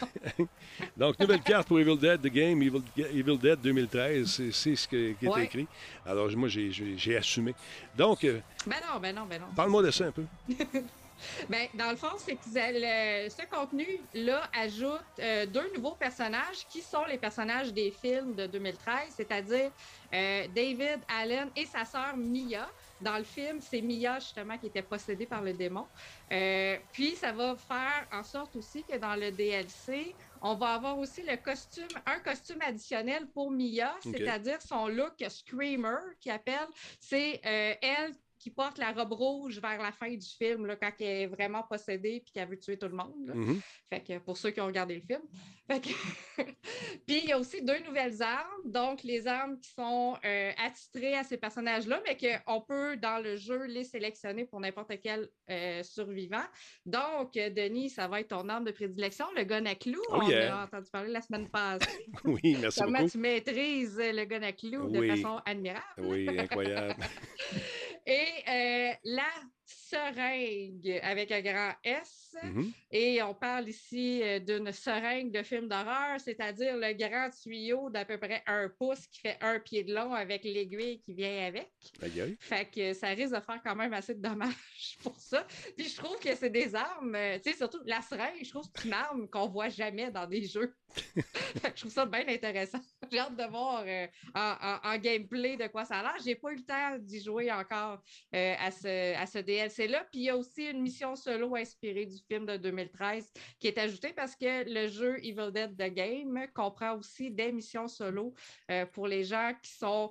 Donc, 0.97 1.19
nouvelle 1.21 1.43
carte 1.43 1.69
pour 1.69 1.79
Evil 1.79 1.97
Dead, 1.99 2.21
The 2.21 2.27
Game, 2.33 2.63
Evil, 2.63 2.83
Evil 2.97 3.39
Dead 3.39 3.61
2013. 3.61 4.51
C'est 4.53 4.75
ce 4.77 4.89
que- 4.89 5.13
qui 5.13 5.27
est 5.27 5.29
Ouais. 5.29 5.45
écrit. 5.45 5.67
Alors, 6.05 6.31
moi, 6.37 6.49
j'ai 6.49 7.17
assumé. 7.17 7.55
Donc, 7.97 8.25
euh, 8.25 8.41
ben 8.67 8.77
non, 8.93 9.01
ben 9.01 9.15
non, 9.15 9.27
ben 9.27 9.41
non. 9.41 9.47
parle-moi 9.55 9.83
de 9.83 9.91
ça 9.91 10.07
un 10.07 10.13
peu. 10.13 10.25
Ben, 11.49 11.69
dans 11.75 11.91
le 11.91 11.97
fond, 11.97 12.13
c'est 12.19 12.37
que 12.37 12.41
le- 12.47 13.29
ce 13.29 13.47
contenu-là 13.49 14.43
ajoute 14.55 15.01
euh, 15.19 15.47
deux 15.47 15.73
nouveaux 15.75 15.97
personnages 15.97 16.67
qui 16.69 16.83
sont 16.83 17.05
les 17.05 17.19
personnages 17.19 17.73
des 17.73 17.91
films 17.91 18.35
de 18.35 18.47
2013, 18.47 19.15
c'est-à-dire 19.17 19.71
euh, 20.15 20.47
David 20.49 21.01
Allen 21.09 21.51
et 21.57 21.67
sa 21.67 21.85
sœur 21.85 22.17
Mia. 22.17 22.69
Dans 23.01 23.17
le 23.17 23.25
film, 23.25 23.61
c'est 23.61 23.81
Mia 23.81 24.19
justement 24.19 24.59
qui 24.59 24.67
était 24.67 24.83
possédée 24.83 25.27
par 25.27 25.43
le 25.43 25.53
démon. 25.55 25.87
Euh, 26.33 26.77
puis 26.93 27.17
ça 27.17 27.33
va 27.33 27.57
faire 27.57 28.07
en 28.13 28.23
sorte 28.23 28.57
aussi 28.57 28.85
que 28.85 28.97
dans 28.99 29.15
le 29.17 29.31
DLC, 29.33 30.15
on 30.43 30.55
va 30.55 30.75
avoir 30.75 30.99
aussi 30.99 31.23
le 31.23 31.37
costume, 31.37 31.89
un 32.07 32.21
costume 32.21 32.59
additionnel 32.61 33.27
pour 33.33 33.51
Mia, 33.51 33.95
c'est-à-dire 34.13 34.61
son 34.61 34.87
look 34.89 35.15
Screamer 35.29 35.97
qui 36.21 36.31
appelle. 36.31 36.69
C'est 37.01 37.41
euh, 37.47 37.75
elle 37.81 38.13
qui 38.41 38.51
porte 38.51 38.79
la 38.79 38.91
robe 38.93 39.13
rouge 39.13 39.61
vers 39.61 39.81
la 39.81 39.93
fin 39.93 40.09
du 40.11 40.27
film, 40.27 40.67
là, 40.67 40.75
quand 40.75 40.91
elle 40.99 41.07
est 41.07 41.27
vraiment 41.27 41.63
possédée 41.63 42.15
et 42.17 42.21
qu'elle 42.23 42.49
veut 42.49 42.59
tuer 42.59 42.77
tout 42.79 42.89
le 42.89 42.97
monde. 42.97 43.15
là. 43.27 43.35
Mhm. 43.35 43.61
Fait 43.93 44.01
que 44.01 44.19
pour 44.19 44.37
ceux 44.37 44.51
qui 44.51 44.61
ont 44.61 44.67
regardé 44.67 44.95
le 44.97 45.03
film. 45.03 45.21
Fait 45.71 45.81
que- 45.81 45.89
Puis 47.07 47.21
il 47.23 47.29
y 47.29 47.33
a 47.33 47.39
aussi 47.39 47.63
deux 47.63 47.79
nouvelles 47.81 48.21
armes, 48.23 48.63
donc 48.65 49.03
les 49.05 49.27
armes 49.27 49.59
qui 49.61 49.71
sont 49.71 50.17
euh, 50.25 50.53
attitrées 50.57 51.15
à 51.15 51.23
ces 51.23 51.37
personnages-là, 51.37 52.01
mais 52.07 52.17
qu'on 52.17 52.61
peut 52.63 52.97
dans 52.97 53.23
le 53.23 53.37
jeu 53.37 53.65
les 53.67 53.85
sélectionner 53.85 54.47
pour 54.47 54.59
n'importe 54.61 54.93
quel 55.03 55.29
euh, 55.51 55.83
survivant. 55.83 56.45
Donc, 56.87 57.37
euh, 57.37 57.51
Denis, 57.51 57.91
ça 57.91 58.09
va 58.09 58.21
être 58.21 58.29
ton 58.29 58.49
arme 58.49 58.65
de 58.65 58.71
prédilection, 58.73 59.27
le 59.37 59.45
gun 59.45 59.67
à 59.67 59.75
clous. 59.75 60.01
Oh 60.09 60.21
On 60.23 60.29
yeah. 60.29 60.57
a 60.61 60.65
entendu 60.65 60.89
parler 60.91 61.13
la 61.13 61.21
semaine 61.21 61.49
passée. 61.51 61.87
Oui, 62.25 62.57
merci 62.61 62.81
Comment 62.81 62.99
beaucoup. 63.01 63.11
tu 63.11 63.19
maîtrises 63.19 63.99
le 63.99 64.25
gun 64.25 64.43
à 64.43 64.53
clous 64.53 64.87
Oui. 64.89 64.93
de 65.09 65.15
façon 65.15 65.41
admirable. 65.45 65.85
Oui, 65.99 66.27
incroyable. 66.39 66.97
Et 68.07 68.45
euh, 68.49 68.95
la 69.05 69.29
seringue 69.71 71.01
avec 71.03 71.31
un 71.33 71.41
grand 71.41 71.73
S. 71.85 72.37
Mhm. 72.43 72.73
Et 72.93 73.23
on 73.23 73.35
parle 73.35 73.69
ici 73.69 74.21
euh, 74.23 74.39
d'une 74.39 74.71
seringue 74.73 75.33
de 75.33 75.43
film 75.43 75.69
d'horreur, 75.69 76.21
c'est-à-dire 76.21 76.77
le 76.77 76.93
grand 76.93 77.29
tuyau 77.31 77.91
d'à 77.91 78.05
peu 78.05 78.19
près 78.19 78.43
un 78.47 78.69
pouce 78.69 79.07
qui 79.09 79.21
fait 79.21 79.37
un 79.41 79.59
pied 79.59 79.83
de 79.85 79.93
long 79.95 80.13
avec 80.15 80.45
l'aiguille 80.45 81.01
qui 81.01 81.15
vient 81.15 81.47
avec. 81.47 81.71
Aïe, 82.03 82.21
aïe. 82.21 82.37
Fait 82.39 82.71
que 82.71 82.93
ça 82.95 83.09
risque 83.09 83.35
de 83.35 83.41
faire 83.41 83.61
quand 83.65 83.75
même 83.75 83.93
assez 83.93 84.15
de 84.15 84.21
dommages 84.23 84.55
pour 85.03 85.17
ça. 85.17 85.47
Puis 85.77 85.89
je 85.89 85.97
trouve 85.97 86.19
que 86.19 86.35
c'est 86.37 86.51
des 86.51 86.75
armes, 86.75 87.15
euh, 87.15 87.39
tu 87.43 87.51
sais, 87.51 87.57
surtout 87.57 87.81
la 87.85 88.01
seringue, 88.01 88.43
je 88.45 88.51
trouve 88.51 88.65
que 88.71 88.81
c'est 88.81 88.87
une 88.89 88.93
arme 88.95 89.29
qu'on 89.29 89.49
voit 89.49 89.69
jamais 89.69 90.11
dans 90.11 90.27
des 90.27 90.45
jeux. 90.47 90.75
Fait 91.15 91.71
que 91.71 91.77
je 91.77 91.81
trouve 91.83 91.93
ça 91.93 92.07
bien 92.07 92.27
intéressant. 92.29 92.81
J'ai 93.11 93.19
hâte 93.19 93.37
de 93.37 93.45
voir 93.45 93.85
euh, 93.87 94.07
en, 94.35 94.55
en- 94.61 94.89
en 94.95 94.99
gameplay 94.99 95.57
de 95.57 95.67
quoi 95.69 95.85
ça 95.85 95.99
a 95.99 96.03
l'air. 96.03 96.15
J'ai 96.25 96.35
pas 96.35 96.53
eu 96.53 96.57
le 96.57 96.65
temps 96.65 96.99
d'y 96.99 97.23
jouer 97.23 97.51
encore 97.53 98.03
euh, 98.35 98.55
à 98.59 98.71
ce, 98.71 99.15
à 99.17 99.27
ce 99.27 99.39
DLC-là. 99.63 100.05
Puis 100.11 100.21
il 100.21 100.25
y 100.25 100.31
a 100.31 100.37
aussi 100.37 100.67
une 100.67 100.83
mission 100.83 101.17
solo 101.17 101.55
inspirée 101.57 102.07
du 102.07 102.19
film 102.29 102.47
de 102.47 102.57
2013 102.57 103.33
qui 103.59 103.69
est 103.69 103.79
ajoutée 103.79 104.13
parce 104.13 104.37
que 104.37 104.69
le 104.69 104.89
jeu 104.89 105.19
Evil 105.19 105.51
Dead 105.53 105.77
The 105.77 105.93
Game 105.95 106.47
comprend 106.55 106.97
aussi 106.97 107.31
des 107.31 107.53
missions 107.53 107.89
solo 107.89 108.35
euh, 108.71 108.87
pour 108.87 109.07
les 109.07 109.25
gens 109.25 109.53
qui 109.63 109.71
sont 109.73 110.11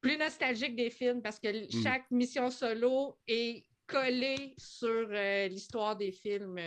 plus 0.00 0.16
nostalgiques 0.16 0.76
des 0.76 0.90
films 0.90 1.20
parce 1.20 1.38
que 1.38 1.50
Mm. 1.50 1.82
chaque 1.82 2.10
mission 2.10 2.50
solo 2.50 3.18
est 3.26 3.64
collée 3.86 4.54
sur 4.56 5.08
euh, 5.10 5.48
l'histoire 5.48 5.96
des 5.96 6.12
films. 6.12 6.58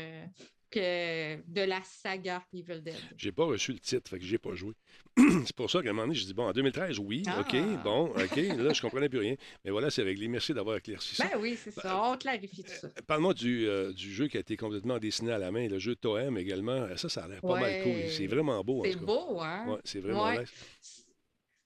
Euh, 0.77 1.37
de 1.47 1.61
la 1.61 1.81
saga 1.83 2.43
Evil 2.53 2.81
Dead. 2.81 2.95
J'ai 3.17 3.31
pas 3.31 3.45
reçu 3.45 3.71
le 3.73 3.79
titre, 3.79 4.09
fait 4.09 4.19
que 4.19 4.25
j'ai 4.25 4.37
pas 4.37 4.53
joué. 4.55 4.73
c'est 5.45 5.55
pour 5.55 5.69
ça 5.69 5.81
qu'à 5.83 5.89
un 5.89 5.93
moment 5.93 6.07
donné, 6.07 6.15
j'ai 6.19 6.25
dit, 6.25 6.33
bon, 6.33 6.47
en 6.47 6.51
2013, 6.53 6.99
oui, 6.99 7.23
Ah. 7.27 7.41
OK, 7.41 7.55
bon, 7.83 8.05
OK, 8.07 8.35
là, 8.35 8.73
je 8.73 8.81
comprenais 8.81 9.09
plus 9.09 9.19
rien. 9.19 9.35
Mais 9.63 9.71
voilà, 9.71 9.89
c'est 9.91 10.01
réglé. 10.03 10.27
Merci 10.27 10.53
d'avoir 10.53 10.77
éclairci 10.77 11.15
ça. 11.15 11.25
Ben 11.31 11.39
oui, 11.39 11.57
c'est 11.61 11.71
ça. 11.71 12.01
On 12.11 12.17
clarifie 12.17 12.63
tout 12.63 12.71
ça. 12.71 12.89
Parle-moi 13.07 13.33
du, 13.33 13.67
euh, 13.67 13.93
du 13.93 14.11
jeu 14.13 14.27
qui 14.27 14.37
a 14.37 14.39
été 14.39 14.57
complètement 14.57 14.97
dessiné 14.99 15.31
à 15.31 15.37
la 15.37 15.51
main, 15.51 15.67
le 15.67 15.79
jeu 15.79 15.95
Toem 15.95 16.37
également. 16.37 16.87
Ça, 16.97 17.09
ça 17.09 17.25
a 17.25 17.27
l'air 17.27 17.41
pas 17.41 17.59
mal 17.59 17.83
cool. 17.83 17.93
C'est 18.09 18.27
vraiment 18.27 18.63
beau. 18.63 18.83
C'est 18.85 18.95
beau, 18.97 19.39
hein? 19.41 19.65
Ouais, 19.67 19.79
c'est 19.83 19.99
vraiment 19.99 20.25
Ouais. 20.25 20.39
nice. 20.39 21.02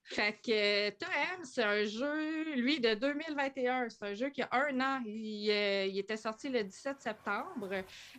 Fait 0.09 0.37
que 0.41 0.89
Toem, 0.91 1.43
c'est 1.43 1.63
un 1.63 1.83
jeu, 1.83 2.55
lui, 2.55 2.79
de 2.79 2.93
2021. 2.93 3.89
C'est 3.89 4.03
un 4.03 4.13
jeu 4.13 4.29
qui 4.29 4.41
a 4.41 4.49
un 4.53 4.79
an. 4.79 5.01
Il, 5.05 5.49
euh, 5.51 5.85
il 5.85 5.99
était 5.99 6.15
sorti 6.15 6.47
le 6.47 6.63
17 6.63 7.01
septembre. 7.01 7.69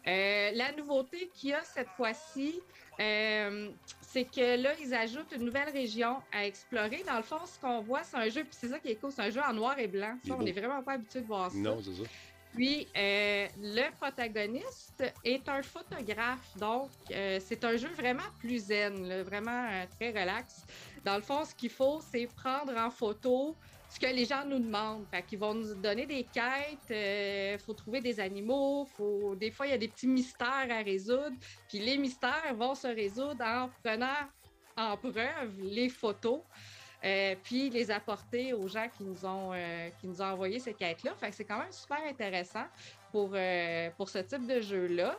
Euh, 0.07 0.51
la 0.53 0.73
nouveauté 0.73 1.31
qu'il 1.33 1.51
y 1.51 1.55
a 1.55 1.63
cette 1.63 1.89
fois-ci, 1.97 2.61
euh, 3.01 3.71
c'est 4.03 4.25
que 4.25 4.63
là, 4.63 4.73
ils 4.81 4.93
ajoutent 4.93 5.33
une 5.35 5.45
nouvelle 5.45 5.71
région 5.71 6.17
à 6.31 6.45
explorer. 6.45 7.03
Dans 7.07 7.17
le 7.17 7.23
fond, 7.23 7.41
ce 7.47 7.59
qu'on 7.59 7.81
voit, 7.81 8.03
c'est 8.03 8.17
un 8.17 8.29
jeu, 8.29 8.43
puis 8.43 8.53
c'est 8.53 8.69
ça 8.69 8.79
qui 8.79 8.89
est 8.89 8.97
cool, 8.97 9.11
c'est 9.11 9.23
un 9.23 9.31
jeu 9.31 9.41
en 9.41 9.55
noir 9.55 9.79
et 9.79 9.89
blanc. 9.89 10.19
Ça, 10.27 10.35
on 10.39 10.43
n'est 10.43 10.53
vraiment 10.53 10.83
pas 10.83 10.93
habitué 10.93 11.23
de 11.23 11.27
voir 11.27 11.51
ça. 11.51 11.57
Non, 11.57 11.81
c'est 11.83 11.95
ça. 11.95 12.09
Puis, 12.55 12.89
euh, 12.97 13.47
le 13.61 13.91
protagoniste 13.97 15.05
est 15.25 15.49
un 15.49 15.63
photographe. 15.63 16.57
Donc, 16.59 16.91
euh, 17.11 17.39
c'est 17.41 17.65
un 17.65 17.77
jeu 17.77 17.89
vraiment 17.89 18.29
plus 18.39 18.67
zen, 18.67 19.07
là, 19.07 19.23
vraiment 19.23 19.67
euh, 19.71 19.85
très 19.99 20.11
relax. 20.11 20.65
Dans 21.05 21.17
le 21.17 21.23
fond, 21.23 21.45
ce 21.45 21.55
qu'il 21.55 21.71
faut, 21.71 22.01
c'est 22.11 22.27
prendre 22.27 22.77
en 22.77 22.91
photo 22.91 23.55
ce 23.91 23.99
que 23.99 24.07
les 24.07 24.25
gens 24.27 24.45
nous 24.45 24.59
demandent. 24.59 25.07
Fait 25.11 25.23
qu'ils 25.23 25.39
vont 25.39 25.55
nous 25.55 25.75
donner 25.75 26.07
des 26.07 26.25
quêtes, 26.25 26.91
il 26.91 27.59
faut 27.59 27.73
trouver 27.73 28.01
des 28.01 28.21
animaux, 28.21 28.87
faut... 28.97 29.35
des 29.35 29.51
fois, 29.51 29.67
il 29.67 29.71
y 29.71 29.73
a 29.73 29.79
des 29.79 29.89
petits 29.89 30.07
mystères 30.07 30.69
à 30.71 30.83
résoudre. 30.83 31.37
Puis 31.69 31.79
les 31.79 31.97
mystères 31.97 32.55
vont 32.55 32.75
se 32.75 32.89
résoudre 32.89 33.43
en 33.43 33.71
prenant 33.83 34.29
en 34.77 34.97
preuve 34.97 35.61
les 35.63 35.89
photos. 35.89 36.41
Euh, 37.05 37.37
puis 37.45 37.71
les 37.71 37.91
apporter 37.91 38.53
aux 38.53 38.67
gens 38.67 38.89
qui 38.89 39.05
nous 39.05 39.25
ont, 39.25 39.53
euh, 39.53 39.89
envoyé 40.21 40.59
ces 40.59 40.75
quêtes-là. 40.75 41.15
Fait 41.15 41.31
c'est 41.31 41.45
quand 41.45 41.59
même 41.59 41.71
super 41.73 41.99
intéressant 42.09 42.65
pour, 43.13 43.31
euh, 43.35 43.89
pour 43.97 44.09
ce 44.09 44.19
type 44.19 44.47
de 44.47 44.61
jeu-là. 44.61 45.17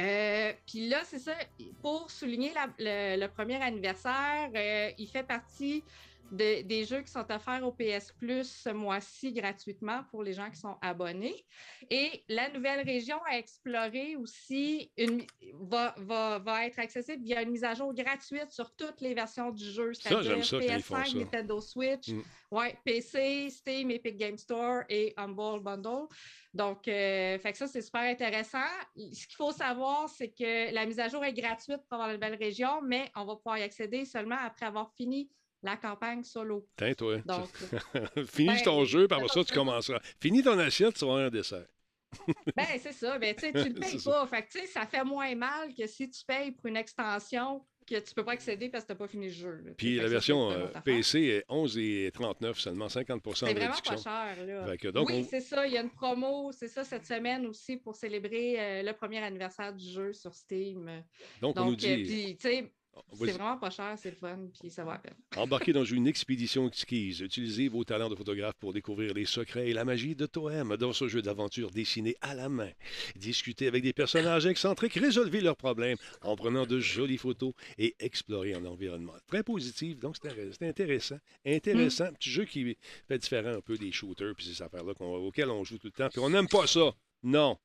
Euh, 0.00 0.52
puis 0.66 0.88
là, 0.88 1.02
c'est 1.04 1.18
ça, 1.18 1.34
pour 1.82 2.10
souligner 2.10 2.52
la- 2.54 2.74
le, 2.78 3.26
premier 3.28 3.56
anniversaire, 3.62 4.50
euh, 4.54 4.90
il 4.98 5.08
fait 5.08 5.24
partie 5.24 5.84
de- 6.30 6.62
des 6.62 6.84
jeux 6.84 7.02
qui 7.02 7.10
sont 7.10 7.24
offerts 7.30 7.62
au 7.66 7.72
PS 7.72 8.12
Plus 8.18 8.44
ce 8.50 8.70
mois-ci 8.70 9.32
gratuitement 9.32 10.04
pour 10.10 10.22
les 10.22 10.32
gens 10.32 10.50
qui 10.50 10.58
sont 10.58 10.76
abonnés. 10.80 11.44
Et 11.90 12.24
la 12.28 12.48
nouvelle 12.50 12.84
région 12.86 13.16
à 13.28 13.36
explorer 13.38 14.16
aussi 14.16 14.90
une- 14.96 15.24
va, 15.54 15.94
va, 15.98 16.38
va 16.38 16.66
être 16.66 16.78
accessible 16.78 17.22
via 17.24 17.42
une 17.42 17.50
mise 17.50 17.64
à 17.64 17.74
jour 17.74 17.92
gratuite 17.94 18.50
sur 18.50 18.74
toutes 18.76 19.00
les 19.00 19.14
versions 19.14 19.50
du 19.50 19.64
jeu. 19.64 19.92
Ça, 19.94 20.22
j'aime 20.22 20.42
c'est-à-dire 20.42 20.44
ça 20.44 20.56
quand 20.58 20.62
ils 20.76 20.82
font 20.82 20.94
PS5, 20.96 21.06
ça. 21.12 21.18
Nintendo 21.18 21.60
Switch, 21.60 22.08
Mm. 22.08 22.22
ouais, 22.52 22.78
PC, 22.84 23.50
Steam, 23.50 23.90
Epic 23.90 24.16
Game 24.16 24.38
Store 24.38 24.82
et 24.88 25.12
Humble 25.16 25.62
Bundle. 25.62 26.06
Donc, 26.52 26.88
euh, 26.88 27.38
fait 27.38 27.52
que 27.52 27.58
ça, 27.58 27.66
c'est 27.66 27.82
super 27.82 28.00
intéressant. 28.02 28.58
Ce 28.96 29.26
qu'il 29.26 29.36
faut 29.36 29.52
savoir, 29.52 30.08
c'est 30.08 30.30
que 30.30 30.72
la 30.72 30.84
mise 30.86 30.98
à 31.00 31.08
jour 31.08 31.24
est 31.24 31.32
gratuite 31.32 31.80
pour 31.88 31.94
avoir 31.94 32.08
la 32.08 32.14
nouvelle 32.14 32.34
région, 32.34 32.80
mais 32.82 33.10
on 33.16 33.24
va 33.24 33.36
pouvoir 33.36 33.58
y 33.58 33.62
accéder 33.62 34.04
seulement 34.04 34.36
après 34.44 34.66
avoir 34.66 34.92
fini 34.96 35.28
la 35.62 35.76
campagne 35.76 36.24
solo. 36.24 36.66
Tiens, 36.76 36.94
toi. 36.94 37.18
Donc, 37.18 37.48
Finis 38.28 38.48
Ben, 38.48 38.62
ton 38.62 38.84
jeu, 38.84 39.06
c'est 39.10 39.28
ça, 39.28 39.40
tu 39.44 39.48
ça. 39.48 39.54
commenceras. 39.54 40.00
Finis 40.20 40.42
ton 40.42 40.58
assiette, 40.58 40.94
tu 40.94 41.04
vas 41.04 41.10
avoir 41.12 41.26
un 41.26 41.30
dessert. 41.30 41.66
ben, 42.56 42.66
c'est 42.78 42.92
ça. 42.92 43.18
Ben, 43.18 43.34
tu 43.36 43.52
tu 43.52 43.68
le 43.68 43.74
payes 43.80 44.00
ça. 44.00 44.10
pas. 44.10 44.26
Fait 44.26 44.42
que, 44.42 44.50
tu 44.52 44.58
sais, 44.60 44.66
ça 44.66 44.86
fait 44.86 45.04
moins 45.04 45.34
mal 45.34 45.74
que 45.74 45.86
si 45.86 46.10
tu 46.10 46.24
payes 46.24 46.50
pour 46.52 46.66
une 46.66 46.76
extension 46.76 47.64
que 47.86 47.98
tu 47.98 48.14
peux 48.14 48.24
pas 48.24 48.32
accéder 48.32 48.68
parce 48.68 48.84
que 48.84 48.88
tu 48.88 48.92
n'as 48.92 48.98
pas 48.98 49.08
fini 49.08 49.26
le 49.26 49.32
jeu. 49.32 49.60
là. 49.64 49.72
Puis 49.76 49.96
Fait 49.96 50.02
la 50.02 50.08
ça, 50.08 50.08
version 50.10 50.50
euh. 50.52 50.66
PC 50.84 51.18
est 51.22 51.48
11,39 51.48 52.54
seulement, 52.54 52.86
50% 52.86 53.30
de 53.30 53.34
C'est 53.34 53.54
vraiment 53.54 53.74
pas 53.84 53.96
cher, 53.96 54.46
là. 54.46 54.66
Fait 54.66 54.76
que 54.78 54.88
donc, 54.88 55.08
oui, 55.08 55.22
on- 55.24 55.28
c'est 55.28 55.40
ça. 55.40 55.66
Il 55.66 55.72
y 55.72 55.78
a 55.78 55.80
une 55.82 55.90
promo, 55.90 56.52
c'est 56.52 56.68
ça, 56.68 56.84
cette 56.84 57.06
semaine 57.06 57.46
aussi 57.46 57.76
pour 57.78 57.96
célébrer 57.96 58.60
euh, 58.60 58.82
le 58.84 58.92
premier 58.92 59.18
anniversaire 59.18 59.72
du 59.72 59.84
jeu 59.88 60.12
sur 60.12 60.34
Steam. 60.34 61.02
donc, 61.40 61.58
on 61.58 61.64
nous 61.64 61.70
Donc, 61.76 61.84
euh, 61.84 61.96
dit, 61.96 62.04
puis, 62.04 62.36
tu 62.36 62.48
sais, 62.48 62.60
vas-y. 62.62 62.70
C'est 63.12 63.32
vraiment 63.32 63.56
pas 63.58 63.70
cher, 63.70 63.94
c'est 63.98 64.10
le 64.10 64.16
fun, 64.16 64.38
puis 64.60 64.70
ça 64.70 64.84
va 64.84 64.94
à 64.94 64.98
peine. 64.98 65.14
embarquez 65.36 65.72
dans 65.72 65.84
une 65.84 66.06
expédition 66.06 66.68
exquise. 66.68 67.20
Utilisez 67.20 67.68
vos 67.68 67.84
talents 67.84 68.08
de 68.08 68.14
photographe 68.14 68.54
pour 68.58 68.72
découvrir 68.72 69.14
les 69.14 69.24
secrets 69.24 69.68
et 69.68 69.72
la 69.72 69.84
magie 69.84 70.14
de 70.14 70.26
Toem 70.26 70.76
dans 70.76 70.92
ce 70.92 71.08
jeu 71.08 71.22
d'aventure 71.22 71.70
dessiné 71.70 72.16
à 72.20 72.34
la 72.34 72.48
main. 72.48 72.70
Discutez 73.16 73.66
avec 73.66 73.82
des 73.82 73.92
personnages 73.92 74.46
excentriques, 74.46 74.94
résolvez 74.94 75.40
leurs 75.40 75.56
problèmes 75.56 75.96
en 76.22 76.36
prenant 76.36 76.66
de 76.66 76.80
jolies 76.80 77.18
photos 77.18 77.52
et 77.78 77.94
explorez 77.98 78.54
un 78.54 78.64
environnement 78.64 79.14
très 79.26 79.42
positif. 79.42 79.98
Donc, 79.98 80.16
c'est 80.20 80.28
intér- 80.28 80.52
c'est 80.58 80.68
intéressant. 80.68 81.18
Intéressant. 81.46 82.12
Petit 82.14 82.30
jeu 82.30 82.44
qui 82.44 82.76
fait 83.08 83.18
différent 83.18 83.54
un 83.54 83.60
peu 83.60 83.76
des 83.76 83.92
shooters 83.92 84.34
puis 84.36 84.46
ces 84.46 84.62
affaires-là 84.62 84.92
auxquelles 85.00 85.50
on 85.50 85.64
joue 85.64 85.78
tout 85.78 85.88
le 85.88 85.92
temps. 85.92 86.08
Puis 86.08 86.20
on 86.20 86.30
n'aime 86.30 86.48
pas 86.48 86.66
ça. 86.66 86.92
Non. 87.22 87.58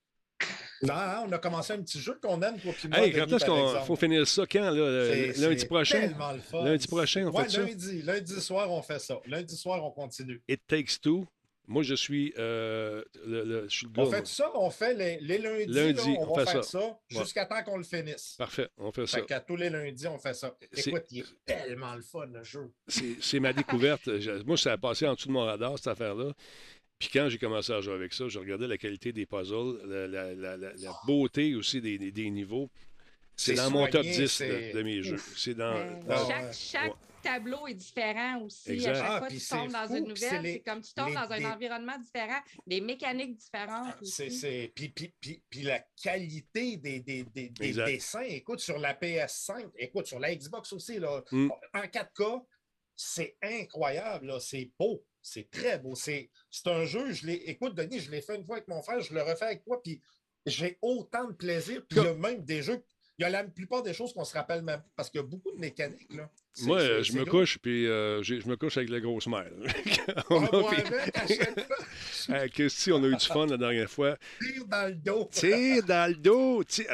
Non, 0.83 1.25
on 1.27 1.31
a 1.31 1.37
commencé 1.37 1.73
un 1.73 1.81
petit 1.81 1.99
jeu 1.99 2.19
qu'on 2.21 2.41
aime, 2.41 2.59
toi, 2.59 2.73
puis 2.77 2.87
moi, 2.89 2.99
Hey, 2.99 3.11
Denis, 3.13 3.25
quand 3.29 3.35
est-ce 3.37 3.45
par 3.45 3.55
qu'on 3.55 3.65
exemple. 3.67 3.85
faut 3.85 3.95
finir 3.95 4.27
ça? 4.27 4.43
Quand? 4.45 4.69
Là, 4.71 5.31
lundi 5.37 5.65
prochain? 5.65 5.99
tellement 6.01 6.31
le 6.33 6.39
fun. 6.39 6.63
Lundi 6.65 6.87
prochain, 6.87 7.27
on 7.27 7.31
Ouais, 7.35 7.43
fait 7.45 7.49
ça? 7.51 7.61
lundi. 7.61 8.01
Lundi 8.01 8.41
soir, 8.41 8.71
on 8.71 8.81
fait 8.81 8.99
ça. 8.99 9.19
Lundi 9.25 9.55
soir, 9.55 9.83
on 9.83 9.91
continue. 9.91 10.41
It 10.47 10.61
Takes 10.67 10.99
Two. 11.01 11.25
Moi, 11.67 11.81
je 11.81 11.95
suis, 11.95 12.31
euh, 12.37 13.01
le, 13.25 13.43
le- 13.43 13.67
je 13.67 13.75
suis 13.75 13.87
le 13.87 13.91
gars. 13.93 14.03
On 14.03 14.11
fait 14.11 14.27
ça, 14.27 14.51
on 14.53 14.69
fait 14.69 14.93
les, 14.93 15.17
les 15.19 15.39
lundis. 15.39 15.65
Lundi, 15.73 16.13
là, 16.13 16.19
on, 16.19 16.29
on 16.31 16.35
va 16.35 16.45
fait 16.45 16.51
faire 16.51 16.63
ça. 16.63 16.79
ça, 16.79 16.99
jusqu'à 17.23 17.45
temps 17.47 17.63
qu'on 17.63 17.77
le 17.77 17.83
finisse. 17.83 18.35
Parfait, 18.37 18.69
on 18.77 18.91
fait 18.91 19.07
ça. 19.07 19.17
Fait 19.17 19.25
qu'à 19.25 19.39
tous 19.39 19.55
les 19.55 19.71
lundis, 19.71 20.05
on 20.05 20.19
fait 20.19 20.35
ça. 20.35 20.55
C'est- 20.73 20.89
Écoute, 20.91 21.05
il 21.09 21.21
est 21.21 21.25
tellement 21.43 21.95
le 21.95 22.03
fun, 22.03 22.27
le 22.31 22.43
jeu. 22.43 22.71
C'est 23.19 23.39
ma 23.39 23.51
découverte. 23.51 24.07
Moi, 24.45 24.57
ça 24.57 24.73
a 24.73 24.77
passé 24.77 25.07
en 25.07 25.15
dessous 25.15 25.27
de 25.29 25.33
mon 25.33 25.43
radar, 25.43 25.75
cette 25.77 25.87
affaire-là. 25.87 26.33
Puis 26.99 27.09
quand 27.11 27.27
j'ai 27.29 27.37
commencé 27.37 27.71
à 27.73 27.81
jouer 27.81 27.93
avec 27.93 28.13
ça, 28.13 28.27
je 28.27 28.39
regardais 28.39 28.67
la 28.67 28.77
qualité 28.77 29.11
des 29.11 29.25
puzzles, 29.25 29.81
la, 29.85 30.07
la- 30.07 30.33
la- 30.33 30.57
la- 30.57 30.73
la 30.73 30.91
beauté 31.05 31.55
aussi 31.55 31.81
des, 31.81 31.97
des- 31.97 32.11
des 32.11 32.29
niveaux. 32.29 32.69
C'est 33.35 33.53
dans 33.55 33.69
mon 33.69 33.85
top 33.87 34.03
soigné, 34.03 34.11
10 34.17 34.27
c'est- 34.31 34.71
de, 34.71 34.77
de 34.77 34.83
mes 34.83 35.03
jeux. 35.03 35.17
C'est 35.35 35.55
dans. 35.55 35.73
Dans- 36.05 36.25
chaque 36.27 36.53
chaque 36.53 36.91
Ouais. 36.93 36.99
tableau 37.21 37.67
est 37.67 37.73
différent 37.73 38.39
aussi. 38.43 38.71
Exact. 38.71 38.91
À 38.91 38.93
chaque 38.95 39.05
Ah, 39.09 39.17
fois 39.19 39.27
que 39.27 39.33
tu 39.33 39.45
tombes 39.47 39.71
dans 39.73 39.87
fou, 39.87 39.95
une 39.97 40.07
nouvelle, 40.07 40.41
c'est 40.45 40.59
comme 40.65 40.81
tu 40.81 40.93
tombes 40.93 41.09
les- 41.09 41.13
dans 41.15 41.31
un 41.31 41.37
les- 41.39 41.45
environnement 41.45 41.97
différent, 41.99 42.39
des 42.65 42.79
mécaniques 42.79 43.35
différentes. 43.35 43.93
C'est, 44.03 44.27
aussi. 44.27 44.37
c'est... 44.37 44.71
Puis, 44.73 44.87
puis, 44.89 45.13
puis, 45.19 45.43
puis 45.49 45.61
la 45.63 45.79
qualité 46.01 46.77
des, 46.77 47.01
des, 47.01 47.23
des, 47.23 47.49
dessins, 47.73 48.21
écoute, 48.21 48.61
sur 48.61 48.79
la 48.79 48.93
PS5, 48.93 49.65
écoute, 49.79 50.05
sur 50.07 50.19
la 50.19 50.33
Xbox 50.33 50.71
aussi, 50.71 50.97
là, 50.99 51.21
Mm. 51.29 51.49
en 51.73 51.87
4K, 51.87 52.45
c'est 52.95 53.35
incroyable, 53.41 54.27
là, 54.27 54.39
c'est 54.39 54.71
beau, 54.79 55.03
c'est 55.25 55.49
très 55.49 55.79
beau. 55.79 55.95
C'est, 55.95 56.29
un 56.65 56.85
jeu, 56.85 57.11
je 57.11 57.25
l'ai, 57.25 57.33
écoute, 57.49 57.73
Denis, 57.73 57.99
je 57.99 58.11
l'ai 58.11 58.21
fait 58.21 58.35
une 58.35 58.45
fois 58.45 58.57
avec 58.57 58.67
mon 58.67 58.83
frère, 58.83 59.01
je 59.01 59.11
le 59.11 59.23
refais 59.23 59.45
avec 59.45 59.63
toi, 59.63 59.81
puis 59.81 59.99
j'ai 60.45 60.77
autant 60.83 61.25
de 61.25 61.33
plaisir. 61.33 61.83
Puis 61.89 61.99
il 61.99 62.05
y 62.05 62.07
a 62.07 62.13
même 62.13 62.45
des 62.45 62.61
jeux, 62.61 62.83
il 63.17 63.23
y 63.23 63.25
a 63.25 63.29
la 63.29 63.43
plupart 63.43 63.81
des 63.81 63.93
choses 63.93 64.13
qu'on 64.13 64.23
se 64.23 64.35
rappelle 64.35 64.61
même, 64.61 64.83
parce 64.95 65.09
qu'il 65.09 65.19
y 65.19 65.23
a 65.23 65.27
beaucoup 65.27 65.51
de 65.51 65.57
mécaniques, 65.57 66.13
là. 66.13 66.29
Moi, 66.63 66.79
euh, 66.79 67.03
je 67.03 67.13
me 67.13 67.25
gros. 67.25 67.39
couche, 67.39 67.57
puis 67.57 67.85
euh, 67.87 68.23
je 68.23 68.35
me 68.47 68.55
couche 68.55 68.77
avec 68.77 68.89
la 68.89 68.99
grosse 68.99 69.27
mère. 69.27 69.45
Ah, 70.17 70.23
on 70.29 70.45
a, 70.45 70.63
puis- 70.71 71.39
à 72.29 72.47
Christy, 72.53 72.91
on 72.91 73.03
a 73.03 73.07
eu 73.07 73.15
du 73.15 73.25
fun 73.25 73.45
la 73.47 73.57
dernière 73.57 73.89
fois. 73.89 74.17
tire 74.39 74.65
dans 74.67 74.87
le 74.87 74.95
dos. 74.95 75.29
Tire 75.31 75.83
dans 75.83 76.09
le 76.09 76.15
dos. 76.15 76.63
tire- 76.63 76.87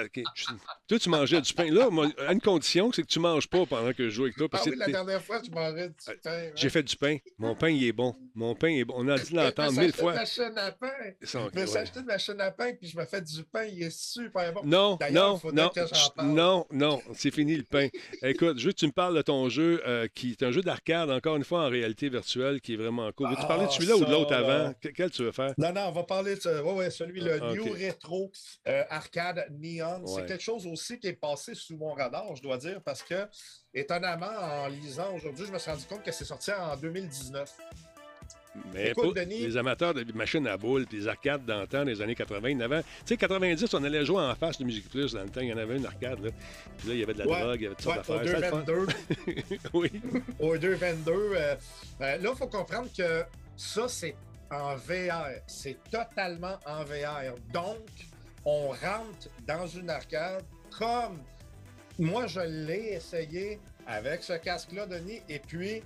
Toi, 0.87 0.99
tu 0.99 1.09
mangeais 1.09 1.41
du 1.41 1.53
pain. 1.53 1.69
Là, 1.71 1.89
moi, 1.89 2.07
à 2.27 2.33
une 2.33 2.41
condition, 2.41 2.91
c'est 2.91 3.01
que 3.03 3.07
tu 3.07 3.19
manges 3.19 3.47
pas 3.47 3.65
pendant 3.65 3.93
que 3.93 4.05
je 4.05 4.09
joue 4.09 4.23
avec 4.23 4.35
toi. 4.35 4.47
Ah 4.51 4.57
Parce 4.57 4.65
oui, 4.67 4.75
la 4.77 4.87
dernière 4.87 5.21
fois, 5.21 5.41
je 5.45 5.51
mangeais 5.51 5.89
du 5.89 5.95
pain. 6.23 6.49
j'ai 6.55 6.69
fait 6.69 6.83
du 6.83 6.95
pain. 6.95 7.17
Mon 7.37 7.55
pain, 7.55 7.69
il 7.69 7.83
est 7.85 7.91
bon. 7.91 8.15
Mon 8.33 8.55
pain, 8.55 8.69
est 8.69 8.83
bon. 8.85 8.95
On 8.97 9.07
a 9.09 9.17
dit 9.17 9.33
l'entendre 9.33 9.79
mille 9.79 9.93
fois. 9.93 10.13
à 10.13 10.71
pain. 10.71 10.87
Je 11.21 11.37
me 11.37 11.65
suis 11.65 11.75
ouais. 11.75 11.77
acheté 11.77 11.99
une 11.99 12.05
machine 12.05 12.39
à 12.41 12.51
pain 12.51 12.71
puis 12.73 12.87
je 12.89 12.97
me 12.97 13.05
fais 13.05 13.21
du 13.21 13.43
pain. 13.43 13.65
Il 13.65 13.83
est 13.83 13.95
super 13.95 14.53
bon. 14.53 14.61
Non, 14.63 14.97
non, 15.11 15.39
non, 15.53 15.69
que 15.69 15.81
j'en 15.81 15.87
chut, 15.95 16.13
parle. 16.15 16.29
non, 16.29 16.65
non, 16.71 17.01
c'est 17.13 17.31
fini 17.31 17.55
le 17.55 17.63
pain. 17.63 17.87
Écoute, 18.23 18.57
je 18.57 18.65
veux 18.67 18.71
que 18.71 18.77
tu 18.77 18.87
me 18.87 18.91
parles 18.91 19.15
de 19.15 19.21
ton 19.21 19.49
jeu, 19.51 19.83
euh, 19.85 20.07
qui 20.15 20.31
est 20.31 20.41
un 20.41 20.51
jeu 20.51 20.61
d'arcade, 20.63 21.11
encore 21.11 21.35
une 21.35 21.43
fois 21.43 21.65
en 21.65 21.69
réalité 21.69 22.09
virtuelle, 22.09 22.59
qui 22.61 22.73
est 22.73 22.77
vraiment 22.77 23.11
cool. 23.11 23.29
Veux-tu 23.29 23.41
Ah, 23.43 23.47
parler 23.47 23.67
de 23.67 23.71
celui-là 23.71 23.95
ou 23.97 24.03
de 24.05 24.09
l'autre 24.11 24.33
avant? 24.33 24.73
Que- 24.81 24.87
Quel 24.89 25.11
tu 25.11 25.21
veux 25.23 25.31
faire? 25.31 25.53
Non, 25.59 25.71
non, 25.71 25.81
on 25.89 25.91
va 25.91 26.03
parler 26.03 26.35
de 26.35 26.61
ouais, 26.61 26.73
ouais, 26.73 26.89
celui, 26.89 27.21
le 27.21 27.33
Ah, 27.39 27.53
New. 27.53 27.65
Retro 27.73 28.31
euh, 28.67 28.83
Arcade 28.89 29.45
Neon. 29.51 30.01
Ouais. 30.01 30.21
C'est 30.21 30.25
quelque 30.25 30.41
chose 30.43 30.65
aussi 30.65 30.97
qui 30.99 31.07
est 31.07 31.13
passé 31.13 31.53
sous 31.53 31.77
mon 31.77 31.93
radar, 31.93 32.35
je 32.35 32.41
dois 32.41 32.57
dire, 32.57 32.81
parce 32.83 33.03
que, 33.03 33.27
étonnamment, 33.73 34.25
en 34.25 34.67
lisant 34.67 35.13
aujourd'hui, 35.15 35.45
je 35.45 35.51
me 35.51 35.59
suis 35.59 35.69
rendu 35.69 35.83
compte 35.85 36.01
que 36.03 36.11
c'est 36.11 36.25
sorti 36.25 36.51
en 36.51 36.75
2019. 36.77 37.51
Mais 38.73 38.89
Écoute, 38.89 39.03
pour 39.05 39.13
Denis- 39.13 39.39
les 39.47 39.55
amateurs 39.57 39.93
de 39.93 40.05
machines 40.13 40.45
à 40.47 40.57
boules, 40.57 40.85
puis 40.85 40.99
des 40.99 41.07
arcades 41.07 41.45
d'antan 41.45 41.85
des 41.85 42.01
années 42.01 42.15
80, 42.15 42.49
il 42.49 42.51
y 42.53 42.55
en 42.57 42.65
avait. 42.65 42.81
Tu 42.83 42.89
sais, 43.05 43.17
90, 43.17 43.73
on 43.73 43.83
allait 43.83 44.05
jouer 44.05 44.21
en 44.21 44.35
face 44.35 44.57
de 44.57 44.65
Musique 44.65 44.89
Plus 44.89 45.13
dans 45.13 45.23
le 45.23 45.29
temps. 45.29 45.39
Il 45.41 45.47
y 45.47 45.53
en 45.53 45.57
avait 45.57 45.77
une 45.77 45.85
arcade, 45.85 46.19
là. 46.23 46.31
Puis 46.77 46.87
là, 46.89 46.93
il 46.95 46.99
y 46.99 47.03
avait 47.03 47.13
de 47.13 47.19
la 47.19 47.27
Ouais, 47.27 47.39
drogue, 47.41 47.55
il 47.59 47.63
y 47.63 47.65
avait 47.67 47.75
toutes 47.75 47.85
Ouais, 47.85 47.93
sortes 48.03 48.09
au 48.09 48.17
d'affaires. 48.17 48.49
Fun. 48.49 48.63
222. 48.65 48.87
oui. 49.73 49.91
au 50.39 50.57
222. 50.57 51.11
euh, 51.11 51.55
euh, 52.01 52.17
là, 52.17 52.17
il 52.19 52.37
faut 52.37 52.47
comprendre 52.47 52.89
que 52.97 53.23
ça, 53.55 53.87
c'est 53.87 54.15
en 54.51 54.75
VR. 54.75 55.27
C'est 55.47 55.77
totalement 55.89 56.57
en 56.65 56.83
VR. 56.83 57.35
Donc, 57.53 57.77
on 58.43 58.69
rentre 58.69 59.29
dans 59.47 59.65
une 59.67 59.89
arcade 59.89 60.43
comme 60.77 61.19
moi, 61.99 62.27
je 62.27 62.39
l'ai 62.41 62.93
essayé 62.95 63.59
avec 63.87 64.23
ce 64.23 64.33
casque-là, 64.33 64.87
Denis, 64.87 65.21
et 65.29 65.39
puis, 65.39 65.83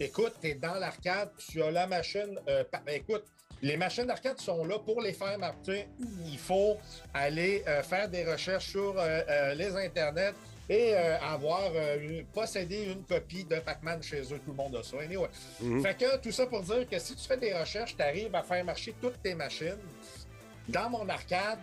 écoute, 0.00 0.32
tu 0.40 0.48
es 0.48 0.54
dans 0.54 0.74
l'arcade, 0.74 1.30
tu 1.38 1.62
as 1.62 1.70
la 1.70 1.86
machine. 1.86 2.38
euh, 2.48 2.64
pa- 2.70 2.82
écoute, 2.88 3.24
les 3.62 3.76
machines 3.76 4.06
d'arcade 4.06 4.38
sont 4.40 4.64
là 4.64 4.78
pour 4.78 5.00
les 5.00 5.12
faire 5.12 5.38
marcher. 5.38 5.86
Il 6.26 6.38
faut 6.38 6.76
aller 7.14 7.62
euh, 7.66 7.82
faire 7.82 8.08
des 8.08 8.24
recherches 8.24 8.68
sur 8.70 8.94
euh, 8.98 9.54
les 9.54 9.74
internets 9.76 10.34
et 10.68 10.94
avoir 10.94 11.70
une- 12.00 12.24
posséder 12.26 12.84
une 12.84 13.04
copie 13.04 13.44
de 13.44 13.56
Pac-Man 13.60 14.02
chez 14.02 14.22
eux. 14.22 14.40
Tout 14.44 14.50
le 14.50 14.54
monde 14.54 14.76
a 14.76 14.82
ça. 14.82 14.96
Anyway. 15.00 15.28
Mhm. 15.60 15.82
Fait 15.82 15.94
que 15.96 16.16
tout 16.18 16.32
ça 16.32 16.46
pour 16.46 16.62
dire 16.62 16.88
que 16.88 16.98
si 16.98 17.14
tu 17.14 17.26
fais 17.26 17.36
des 17.36 17.52
recherches, 17.52 17.94
tu 17.96 18.02
arrives 18.02 18.34
à 18.34 18.42
faire 18.42 18.64
marcher 18.64 18.94
toutes 19.00 19.20
tes 19.22 19.34
machines. 19.34 19.76
Dans 20.68 20.88
mon 20.88 21.06
arcade, 21.08 21.60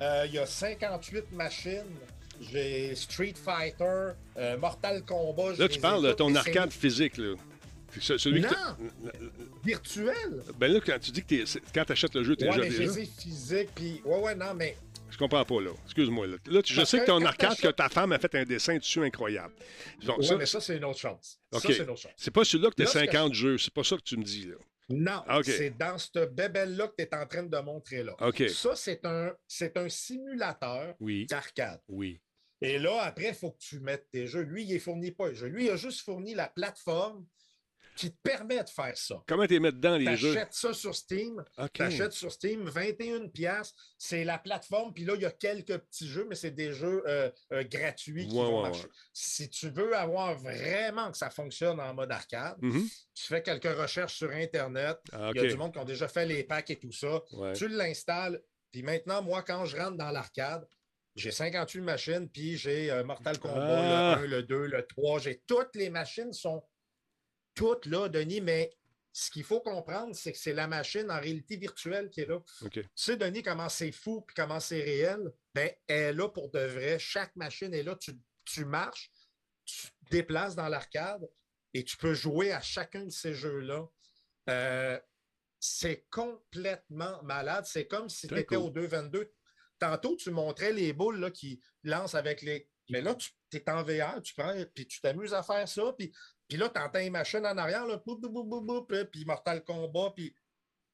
il 0.00 0.30
y 0.32 0.38
a 0.38 0.46
58 0.46 1.32
machines. 1.32 1.82
J'ai 2.40 2.94
Street 2.94 3.34
Fighter, 3.36 4.10
Mortal 4.60 5.02
Kombat. 5.02 5.52
Là, 5.58 5.68
tu 5.68 5.80
parles 5.80 6.02
de 6.06 6.12
ton 6.12 6.34
arcade 6.34 6.70
physique, 6.72 7.16
là. 7.16 7.34
Ce- 8.00 8.18
Celui 8.18 8.40
Non! 8.40 8.48
Virtuel. 9.64 10.42
Ben 10.58 10.72
là, 10.72 10.80
quand 10.84 10.98
tu 11.00 11.10
dis 11.10 11.22
que 11.22 11.26
t'es- 11.28 11.46
c'est- 11.46 11.60
quand 11.74 11.84
tu 11.84 11.92
achètes 11.92 12.14
le 12.14 12.22
jeu, 12.24 12.36
tu 12.36 12.44
Ouais, 12.44 12.50
déjà 12.56 12.62
déjà. 12.68 12.82
les 12.82 12.98
ai 13.00 13.06
physiques, 13.06 13.70
puis... 13.74 14.00
Ouais, 14.04 14.20
ouais, 14.20 14.34
non, 14.34 14.54
mais... 14.54 14.76
Je 15.10 15.16
comprends 15.18 15.44
pas, 15.44 15.60
là. 15.60 15.70
Excuse-moi. 15.84 16.26
Là, 16.26 16.36
Là, 16.46 16.62
tu- 16.62 16.74
je 16.74 16.84
sais 16.84 16.98
que 16.98 17.02
que 17.02 17.06
ton 17.06 17.24
arcade, 17.24 17.50
que 17.56 17.62
t'achètes- 17.62 17.76
ta 17.76 17.88
femme 17.88 18.12
a 18.12 18.18
fait 18.18 18.34
un 18.34 18.44
dessin 18.44 18.76
dessus 18.76 19.00
incroyable. 19.04 19.54
Donc, 20.04 20.18
Ouais, 20.18 20.24
ça, 20.26 20.36
mais 20.36 20.46
ça, 20.46 20.60
c'est 20.60 20.76
une 20.76 20.84
autre 20.84 20.98
chose. 20.98 21.38
OK. 21.52 21.60
Ça, 21.62 21.68
c'est 21.68 21.76
une 21.84 21.90
autre 21.90 22.00
chose. 22.00 22.10
c'est 22.16 22.30
pas 22.32 22.44
celui-là 22.44 22.70
que 22.70 22.82
Là, 22.82 22.88
ce 22.88 22.94
que 22.94 22.98
50 23.06 23.32
jeux. 23.34 23.58
C'est 23.58 23.72
pas 23.72 23.84
ça 23.84 23.96
que 23.96 24.02
tu 24.02 24.16
me 24.16 24.24
dis, 24.24 24.46
là. 24.46 24.56
Non, 24.90 25.22
Ah, 25.28 25.40
c'est 25.44 25.70
dans 25.78 25.96
cette 25.98 26.34
bébelle-là 26.34 26.88
que 26.88 26.94
tu 26.98 27.04
es 27.04 27.14
en 27.14 27.26
train 27.26 27.44
de 27.44 27.58
montrer 27.58 28.02
là. 28.02 28.14
Ça, 28.48 28.74
c'est 28.76 29.04
un, 29.06 29.32
c'est 29.46 29.76
un 29.78 29.88
simulateur 29.88 30.94
Oui. 31.00 31.26
d'arcade. 31.26 31.80
Oui. 31.88 32.20
Et 32.60 32.78
là, 32.78 33.02
après, 33.02 33.28
il 33.28 33.34
faut 33.34 33.50
que 33.52 33.58
tu 33.60 33.78
mettes 33.80 34.08
tes 34.10 34.26
jeux. 34.26 34.42
Lui, 34.42 34.64
il 34.64 34.74
ne 34.74 34.78
fournit 34.78 35.10
pas 35.12 35.28
les 35.28 35.34
jeux. 35.36 35.46
Lui, 35.46 35.66
il 35.66 35.70
a 35.70 35.76
juste 35.76 36.00
fourni 36.02 36.34
la 36.34 36.48
plateforme 36.48 37.24
qui 37.96 38.10
te 38.12 38.16
permet 38.22 38.62
de 38.62 38.68
faire 38.68 38.96
ça. 38.96 39.22
Comment 39.26 39.46
t'es 39.46 39.58
mettre 39.60 39.76
dedans, 39.76 39.96
les 39.96 40.06
Tu 40.06 40.16
jeux? 40.16 40.30
achètes 40.36 40.52
ça 40.54 40.72
sur 40.74 40.94
Steam. 40.94 41.44
OK. 41.58 41.70
Tu 41.72 41.82
achètes 41.82 42.12
sur 42.12 42.32
Steam 42.32 42.68
21 42.68 43.28
pièces. 43.28 43.72
C'est 43.98 44.24
la 44.24 44.38
plateforme. 44.38 44.92
Puis 44.92 45.04
là, 45.04 45.14
il 45.14 45.22
y 45.22 45.26
a 45.26 45.30
quelques 45.30 45.78
petits 45.78 46.08
jeux, 46.08 46.26
mais 46.28 46.34
c'est 46.34 46.50
des 46.50 46.72
jeux 46.72 47.02
euh, 47.06 47.30
euh, 47.52 47.62
gratuits 47.64 48.26
qui 48.26 48.34
Ouais, 48.36 48.42
vont 48.44 48.56
ouais, 48.62 48.68
marcher. 48.70 48.84
ouais. 48.84 48.90
Si 49.12 49.48
tu 49.48 49.68
veux 49.70 49.96
avoir 49.96 50.34
vraiment 50.36 51.10
que 51.10 51.16
ça 51.16 51.30
fonctionne 51.30 51.78
en 51.80 51.94
mode 51.94 52.10
arcade, 52.10 52.56
Mhm. 52.60 52.86
tu 53.14 53.24
fais 53.24 53.42
quelques 53.42 53.76
recherches 53.78 54.14
sur 54.16 54.30
Internet. 54.30 54.98
Ah, 55.12 55.30
Il 55.34 55.40
y 55.42 55.44
a 55.46 55.48
du 55.48 55.56
monde 55.56 55.72
qui 55.72 55.78
ont 55.78 55.84
déjà 55.84 56.08
fait 56.08 56.26
les 56.26 56.44
packs 56.44 56.70
et 56.70 56.78
tout 56.78 56.92
ça. 56.92 57.22
Tu 57.54 57.68
l'installes. 57.68 58.40
Puis 58.72 58.82
maintenant, 58.82 59.22
moi, 59.22 59.42
quand 59.42 59.64
je 59.66 59.76
rentre 59.76 59.96
dans 59.96 60.10
l'arcade, 60.10 60.66
j'ai 61.14 61.30
58 61.30 61.80
machines, 61.80 62.28
puis 62.28 62.56
j'ai 62.56 62.90
euh, 62.90 63.04
Mortal 63.04 63.38
Kombat, 63.38 64.14
Ah. 64.14 64.16
le 64.20 64.24
1, 64.24 64.26
le 64.26 64.42
2, 64.42 64.66
le 64.66 64.84
3. 64.84 65.20
J'ai 65.20 65.40
toutes 65.46 65.76
les 65.76 65.88
machines 65.90 66.32
sont 66.32 66.60
toutes 67.54 67.86
là, 67.86 68.08
Denis, 68.08 68.40
mais 68.40 68.70
ce 69.12 69.30
qu'il 69.30 69.44
faut 69.44 69.60
comprendre, 69.60 70.14
c'est 70.14 70.32
que 70.32 70.38
c'est 70.38 70.52
la 70.52 70.66
machine 70.66 71.10
en 71.10 71.20
réalité 71.20 71.56
virtuelle 71.56 72.10
qui 72.10 72.22
est 72.22 72.26
là. 72.26 72.42
Tu 72.70 72.84
sais, 72.96 73.16
Denis, 73.16 73.42
comment 73.42 73.68
c'est 73.68 73.92
fou 73.92 74.22
puis 74.22 74.34
comment 74.34 74.58
c'est 74.58 74.82
réel? 74.82 75.32
Ben, 75.54 75.70
elle 75.86 75.96
est 75.96 76.12
là 76.14 76.28
pour 76.28 76.50
de 76.50 76.58
vrai. 76.58 76.98
Chaque 76.98 77.34
machine 77.36 77.72
est 77.72 77.84
là. 77.84 77.94
Tu, 77.94 78.12
tu 78.44 78.64
marches, 78.64 79.12
tu 79.64 79.86
te 79.86 80.10
déplaces 80.10 80.56
dans 80.56 80.68
l'arcade 80.68 81.28
et 81.72 81.84
tu 81.84 81.96
peux 81.96 82.12
jouer 82.12 82.52
à 82.52 82.60
chacun 82.60 83.04
de 83.04 83.10
ces 83.10 83.34
jeux-là. 83.34 83.86
Euh, 84.50 84.98
c'est 85.60 86.06
complètement 86.10 87.22
malade. 87.22 87.64
C'est 87.66 87.86
comme 87.86 88.08
si 88.08 88.28
tu 88.28 88.34
étais 88.34 88.56
cool. 88.56 88.58
au 88.58 88.70
2-22. 88.70 89.30
Tantôt, 89.78 90.16
tu 90.16 90.30
montrais 90.30 90.72
les 90.72 90.92
boules 90.92 91.18
là, 91.20 91.30
qui 91.30 91.60
lancent 91.82 92.14
avec 92.14 92.42
les. 92.42 92.68
Mais 92.90 93.00
là, 93.00 93.14
tu 93.14 93.32
es 93.52 93.70
en 93.70 93.82
VR, 93.82 94.20
tu 94.22 94.34
prends, 94.34 94.54
puis 94.74 94.86
tu 94.86 95.00
t'amuses 95.00 95.32
à 95.32 95.42
faire 95.42 95.66
ça, 95.66 95.94
puis, 95.96 96.12
puis 96.48 96.58
là, 96.58 96.68
tu 96.68 96.80
entends 96.80 97.00
une 97.00 97.10
machine 97.12 97.44
en 97.46 97.56
arrière, 97.56 97.86
là, 97.86 97.96
boum, 98.04 98.20
boum, 98.20 98.32
boum, 98.32 98.48
boum, 98.48 98.66
boum, 98.66 98.86
puis- 99.10 99.24
Mortal 99.24 99.62
Kombat, 99.64 100.12
puis 100.14 100.34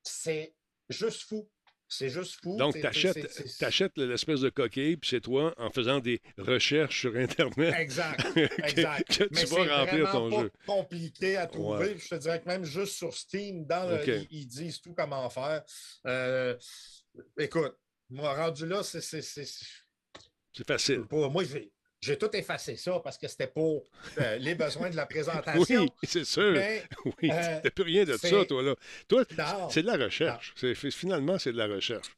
c'est 0.02 0.54
juste 0.88 1.22
fou. 1.22 1.48
C'est 1.92 2.08
juste 2.08 2.38
fou. 2.40 2.56
Donc, 2.56 2.74
C'est- 2.74 2.82
t'achètes, 2.82 3.14
c'est- 3.32 3.48
c'est- 3.48 3.58
t'achètes 3.58 3.98
l'espèce 3.98 4.40
de 4.42 4.48
coquille, 4.48 4.96
puis 4.96 5.10
c'est 5.10 5.20
toi, 5.20 5.52
en 5.58 5.70
faisant 5.70 5.98
des 5.98 6.22
recherches 6.38 7.00
sur 7.00 7.16
Internet, 7.16 7.74
Exact. 7.76 8.16
que, 8.34 8.62
Exact. 8.62 9.08
que 9.08 9.24
tu 9.24 9.28
Mais 9.32 9.44
vas 9.44 9.64
c'est 9.64 9.74
remplir 9.74 10.12
ton 10.12 10.30
pas 10.30 10.40
jeu. 10.42 10.52
compliqué 10.66 11.36
à 11.36 11.48
trouver. 11.48 11.88
Ouais. 11.94 11.98
Je 11.98 12.08
te 12.08 12.14
dirais 12.14 12.40
que 12.40 12.46
même 12.46 12.62
juste 12.64 12.94
sur 12.94 13.12
Steam, 13.12 13.66
dans 13.66 13.88
le- 13.90 13.96
OK. 14.20 14.26
ils, 14.30 14.46
disent 14.46 14.80
tout 14.80 14.94
comment 14.94 15.28
faire. 15.30 15.64
Euh, 16.06 16.56
écoute, 17.38 17.76
moi, 18.08 18.34
rendu 18.36 18.66
là, 18.66 18.84
c'est. 18.84 19.00
c'est- 19.00 19.20
c'est- 19.22 19.44
c'est- 19.44 19.66
C'est 20.52 20.66
facile. 20.66 21.02
pour- 21.08 21.28
moi, 21.28 21.42
j'ai, 21.42 21.72
j'ai 22.00 22.16
tout 22.18 22.34
effacé 22.34 22.76
ça 22.76 22.98
parce 23.04 23.18
que 23.18 23.28
c'était 23.28 23.46
pour 23.46 23.84
euh, 24.18 24.36
les 24.38 24.54
besoins 24.54 24.90
de 24.90 24.96
la 24.96 25.06
présentation. 25.14 25.82
Oui, 25.82 25.88
c'est 26.02 26.24
sûr. 26.24 26.52
Mais 26.52 26.82
Oui, 27.04 27.30
euh, 27.30 27.60
t'as 27.62 27.70
plus 27.70 27.84
rien 27.84 28.04
de 28.04 28.16
ça, 28.16 28.44
toi, 28.46 28.62
là. 28.62 28.74
Toi, 29.08 29.24
c'est 29.70 29.82
de 29.82 29.86
la 29.86 29.96
recherche. 30.04 30.54
Finalement, 30.90 31.38
c'est 31.38 31.52
de 31.52 31.58
la 31.58 31.66
recherche. 31.66 32.08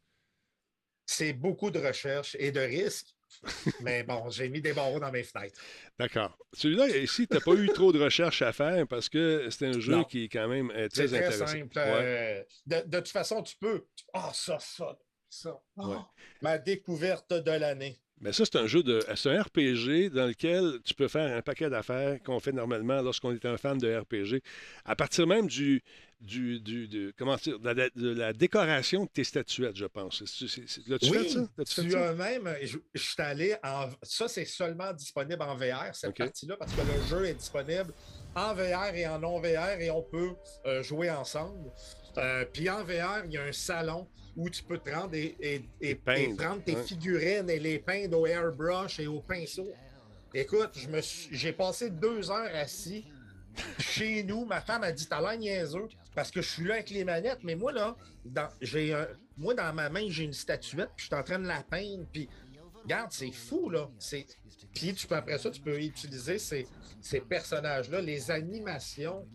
c'est 1.06 1.32
beaucoup 1.32 1.70
de 1.70 1.78
recherche 1.78 2.36
et 2.38 2.52
de 2.52 2.60
risques. 2.60 3.14
Mais 3.80 4.02
bon, 4.02 4.28
j'ai 4.28 4.48
mis 4.50 4.60
des 4.60 4.74
barreaux 4.74 5.00
dans 5.00 5.10
mes 5.10 5.22
fenêtres. 5.24 5.58
D'accord. 5.98 6.36
Celui-là, 6.52 6.88
ici, 6.98 7.26
tu 7.26 7.32
n'as 7.34 7.40
pas 7.40 7.54
eu 7.54 7.66
trop 7.68 7.90
de 7.90 7.98
recherches 8.02 8.42
à 8.42 8.52
faire 8.52 8.86
parce 8.86 9.08
que 9.08 9.48
c'est 9.50 9.66
un 9.66 9.80
jeu 9.80 9.92
Non. 9.92 10.04
qui 10.04 10.24
est 10.24 10.28
quand 10.28 10.48
même 10.48 10.68
très 10.68 10.88
très 10.90 11.14
intéressant. 11.14 11.46
simple. 11.46 11.78
Ouais. 11.78 11.82
euh, 11.86 12.42
de, 12.66 12.82
de 12.86 12.98
toute 12.98 13.08
façon, 13.08 13.42
tu 13.42 13.56
peux. 13.56 13.86
Ah, 14.12 14.30
ça, 14.34 14.58
ça, 14.60 14.98
ça. 15.30 15.58
Ah, 15.78 15.88
Ouais. 15.88 15.96
Ma 16.42 16.58
découverte 16.58 17.32
de 17.32 17.50
l'année. 17.52 17.98
Mais 18.22 18.32
ça, 18.32 18.44
c'est 18.44 18.56
un 18.56 18.66
jeu 18.68 18.82
de. 18.84 19.00
C'est 19.16 19.30
un 19.30 19.42
RPG 19.42 20.10
dans 20.14 20.26
lequel 20.26 20.78
tu 20.84 20.94
peux 20.94 21.08
faire 21.08 21.36
un 21.36 21.42
paquet 21.42 21.68
d'affaires 21.68 22.22
qu'on 22.22 22.38
fait 22.38 22.52
normalement 22.52 23.02
lorsqu'on 23.02 23.32
est 23.34 23.44
un 23.44 23.56
fan 23.56 23.76
de 23.78 23.94
RPG. 23.94 24.42
À 24.84 24.94
partir 24.94 25.26
même 25.26 25.48
du. 25.48 25.82
du, 26.20 26.60
du 26.60 27.12
comment 27.18 27.34
dire, 27.34 27.58
de 27.58 27.70
la, 27.70 27.90
de 27.90 28.14
la 28.14 28.32
décoration 28.32 29.04
de 29.06 29.10
tes 29.10 29.24
statuettes, 29.24 29.76
je 29.76 29.86
pense. 29.86 30.20
L'as-tu 30.86 31.10
oui, 31.10 31.18
fait 31.18 31.28
ça? 31.28 31.82
Tu 31.82 31.90
ça? 31.90 32.10
as 32.10 32.14
même. 32.14 32.48
Je, 32.62 32.78
je 32.94 33.02
suis 33.02 33.22
allé 33.22 33.56
en. 33.64 33.88
Ça, 34.04 34.28
c'est 34.28 34.44
seulement 34.44 34.92
disponible 34.92 35.42
en 35.42 35.56
VR, 35.56 35.92
cette 35.92 36.16
partie-là, 36.16 36.56
parce 36.56 36.72
que 36.72 36.80
le 36.80 37.06
jeu 37.08 37.26
est 37.26 37.34
disponible 37.34 37.92
en 38.36 38.54
VR 38.54 38.94
et 38.94 39.06
en 39.08 39.18
non-VR 39.18 39.80
et 39.80 39.90
on 39.90 40.02
peut 40.02 40.30
euh, 40.66 40.80
jouer 40.84 41.10
ensemble. 41.10 41.70
Euh, 42.18 42.44
Puis 42.52 42.68
en 42.68 42.84
VR, 42.84 43.24
il 43.26 43.32
y 43.32 43.38
a 43.38 43.44
un 43.44 43.52
salon 43.52 44.06
où 44.36 44.48
tu 44.50 44.62
peux 44.62 44.78
te 44.78 44.90
rendre 44.90 45.14
et, 45.14 45.36
et- 45.40 45.54
et- 45.80 45.90
et 45.90 45.94
peindre, 45.94 46.36
prendre 46.36 46.62
tes 46.64 46.74
ouais. 46.76 46.82
figurines 46.84 47.48
et 47.50 47.58
les 47.58 47.78
peindre 47.78 48.18
au 48.20 48.26
airbrush 48.26 48.98
et 49.00 49.06
au 49.06 49.20
pinceau. 49.20 49.68
Écoute, 50.34 50.70
je 50.74 50.88
me 50.88 51.00
suis- 51.00 51.28
j'ai 51.36 51.52
passé 51.52 51.90
deux 51.90 52.30
heures 52.30 52.54
assis 52.54 53.04
chez 53.78 54.22
nous. 54.22 54.44
Ma 54.46 54.60
femme 54.62 54.82
a 54.84 54.92
dit 54.92 55.06
T'as 55.06 55.20
l'air 55.20 55.38
niaiseux 55.38 55.88
parce 56.14 56.30
que 56.30 56.40
je 56.40 56.48
suis 56.48 56.64
là 56.64 56.74
avec 56.74 56.90
les 56.90 57.04
manettes, 57.04 57.40
mais 57.44 57.54
moi, 57.54 57.72
là, 57.72 57.96
dans, 58.24 58.48
j'ai 58.60 58.94
moi, 59.36 59.54
dans 59.54 59.72
ma 59.74 59.88
main, 59.90 60.06
j'ai 60.08 60.24
une 60.24 60.32
statuette, 60.32 60.90
puis 60.96 61.04
je 61.04 61.06
suis 61.06 61.14
en 61.14 61.22
train 61.22 61.38
de 61.38 61.46
la 61.46 61.62
peindre, 61.62 62.06
puis 62.12 62.28
regarde, 62.82 63.10
c'est 63.12 63.30
fou, 63.32 63.68
là. 63.70 63.88
C'est... 63.98 64.26
Puis 64.74 64.94
tu 64.94 65.06
peux, 65.06 65.14
après 65.16 65.38
ça, 65.38 65.50
tu 65.50 65.60
peux 65.60 65.78
utiliser 65.80 66.38
ces, 66.38 66.66
ces 67.00 67.20
personnages-là, 67.20 68.00
les 68.00 68.30
animations 68.30 69.26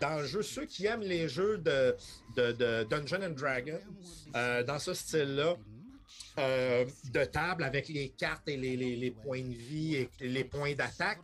dans 0.00 0.18
le 0.20 0.26
jeu. 0.26 0.42
Ceux 0.42 0.66
qui 0.66 0.86
aiment 0.86 1.00
les 1.02 1.28
jeux 1.28 1.58
de, 1.58 1.96
de, 2.36 2.52
de 2.52 2.84
Dungeon 2.84 3.22
and 3.22 3.30
Dragon, 3.30 3.80
euh, 4.34 4.62
dans 4.62 4.78
ce 4.78 4.94
style-là, 4.94 5.56
euh, 6.38 6.84
de 7.12 7.24
table 7.24 7.64
avec 7.64 7.88
les 7.88 8.10
cartes 8.10 8.46
et 8.48 8.56
les, 8.56 8.76
les- 8.76 8.96
les 8.96 9.10
points 9.10 9.40
de 9.42 9.54
vie 9.54 9.96
et 9.96 10.10
les 10.20 10.44
points 10.44 10.74
d'attaque, 10.74 11.20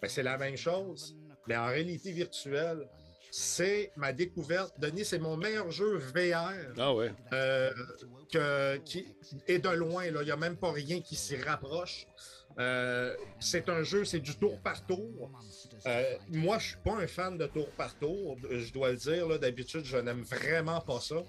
ben, 0.00 0.08
c'est 0.08 0.22
la 0.22 0.38
même 0.38 0.56
chose. 0.56 1.14
Mais 1.46 1.56
en 1.56 1.66
réalité 1.66 2.12
virtuelle, 2.12 2.86
c'est 3.30 3.92
ma 3.96 4.12
découverte. 4.12 4.72
Denis, 4.80 5.04
c'est 5.04 5.18
mon 5.18 5.36
meilleur 5.36 5.70
jeu 5.70 5.98
VR 5.98 6.52
Ah 6.78 6.94
ouais. 6.94 7.12
euh, 7.34 7.70
que, 8.32 8.76
qui 8.78 9.06
est 9.46 9.58
de 9.58 9.68
loin. 9.68 10.10
là. 10.10 10.22
Il 10.22 10.26
n'y 10.26 10.30
a 10.30 10.36
même 10.36 10.56
pas 10.56 10.72
rien 10.72 11.00
qui 11.02 11.14
s'y 11.16 11.36
rapproche. 11.36 12.06
Euh, 12.58 13.14
c'est 13.38 13.68
un 13.68 13.82
jeu, 13.82 14.04
c'est 14.04 14.20
du 14.20 14.34
tour 14.36 14.58
par 14.60 14.84
tour. 14.84 15.30
Euh, 15.86 16.16
moi, 16.28 16.58
je 16.58 16.68
suis 16.68 16.76
pas 16.84 16.94
un 16.94 17.06
fan 17.06 17.38
de 17.38 17.46
tour 17.46 17.70
par 17.70 17.96
tour, 17.98 18.36
je 18.50 18.72
dois 18.72 18.90
le 18.90 18.96
dire. 18.96 19.38
D'habitude, 19.38 19.84
je 19.84 19.96
n'aime 19.98 20.22
vraiment 20.22 20.80
pas 20.80 21.00
ça. 21.00 21.22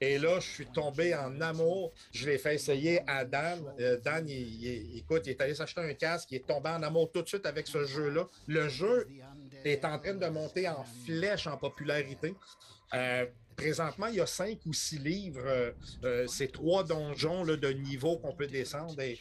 Et 0.00 0.18
là, 0.18 0.40
je 0.40 0.48
suis 0.48 0.66
tombé 0.66 1.14
en 1.14 1.40
amour. 1.40 1.92
Je 2.12 2.26
l'ai 2.26 2.38
fait 2.38 2.54
essayer 2.54 3.02
à 3.06 3.24
Dan. 3.24 3.60
Euh, 3.80 3.98
Dan, 3.98 4.26
il, 4.26 4.96
écoute, 4.96 5.22
il 5.26 5.30
est 5.30 5.40
allé 5.42 5.54
s'acheter 5.54 5.82
un 5.82 5.92
casque. 5.92 6.30
Il 6.30 6.36
est 6.36 6.46
tombé 6.46 6.70
en 6.70 6.82
amour 6.82 7.10
tout 7.12 7.20
de 7.20 7.28
suite 7.28 7.44
avec 7.44 7.66
ce 7.66 7.84
jeu-là. 7.84 8.26
Le 8.46 8.68
jeu 8.68 9.08
est 9.64 9.84
en 9.84 9.98
train 9.98 10.14
de 10.14 10.26
monter 10.26 10.68
en 10.68 10.84
flèche 11.04 11.46
en 11.46 11.58
popularité. 11.58 12.34
Présentement, 13.60 14.06
il 14.06 14.16
y 14.16 14.20
a 14.20 14.26
cinq 14.26 14.58
ou 14.66 14.72
six 14.72 14.98
livres. 14.98 15.42
euh, 15.44 15.70
euh, 16.04 16.26
c'est 16.28 16.50
trois 16.52 16.82
donjons 16.84 17.44
de 17.44 17.68
niveau 17.72 18.16
qu'on 18.18 18.32
peut 18.34 18.46
descendre. 18.46 19.00
Et, 19.00 19.18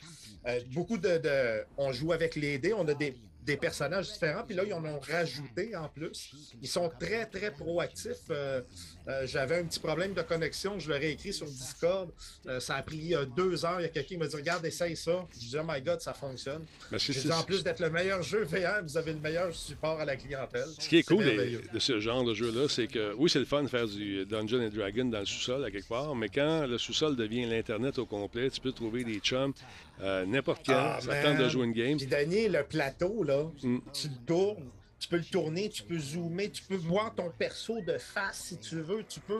euh, 0.47 0.59
beaucoup 0.73 0.97
de, 0.97 1.17
de- 1.17 1.63
On 1.77 1.91
joue 1.91 2.11
avec 2.13 2.35
les 2.35 2.57
dés. 2.57 2.73
On 2.73 2.87
a 2.87 2.93
des, 2.93 3.15
des 3.49 3.57
personnages 3.57 4.11
différents. 4.11 4.43
Puis 4.45 4.55
là, 4.55 4.63
ils 4.63 4.73
en 4.73 4.85
ont 4.85 4.99
rajouté 4.99 5.75
en 5.75 5.87
plus. 5.89 6.31
Ils 6.61 6.67
sont 6.67 6.89
très, 6.99 7.25
très 7.25 7.51
proactifs. 7.51 8.29
Euh, 8.29 8.61
euh, 9.07 9.25
J'avais 9.25 9.57
un 9.57 9.63
petit 9.65 9.79
problème 9.79 10.13
de 10.13 10.21
connexion. 10.21 10.77
Je 10.77 10.89
leur 10.89 11.01
ai 11.01 11.11
écrit 11.11 11.33
sur 11.33 11.47
Discord. 11.47 12.11
Euh, 12.47 12.59
ça 12.59 12.75
a 12.75 12.83
pris 12.83 13.13
deux 13.35 13.65
heures. 13.65 13.79
Il 13.79 13.83
y 13.83 13.85
a 13.85 13.89
quelqu'un 13.89 14.07
qui 14.07 14.17
m'a 14.17 14.27
dit 14.27 14.35
Regarde, 14.35 14.63
essaye 14.65 14.95
ça. 14.95 15.27
Je 15.33 15.39
dis 15.39 15.55
Oh 15.59 15.63
my 15.67 15.81
god, 15.81 15.99
ça 15.99 16.13
fonctionne. 16.13 16.63
Ben, 16.91 16.99
c'est- 16.99 17.13
J'ai 17.13 17.21
dit, 17.21 17.31
en 17.31 17.41
plus 17.43 17.63
d'être 17.63 17.79
le 17.79 17.89
meilleur 17.89 18.21
jeu 18.21 18.43
VR, 18.43 18.83
vous 18.83 18.97
avez 18.97 19.13
le 19.13 19.19
meilleur 19.19 19.53
support 19.55 19.99
à 19.99 20.05
la 20.05 20.15
clientèle. 20.15 20.67
Ce 20.77 20.87
qui 20.87 20.97
est 20.97 21.03
cool 21.03 21.23
de 21.25 21.79
ce 21.79 21.99
genre 21.99 22.23
de 22.23 22.33
jeu-là, 22.35 22.67
c'est 22.69 22.87
que 22.87 23.13
oui, 23.15 23.29
c'est 23.31 23.39
le 23.39 23.45
fun 23.45 23.63
de 23.63 23.67
faire 23.67 23.87
du 23.87 24.25
Dungeon 24.25 24.61
and 24.67 24.69
Dragon 24.69 25.05
dans 25.05 25.19
le 25.19 25.25
sous-sol 25.25 25.65
à 25.65 25.71
quelque 25.71 25.87
part, 25.89 26.15
mais 26.15 26.29
quand 26.29 26.67
le 26.67 26.77
sous-sol 26.77 27.15
devient 27.15 27.45
l'Internet 27.47 27.97
au 27.97 28.05
complet, 28.05 28.49
tu 28.51 28.61
peux 28.61 28.71
trouver 28.71 29.03
des 29.03 29.19
chums 29.19 29.53
euh, 30.01 30.25
n'importe 30.25 30.65
quand. 30.65 30.73
Ah, 30.75 30.99
ça 31.01 31.21
tente 31.21 31.37
de 31.37 31.49
jouer 31.49 31.65
une 31.65 31.73
game. 31.73 31.97
Puis 31.97 32.07
Danny, 32.07 32.47
le 32.47 32.63
plateau, 32.65 33.23
là, 33.23 33.51
Mm. 33.63 33.79
tu 33.93 34.07
le 34.09 34.25
tournes, 34.25 34.71
tu 34.99 35.07
peux 35.09 35.17
le 35.17 35.25
tourner, 35.25 35.69
tu 35.69 35.83
peux 35.83 35.97
zoomer, 35.99 36.51
tu 36.51 36.63
peux 36.63 36.75
voir 36.75 37.13
ton 37.15 37.31
perso 37.31 37.81
de 37.81 37.97
face 37.97 38.39
si 38.45 38.59
tu 38.59 38.81
veux, 38.81 39.03
tu 39.03 39.19
peux. 39.21 39.39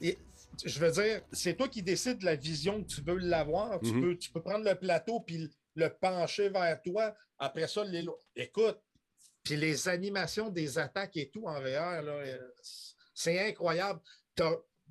Et, 0.00 0.18
je 0.64 0.78
veux 0.78 0.90
dire, 0.90 1.20
c'est 1.32 1.54
toi 1.56 1.68
qui 1.68 1.82
décides 1.82 2.18
de 2.18 2.24
la 2.24 2.36
vision 2.36 2.82
que 2.82 2.88
tu 2.88 3.00
veux 3.02 3.16
l'avoir. 3.18 3.80
Tu, 3.80 3.92
Mhm. 3.92 4.00
peux, 4.02 4.16
tu 4.18 4.30
peux 4.30 4.40
prendre 4.42 4.64
le 4.64 4.74
plateau 4.74 5.20
puis 5.20 5.50
le 5.74 5.88
pencher 5.90 6.48
vers 6.48 6.80
toi. 6.82 7.14
Après 7.38 7.66
ça, 7.68 7.84
les... 7.84 8.04
écoute, 8.34 8.78
puis 9.42 9.56
les 9.56 9.88
animations 9.88 10.48
des 10.48 10.78
attaques 10.78 11.16
et 11.16 11.28
tout 11.30 11.46
en 11.46 11.60
VR, 11.60 12.00
euh, 12.04 12.38
c'est 13.14 13.38
incroyable. 13.48 14.00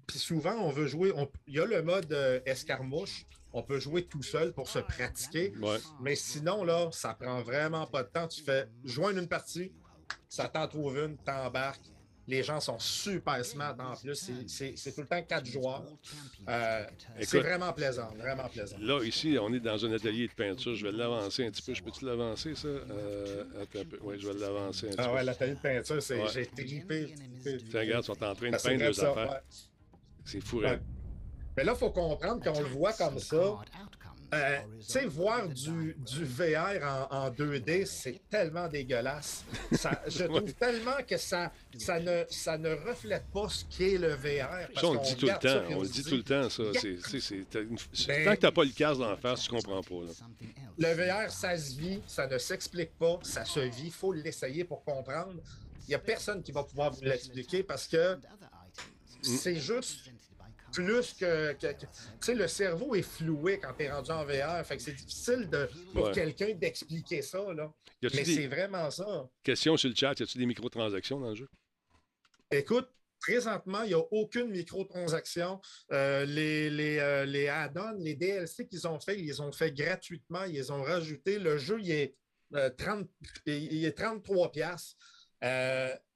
Puis 0.07 0.19
souvent, 0.19 0.53
on 0.59 0.69
veut 0.69 0.87
jouer. 0.87 1.11
on- 1.15 1.29
Il 1.47 1.55
y 1.55 1.59
a 1.59 1.65
le 1.65 1.81
mode 1.81 2.11
euh, 2.13 2.39
escarmouche. 2.45 3.25
On 3.57 3.63
peut 3.63 3.79
jouer 3.79 4.03
tout 4.03 4.21
seul 4.21 4.51
pour 4.51 4.67
se 4.67 4.79
pratiquer. 4.79 5.53
Ouais. 5.61 5.77
Mais 6.01 6.15
sinon, 6.15 6.65
là, 6.65 6.89
ça 6.91 7.13
prend 7.13 7.41
vraiment 7.41 7.87
pas 7.87 8.03
de 8.03 8.09
temps. 8.09 8.27
Tu 8.27 8.41
fais 8.43 8.67
joindre 8.83 9.17
une 9.19 9.29
partie, 9.29 9.71
ça 10.27 10.49
t'en 10.49 10.67
trouve 10.67 10.97
une, 10.97 11.15
t'embarques. 11.17 11.79
Les 12.27 12.43
gens 12.43 12.59
sont 12.59 12.79
super 12.79 13.45
smart 13.45 13.75
en 13.79 13.95
plus. 13.95 14.29
C'est- 14.47 14.91
tout 14.93 15.01
le 15.01 15.07
temps 15.07 15.21
quatre 15.23 15.45
joueurs. 15.45 15.85
Euh, 16.49 16.83
c'est 17.21 17.39
vraiment 17.39 17.71
plaisant, 17.71 18.09
vraiment 18.17 18.49
plaisant. 18.49 18.75
Là, 18.81 19.01
ici, 19.05 19.37
on 19.39 19.53
est 19.53 19.59
dans 19.61 19.85
un 19.85 19.91
atelier 19.93 20.27
de 20.27 20.33
peinture. 20.33 20.75
Je 20.75 20.87
vais 20.87 20.91
l'avancer 20.91 21.45
un 21.45 21.51
petit 21.51 21.61
peu. 21.61 21.73
Je 21.75 21.81
peux-tu 21.83 22.03
l'avancer, 22.03 22.55
ça? 22.55 22.67
Euh, 22.67 23.43
attends 23.61 23.79
un 23.79 23.85
peu. 23.85 23.99
Oui, 24.01 24.15
je 24.19 24.27
vais 24.27 24.37
l'avancer 24.39 24.87
un 24.87 24.89
petit 24.89 24.99
Ah 24.99 25.07
peu. 25.07 25.13
ouais, 25.13 25.23
l'atelier 25.23 25.53
de 25.55 25.59
peinture, 25.59 26.01
c'est 26.03 26.19
Ouais. 26.21 26.27
j'ai 26.33 26.45
trippé. 26.47 27.15
regarde, 27.73 28.03
ils 28.03 28.05
sont 28.05 28.11
en 28.23 28.35
train 28.35 28.49
de 28.51 28.57
peindre 28.61 28.79
leurs 28.83 28.99
affaires. 29.05 29.31
ouais. 29.31 29.39
C'est 30.25 30.41
fou, 30.41 30.59
Ouais. 30.61 30.67
hein? 30.71 30.79
Mais 31.57 31.63
là, 31.63 31.73
il 31.73 31.77
faut 31.79 31.91
comprendre 31.91 32.43
qu'on 32.43 32.59
le 32.59 32.67
voit 32.67 32.93
comme 32.93 33.19
ça. 33.19 33.55
Euh, 34.33 34.57
tu 34.79 34.85
sais, 34.85 35.05
voir 35.05 35.47
du, 35.47 35.95
du 35.99 36.25
VR 36.25 37.07
en, 37.11 37.15
en 37.15 37.29
2D, 37.29 37.85
c'est 37.85 38.19
tellement 38.29 38.67
dégueulasse. 38.67 39.45
Ça, 39.71 40.01
je 40.07 40.23
trouve 40.25 40.51
tellement 40.55 40.97
que 41.07 41.15
ça, 41.15 41.53
ça, 41.77 41.99
ne, 41.99 42.23
ça 42.29 42.57
ne 42.57 42.73
reflète 42.73 43.23
pas 43.31 43.47
ce 43.47 43.63
qu'est 43.65 43.97
le 43.97 44.09
VR. 44.15 44.67
parce 44.73 44.81
Ça, 44.81 44.87
on 44.87 44.93
le 44.95 44.99
dit 44.99 45.15
tout 45.15 45.27
le 45.27 45.33
temps. 45.39 45.63
On 45.77 45.81
le 45.83 45.87
dit 45.87 46.03
tout 46.03 46.15
le 46.15 46.23
temps, 46.23 46.49
ça. 46.49 46.63
C'est- 46.73 46.97
c'est- 47.07 47.19
c'est- 47.21 47.45
t'as 47.49 47.61
une- 47.61 47.77
Ben- 48.07 48.25
Tant 48.25 48.35
que 48.35 48.39
t'as 48.41 48.51
pas 48.51 48.63
le 48.65 48.71
casque 48.71 48.99
dans 48.99 49.11
la 49.11 49.15
face, 49.17 49.43
tu 49.43 49.49
comprends 49.51 49.81
pas. 49.83 49.95
là. 50.05 50.11
Le 50.79 50.93
VR, 50.95 51.31
ça 51.31 51.55
se 51.57 51.75
vit, 51.77 52.01
ça 52.07 52.27
ne 52.27 52.37
s'explique 52.37 52.97
pas, 52.97 53.19
ça 53.21 53.45
se 53.45 53.59
vit. 53.61 53.85
Il 53.85 53.91
faut 53.93 54.11
l'essayer 54.11 54.65
pour 54.65 54.83
comprendre. 54.83 55.35
Il 55.87 55.89
n'y 55.89 55.95
a 55.95 55.99
personne 55.99 56.41
qui 56.41 56.51
va 56.51 56.63
pouvoir 56.63 56.91
vous 56.91 57.03
l'expliquer 57.03 57.61
parce 57.63 57.87
que 57.87 58.17
c'est 59.21 59.55
juste 59.55 60.09
plus 60.75 61.13
que. 61.13 61.53
que- 61.53 61.73
que- 61.73 61.79
tu 61.85 61.87
sais, 62.21 62.35
le 62.35 62.47
cerveau 62.47 62.93
est 62.95 63.01
floué 63.01 63.59
quand 63.59 63.73
tu 63.73 63.83
es 63.85 63.91
rendu 63.91 64.11
en 64.11 64.25
VR. 64.25 64.65
Fait 64.65 64.77
que 64.77 64.83
c'est 64.83 64.93
difficile 64.93 65.49
de, 65.49 65.67
pour 65.93 66.05
Ouais. 66.05 66.11
quelqu'un 66.13 66.53
d'expliquer 66.53 67.21
ça. 67.21 67.53
Là. 67.53 67.73
Mais 68.03 68.09
des 68.09 68.25
c'est 68.25 68.47
vraiment 68.47 68.89
ça. 68.91 69.27
questions 69.43 69.77
sur 69.77 69.89
le 69.89 69.95
chat? 69.95 70.13
Y 70.19 70.23
a-tu 70.23 70.37
des 70.37 70.45
microtransactions 70.45 71.19
dans 71.19 71.29
le 71.29 71.35
jeu? 71.35 71.47
Écoute, 72.51 72.89
présentement, 73.19 73.81
il 73.83 73.87
n'y 73.87 73.93
a 73.95 74.03
aucune 74.11 74.49
microtransaction. 74.51 75.59
Euh, 75.91 76.25
les 76.25 76.69
les, 76.69 76.99
euh, 76.99 77.25
les 77.25 77.47
add-ons, 77.47 77.95
les 77.97 78.15
DLC 78.15 78.67
qu'ils 78.67 78.87
ont 78.87 78.99
fait, 78.99 79.17
ils 79.17 79.25
les 79.25 79.39
ont 79.39 79.51
fait 79.51 79.71
gratuitement. 79.71 80.43
Ils 80.43 80.53
les 80.53 80.69
ont 80.71 80.83
rajoutés. 80.83 81.39
Le 81.39 81.57
jeu, 81.57 81.79
il 81.81 81.91
est, 81.91 82.15
euh, 82.53 82.69
30, 82.69 83.07
il 83.47 83.83
est 83.85 83.97
33 83.97 84.51
piastres. 84.51 84.95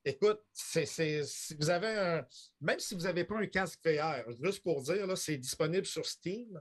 Écoute, 0.05 0.39
si 0.53 1.55
vous 1.59 1.69
avez 1.69 1.87
un. 1.87 2.25
Même 2.61 2.79
si 2.79 2.95
vous 2.95 3.01
n'avez 3.01 3.25
pas 3.25 3.37
un 3.37 3.47
casque 3.47 3.79
VR, 3.85 4.23
juste 4.41 4.63
pour 4.63 4.81
dire, 4.81 5.17
c'est 5.17 5.37
disponible 5.37 5.85
sur 5.85 6.05
Steam, 6.05 6.59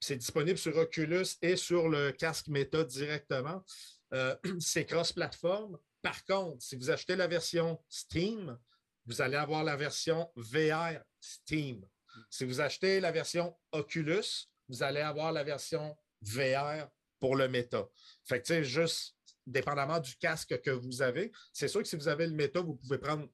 c'est 0.00 0.16
disponible 0.16 0.58
sur 0.58 0.76
Oculus 0.76 1.26
et 1.40 1.56
sur 1.56 1.88
le 1.88 2.12
casque 2.12 2.48
Meta 2.48 2.84
directement. 2.84 3.64
Euh, 4.12 4.36
c'est 4.60 4.84
cross-platform. 4.84 5.78
Par 6.02 6.24
contre, 6.26 6.62
si 6.62 6.76
vous 6.76 6.90
achetez 6.90 7.16
la 7.16 7.26
version 7.26 7.82
Steam, 7.88 8.58
vous 9.06 9.22
allez 9.22 9.36
avoir 9.36 9.64
la 9.64 9.76
version 9.76 10.30
VR 10.36 11.00
Steam. 11.20 11.86
Si 12.30 12.44
vous 12.44 12.60
achetez 12.60 13.00
la 13.00 13.12
version 13.12 13.56
Oculus, 13.72 14.48
vous 14.68 14.82
allez 14.82 15.00
avoir 15.00 15.32
la 15.32 15.42
version 15.42 15.96
VR 16.20 16.88
pour 17.18 17.36
le 17.36 17.48
Meta. 17.48 17.88
Fait 18.24 18.40
que, 18.40 18.46
tu 18.46 18.52
sais, 18.52 18.64
juste 18.64 19.13
dépendamment 19.46 20.00
du 20.00 20.14
casque 20.16 20.60
que 20.62 20.70
vous 20.70 21.02
avez, 21.02 21.30
c'est 21.52 21.68
sûr 21.68 21.82
que 21.82 21.88
si 21.88 21.96
vous 21.96 22.08
avez 22.08 22.26
le 22.26 22.32
Meta, 22.34 22.60
vous 22.60 22.74
pouvez 22.76 22.98
prendre 22.98 23.28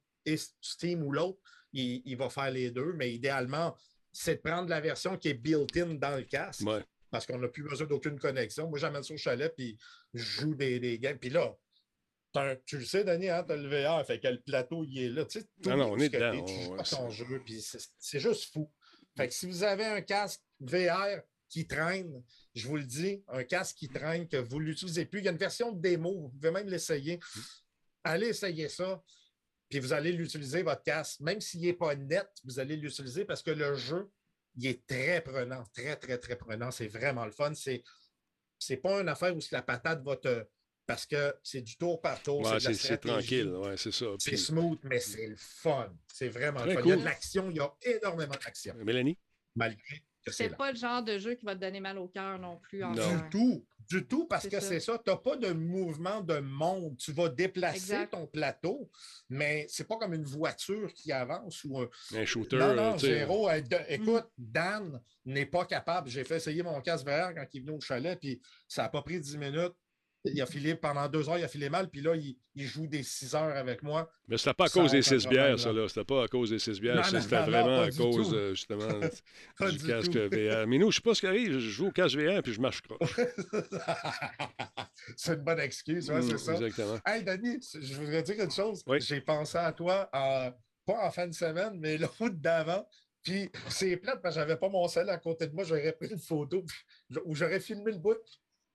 Steam 0.60 1.02
ou 1.02 1.12
l'autre, 1.12 1.38
il, 1.72 2.02
il 2.04 2.16
va 2.16 2.28
faire 2.28 2.50
les 2.50 2.70
deux, 2.70 2.92
mais 2.94 3.12
idéalement, 3.12 3.76
c'est 4.12 4.36
de 4.36 4.40
prendre 4.40 4.68
la 4.68 4.80
version 4.80 5.16
qui 5.16 5.28
est 5.28 5.34
built-in 5.34 5.94
dans 5.94 6.16
le 6.16 6.24
casque 6.24 6.62
Ouais. 6.66 6.84
parce 7.10 7.26
qu'on 7.26 7.38
n'a 7.38 7.48
plus 7.48 7.62
besoin 7.62 7.86
d'aucune 7.86 8.18
connexion. 8.18 8.68
Moi, 8.68 8.78
j'amène 8.78 9.02
ça 9.02 9.14
au 9.14 9.16
chalet, 9.16 9.52
puis 9.56 9.78
je 10.14 10.22
joue 10.22 10.54
des, 10.54 10.80
des 10.80 10.98
games. 10.98 11.18
Puis 11.18 11.30
là, 11.30 11.56
tu 12.66 12.78
le 12.78 12.84
sais, 12.84 13.02
Denis, 13.04 13.28
hein, 13.28 13.44
tu 13.44 13.52
as 13.52 13.56
le 13.56 13.68
VR, 13.68 14.04
fait 14.06 14.20
que 14.20 14.28
le 14.28 14.40
plateau, 14.40 14.84
il 14.84 14.98
est 15.02 15.08
là. 15.08 15.24
Tu 15.24 15.40
sais, 15.40 15.46
tout 15.62 15.70
Ah 15.70 15.76
non, 15.76 15.92
on 15.92 15.98
est 15.98 16.08
dedans, 16.08 16.32
tu 16.32 16.52
on- 16.52 16.64
joues 16.64 16.72
ouais, 16.74 16.80
à 16.80 16.84
ton 16.84 17.10
jeu, 17.10 17.42
puis 17.44 17.60
c'est, 17.60 17.80
c'est 17.98 18.20
juste 18.20 18.52
fou. 18.52 18.70
Fait 19.16 19.26
que 19.28 19.34
si 19.34 19.46
vous 19.46 19.64
avez 19.64 19.84
un 19.84 20.00
casque 20.00 20.40
VR 20.60 21.20
qui 21.50 21.66
traîne, 21.66 22.22
je 22.54 22.66
vous 22.66 22.76
le 22.76 22.84
dis, 22.84 23.22
un 23.28 23.44
casque 23.44 23.76
qui 23.76 23.88
traîne, 23.88 24.28
que 24.28 24.36
vous 24.36 24.60
ne 24.60 24.66
l'utilisez 24.66 25.04
plus, 25.04 25.20
il 25.20 25.24
y 25.24 25.28
a 25.28 25.32
une 25.32 25.36
version 25.36 25.72
de 25.72 25.80
démo, 25.80 26.12
vous 26.12 26.28
pouvez 26.30 26.50
même 26.50 26.68
l'essayer. 26.68 27.20
Allez 28.04 28.28
essayer 28.28 28.68
ça, 28.68 29.02
puis 29.68 29.80
vous 29.80 29.92
allez 29.92 30.12
l'utiliser, 30.12 30.62
votre 30.62 30.82
casque. 30.82 31.20
Même 31.20 31.40
s'il 31.40 31.62
n'est 31.62 31.74
pas 31.74 31.94
net, 31.94 32.28
vous 32.44 32.58
allez 32.58 32.76
l'utiliser 32.76 33.24
parce 33.24 33.42
que 33.42 33.50
le 33.50 33.74
jeu, 33.74 34.10
il 34.56 34.66
est 34.66 34.86
très 34.86 35.20
prenant, 35.20 35.64
très, 35.74 35.96
très, 35.96 36.18
très 36.18 36.36
prenant. 36.36 36.70
C'est 36.70 36.88
vraiment 36.88 37.24
le 37.24 37.30
fun. 37.30 37.52
C'est, 37.54 37.82
c'est 38.58 38.78
pas 38.78 39.00
une 39.00 39.08
affaire 39.08 39.36
où 39.36 39.40
la 39.52 39.62
patate 39.62 40.02
va 40.02 40.16
te. 40.16 40.44
Parce 40.86 41.06
que 41.06 41.32
c'est 41.44 41.60
du 41.60 41.76
tour 41.76 42.00
par 42.00 42.20
tour. 42.20 42.40
Ouais, 42.40 42.58
c'est, 42.58 42.98
tranquille. 42.98 43.48
Ouais, 43.48 43.76
c'est 43.76 43.92
ça. 43.92 44.06
C'est 44.18 44.36
smooth, 44.36 44.80
mais 44.82 44.98
c'est 44.98 45.28
le 45.28 45.36
fun. 45.36 45.94
C'est 46.12 46.28
vraiment 46.28 46.64
le 46.64 46.74
fun. 46.74 46.80
Il 46.82 46.88
y 46.88 46.92
a 46.92 46.96
de 46.96 47.04
l'action, 47.04 47.48
il 47.48 47.56
y 47.56 47.60
a 47.60 47.72
énormément 47.82 48.34
d'action, 48.44 48.74
Mélanie? 48.84 49.16
malgré 49.54 50.02
c'est 50.32 50.56
pas 50.56 50.70
le 50.72 50.76
genre 50.78 51.02
de 51.02 51.18
jeu 51.18 51.34
qui 51.34 51.44
va 51.44 51.54
te 51.54 51.60
donner 51.60 51.80
mal 51.80 51.98
au 51.98 52.08
cœur 52.08 52.38
non 52.38 52.58
plus. 52.58 52.82
En 52.84 52.92
Non. 52.92 53.16
Du 53.16 53.30
tout, 53.30 53.66
du 53.88 54.06
tout, 54.06 54.26
parce 54.26 54.48
que 54.48 54.60
c'est 54.60 54.80
ça. 54.80 54.98
Tu 55.04 55.10
n'as 55.10 55.16
pas 55.16 55.36
de 55.36 55.52
mouvement 55.52 56.20
de 56.20 56.38
monde. 56.38 56.96
Tu 56.98 57.12
vas 57.12 57.28
déplacer 57.28 57.76
Exact. 57.94 58.10
ton 58.12 58.26
plateau, 58.26 58.90
mais 59.28 59.66
c'est 59.68 59.86
pas 59.88 59.96
comme 59.96 60.14
une 60.14 60.24
voiture 60.24 60.92
qui 60.94 61.10
avance 61.12 61.64
ou 61.64 61.78
un, 61.80 61.88
Un 62.14 62.24
shooter. 62.24 62.56
Non, 62.58 62.64
euh, 62.70 62.74
non. 62.74 62.98
Géraud, 62.98 63.48
euh, 63.48 63.60
de- 63.60 63.76
écoute, 63.88 64.26
Dan 64.38 65.00
n'est 65.24 65.46
pas 65.46 65.64
capable. 65.66 66.08
J'ai 66.08 66.24
fait 66.24 66.36
essayer 66.36 66.62
mon 66.62 66.80
casque 66.80 67.06
VR 67.06 67.34
quand 67.34 67.44
il 67.52 67.58
est 67.58 67.64
venu 67.64 67.76
au 67.76 67.80
chalet, 67.80 68.18
puis 68.18 68.40
ça 68.68 68.82
n'a 68.82 68.88
pas 68.88 69.02
pris 69.02 69.20
10 69.20 69.36
minutes. 69.38 69.74
Il 70.24 70.40
a 70.42 70.46
filé 70.46 70.74
pendant 70.74 71.08
deux 71.08 71.28
heures, 71.30 71.38
il 71.38 71.44
a 71.44 71.48
filé 71.48 71.70
mal, 71.70 71.88
puis 71.88 72.02
là, 72.02 72.14
il, 72.14 72.36
il 72.54 72.66
joue 72.66 72.86
des 72.86 73.02
6 73.02 73.34
heures 73.34 73.56
avec 73.56 73.82
moi. 73.82 74.10
Mais 74.28 74.36
c'était 74.36 74.52
pas 74.52 74.66
à 74.66 74.68
cause 74.68 74.92
des 74.92 75.00
six 75.00 75.26
bières, 75.26 75.58
ça, 75.58 75.72
là. 75.72 75.88
C'était 75.88 76.04
pas 76.04 76.24
à 76.24 76.28
cause 76.28 76.50
des 76.50 76.58
six 76.58 76.78
bières. 76.78 77.04
C'était 77.06 77.42
vraiment 77.42 77.80
à 77.80 77.90
cause, 77.90 78.34
euh, 78.34 78.50
justement, 78.50 78.86
du 79.70 79.78
du 79.78 79.86
casque. 79.86 80.14
VR. 80.16 80.66
Mais 80.66 80.78
nous, 80.78 80.90
je 80.90 80.96
sais 80.96 81.02
pas 81.02 81.14
ce 81.14 81.20
qui 81.20 81.26
arrive. 81.26 81.52
Je 81.54 81.58
joue 81.70 81.86
au 81.88 81.90
casque 81.90 82.18
VR 82.18 82.42
puis 82.42 82.52
je 82.52 82.60
marche 82.60 82.82
croche. 82.82 83.16
c'est 85.16 85.34
une 85.34 85.40
bonne 85.42 85.60
excuse, 85.60 86.10
ouais, 86.10 86.22
c'est 86.22 86.38
ça. 86.38 86.54
Exactement. 86.54 86.98
Hey, 87.06 87.24
Denis, 87.24 87.60
je 87.80 87.94
voudrais 87.94 88.22
dire 88.22 88.36
quelque 88.36 88.54
chose. 88.54 88.82
Oui. 88.86 89.00
J'ai 89.00 89.20
pensé 89.20 89.58
à 89.58 89.72
toi, 89.72 90.08
en- 90.12 90.50
pas 90.86 91.06
en 91.06 91.10
fin 91.10 91.26
de 91.26 91.34
semaine, 91.34 91.74
mais 91.78 91.98
l'autre 91.98 92.28
d'avant. 92.30 92.86
Puis 93.22 93.50
c'est 93.68 93.96
plate 93.98 94.22
parce 94.22 94.34
que 94.34 94.40
j'avais 94.40 94.56
pas 94.56 94.68
mon 94.68 94.88
sel 94.88 95.08
à 95.10 95.18
côté 95.18 95.46
de 95.46 95.54
moi. 95.54 95.64
J'aurais 95.64 95.92
pris 95.92 96.08
une 96.10 96.18
photo 96.18 96.64
ou 97.24 97.34
j'aurais 97.34 97.60
filmé 97.60 97.92
le 97.92 97.98
bout. 97.98 98.16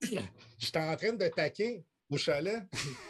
J'étais 0.58 0.78
en 0.78 0.96
train 0.96 1.12
de 1.12 1.28
taquer 1.28 1.84
au 2.10 2.16
chalet. 2.16 2.62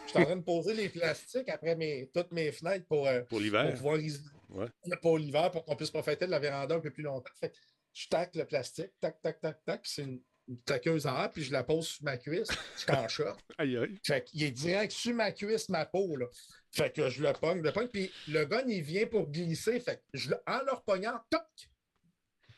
J'étais 0.07 0.18
en 0.20 0.24
train 0.24 0.37
de 0.37 0.43
poser 0.45 0.74
les 0.74 0.89
plastiques 0.89 1.49
après 1.49 1.76
mes, 1.76 2.11
toutes 2.12 2.32
mes 2.32 2.50
fenêtres 2.53 2.87
pour, 2.87 3.07
euh, 3.07 3.21
Pour 3.21 3.29
pour 3.29 3.41
l'hiver. 3.41 3.72
pouvoir 3.75 3.99
is- 3.99 4.21
Ouais. 4.49 4.67
pour 5.03 5.18
l'hiver, 5.18 5.50
pour 5.50 5.64
qu'on 5.64 5.75
puisse 5.76 5.91
profiter 5.91 6.25
de 6.26 6.30
la 6.30 6.38
véranda 6.38 6.76
un 6.76 6.80
peu 6.80 6.91
plus 6.92 7.03
longtemps. 7.03 7.33
Fait 7.41 7.50
que 7.50 7.57
je 7.92 8.08
tac 8.08 8.34
le 8.37 8.45
plastique, 8.45 8.92
tac, 9.00 9.21
tac, 9.21 9.41
tac, 9.41 9.64
tac, 9.64 9.83
puis 9.83 9.91
c'est 9.92 10.03
une, 10.03 10.21
une 10.49 10.61
taqueuse 10.63 11.04
à 11.07 11.25
air, 11.25 11.33
puis 11.33 11.42
je 11.42 11.50
la 11.53 11.64
pose 11.64 11.88
sur 11.88 12.04
ma 12.04 12.17
cuisse. 12.17 12.49
Je 12.76 12.80
suis 12.83 12.92
en 12.92 13.08
short. 13.08 13.41
Aïe, 13.58 13.76
aïe. 13.76 13.99
Fait 14.04 14.22
qu'il 14.25 14.45
est 14.45 14.53
direct 14.53 14.92
sur 14.92 15.13
ma 15.14 15.33
cuisse, 15.33 15.68
ma 15.68 15.84
peau. 15.84 16.14
Là. 16.17 16.26
Fait 16.71 16.95
que 16.95 17.08
je 17.11 17.22
le 17.25 17.33
pogne, 17.33 17.61
le 17.61 17.72
pogne, 17.72 17.88
puis 17.88 18.11
le 18.29 18.45
gun, 18.45 18.63
il 18.68 18.83
vient 18.83 19.07
pour 19.07 19.29
glisser. 19.29 19.80
Fait 19.80 19.96
que 19.96 20.03
je, 20.14 20.30
le- 20.30 20.41
en 20.46 20.61
le 20.64 20.72
repognant, 20.72 21.18
toc! 21.29 21.42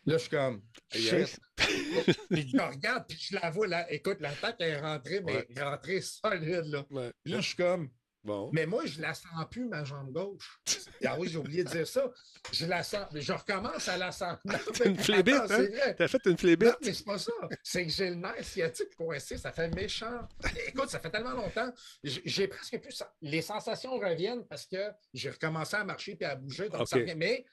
Là, 0.09 0.15
je 0.17 0.23
suis 0.23 0.31
comme, 0.31 0.63
Yes. 0.95 1.39
puis 2.31 2.49
je 2.51 2.57
la 2.57 2.69
regarde, 2.71 3.05
puis 3.09 3.19
je 3.21 3.35
la 3.37 3.51
vois, 3.51 3.67
là. 3.67 3.93
Écoute, 3.93 4.19
la 4.21 4.33
tête 4.33 4.57
est 4.61 4.81
rentrée, 4.81 5.21
mais 5.21 5.47
Ouais. 5.55 5.63
rentrée 5.63 6.01
solide, 6.01 6.65
là. 6.67 6.85
Ouais. 6.91 7.13
Puis 7.23 7.33
là, 7.35 7.41
je 7.41 7.47
suis 7.49 7.57
comme, 7.57 7.91
Bon. 8.25 8.51
mais 8.53 8.67
moi, 8.67 8.85
je 8.87 9.01
la 9.01 9.13
sens 9.15 9.29
plus, 9.51 9.67
ma 9.67 9.85
jambe 9.85 10.11
gauche. 10.13 10.61
Ah 11.05 11.17
oui, 11.19 11.29
j'ai 11.29 11.39
oublié 11.39 11.63
de 11.63 11.69
dire 11.71 11.87
ça. 11.87 12.11
Je 12.53 12.67
la 12.67 12.83
sens, 12.83 13.07
mais 13.13 13.21
je 13.21 13.33
recommence 13.33 13.87
à 13.89 13.97
la 13.97 14.11
sentir. 14.11 14.41
T'as 14.75 14.85
une 14.87 14.99
flébite, 14.99 15.35
Attends, 15.35 15.55
hein? 15.61 15.95
T'as 15.97 16.09
fait 16.09 16.21
une 16.25 16.33
Non, 16.33 16.37
flébite? 16.37 16.77
mais 16.83 16.93
c'est 16.93 17.05
pas 17.05 17.19
ça. 17.19 17.33
C'est 17.63 17.85
que 17.87 17.93
j'ai 17.93 18.09
le 18.11 18.17
nerf 18.17 18.45
sciatique 18.45 18.97
coincé. 18.97 19.37
Ça 19.39 19.53
fait 19.53 19.69
méchant. 19.75 20.27
Écoute, 20.67 20.89
ça 20.91 20.99
fait 20.99 21.11
tellement 21.11 21.35
longtemps. 21.35 21.73
J'ai 22.03 22.49
presque 22.49 22.81
plus. 22.81 23.01
Les 23.23 23.43
sensations 23.43 23.97
reviennent 23.99 24.45
parce 24.49 24.67
que 24.67 24.91
j'ai 25.15 25.31
recommencé 25.31 25.77
à 25.77 25.85
marcher 25.85 26.17
puis 26.17 26.25
à 26.27 26.35
bouger. 26.35 26.69
Donc 26.69 26.89
ça. 26.89 26.99
Mais 27.17 27.45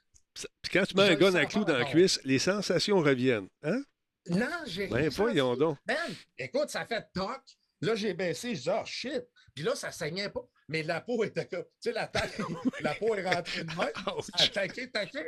Puis 0.62 0.72
quand 0.74 0.86
tu 0.86 0.96
mets 0.96 1.08
Je 1.08 1.12
un 1.14 1.16
gun 1.16 1.36
à 1.36 1.46
clou 1.46 1.64
dans 1.64 1.78
la 1.78 1.86
cuisse, 1.86 2.20
les 2.24 2.40
sensations 2.40 3.00
reviennent. 3.00 3.48
Hein? 3.64 3.82
non, 4.30 4.48
j'ai 4.66 4.88
Ben, 4.88 5.10
voyons 5.10 5.56
donc. 5.56 5.78
Ben, 5.86 5.96
écoute, 6.38 6.70
ça 6.70 6.86
fait 6.86 7.06
toc. 7.14 7.42
Là, 7.82 7.96
j'ai 7.96 8.14
baissé. 8.14 8.56
Je 8.56 8.62
dis, 8.64 8.70
oh 8.70 8.84
shit. 8.86 9.24
Puis 9.54 9.64
là, 9.64 9.76
ça 9.76 9.92
saignait 9.92 10.30
pas. 10.30 10.42
Mais 10.68 10.82
la 10.84 11.02
peau 11.02 11.24
était 11.24 11.46
comme. 11.46 11.64
Tu 11.64 11.70
sais, 11.90 11.92
la 11.92 12.08
tête, 12.08 12.36
la 12.82 12.96
peau 12.96 13.14
est 13.16 13.24
rentrée 13.24 13.64
de 13.64 13.70
même. 13.76 13.92
Ça. 14.22 14.44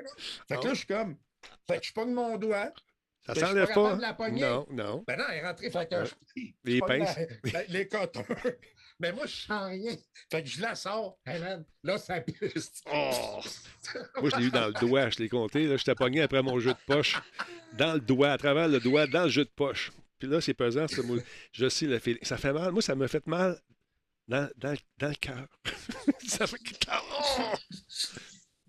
Là. 0.01 0.09
Fait 0.47 0.57
que 0.57 0.63
là, 0.67 0.69
je 0.73 0.77
suis 0.79 0.87
comme. 0.87 1.17
Fait 1.67 1.79
que 1.79 1.85
je 1.85 1.93
pogne 1.93 2.11
mon 2.13 2.37
doigt. 2.37 2.71
Ça 3.25 3.35
s'enlève 3.35 3.67
pas 3.73 3.95
de 3.95 4.01
la. 4.01 4.17
Non, 4.31 4.65
non. 4.71 5.03
Ben 5.05 5.17
non, 5.17 5.25
elle 5.29 5.37
est 5.37 5.45
rentrée. 5.45 5.69
Fait 5.69 5.87
que 5.89 5.95
Ouais. 5.95 6.05
je- 6.35 6.41
Les 6.63 6.79
pinces. 6.79 7.15
la- 7.43 7.51
la- 7.51 7.63
les 7.65 7.87
cotons. 7.87 8.25
Mais 8.99 9.11
moi, 9.11 9.25
je 9.27 9.35
sens 9.35 9.67
rien. 9.67 9.95
Fait 10.31 10.43
que 10.43 10.49
je 10.49 10.61
la 10.61 10.73
sors. 10.75 11.19
Hey, 11.25 11.39
man, 11.39 11.63
là, 11.83 11.97
ça 11.97 12.19
pisse. 12.21 12.81
Oh! 12.91 13.39
Moi, 14.19 14.29
je 14.31 14.35
l'ai 14.37 14.45
eu 14.47 14.51
dans 14.51 14.67
le 14.67 14.73
doigt, 14.73 15.09
je 15.09 15.19
l'ai 15.19 15.29
compté. 15.29 15.65
Là, 15.67 15.77
j'étais 15.77 15.95
pogné 15.95 16.21
après 16.21 16.41
mon 16.41 16.59
jeu 16.59 16.71
de 16.73 16.93
poche. 16.93 17.15
Dans 17.73 17.93
le 17.93 17.99
doigt, 17.99 18.31
à 18.31 18.37
travers 18.37 18.67
le 18.67 18.79
doigt, 18.79 19.07
dans 19.07 19.23
le 19.23 19.29
jeu 19.29 19.45
de 19.45 19.51
poche. 19.55 19.91
Puis 20.19 20.27
là, 20.27 20.41
c'est 20.41 20.53
pesant. 20.53 20.85
Je 21.51 21.69
sais 21.69 21.85
le 21.85 21.99
feeling. 21.99 22.23
Ça 22.23 22.37
fait 22.37 22.51
mal. 22.51 22.71
Moi, 22.71 22.81
ça 22.81 22.95
me 22.95 23.07
fait 23.07 23.25
mal 23.27 23.59
dans, 24.27 24.49
dans, 24.57 24.75
dans 24.97 25.09
le 25.09 25.15
cœur. 25.15 25.47
ça 26.27 26.47
fait 26.47 26.57
que- 26.57 26.73
Oh! 26.91 27.53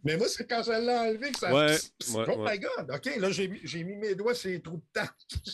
Mais 0.04 0.16
moi, 0.16 0.28
c'est 0.28 0.46
quand 0.48 0.62
je 0.62 0.70
l'ai 0.70 0.96
enlevé 0.96 1.32
que 1.32 1.38
ça. 1.38 1.52
Ouais, 1.52 1.72
ouais, 1.72 2.24
oh 2.28 2.42
ouais. 2.42 2.52
my 2.52 2.58
God. 2.60 2.90
OK, 2.94 3.16
là, 3.16 3.30
j'ai 3.30 3.48
mis, 3.48 3.96
mes 3.96 4.14
doigts 4.14 4.34
sur 4.34 4.50
les 4.50 4.60
trous 4.60 4.82
de. 4.94 5.00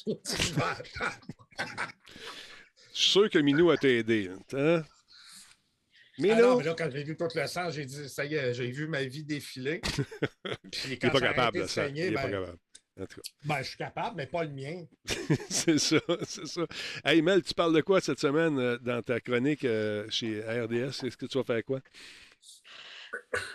Je 2.95 3.01
suis 3.01 3.11
sûr 3.11 3.29
que 3.31 3.39
Minou 3.39 3.71
a 3.71 3.77
t'aidé. 3.77 4.31
Hein? 4.53 4.85
Mais 6.19 6.31
Ah 6.31 6.37
non, 6.41 6.51
non, 6.51 6.57
mais 6.59 6.65
là, 6.65 6.75
quand 6.79 6.89
j'ai 6.93 7.03
vu 7.03 7.17
tout 7.17 7.27
le 7.35 7.47
sang, 7.49 7.71
j'ai 7.71 7.85
dit, 7.85 8.09
ça 8.09 8.25
y 8.25 8.35
est, 8.35 8.55
j'ai 8.55 8.71
vu 8.71 8.87
ma 8.87 9.03
vie 9.03 9.25
défiler. 9.25 9.81
Puis 10.71 10.93
il 10.93 10.99
quand 11.01 11.09
n'est 11.09 11.13
pas 11.13 11.21
capable, 11.21 11.59
de 11.59 11.63
ça. 11.67 11.87
saigner, 11.87 12.05
Il 12.07 12.11
n'est 12.11 12.15
pas 12.15 12.29
ben, 12.29 12.31
capable. 12.31 12.59
En 13.01 13.07
tout 13.07 13.17
cas, 13.17 13.23
ben, 13.45 13.59
je 13.63 13.69
suis 13.69 13.77
capable, 13.77 14.17
mais 14.17 14.27
pas 14.29 14.45
le 14.45 14.51
mien. 14.51 14.85
c'est 15.51 15.79
ça, 15.79 15.97
c'est 16.23 16.47
ça. 16.47 16.63
Hey 17.05 17.21
Mel, 17.21 17.43
tu 17.43 17.53
parles 17.53 17.75
de 17.75 17.81
quoi 17.81 18.01
cette 18.01 18.21
semaine 18.21 18.57
euh, 18.61 18.79
dans 18.79 19.03
ta 19.03 19.19
chronique 19.21 19.65
euh, 19.65 20.09
chez 20.09 20.41
RDS? 20.43 21.05
Est-ce 21.05 21.17
que 21.17 21.27
tu 21.27 21.37
vas 21.37 21.43
faire 21.43 21.65
quoi? 21.65 21.81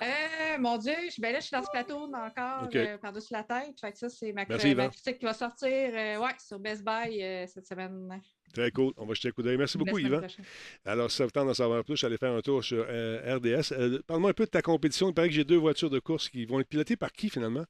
Euh, 0.02 0.58
mon 0.60 0.78
Dieu, 0.78 0.94
je- 1.16 1.22
ben 1.22 1.32
là, 1.32 1.40
je 1.40 1.46
suis 1.46 1.56
dans 1.56 1.64
ce 1.64 1.70
plateau 1.72 2.14
encore 2.14 2.70
euh, 2.76 2.98
par-dessus 2.98 3.32
la 3.34 3.44
tête. 3.44 3.80
Fait 3.80 3.92
que 3.94 3.98
ça, 3.98 4.10
c'est 4.10 4.34
ma, 4.34 4.46
Merci, 4.46 4.68
ma 4.76 4.84
Yvan. 4.84 4.90
critique 4.90 5.20
qui 5.20 5.26
va 5.26 5.34
sortir 5.34 5.68
euh, 5.94 6.18
ouais, 6.18 6.32
sur 6.46 6.60
Best 6.60 6.84
Buy 6.84 7.24
euh, 7.24 7.46
cette 7.48 7.66
semaine. 7.68 8.22
Très 8.54 8.72
cool. 8.72 8.94
On 8.98 9.06
va 9.06 9.14
jeter 9.14 9.30
un 9.30 9.32
coup 9.32 9.44
d'œil. 9.44 9.58
Merci 9.58 9.78
beaucoup, 9.78 9.98
Yvan. 10.00 10.20
prochaine. 10.20 10.46
Alors, 10.86 11.12
si 11.12 11.18
ça 11.18 11.26
vous 11.26 11.32
tente 11.32 11.48
d'en 11.48 11.54
savoir 11.54 11.84
plus, 11.84 12.04
allez 12.04 12.18
faire 12.18 12.34
un 12.34 12.42
tour 12.42 12.64
sur 12.64 12.86
euh, 12.90 13.36
RDS. 13.38 13.74
Euh, 13.74 14.00
Parle-moi 14.08 14.32
un 14.32 14.34
peu 14.34 14.46
de 14.46 14.50
ta 14.50 14.62
compétition. 14.62 15.10
Il 15.10 15.14
paraît 15.14 15.30
que 15.30 15.36
j'ai 15.36 15.44
deux 15.44 15.58
voitures 15.58 15.90
de 15.90 16.00
course 16.00 16.30
qui 16.30 16.46
vont 16.46 16.60
être 16.60 16.68
pilotées 16.68 16.96
par 16.96 17.12
qui, 17.12 17.30
finalement? 17.30 17.66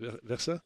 Vers, 0.00 0.16
vers 0.24 0.40
ça? 0.40 0.62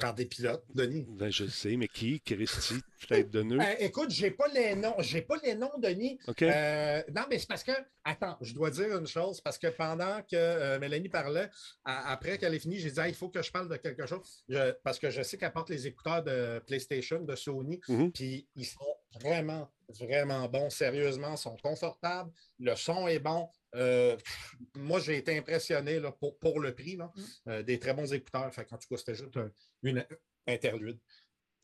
Par 0.00 0.12
des 0.12 0.26
pilotes, 0.26 0.64
Denis. 0.74 1.06
Ben, 1.08 1.30
je 1.30 1.46
sais, 1.46 1.76
mais 1.76 1.86
qui? 1.86 2.20
Christy, 2.20 2.74
tête 3.08 3.30
de 3.30 3.42
nœud? 3.42 3.58
Euh, 3.64 3.74
écoute, 3.78 4.10
j'ai 4.10 4.32
pas 4.32 4.48
les 4.48 4.74
noms. 4.74 4.96
J'ai 4.98 5.22
pas 5.22 5.36
les 5.44 5.54
noms, 5.54 5.70
Denis. 5.78 6.18
Euh, 6.42 7.02
non, 7.14 7.22
mais 7.30 7.38
c'est 7.38 7.46
parce 7.46 7.62
que, 7.62 7.70
attends, 8.02 8.36
je 8.40 8.52
dois 8.54 8.70
dire 8.70 8.98
une 8.98 9.06
chose, 9.06 9.40
parce 9.40 9.56
que 9.56 9.68
pendant 9.68 10.20
que 10.22 10.34
euh, 10.34 10.78
Mélanie 10.80 11.08
parlait, 11.08 11.48
à- 11.84 12.10
après 12.12 12.38
qu'elle 12.38 12.54
ait 12.54 12.58
fini, 12.58 12.78
j'ai 12.78 12.90
dit, 12.90 12.98
Ah, 13.00 13.08
il 13.08 13.14
faut 13.14 13.28
que 13.28 13.40
je 13.40 13.52
parle 13.52 13.68
de 13.68 13.76
quelque 13.76 14.04
chose, 14.06 14.42
Je- 14.48 14.72
parce 14.82 14.98
que 14.98 15.10
je 15.10 15.22
sais 15.22 15.38
qu'elle 15.38 15.52
porte 15.52 15.70
les 15.70 15.86
écouteurs 15.86 16.24
de 16.24 16.58
PlayStation, 16.66 17.20
de 17.22 17.36
Sony, 17.36 17.80
Mhm. 17.88 18.10
puis 18.10 18.48
ils 18.56 18.66
sont 18.66 18.96
vraiment, 19.20 19.70
vraiment 20.00 20.48
bons, 20.48 20.70
sérieusement, 20.70 21.36
sont 21.36 21.56
confortables, 21.62 22.32
le 22.58 22.74
son 22.74 23.06
est 23.06 23.20
bon. 23.20 23.48
Euh, 23.74 24.16
pff, 24.16 24.54
moi, 24.76 25.00
j'ai 25.00 25.16
été 25.16 25.36
impressionné 25.36 25.98
là, 26.00 26.12
pour, 26.12 26.38
pour 26.38 26.60
le 26.60 26.74
prix, 26.74 26.96
là, 26.96 27.10
euh, 27.48 27.62
des 27.62 27.78
très 27.78 27.92
bons 27.94 28.12
écouteurs. 28.12 28.52
Fait 28.54 28.72
en 28.72 28.78
tout 28.78 28.88
cas, 28.88 28.96
c'était 28.96 29.14
juste 29.14 29.36
un- 29.36 29.50
une 29.82 30.04
interlude. 30.46 30.98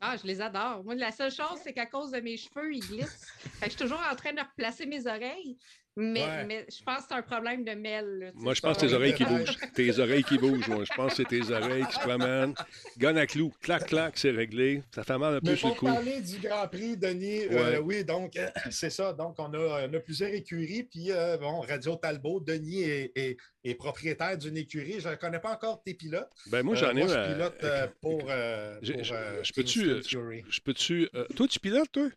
Ah, 0.01 0.17
je 0.17 0.27
les 0.27 0.41
adore. 0.41 0.83
Moi, 0.83 0.95
la 0.95 1.13
seule 1.13 1.31
chose, 1.31 1.59
c'est 1.63 1.75
qu'à 1.75 1.87
cause 1.87 2.11
de 2.11 2.21
mes 2.21 2.37
cheveux, 2.37 2.75
ils 2.75 2.81
glissent. 2.81 3.27
Fait 3.59 3.67
que 3.67 3.73
je 3.73 3.77
suis 3.77 3.79
toujours 3.87 4.03
en 4.11 4.17
train 4.17 4.33
de 4.33 4.41
replacer 4.41 4.87
mes 4.87 5.07
oreilles. 5.07 5.59
Mais, 5.97 6.21
Ouais. 6.23 6.45
mais 6.47 6.67
je 6.71 6.83
pense 6.85 6.99
que 6.99 7.05
c'est 7.09 7.15
un 7.15 7.23
problème 7.23 7.65
de 7.65 7.73
mêle. 7.73 8.31
Moi, 8.37 8.55
je 8.55 8.61
pense 8.61 8.77
que 8.79 8.87
tes 8.87 8.93
oreilles 8.95 9.15
qui 9.15 9.25
bougent. 9.25 9.57
Tes 9.75 9.99
oreilles 9.99 10.23
qui 10.23 10.39
bougent, 10.39 10.69
moi. 10.69 10.85
Je 10.85 10.95
pense 10.95 11.11
que 11.11 11.17
c'est 11.17 11.25
tes 11.29 11.51
oreilles 11.53 11.85
qui 11.87 11.95
se 11.95 11.99
promènent. 12.01 12.55
Gun 12.97 13.17
à 13.17 13.27
clou, 13.27 13.53
clac, 13.61 13.87
clac, 13.87 14.17
c'est 14.17 14.31
réglé. 14.31 14.83
Ça 14.95 15.03
fait 15.03 15.19
mal 15.19 15.35
un 15.35 15.41
peu 15.41 15.51
Mais 15.51 15.57
sur 15.57 15.69
le 15.69 15.75
pour 15.75 15.81
coup. 15.81 15.87
parler 15.95 16.21
du 16.21 16.39
Grand 16.39 16.69
Prix, 16.69 16.97
Denis, 16.97 17.43
euh, 17.51 17.81
oui, 17.81 18.05
donc 18.05 18.37
euh, 18.37 18.49
c'est 18.71 18.91
ça. 18.91 19.13
Donc, 19.13 19.35
on 19.39 19.53
a, 19.53 19.89
on 19.89 19.93
a 19.95 20.01
plusieurs 20.01 20.31
écuries. 20.33 20.85
Puis, 20.85 21.11
euh, 21.11 21.37
bon, 21.37 21.61
Radio 21.61 21.97
Talbot, 21.97 22.41
Denis 22.41 22.83
est, 22.83 23.13
est- 23.17 23.37
est 23.65 23.75
propriétaire 23.75 24.39
d'une 24.39 24.57
écurie. 24.57 25.01
Je 25.01 25.09
ne 25.09 25.17
connais 25.17 25.41
pas 25.41 25.53
encore 25.53 25.83
tes 25.83 25.95
pilotes. 25.95 26.31
Ben, 26.47 26.63
moi, 26.63 26.77
j'en 26.77 26.97
ai 26.97 27.03
un. 27.03 27.33
pilote 27.35 27.65
pour. 28.01 28.21
je- 28.29 29.53
peux-tu. 29.53 30.03
Je 30.49 30.61
peux-tu. 30.61 31.09
toi, 31.37 31.47
tu 31.49 31.59
pilotes, 31.61 31.91
toi? 31.93 32.09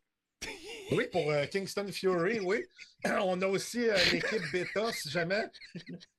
Oui, 0.91 1.07
pour 1.11 1.31
euh, 1.31 1.45
Kingston 1.45 1.87
Fury, 1.91 2.39
oui. 2.39 2.63
On 3.05 3.41
a 3.41 3.47
aussi 3.47 3.89
euh, 3.89 3.97
l'équipe 4.11 4.43
bêta, 4.51 4.91
si 4.91 5.09
jamais. 5.09 5.45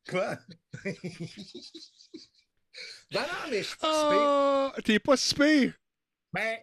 Quoi? 0.08 0.38
non, 0.84 0.92
non, 3.12 3.20
mais 3.50 3.62
je 3.62 3.68
suis 3.68 3.76
pas 3.76 3.92
si 3.92 4.08
pire. 4.08 4.18
Ah, 4.18 4.74
t'es 4.84 4.98
pas 4.98 5.16
si 5.16 5.34
pire. 5.34 5.72
Ben, 6.32 6.58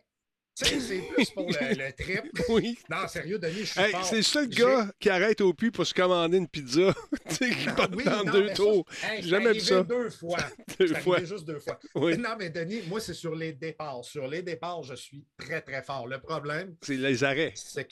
tu 0.56 0.65
sais, 0.65 0.80
c'est 0.80 0.99
plus 1.14 1.30
pour 1.32 1.48
le, 1.49 1.76
le 1.76 1.91
trip. 1.94 2.23
Oui. 2.49 2.78
Non, 2.90 3.07
sérieux, 3.07 3.40
Denis, 3.40 3.60
je 3.61 3.65
suis 3.65 3.80
Hey, 3.80 3.91
fort. 3.91 4.03
c'est 4.06 4.18
le 4.18 4.22
seul 4.22 4.49
gars 4.49 4.91
qui 4.99 5.10
arrête 5.10 5.40
au 5.41 5.53
puits 5.53 5.72
pour 5.72 5.86
se 5.88 5.94
commander 5.94 6.38
une 6.38 6.48
pizza. 6.48 6.94
tu 7.30 7.36
sais, 7.36 7.49
qui 7.49 7.68
Non, 7.68 7.76
part 7.76 7.90
oui, 7.95 8.03
dans 8.03 8.23
non, 8.26 8.32
deux 8.32 8.45
mais 8.48 8.53
tours. 8.53 8.86
Hey, 9.03 9.22
J'ai 9.23 9.30
jamais 9.30 9.53
vu 9.53 9.60
ça. 9.61 9.84
deux 9.84 10.10
fois. 10.19 10.38
Deux 10.80 10.94
fois. 10.95 11.23
juste 11.23 11.45
deux 11.45 11.60
fois. 11.60 11.80
Oui. 11.95 12.18
Non, 12.18 12.36
mais 12.38 12.49
Denis, 12.49 12.82
moi, 12.88 12.99
c'est 12.99 13.14
sur 13.14 13.36
les 13.36 13.53
départs. 13.53 14.03
Sur 14.03 14.28
les 14.28 14.41
départs, 14.41 14.84
je 14.84 14.95
suis 14.95 15.23
très, 15.38 15.61
très 15.61 15.82
fort. 15.84 16.07
Le 16.07 16.19
problème, 16.19 16.76
C'est 16.82 16.95
les 16.98 17.23
arrêts. 17.23 17.53
c'est 17.56 17.88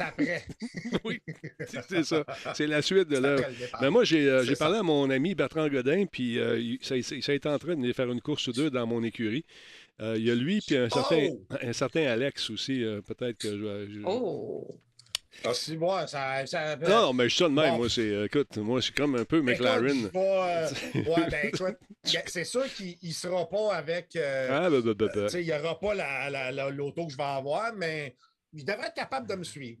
après. 0.00 0.44
Oui, 1.04 1.20
c'est 1.88 2.04
ça. 2.04 2.24
C'est 2.54 2.66
la 2.66 2.82
suite 2.82 3.08
de 3.08 3.16
départ. 3.16 3.80
Ben 3.80 3.90
moi, 3.90 4.04
j'ai 4.04 4.28
euh, 4.28 4.44
ça. 4.44 4.56
parlé 4.56 4.78
à 4.78 4.82
mon 4.82 5.08
ami 5.10 5.34
Bertrand 5.34 5.68
Godin, 5.68 6.04
puis 6.06 6.38
euh, 6.38 6.76
ça- 6.82 6.94
ça 7.02 7.32
a 7.32 7.34
été 7.34 7.48
en 7.48 7.58
train 7.58 7.76
de 7.76 7.92
faire 7.92 8.10
une 8.10 8.20
course 8.20 8.46
ou 8.48 8.52
deux 8.52 8.70
dans 8.70 8.86
mon 8.86 9.02
écurie. 9.02 9.44
Euh, 10.02 10.16
il 10.18 10.24
y 10.26 10.30
a 10.30 10.34
lui, 10.34 10.60
puis 10.66 10.76
un 10.76 10.88
certain, 10.90 11.28
Oh! 11.30 11.46
un 11.62 11.72
certain 11.72 12.02
Alex 12.06 12.50
aussi, 12.50 12.82
euh, 12.82 13.00
peut-être 13.02 13.38
que 13.38 13.48
je 13.56 13.62
vais. 13.64 13.90
je- 13.92 14.00
Oh! 14.04 14.66
Ah, 15.44 15.54
si, 15.54 15.76
moi, 15.76 16.06
ça. 16.06 16.44
ça 16.46 16.76
Non, 16.76 17.12
mais 17.12 17.24
je 17.24 17.28
suis 17.30 17.38
ça 17.38 17.48
de 17.48 17.54
même, 17.54 17.70
Bon. 17.72 17.76
moi, 17.78 17.88
c'est. 17.88 18.00
euh, 18.02 18.26
écoute, 18.26 18.56
moi, 18.58 18.80
je 18.80 18.84
suis 18.84 18.92
comme 18.92 19.14
un 19.16 19.24
peu 19.24 19.40
McLaren. 19.40 20.10
vais, 20.12 20.20
euh, 20.42 20.68
ouais, 20.94 21.30
ben, 21.30 21.46
écoute, 21.46 21.76
ben, 22.12 22.22
c'est 22.26 22.44
sûr 22.44 22.64
qu'il 22.74 22.96
ne 23.02 23.12
sera 23.12 23.48
pas 23.48 23.74
avec. 23.76 24.14
euh, 24.16 24.48
Ah, 24.50 24.68
bah, 24.70 24.80
bah, 24.84 24.92
bah, 24.94 25.06
bah. 25.14 25.22
tu 25.24 25.28
sais, 25.30 25.42
il 25.42 25.46
n'y 25.46 25.52
aura 25.54 25.78
pas 25.80 25.94
la- 25.94 26.28
la- 26.30 26.52
la- 26.52 26.70
l'auto 26.70 27.06
que 27.06 27.12
je 27.12 27.16
vais 27.16 27.22
avoir, 27.22 27.72
mais 27.74 28.14
il 28.52 28.64
devrait 28.64 28.88
être 28.88 28.94
capable 28.94 29.26
de 29.28 29.34
me 29.36 29.44
suivre. 29.44 29.80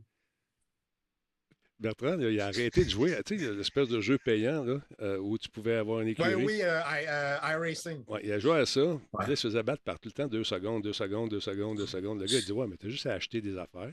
Bertrand, 1.82 2.18
il 2.20 2.40
a 2.40 2.46
arrêté 2.46 2.84
de 2.84 2.88
jouer. 2.90 3.14
Tu 3.26 3.38
sais, 3.38 3.52
l'espèce 3.52 3.88
de 3.88 4.00
jeu 4.00 4.16
payant 4.18 4.64
là, 4.64 4.80
euh, 5.00 5.18
où 5.18 5.36
tu 5.36 5.48
pouvais 5.50 5.74
avoir 5.76 6.00
une 6.00 6.08
écurie. 6.08 6.34
Oui, 6.36 6.44
oui, 6.46 6.62
euh, 6.62 6.80
I- 6.80 7.06
euh, 7.08 7.36
iRacing. 7.42 8.04
Ouais, 8.08 8.20
il 8.24 8.32
a 8.32 8.38
joué 8.38 8.58
à 8.58 8.66
ça. 8.66 8.80
Puis 8.80 9.26
là, 9.26 9.32
il 9.32 9.36
se 9.36 9.48
faisait 9.48 9.62
battre 9.62 9.82
par 9.82 9.98
tout 9.98 10.08
le 10.08 10.12
temps 10.12 10.28
deux 10.28 10.44
secondes, 10.44 10.82
deux 10.82 10.92
secondes, 10.92 11.28
deux 11.30 11.40
secondes, 11.40 11.76
deux 11.76 11.86
secondes. 11.86 12.20
Le 12.20 12.26
gars, 12.26 12.38
il 12.38 12.44
dit 12.44 12.52
Ouais, 12.52 12.66
mais 12.66 12.76
t'as 12.76 12.88
juste 12.88 13.06
à 13.06 13.14
acheter 13.14 13.40
des 13.40 13.58
affaires. 13.58 13.92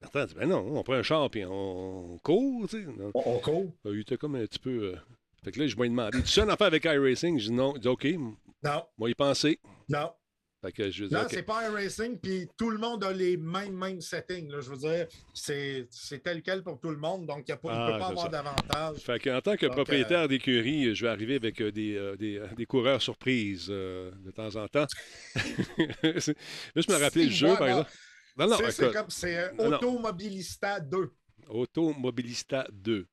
Bertrand 0.00 0.26
dit 0.26 0.34
Ben 0.34 0.48
non, 0.48 0.78
on 0.78 0.82
prend 0.82 0.94
un 0.94 1.02
char 1.02 1.30
puis 1.30 1.44
on, 1.44 2.14
on 2.14 2.18
court. 2.18 2.68
Tu 2.68 2.82
sais. 2.82 2.86
On, 3.14 3.20
on 3.24 3.38
court. 3.38 3.72
Euh, 3.86 3.94
Il 3.94 4.00
était 4.00 4.16
comme 4.16 4.34
un 4.36 4.44
petit 4.46 4.58
peu. 4.58 4.70
euh, 4.94 4.96
Fait 5.42 5.52
que 5.52 5.60
là, 5.60 5.66
je 5.66 5.76
lui 5.76 5.88
demander 5.88 6.20
Tu 6.22 6.28
sais 6.28 6.42
une 6.42 6.50
affaire 6.50 6.66
avec 6.66 6.84
iRacing? 6.84 7.38
Je 7.38 7.46
dis 7.46 7.52
Non. 7.52 7.72
Il 7.76 7.80
dit 7.80 7.88
OK, 7.88 8.04
Non, 8.62 8.84
moi, 8.98 9.10
y 9.10 9.14
penser. 9.14 9.58
non. 9.88 10.10
Fait 10.64 10.72
que 10.72 10.90
je 10.90 11.04
Non, 11.04 11.26
c'est 11.28 11.42
pas 11.42 11.68
iRacing, 11.68 12.18
puis 12.18 12.48
tout 12.56 12.70
le 12.70 12.78
monde 12.78 13.04
a 13.04 13.12
les 13.12 13.36
mêmes, 13.36 13.76
mêmes 13.76 14.00
settings. 14.00 14.50
là. 14.50 14.60
Je 14.62 14.70
veux 14.70 14.78
dire, 14.78 15.06
c'est 15.34 15.86
c'est 15.90 16.22
tel 16.22 16.40
quel 16.40 16.62
pour 16.62 16.80
tout 16.80 16.88
le 16.88 16.96
monde, 16.96 17.26
donc 17.26 17.44
il 17.46 17.50
ne 17.50 17.56
peut 17.56 17.68
Ah, 17.70 17.86
pas 17.90 17.98
c'est 17.98 18.04
avoir 18.12 18.24
ça. 18.24 18.28
d'avantage. 18.30 18.96
Fait 19.00 19.18
qu'en 19.20 19.40
tant 19.42 19.56
que 19.56 19.66
Donc, 19.66 19.74
propriétaire 19.74 20.26
d'écurie, 20.26 20.94
je 20.94 21.04
vais 21.04 21.10
arriver 21.10 21.34
avec 21.34 21.60
euh, 21.60 21.70
des, 21.70 21.96
euh, 21.96 22.16
des, 22.16 22.38
euh, 22.38 22.46
des 22.56 22.64
coureurs 22.64 23.02
surprises 23.02 23.66
euh, 23.68 24.10
de 24.24 24.30
temps 24.30 24.56
en 24.56 24.66
temps. 24.68 24.86
Juste 26.74 26.90
me 26.90 26.96
rappeler 27.02 27.26
le 27.26 27.30
jeu, 27.30 27.54
par 27.56 27.68
exemple. 27.68 27.90
Non, 28.38 28.48
non, 28.48 28.56
C'est- 28.70 28.90
comme 28.92 29.10
c'est 29.10 29.36
euh. 29.36 29.50
Automobilista 29.58 30.80
2. 30.80 31.10
Automobilista 31.48 32.66
2. 32.72 33.06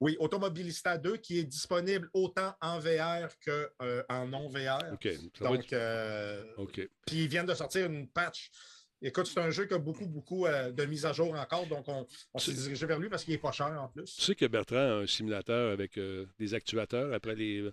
Oui, 0.00 0.16
Automobilista 0.18 0.96
2 0.96 1.18
qui 1.18 1.38
est 1.38 1.44
disponible 1.44 2.08
autant 2.14 2.54
en 2.62 2.78
VR 2.78 3.28
qu'en 3.44 4.26
non-VR. 4.26 4.78
OK. 4.94 5.08
Ça 5.38 5.44
Donc, 5.44 5.58
être- 5.64 5.72
euh, 5.74 6.42
OK. 6.56 6.80
puis 7.06 7.24
ils 7.24 7.28
viennent 7.28 7.46
de 7.46 7.54
sortir 7.54 7.84
une 7.86 8.08
patch. 8.08 8.50
Écoute, 9.02 9.26
c'est 9.32 9.40
un 9.40 9.48
jeu 9.50 9.64
qui 9.64 9.72
a 9.72 9.78
beaucoup, 9.78 10.06
beaucoup 10.06 10.44
euh, 10.46 10.70
de 10.72 10.84
mises 10.84 11.06
à 11.06 11.12
jour 11.14 11.32
encore. 11.34 11.66
Donc, 11.66 11.84
on, 11.88 12.06
on 12.34 12.38
s'est 12.38 12.52
dirigé 12.52 12.84
vers 12.84 12.98
lui 12.98 13.08
parce 13.08 13.24
qu'il 13.24 13.32
est 13.32 13.38
pas 13.38 13.50
cher 13.52 13.66
en 13.68 13.88
Tu 13.88 13.94
plus. 14.00 14.06
sais 14.08 14.34
que 14.34 14.44
Bertrand 14.44 14.76
a 14.76 14.92
un 15.02 15.06
simulateur 15.06 15.72
avec 15.72 15.96
euh, 15.96 16.26
des 16.38 16.52
actuateurs 16.52 17.10
après 17.14 17.34
les. 17.34 17.70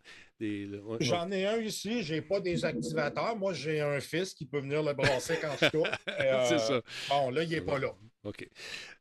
J'en 1.02 1.30
ai 1.32 1.46
un 1.46 1.58
ici, 1.58 2.02
j'ai 2.04 2.22
pas 2.22 2.40
des 2.40 2.64
activateurs. 2.64 3.36
Moi, 3.36 3.54
j'ai 3.54 3.82
un 3.82 4.00
fils 4.00 4.34
qui 4.34 4.46
peut 4.46 4.60
venir 4.60 4.82
le 4.84 4.94
brasser 4.94 5.38
quand 5.42 5.54
je 5.62 5.70
tourne. 5.70 5.90
C'est 6.48 6.60
ça. 6.60 6.82
Bon, 7.10 7.30
là, 7.32 7.44
il 7.44 7.50
n'est 7.50 7.62
pas 7.62 7.78
là. 7.80 7.94
OK. 8.28 8.46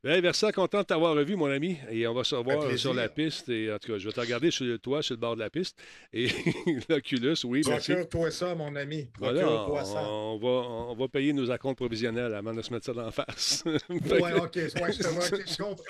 Bien, 0.04 0.20
Versa, 0.20 0.52
content 0.52 0.78
de 0.78 0.84
t'avoir 0.84 1.14
revu, 1.16 1.34
mon 1.34 1.46
ami. 1.50 1.78
Et 1.90 2.06
on 2.06 2.14
va 2.14 2.22
se 2.22 2.34
revoir 2.36 2.78
sur 2.78 2.94
la 2.94 3.08
piste. 3.08 3.48
Et 3.48 3.72
en 3.72 3.78
tout 3.78 3.92
cas, 3.92 3.98
je 3.98 4.06
vais 4.06 4.12
te 4.12 4.20
regarder 4.20 4.52
sur 4.52 4.64
le 4.64 4.78
toit, 4.78 5.02
sur 5.02 5.14
le 5.16 5.20
bord 5.20 5.34
de 5.34 5.40
la 5.40 5.50
piste. 5.50 5.76
Et 6.12 6.28
l'Oculus, 6.88 7.34
oui. 7.44 7.62
Procure-toi 7.62 8.30
ça, 8.30 8.54
mon 8.54 8.76
ami. 8.76 9.08
Voilà, 9.18 9.42
Procure-toi 9.42 9.84
ça. 9.84 10.08
on 10.08 10.38
va, 10.38 10.48
on 10.48 10.94
va 10.94 11.08
payer 11.08 11.32
nos 11.32 11.50
acomptes 11.50 11.78
provisionnels 11.78 12.34
avant 12.34 12.54
de 12.54 12.62
se 12.62 12.72
mettre 12.72 12.86
ça 12.86 12.92
d'en 12.92 13.10
face. 13.10 13.64
Ouais, 13.88 14.32
OK, 14.34 14.54
ouais, 14.54 14.68
je 14.92 14.98
te 15.02 15.08
vois, 15.08 15.24
je 15.26 15.56
comprends. 15.62 15.84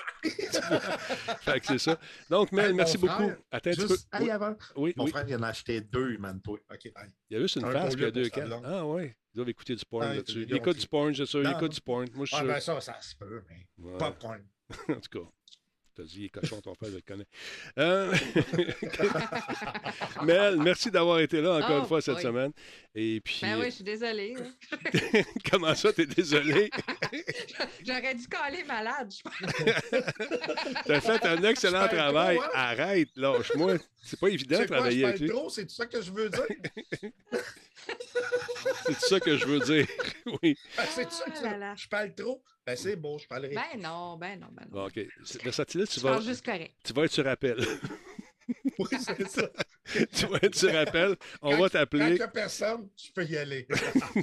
fait 1.41 1.59
que 1.59 1.65
c'est 1.67 1.77
ça. 1.77 1.99
Donc, 2.29 2.51
Mel, 2.51 2.67
Hey, 2.67 2.73
merci 2.73 2.97
beaucoup. 2.97 3.31
Attends 3.51 3.69
un 3.69 3.73
petit 3.73 3.81
peu. 3.81 3.87
Juste, 3.87 4.07
Oui, 4.19 4.25
hey, 4.25 4.31
avant, 4.31 4.55
oui, 4.75 4.93
mon 4.97 5.05
oui. 5.05 5.11
frère, 5.11 5.25
il 5.27 5.35
en 5.35 5.43
a 5.43 5.47
acheté 5.49 5.81
deux, 5.81 6.17
man. 6.17 6.41
toi. 6.43 6.57
OK. 6.71 6.91
Il 7.29 7.33
y 7.33 7.35
a 7.37 7.39
juste 7.41 7.55
une 7.57 7.65
Un 7.65 7.71
face 7.71 7.93
a 7.93 8.11
deux. 8.11 8.29
Ah 8.65 8.85
oui. 8.85 9.11
Ils 9.37 9.41
doivent 9.45 9.49
écouter 9.49 9.75
du 9.75 9.85
porn 9.85 10.03
Ah, 10.03 10.15
là-dessus. 10.15 10.41
ils 10.41 10.49
Il 10.49 10.55
écoute 10.55 10.77
ont- 10.77 10.79
du 10.79 10.87
porn, 10.87 11.13
c'est 11.15 11.25
sûr. 11.27 11.41
Il 11.41 11.43
Non, 11.43 11.51
écoute 11.51 11.61
non. 11.61 11.67
du 11.67 11.81
porn. 11.81 12.07
Moi, 12.15 12.25
je 12.25 12.35
suis 12.35 12.43
Ah, 12.43 12.43
ben 12.43 12.59
ça, 12.59 12.81
ça 12.81 12.99
se 12.99 13.15
peut, 13.15 13.43
mais 13.47 13.67
Ouais. 13.77 13.95
popcorn. 13.99 14.41
En 14.89 14.99
tout 14.99 15.19
cas, 15.23 15.29
t'as 15.95 16.03
dit, 16.05 16.21
il 16.21 16.25
est 16.25 16.29
cochon, 16.29 16.59
ton 16.59 16.73
frère, 16.73 16.89
je 16.89 16.95
le 16.95 17.01
connais. 17.01 17.27
Euh, 17.77 18.15
Mel, 20.23 20.57
merci 20.57 20.89
d'avoir 20.89 21.19
été 21.19 21.39
là 21.39 21.53
encore 21.57 21.77
Oh, 21.77 21.79
une 21.81 21.85
fois 21.87 22.01
cette 22.01 22.15
oui. 22.17 22.21
semaine. 22.23 22.51
Et 22.95 23.21
puis, 23.23 23.39
Ben 23.43 23.59
oui, 23.59 23.65
je 23.65 23.69
suis 23.75 23.83
désolée. 23.83 24.35
hein. 24.39 25.21
comment 25.51 25.75
ça, 25.75 25.93
t'es 25.93 26.07
désolé? 26.07 26.71
J'aurais 27.85 28.15
dû 28.15 28.27
caler 28.27 28.63
malade, 28.63 29.13
je 29.15 29.21
pense. 29.21 30.83
T'as 30.85 30.99
fait 31.01 31.25
un 31.27 31.43
excellent 31.43 31.87
travail. 31.87 32.37
hein? 32.39 32.49
Arrête, 32.55 33.09
lâche-moi. 33.15 33.75
C'est 34.07 34.19
pas 34.19 34.27
évident 34.29 34.57
de 34.57 34.61
C'est 34.61 34.67
quoi, 34.67 34.77
je 34.77 34.81
travailler 34.81 35.05
avec 35.05 35.19
lui. 35.21 35.29
trop? 35.29 35.49
C'est 35.49 35.69
ça 35.69 35.85
que 35.85 36.01
je 36.01 36.11
veux 36.11 36.29
dire? 36.29 36.45
C'est 38.85 38.99
ça 38.99 39.19
que 39.19 39.37
je 39.37 39.45
veux 39.45 39.59
dire. 39.59 39.87
oui. 40.43 40.57
Ben, 40.75 40.83
c'est 40.89 41.11
ça 41.11 41.25
que 41.25 41.37
Ah 41.39 41.41
là 41.51 41.57
là. 41.57 41.75
je 41.77 41.87
parle 41.87 42.13
trop? 42.13 42.41
Ben, 42.65 42.75
c'est 42.75 42.95
beau, 42.95 43.17
je 43.17 43.27
parlerai. 43.27 43.53
Ben 43.55 43.79
non, 43.81 44.17
ben 44.17 44.39
non, 44.39 44.47
ben 44.51 44.65
non. 44.69 44.71
Bon, 44.81 44.85
OK. 44.87 44.99
C'est- 45.23 45.41
Versatile, 45.43 45.87
tu 45.87 45.95
je 45.99 46.03
vas, 46.03 46.11
parle 46.11 46.23
juste 46.23 46.43
correct. 46.45 46.73
tu 46.83 46.93
vas 46.93 47.03
être 47.05 47.11
sur 47.11 47.27
appel. 47.27 47.57
Oui, 48.79 48.87
c'est 48.99 49.27
ça. 49.27 49.49
tu 50.51 50.57
sur 50.59 50.75
appel. 50.75 51.15
On 51.41 51.51
Quand- 51.51 51.57
va 51.57 51.63
Quand 51.63 51.69
t'appeler. 51.69 52.05
il 52.09 52.13
n'y 52.15 52.21
a 52.21 52.27
personne, 52.27 52.87
je 52.95 53.11
peux 53.11 53.25
y 53.25 53.35
aller. 53.37 53.67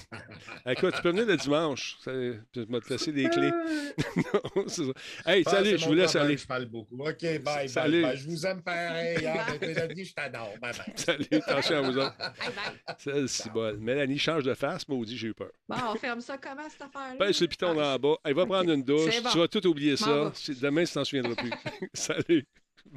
Écoute, 0.67 0.95
tu 0.97 1.03
peux 1.03 1.11
venir 1.11 1.27
le 1.27 1.37
dimanche. 1.37 1.97
Je 2.05 2.11
vais 2.11 2.81
te 2.81 2.91
laisser 2.93 3.13
des 3.13 3.29
clés. 3.29 3.51
non, 4.17 4.65
c'est 4.69 4.85
ça. 4.85 4.93
Hey, 5.27 5.43
Ah, 5.47 5.51
salut, 5.51 5.79
je 5.79 5.85
vous 5.87 5.95
laisse 5.95 6.11
problème, 6.13 6.27
aller. 6.29 6.37
Je 6.39 6.47
parle 6.47 6.67
beaucoup. 6.67 6.97
OK, 7.03 7.21
bye, 7.23 7.41
bye, 7.43 7.69
Salut. 7.69 8.03
bye. 8.03 8.17
Je 8.17 8.27
vous 8.29 8.47
aime 8.47 8.63
pareil. 8.63 9.27
Hein, 9.27 9.45
mes 9.61 9.77
amis, 9.79 10.05
je 10.05 10.15
t'adore. 10.15 10.55
Bye, 10.61 10.73
bye. 10.73 10.93
Salut, 10.97 11.27
attention 11.33 11.77
à 11.77 11.81
vous 11.83 11.99
autres. 11.99 12.17
Bye 12.19 12.31
bye. 12.55 12.97
C'est 12.99 13.27
si 13.29 13.51
bon. 13.51 13.77
Mélanie 13.79 14.19
change 14.19 14.45
de 14.45 14.55
face, 14.55 14.87
maudit, 14.89 15.17
j'ai 15.19 15.29
eu 15.29 15.35
peur. 15.35 15.51
Bon, 15.69 15.77
on 15.93 15.97
ferme 15.97 16.21
ça 16.21 16.39
comment, 16.39 16.69
cette 16.71 16.83
affaire-là? 16.83 17.17
Pèse 17.27 17.41
le 17.41 17.49
piton 17.49 17.77
Ah, 17.79 17.95
en 17.95 17.99
bas. 17.99 18.17
Elle 18.25 18.35
va 18.35 18.47
prendre 18.47 18.71
une 18.71 18.83
douche. 18.83 19.23
Bon. 19.23 19.31
Tu 19.31 19.39
vas 19.39 19.49
tout 19.49 19.67
oublier 19.67 19.93
M'en 20.07 20.33
ça. 20.33 20.53
Demain, 20.61 20.85
tu 20.85 20.93
t'en 20.93 21.05
souviendras 21.05 21.35
plus. 21.35 21.51
Salut. 21.93 22.47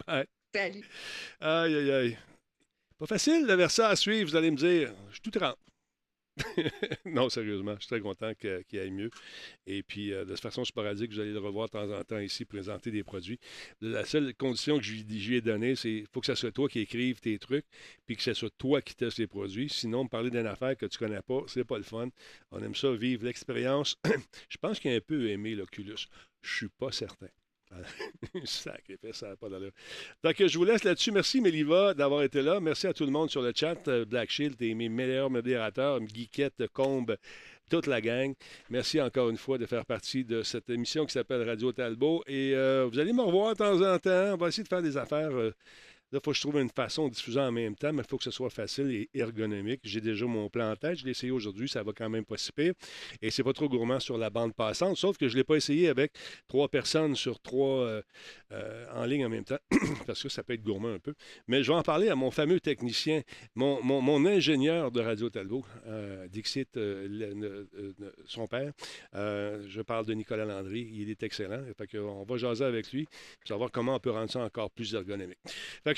Bye. 0.06 0.26
Salut. 0.54 0.88
Aïe, 1.42 1.76
aïe, 1.76 1.92
aïe. 1.92 2.18
Pas 2.98 3.06
facile 3.06 3.46
de 3.46 3.54
verser 3.54 3.84
à 3.84 3.96
suivre, 3.96 4.30
vous 4.30 4.36
allez 4.36 4.52
me 4.52 4.58
dire. 4.58 4.94
Je 5.10 5.14
suis 5.14 5.22
tout 5.22 5.32
trempe. 5.32 5.60
non, 7.06 7.30
sérieusement, 7.30 7.74
je 7.76 7.82
suis 7.82 7.88
très 7.88 8.00
content 8.00 8.34
qu'il 8.36 8.80
aille 8.80 8.92
mieux. 8.92 9.10
Et 9.66 9.84
puis, 9.84 10.14
euh, 10.14 10.26
de 10.26 10.36
façon 10.36 10.66
sporadique, 10.66 11.12
vous 11.12 11.20
allez 11.20 11.32
le 11.32 11.40
revoir 11.40 11.68
de 11.68 11.72
temps 11.72 11.92
en 11.92 12.04
temps 12.04 12.20
ici, 12.20 12.46
présenter 12.46 12.92
des 12.92 13.04
produits. 13.04 13.40
La 13.82 14.06
seule 14.06 14.34
condition 14.36 14.78
que 14.78 14.84
je 14.84 14.94
lui 14.94 15.36
ai 15.36 15.42
donnée, 15.42 15.76
c'est 15.76 15.90
qu'il 15.90 16.08
faut 16.14 16.20
que 16.20 16.28
ce 16.28 16.36
soit 16.36 16.52
toi 16.52 16.68
qui 16.70 16.80
écrive 16.80 17.20
tes 17.20 17.38
trucs, 17.40 17.66
puis 18.06 18.16
que 18.16 18.24
ce 18.24 18.34
soit 18.34 18.52
toi 18.58 18.82
qui 18.82 18.96
testes 18.96 19.18
les 19.18 19.28
produits. 19.28 19.70
Sinon, 19.70 20.04
me 20.04 20.10
parler 20.10 20.30
d'une 20.30 20.48
affaire 20.48 20.78
que 20.78 20.86
tu 20.86 20.98
connais 20.98 21.22
pas, 21.22 21.42
c'est 21.48 21.66
pas 21.66 21.78
le 21.78 21.84
fun. 21.84 22.10
On 22.52 22.62
aime 22.64 22.76
ça, 22.76 22.92
vivre 22.94 23.26
l'expérience. 23.26 23.96
je 24.50 24.58
pense 24.58 24.80
qu'il 24.80 24.92
a 24.92 24.96
un 24.96 25.02
peu 25.02 25.30
aimé 25.30 25.56
l'Oculus. 25.56 26.08
Je 26.42 26.56
suis 26.56 26.70
pas 26.70 26.92
certain. 26.92 27.30
Sacrifice, 28.46 29.16
ça 29.16 29.36
pas 29.36 29.50
d'allure. 29.50 29.72
Donc, 30.24 30.36
je 30.46 30.58
vous 30.58 30.64
laisse 30.64 30.84
là-dessus. 30.84 31.12
Merci, 31.12 31.42
Méliva, 31.42 31.94
d'avoir 31.94 32.24
été 32.24 32.42
là. 32.42 32.60
Merci 32.60 32.88
à 32.88 32.94
tout 32.94 33.06
le 33.06 33.12
monde 33.12 33.30
sur 33.30 33.42
le 33.42 33.52
chat. 33.56 33.88
Euh, 33.88 34.06
Black 34.06 34.30
Shield 34.30 34.62
et 34.62 34.74
mes 34.74 34.90
meilleurs 34.90 35.30
modérateurs, 35.30 36.00
Guiquette, 36.00 36.68
Combe, 36.74 37.18
toute 37.70 37.88
la 37.88 38.02
gang. 38.02 38.34
Merci 38.70 39.02
encore 39.02 39.30
une 39.30 39.38
fois 39.38 39.58
de 39.58 39.66
faire 39.66 39.86
partie 39.86 40.24
de 40.24 40.44
cette 40.44 40.70
émission 40.70 41.06
qui 41.06 41.12
s'appelle 41.14 41.48
Radio 41.48 41.72
Talbot. 41.72 42.24
Et 42.28 42.54
euh, 42.56 42.88
vous 42.92 43.00
allez 43.00 43.14
me 43.14 43.22
revoir 43.22 43.54
de 43.54 43.58
temps 43.58 43.82
en 43.82 44.00
temps. 44.00 44.34
On 44.34 44.38
va 44.38 44.48
essayer 44.48 44.64
de 44.64 44.70
faire 44.70 44.82
des 44.82 44.98
affaires. 44.98 45.32
euh, 45.36 45.54
Là, 46.12 46.20
il 46.20 46.24
faut 46.24 46.32
que 46.32 46.38
je 46.38 46.42
trouve 46.42 46.58
une 46.62 46.70
façon 46.70 47.10
de 47.10 47.14
diffuser 47.14 47.42
en 47.42 47.52
même 47.52 47.76
temps, 47.76 47.92
mais 47.92 48.02
il 48.02 48.08
faut 48.08 48.18
que 48.18 48.24
ce 48.24 48.32
soit 48.32 48.50
facile 48.50 48.92
et 48.92 49.10
ergonomique. 49.14 49.82
J'ai 49.84 50.00
déjà 50.00 50.26
mon 50.26 50.50
plan 50.50 50.72
en 50.72 50.76
tête. 50.78 51.00
Je 51.00 51.04
l'ai 51.06 51.12
essayé 51.12 51.32
aujourd'hui. 51.32 51.68
Ça 51.68 51.84
va 51.84 51.92
quand 51.92 52.10
même 52.10 52.24
pas 52.24 52.38
si 52.38 52.54
pire. 52.54 52.74
Et 53.22 53.30
c'est 53.30 53.44
pas 53.44 53.52
trop 53.52 53.68
gourmand 53.68 54.00
sur 54.00 54.18
la 54.18 54.30
bande 54.30 54.54
passante, 54.54 54.96
sauf 54.96 55.18
que 55.18 55.28
je 55.28 55.34
ne 55.34 55.40
l'ai 55.40 55.44
pas 55.44 55.56
essayé 55.56 55.90
avec 55.90 56.14
trois 56.48 56.70
personnes 56.70 57.16
sur 57.16 57.42
trois 57.42 57.82
euh, 57.82 58.02
euh, 58.54 58.86
en 58.94 59.04
ligne 59.04 59.26
en 59.26 59.30
même 59.30 59.44
temps, 59.44 59.58
parce 60.08 60.24
que 60.24 60.30
ça 60.30 60.44
peut 60.44 60.54
être 60.54 60.64
gourmand 60.64 60.94
un 60.94 61.00
peu. 61.00 61.14
Mais 61.48 61.62
je 61.62 61.74
vais 61.74 61.78
en 61.78 61.84
parler 61.84 62.08
à 62.08 62.16
mon 62.16 62.32
fameux 62.32 62.62
technicien, 62.62 63.22
mon, 63.56 64.26
ingénieur 64.26 64.92
de 64.92 65.02
Radio 65.02 65.30
Talbot, 65.30 65.66
euh, 65.88 66.30
Dixit, 66.30 66.70
son 68.26 68.48
père. 68.48 68.72
Je 69.14 69.82
parle 69.82 70.06
de 70.06 70.14
Nicolas 70.14 70.46
Landry. 70.46 70.88
Il 70.94 71.10
est 71.10 71.22
excellent. 71.24 71.64
Fait 71.78 71.98
on 72.00 72.24
va 72.24 72.38
jaser 72.38 72.64
avec 72.64 72.94
lui, 72.94 73.08
savoir 73.44 73.72
comment 73.72 73.96
on 73.96 74.00
peut 74.00 74.12
rendre 74.12 74.32
ça 74.32 74.40
encore 74.40 74.72
plus 74.72 74.94
ergonomique. 74.94 75.40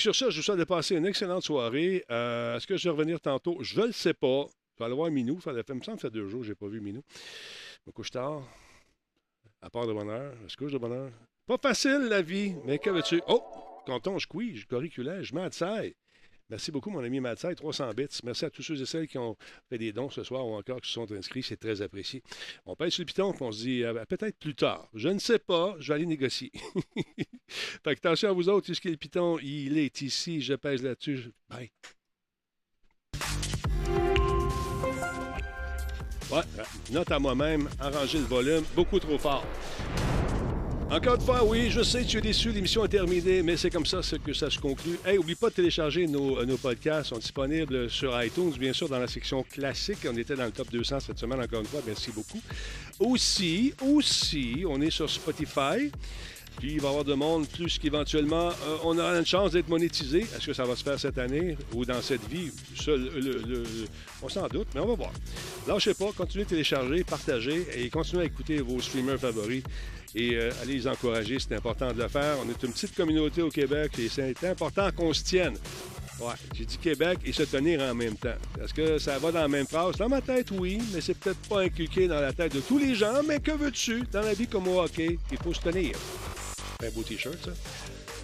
Sur 0.00 0.14
ça, 0.14 0.30
je 0.30 0.36
vous 0.36 0.42
souhaite 0.42 0.58
de 0.58 0.64
passer 0.64 0.96
une 0.96 1.06
excellente 1.06 1.42
soirée. 1.42 2.04
Euh, 2.10 2.56
Est-ce 2.56 2.66
que 2.66 2.76
je 2.76 2.84
vais 2.84 2.90
revenir 2.90 3.20
tantôt? 3.20 3.58
Je 3.62 3.80
ne 3.80 3.86
le 3.86 3.92
sais 3.92 4.14
pas. 4.14 4.46
Je 4.74 4.78
vais 4.78 4.84
aller 4.86 4.94
voir 4.94 5.10
Minou. 5.10 5.40
Ça 5.40 5.52
fait, 5.52 5.74
me 5.74 5.82
semble 5.82 5.96
que 5.96 6.02
ça 6.02 6.08
fait 6.08 6.10
deux 6.10 6.28
jours 6.28 6.40
que 6.40 6.46
je 6.46 6.52
n'ai 6.52 6.56
pas 6.56 6.68
vu 6.68 6.80
Minou. 6.80 7.02
Je 7.84 7.90
me 7.90 7.92
couche 7.92 8.10
tard. 8.10 8.42
À 9.62 9.68
part 9.70 9.86
de 9.86 9.92
bonne 9.92 10.08
heure. 10.08 10.32
Je 10.46 10.52
se 10.52 10.56
couche 10.56 10.72
de 10.72 10.78
bonne 10.78 10.92
heure. 10.92 11.10
Pas 11.46 11.58
facile, 11.58 12.06
la 12.08 12.22
vie. 12.22 12.54
Mais 12.64 12.78
que 12.78 12.90
veux-tu? 12.90 13.20
Oh! 13.28 13.42
Canton, 13.86 14.18
je 14.18 14.26
couille, 14.28 14.56
je 14.56 14.66
corriculais, 14.66 15.24
je 15.24 15.34
m'atsaille. 15.34 15.94
Merci 16.50 16.72
beaucoup, 16.72 16.90
mon 16.90 17.04
ami 17.04 17.20
Matsai, 17.20 17.54
300 17.54 17.92
bits. 17.94 18.08
Merci 18.24 18.44
à 18.44 18.50
tous 18.50 18.62
ceux 18.62 18.80
et 18.80 18.84
celles 18.84 19.06
qui 19.06 19.18
ont 19.18 19.36
fait 19.68 19.78
des 19.78 19.92
dons 19.92 20.10
ce 20.10 20.24
soir 20.24 20.46
ou 20.46 20.54
encore 20.54 20.80
qui 20.80 20.88
se 20.88 20.94
sont 20.94 21.10
inscrits. 21.12 21.44
C'est 21.44 21.56
très 21.56 21.80
apprécié. 21.80 22.22
On 22.66 22.74
pèse 22.74 22.92
sur 22.92 23.02
le 23.02 23.06
piton 23.06 23.32
et 23.32 23.36
on 23.40 23.52
se 23.52 23.62
dit 23.62 23.84
euh, 23.84 24.04
peut-être 24.06 24.36
plus 24.36 24.56
tard. 24.56 24.88
Je 24.94 25.08
ne 25.08 25.20
sais 25.20 25.38
pas. 25.38 25.76
Je 25.78 25.88
vais 25.88 25.94
aller 25.94 26.06
négocier. 26.06 26.50
fait 27.48 27.94
que 27.94 28.00
attention 28.00 28.30
à 28.30 28.32
vous 28.32 28.48
autres. 28.48 28.72
Que 28.80 28.88
le 28.88 28.96
piton, 28.96 29.38
il 29.42 29.78
est 29.78 30.00
ici? 30.00 30.40
Je 30.40 30.54
pèse 30.54 30.82
là-dessus. 30.82 31.30
Bye. 31.48 31.70
Ouais, 36.30 36.42
euh, 36.58 36.64
note 36.92 37.10
à 37.10 37.18
moi-même, 37.18 37.68
arranger 37.80 38.18
le 38.18 38.24
volume 38.24 38.64
beaucoup 38.74 39.00
trop 39.00 39.18
fort. 39.18 39.44
Encore 40.90 41.14
une 41.14 41.20
fois, 41.20 41.44
oui, 41.44 41.70
je 41.70 41.82
sais, 41.84 42.04
tu 42.04 42.18
es 42.18 42.20
déçu, 42.20 42.50
l'émission 42.50 42.84
est 42.84 42.88
terminée, 42.88 43.44
mais 43.44 43.56
c'est 43.56 43.70
comme 43.70 43.86
ça 43.86 44.00
que 44.24 44.32
ça 44.32 44.50
se 44.50 44.58
conclut. 44.58 44.98
Hey, 45.06 45.18
oublie 45.18 45.36
pas 45.36 45.48
de 45.48 45.54
télécharger 45.54 46.08
nos, 46.08 46.40
euh, 46.40 46.44
nos 46.44 46.56
podcasts, 46.56 47.10
sont 47.10 47.18
disponibles 47.18 47.88
sur 47.88 48.20
iTunes, 48.20 48.50
bien 48.58 48.72
sûr, 48.72 48.88
dans 48.88 48.98
la 48.98 49.06
section 49.06 49.44
classique. 49.44 49.98
On 50.12 50.16
était 50.16 50.34
dans 50.34 50.46
le 50.46 50.50
top 50.50 50.68
200 50.72 50.98
cette 50.98 51.18
semaine, 51.20 51.40
encore 51.40 51.60
une 51.60 51.66
fois, 51.66 51.80
merci 51.86 52.10
beaucoup. 52.10 52.40
Aussi, 52.98 53.72
aussi, 53.80 54.64
on 54.68 54.80
est 54.80 54.90
sur 54.90 55.08
Spotify. 55.08 55.92
Puis 56.58 56.72
il 56.72 56.80
va 56.80 56.88
y 56.88 56.90
avoir 56.90 57.04
de 57.04 57.14
monde, 57.14 57.46
plus 57.46 57.78
qu'éventuellement, 57.78 58.48
euh, 58.48 58.76
on 58.82 58.98
aura 58.98 59.16
une 59.16 59.24
chance 59.24 59.52
d'être 59.52 59.68
monétisé. 59.68 60.22
Est-ce 60.22 60.46
que 60.46 60.52
ça 60.52 60.64
va 60.64 60.74
se 60.74 60.82
faire 60.82 60.98
cette 60.98 61.18
année 61.18 61.56
ou 61.72 61.84
dans 61.84 62.02
cette 62.02 62.26
vie? 62.28 62.50
On 64.20 64.28
s'en 64.28 64.48
doute, 64.48 64.66
mais 64.74 64.80
on 64.80 64.86
va 64.86 64.94
voir. 64.94 65.12
Lâchez 65.68 65.94
pas, 65.94 66.10
continuez 66.16 66.44
de 66.44 66.50
télécharger, 66.50 67.04
partager 67.04 67.64
et 67.76 67.88
continuez 67.90 68.22
à 68.22 68.26
écouter 68.26 68.60
vos 68.60 68.80
streamers 68.80 69.20
favoris 69.20 69.62
et 70.14 70.34
euh, 70.34 70.50
allez 70.62 70.74
les 70.74 70.88
encourager, 70.88 71.38
c'est 71.38 71.54
important 71.54 71.92
de 71.92 72.02
le 72.02 72.08
faire. 72.08 72.36
On 72.44 72.48
est 72.48 72.62
une 72.62 72.72
petite 72.72 72.94
communauté 72.94 73.42
au 73.42 73.48
Québec 73.48 73.92
et 73.98 74.08
c'est 74.08 74.44
important 74.44 74.90
qu'on 74.92 75.12
se 75.12 75.22
tienne. 75.24 75.56
Ouais, 76.20 76.34
j'ai 76.52 76.66
dit 76.66 76.76
Québec 76.76 77.18
et 77.24 77.32
se 77.32 77.44
tenir 77.44 77.80
en 77.80 77.94
même 77.94 78.16
temps. 78.16 78.34
Est-ce 78.62 78.74
que 78.74 78.98
ça 78.98 79.18
va 79.18 79.32
dans 79.32 79.40
la 79.40 79.48
même 79.48 79.66
phrase? 79.66 79.96
Dans 79.96 80.08
ma 80.08 80.20
tête, 80.20 80.50
oui, 80.50 80.78
mais 80.92 81.00
c'est 81.00 81.14
peut-être 81.14 81.40
pas 81.48 81.62
inculqué 81.62 82.08
dans 82.08 82.20
la 82.20 82.32
tête 82.32 82.54
de 82.54 82.60
tous 82.60 82.78
les 82.78 82.94
gens. 82.94 83.22
Mais 83.26 83.40
que 83.40 83.52
veux-tu? 83.52 84.02
Dans 84.12 84.20
la 84.20 84.34
vie 84.34 84.46
comme 84.46 84.68
au 84.68 84.80
hockey, 84.80 85.18
il 85.32 85.38
faut 85.38 85.54
se 85.54 85.60
tenir. 85.60 85.96
Un 86.84 86.90
beau 86.90 87.02
T-shirt, 87.02 87.38
ça. 87.42 87.52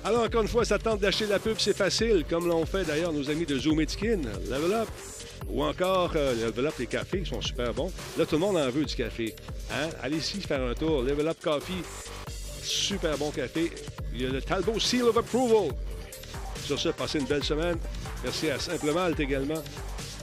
Alors, 0.05 0.25
encore 0.25 0.43
une 0.43 0.49
fois, 0.49 0.65
ça 0.65 0.79
tente 0.79 1.01
d'acheter 1.01 1.27
la 1.27 1.39
pub, 1.39 1.57
c'est 1.59 1.77
facile, 1.77 2.25
comme 2.29 2.47
l'ont 2.47 2.67
fait 2.67 2.85
d'ailleurs 2.85 3.13
nos 3.13 3.29
amis 3.31 3.47
de 3.47 3.59
Zoom 3.59 3.81
Level 3.81 4.73
Up, 4.73 4.89
ou 5.48 5.62
encore 5.62 6.12
euh, 6.16 6.35
Level 6.47 6.66
Up, 6.66 6.74
cafés 6.89 7.23
qui 7.23 7.31
sont 7.31 7.40
super 7.40 7.73
bons. 7.73 7.93
Là, 8.18 8.27
tout 8.27 8.36
le 8.36 8.40
monde 8.40 8.56
en 8.56 8.68
veut 8.70 8.85
du 8.85 8.94
café. 8.94 9.35
Hein? 9.73 9.89
Allez-y 10.02 10.40
faire 10.40 10.62
un 10.62 10.74
tour. 10.74 11.02
Level 11.02 11.28
Up 11.28 11.39
Coffee, 11.43 11.82
super 12.62 13.16
bon 13.18 13.31
café. 13.31 13.70
Il 14.14 14.23
y 14.23 14.27
a 14.27 14.31
le 14.31 14.43
Talbot 14.43 14.81
Seal 14.81 15.05
of 15.05 15.16
Approval. 15.16 15.74
Sur 16.64 16.78
ce, 16.78 16.89
passez 16.89 17.20
une 17.20 17.27
belle 17.27 17.44
semaine. 17.44 17.78
Merci 18.24 18.51
à 18.51 18.59
Simple 18.59 18.93
Malte 18.93 19.20
également. 19.20 19.62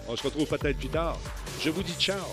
On 0.07 0.15
se 0.15 0.23
retrouve 0.23 0.47
peut-être 0.47 0.77
plus 0.77 0.89
tard. 0.89 1.17
Je 1.61 1.69
vous 1.69 1.83
dis 1.83 1.93
ciao. 1.93 2.25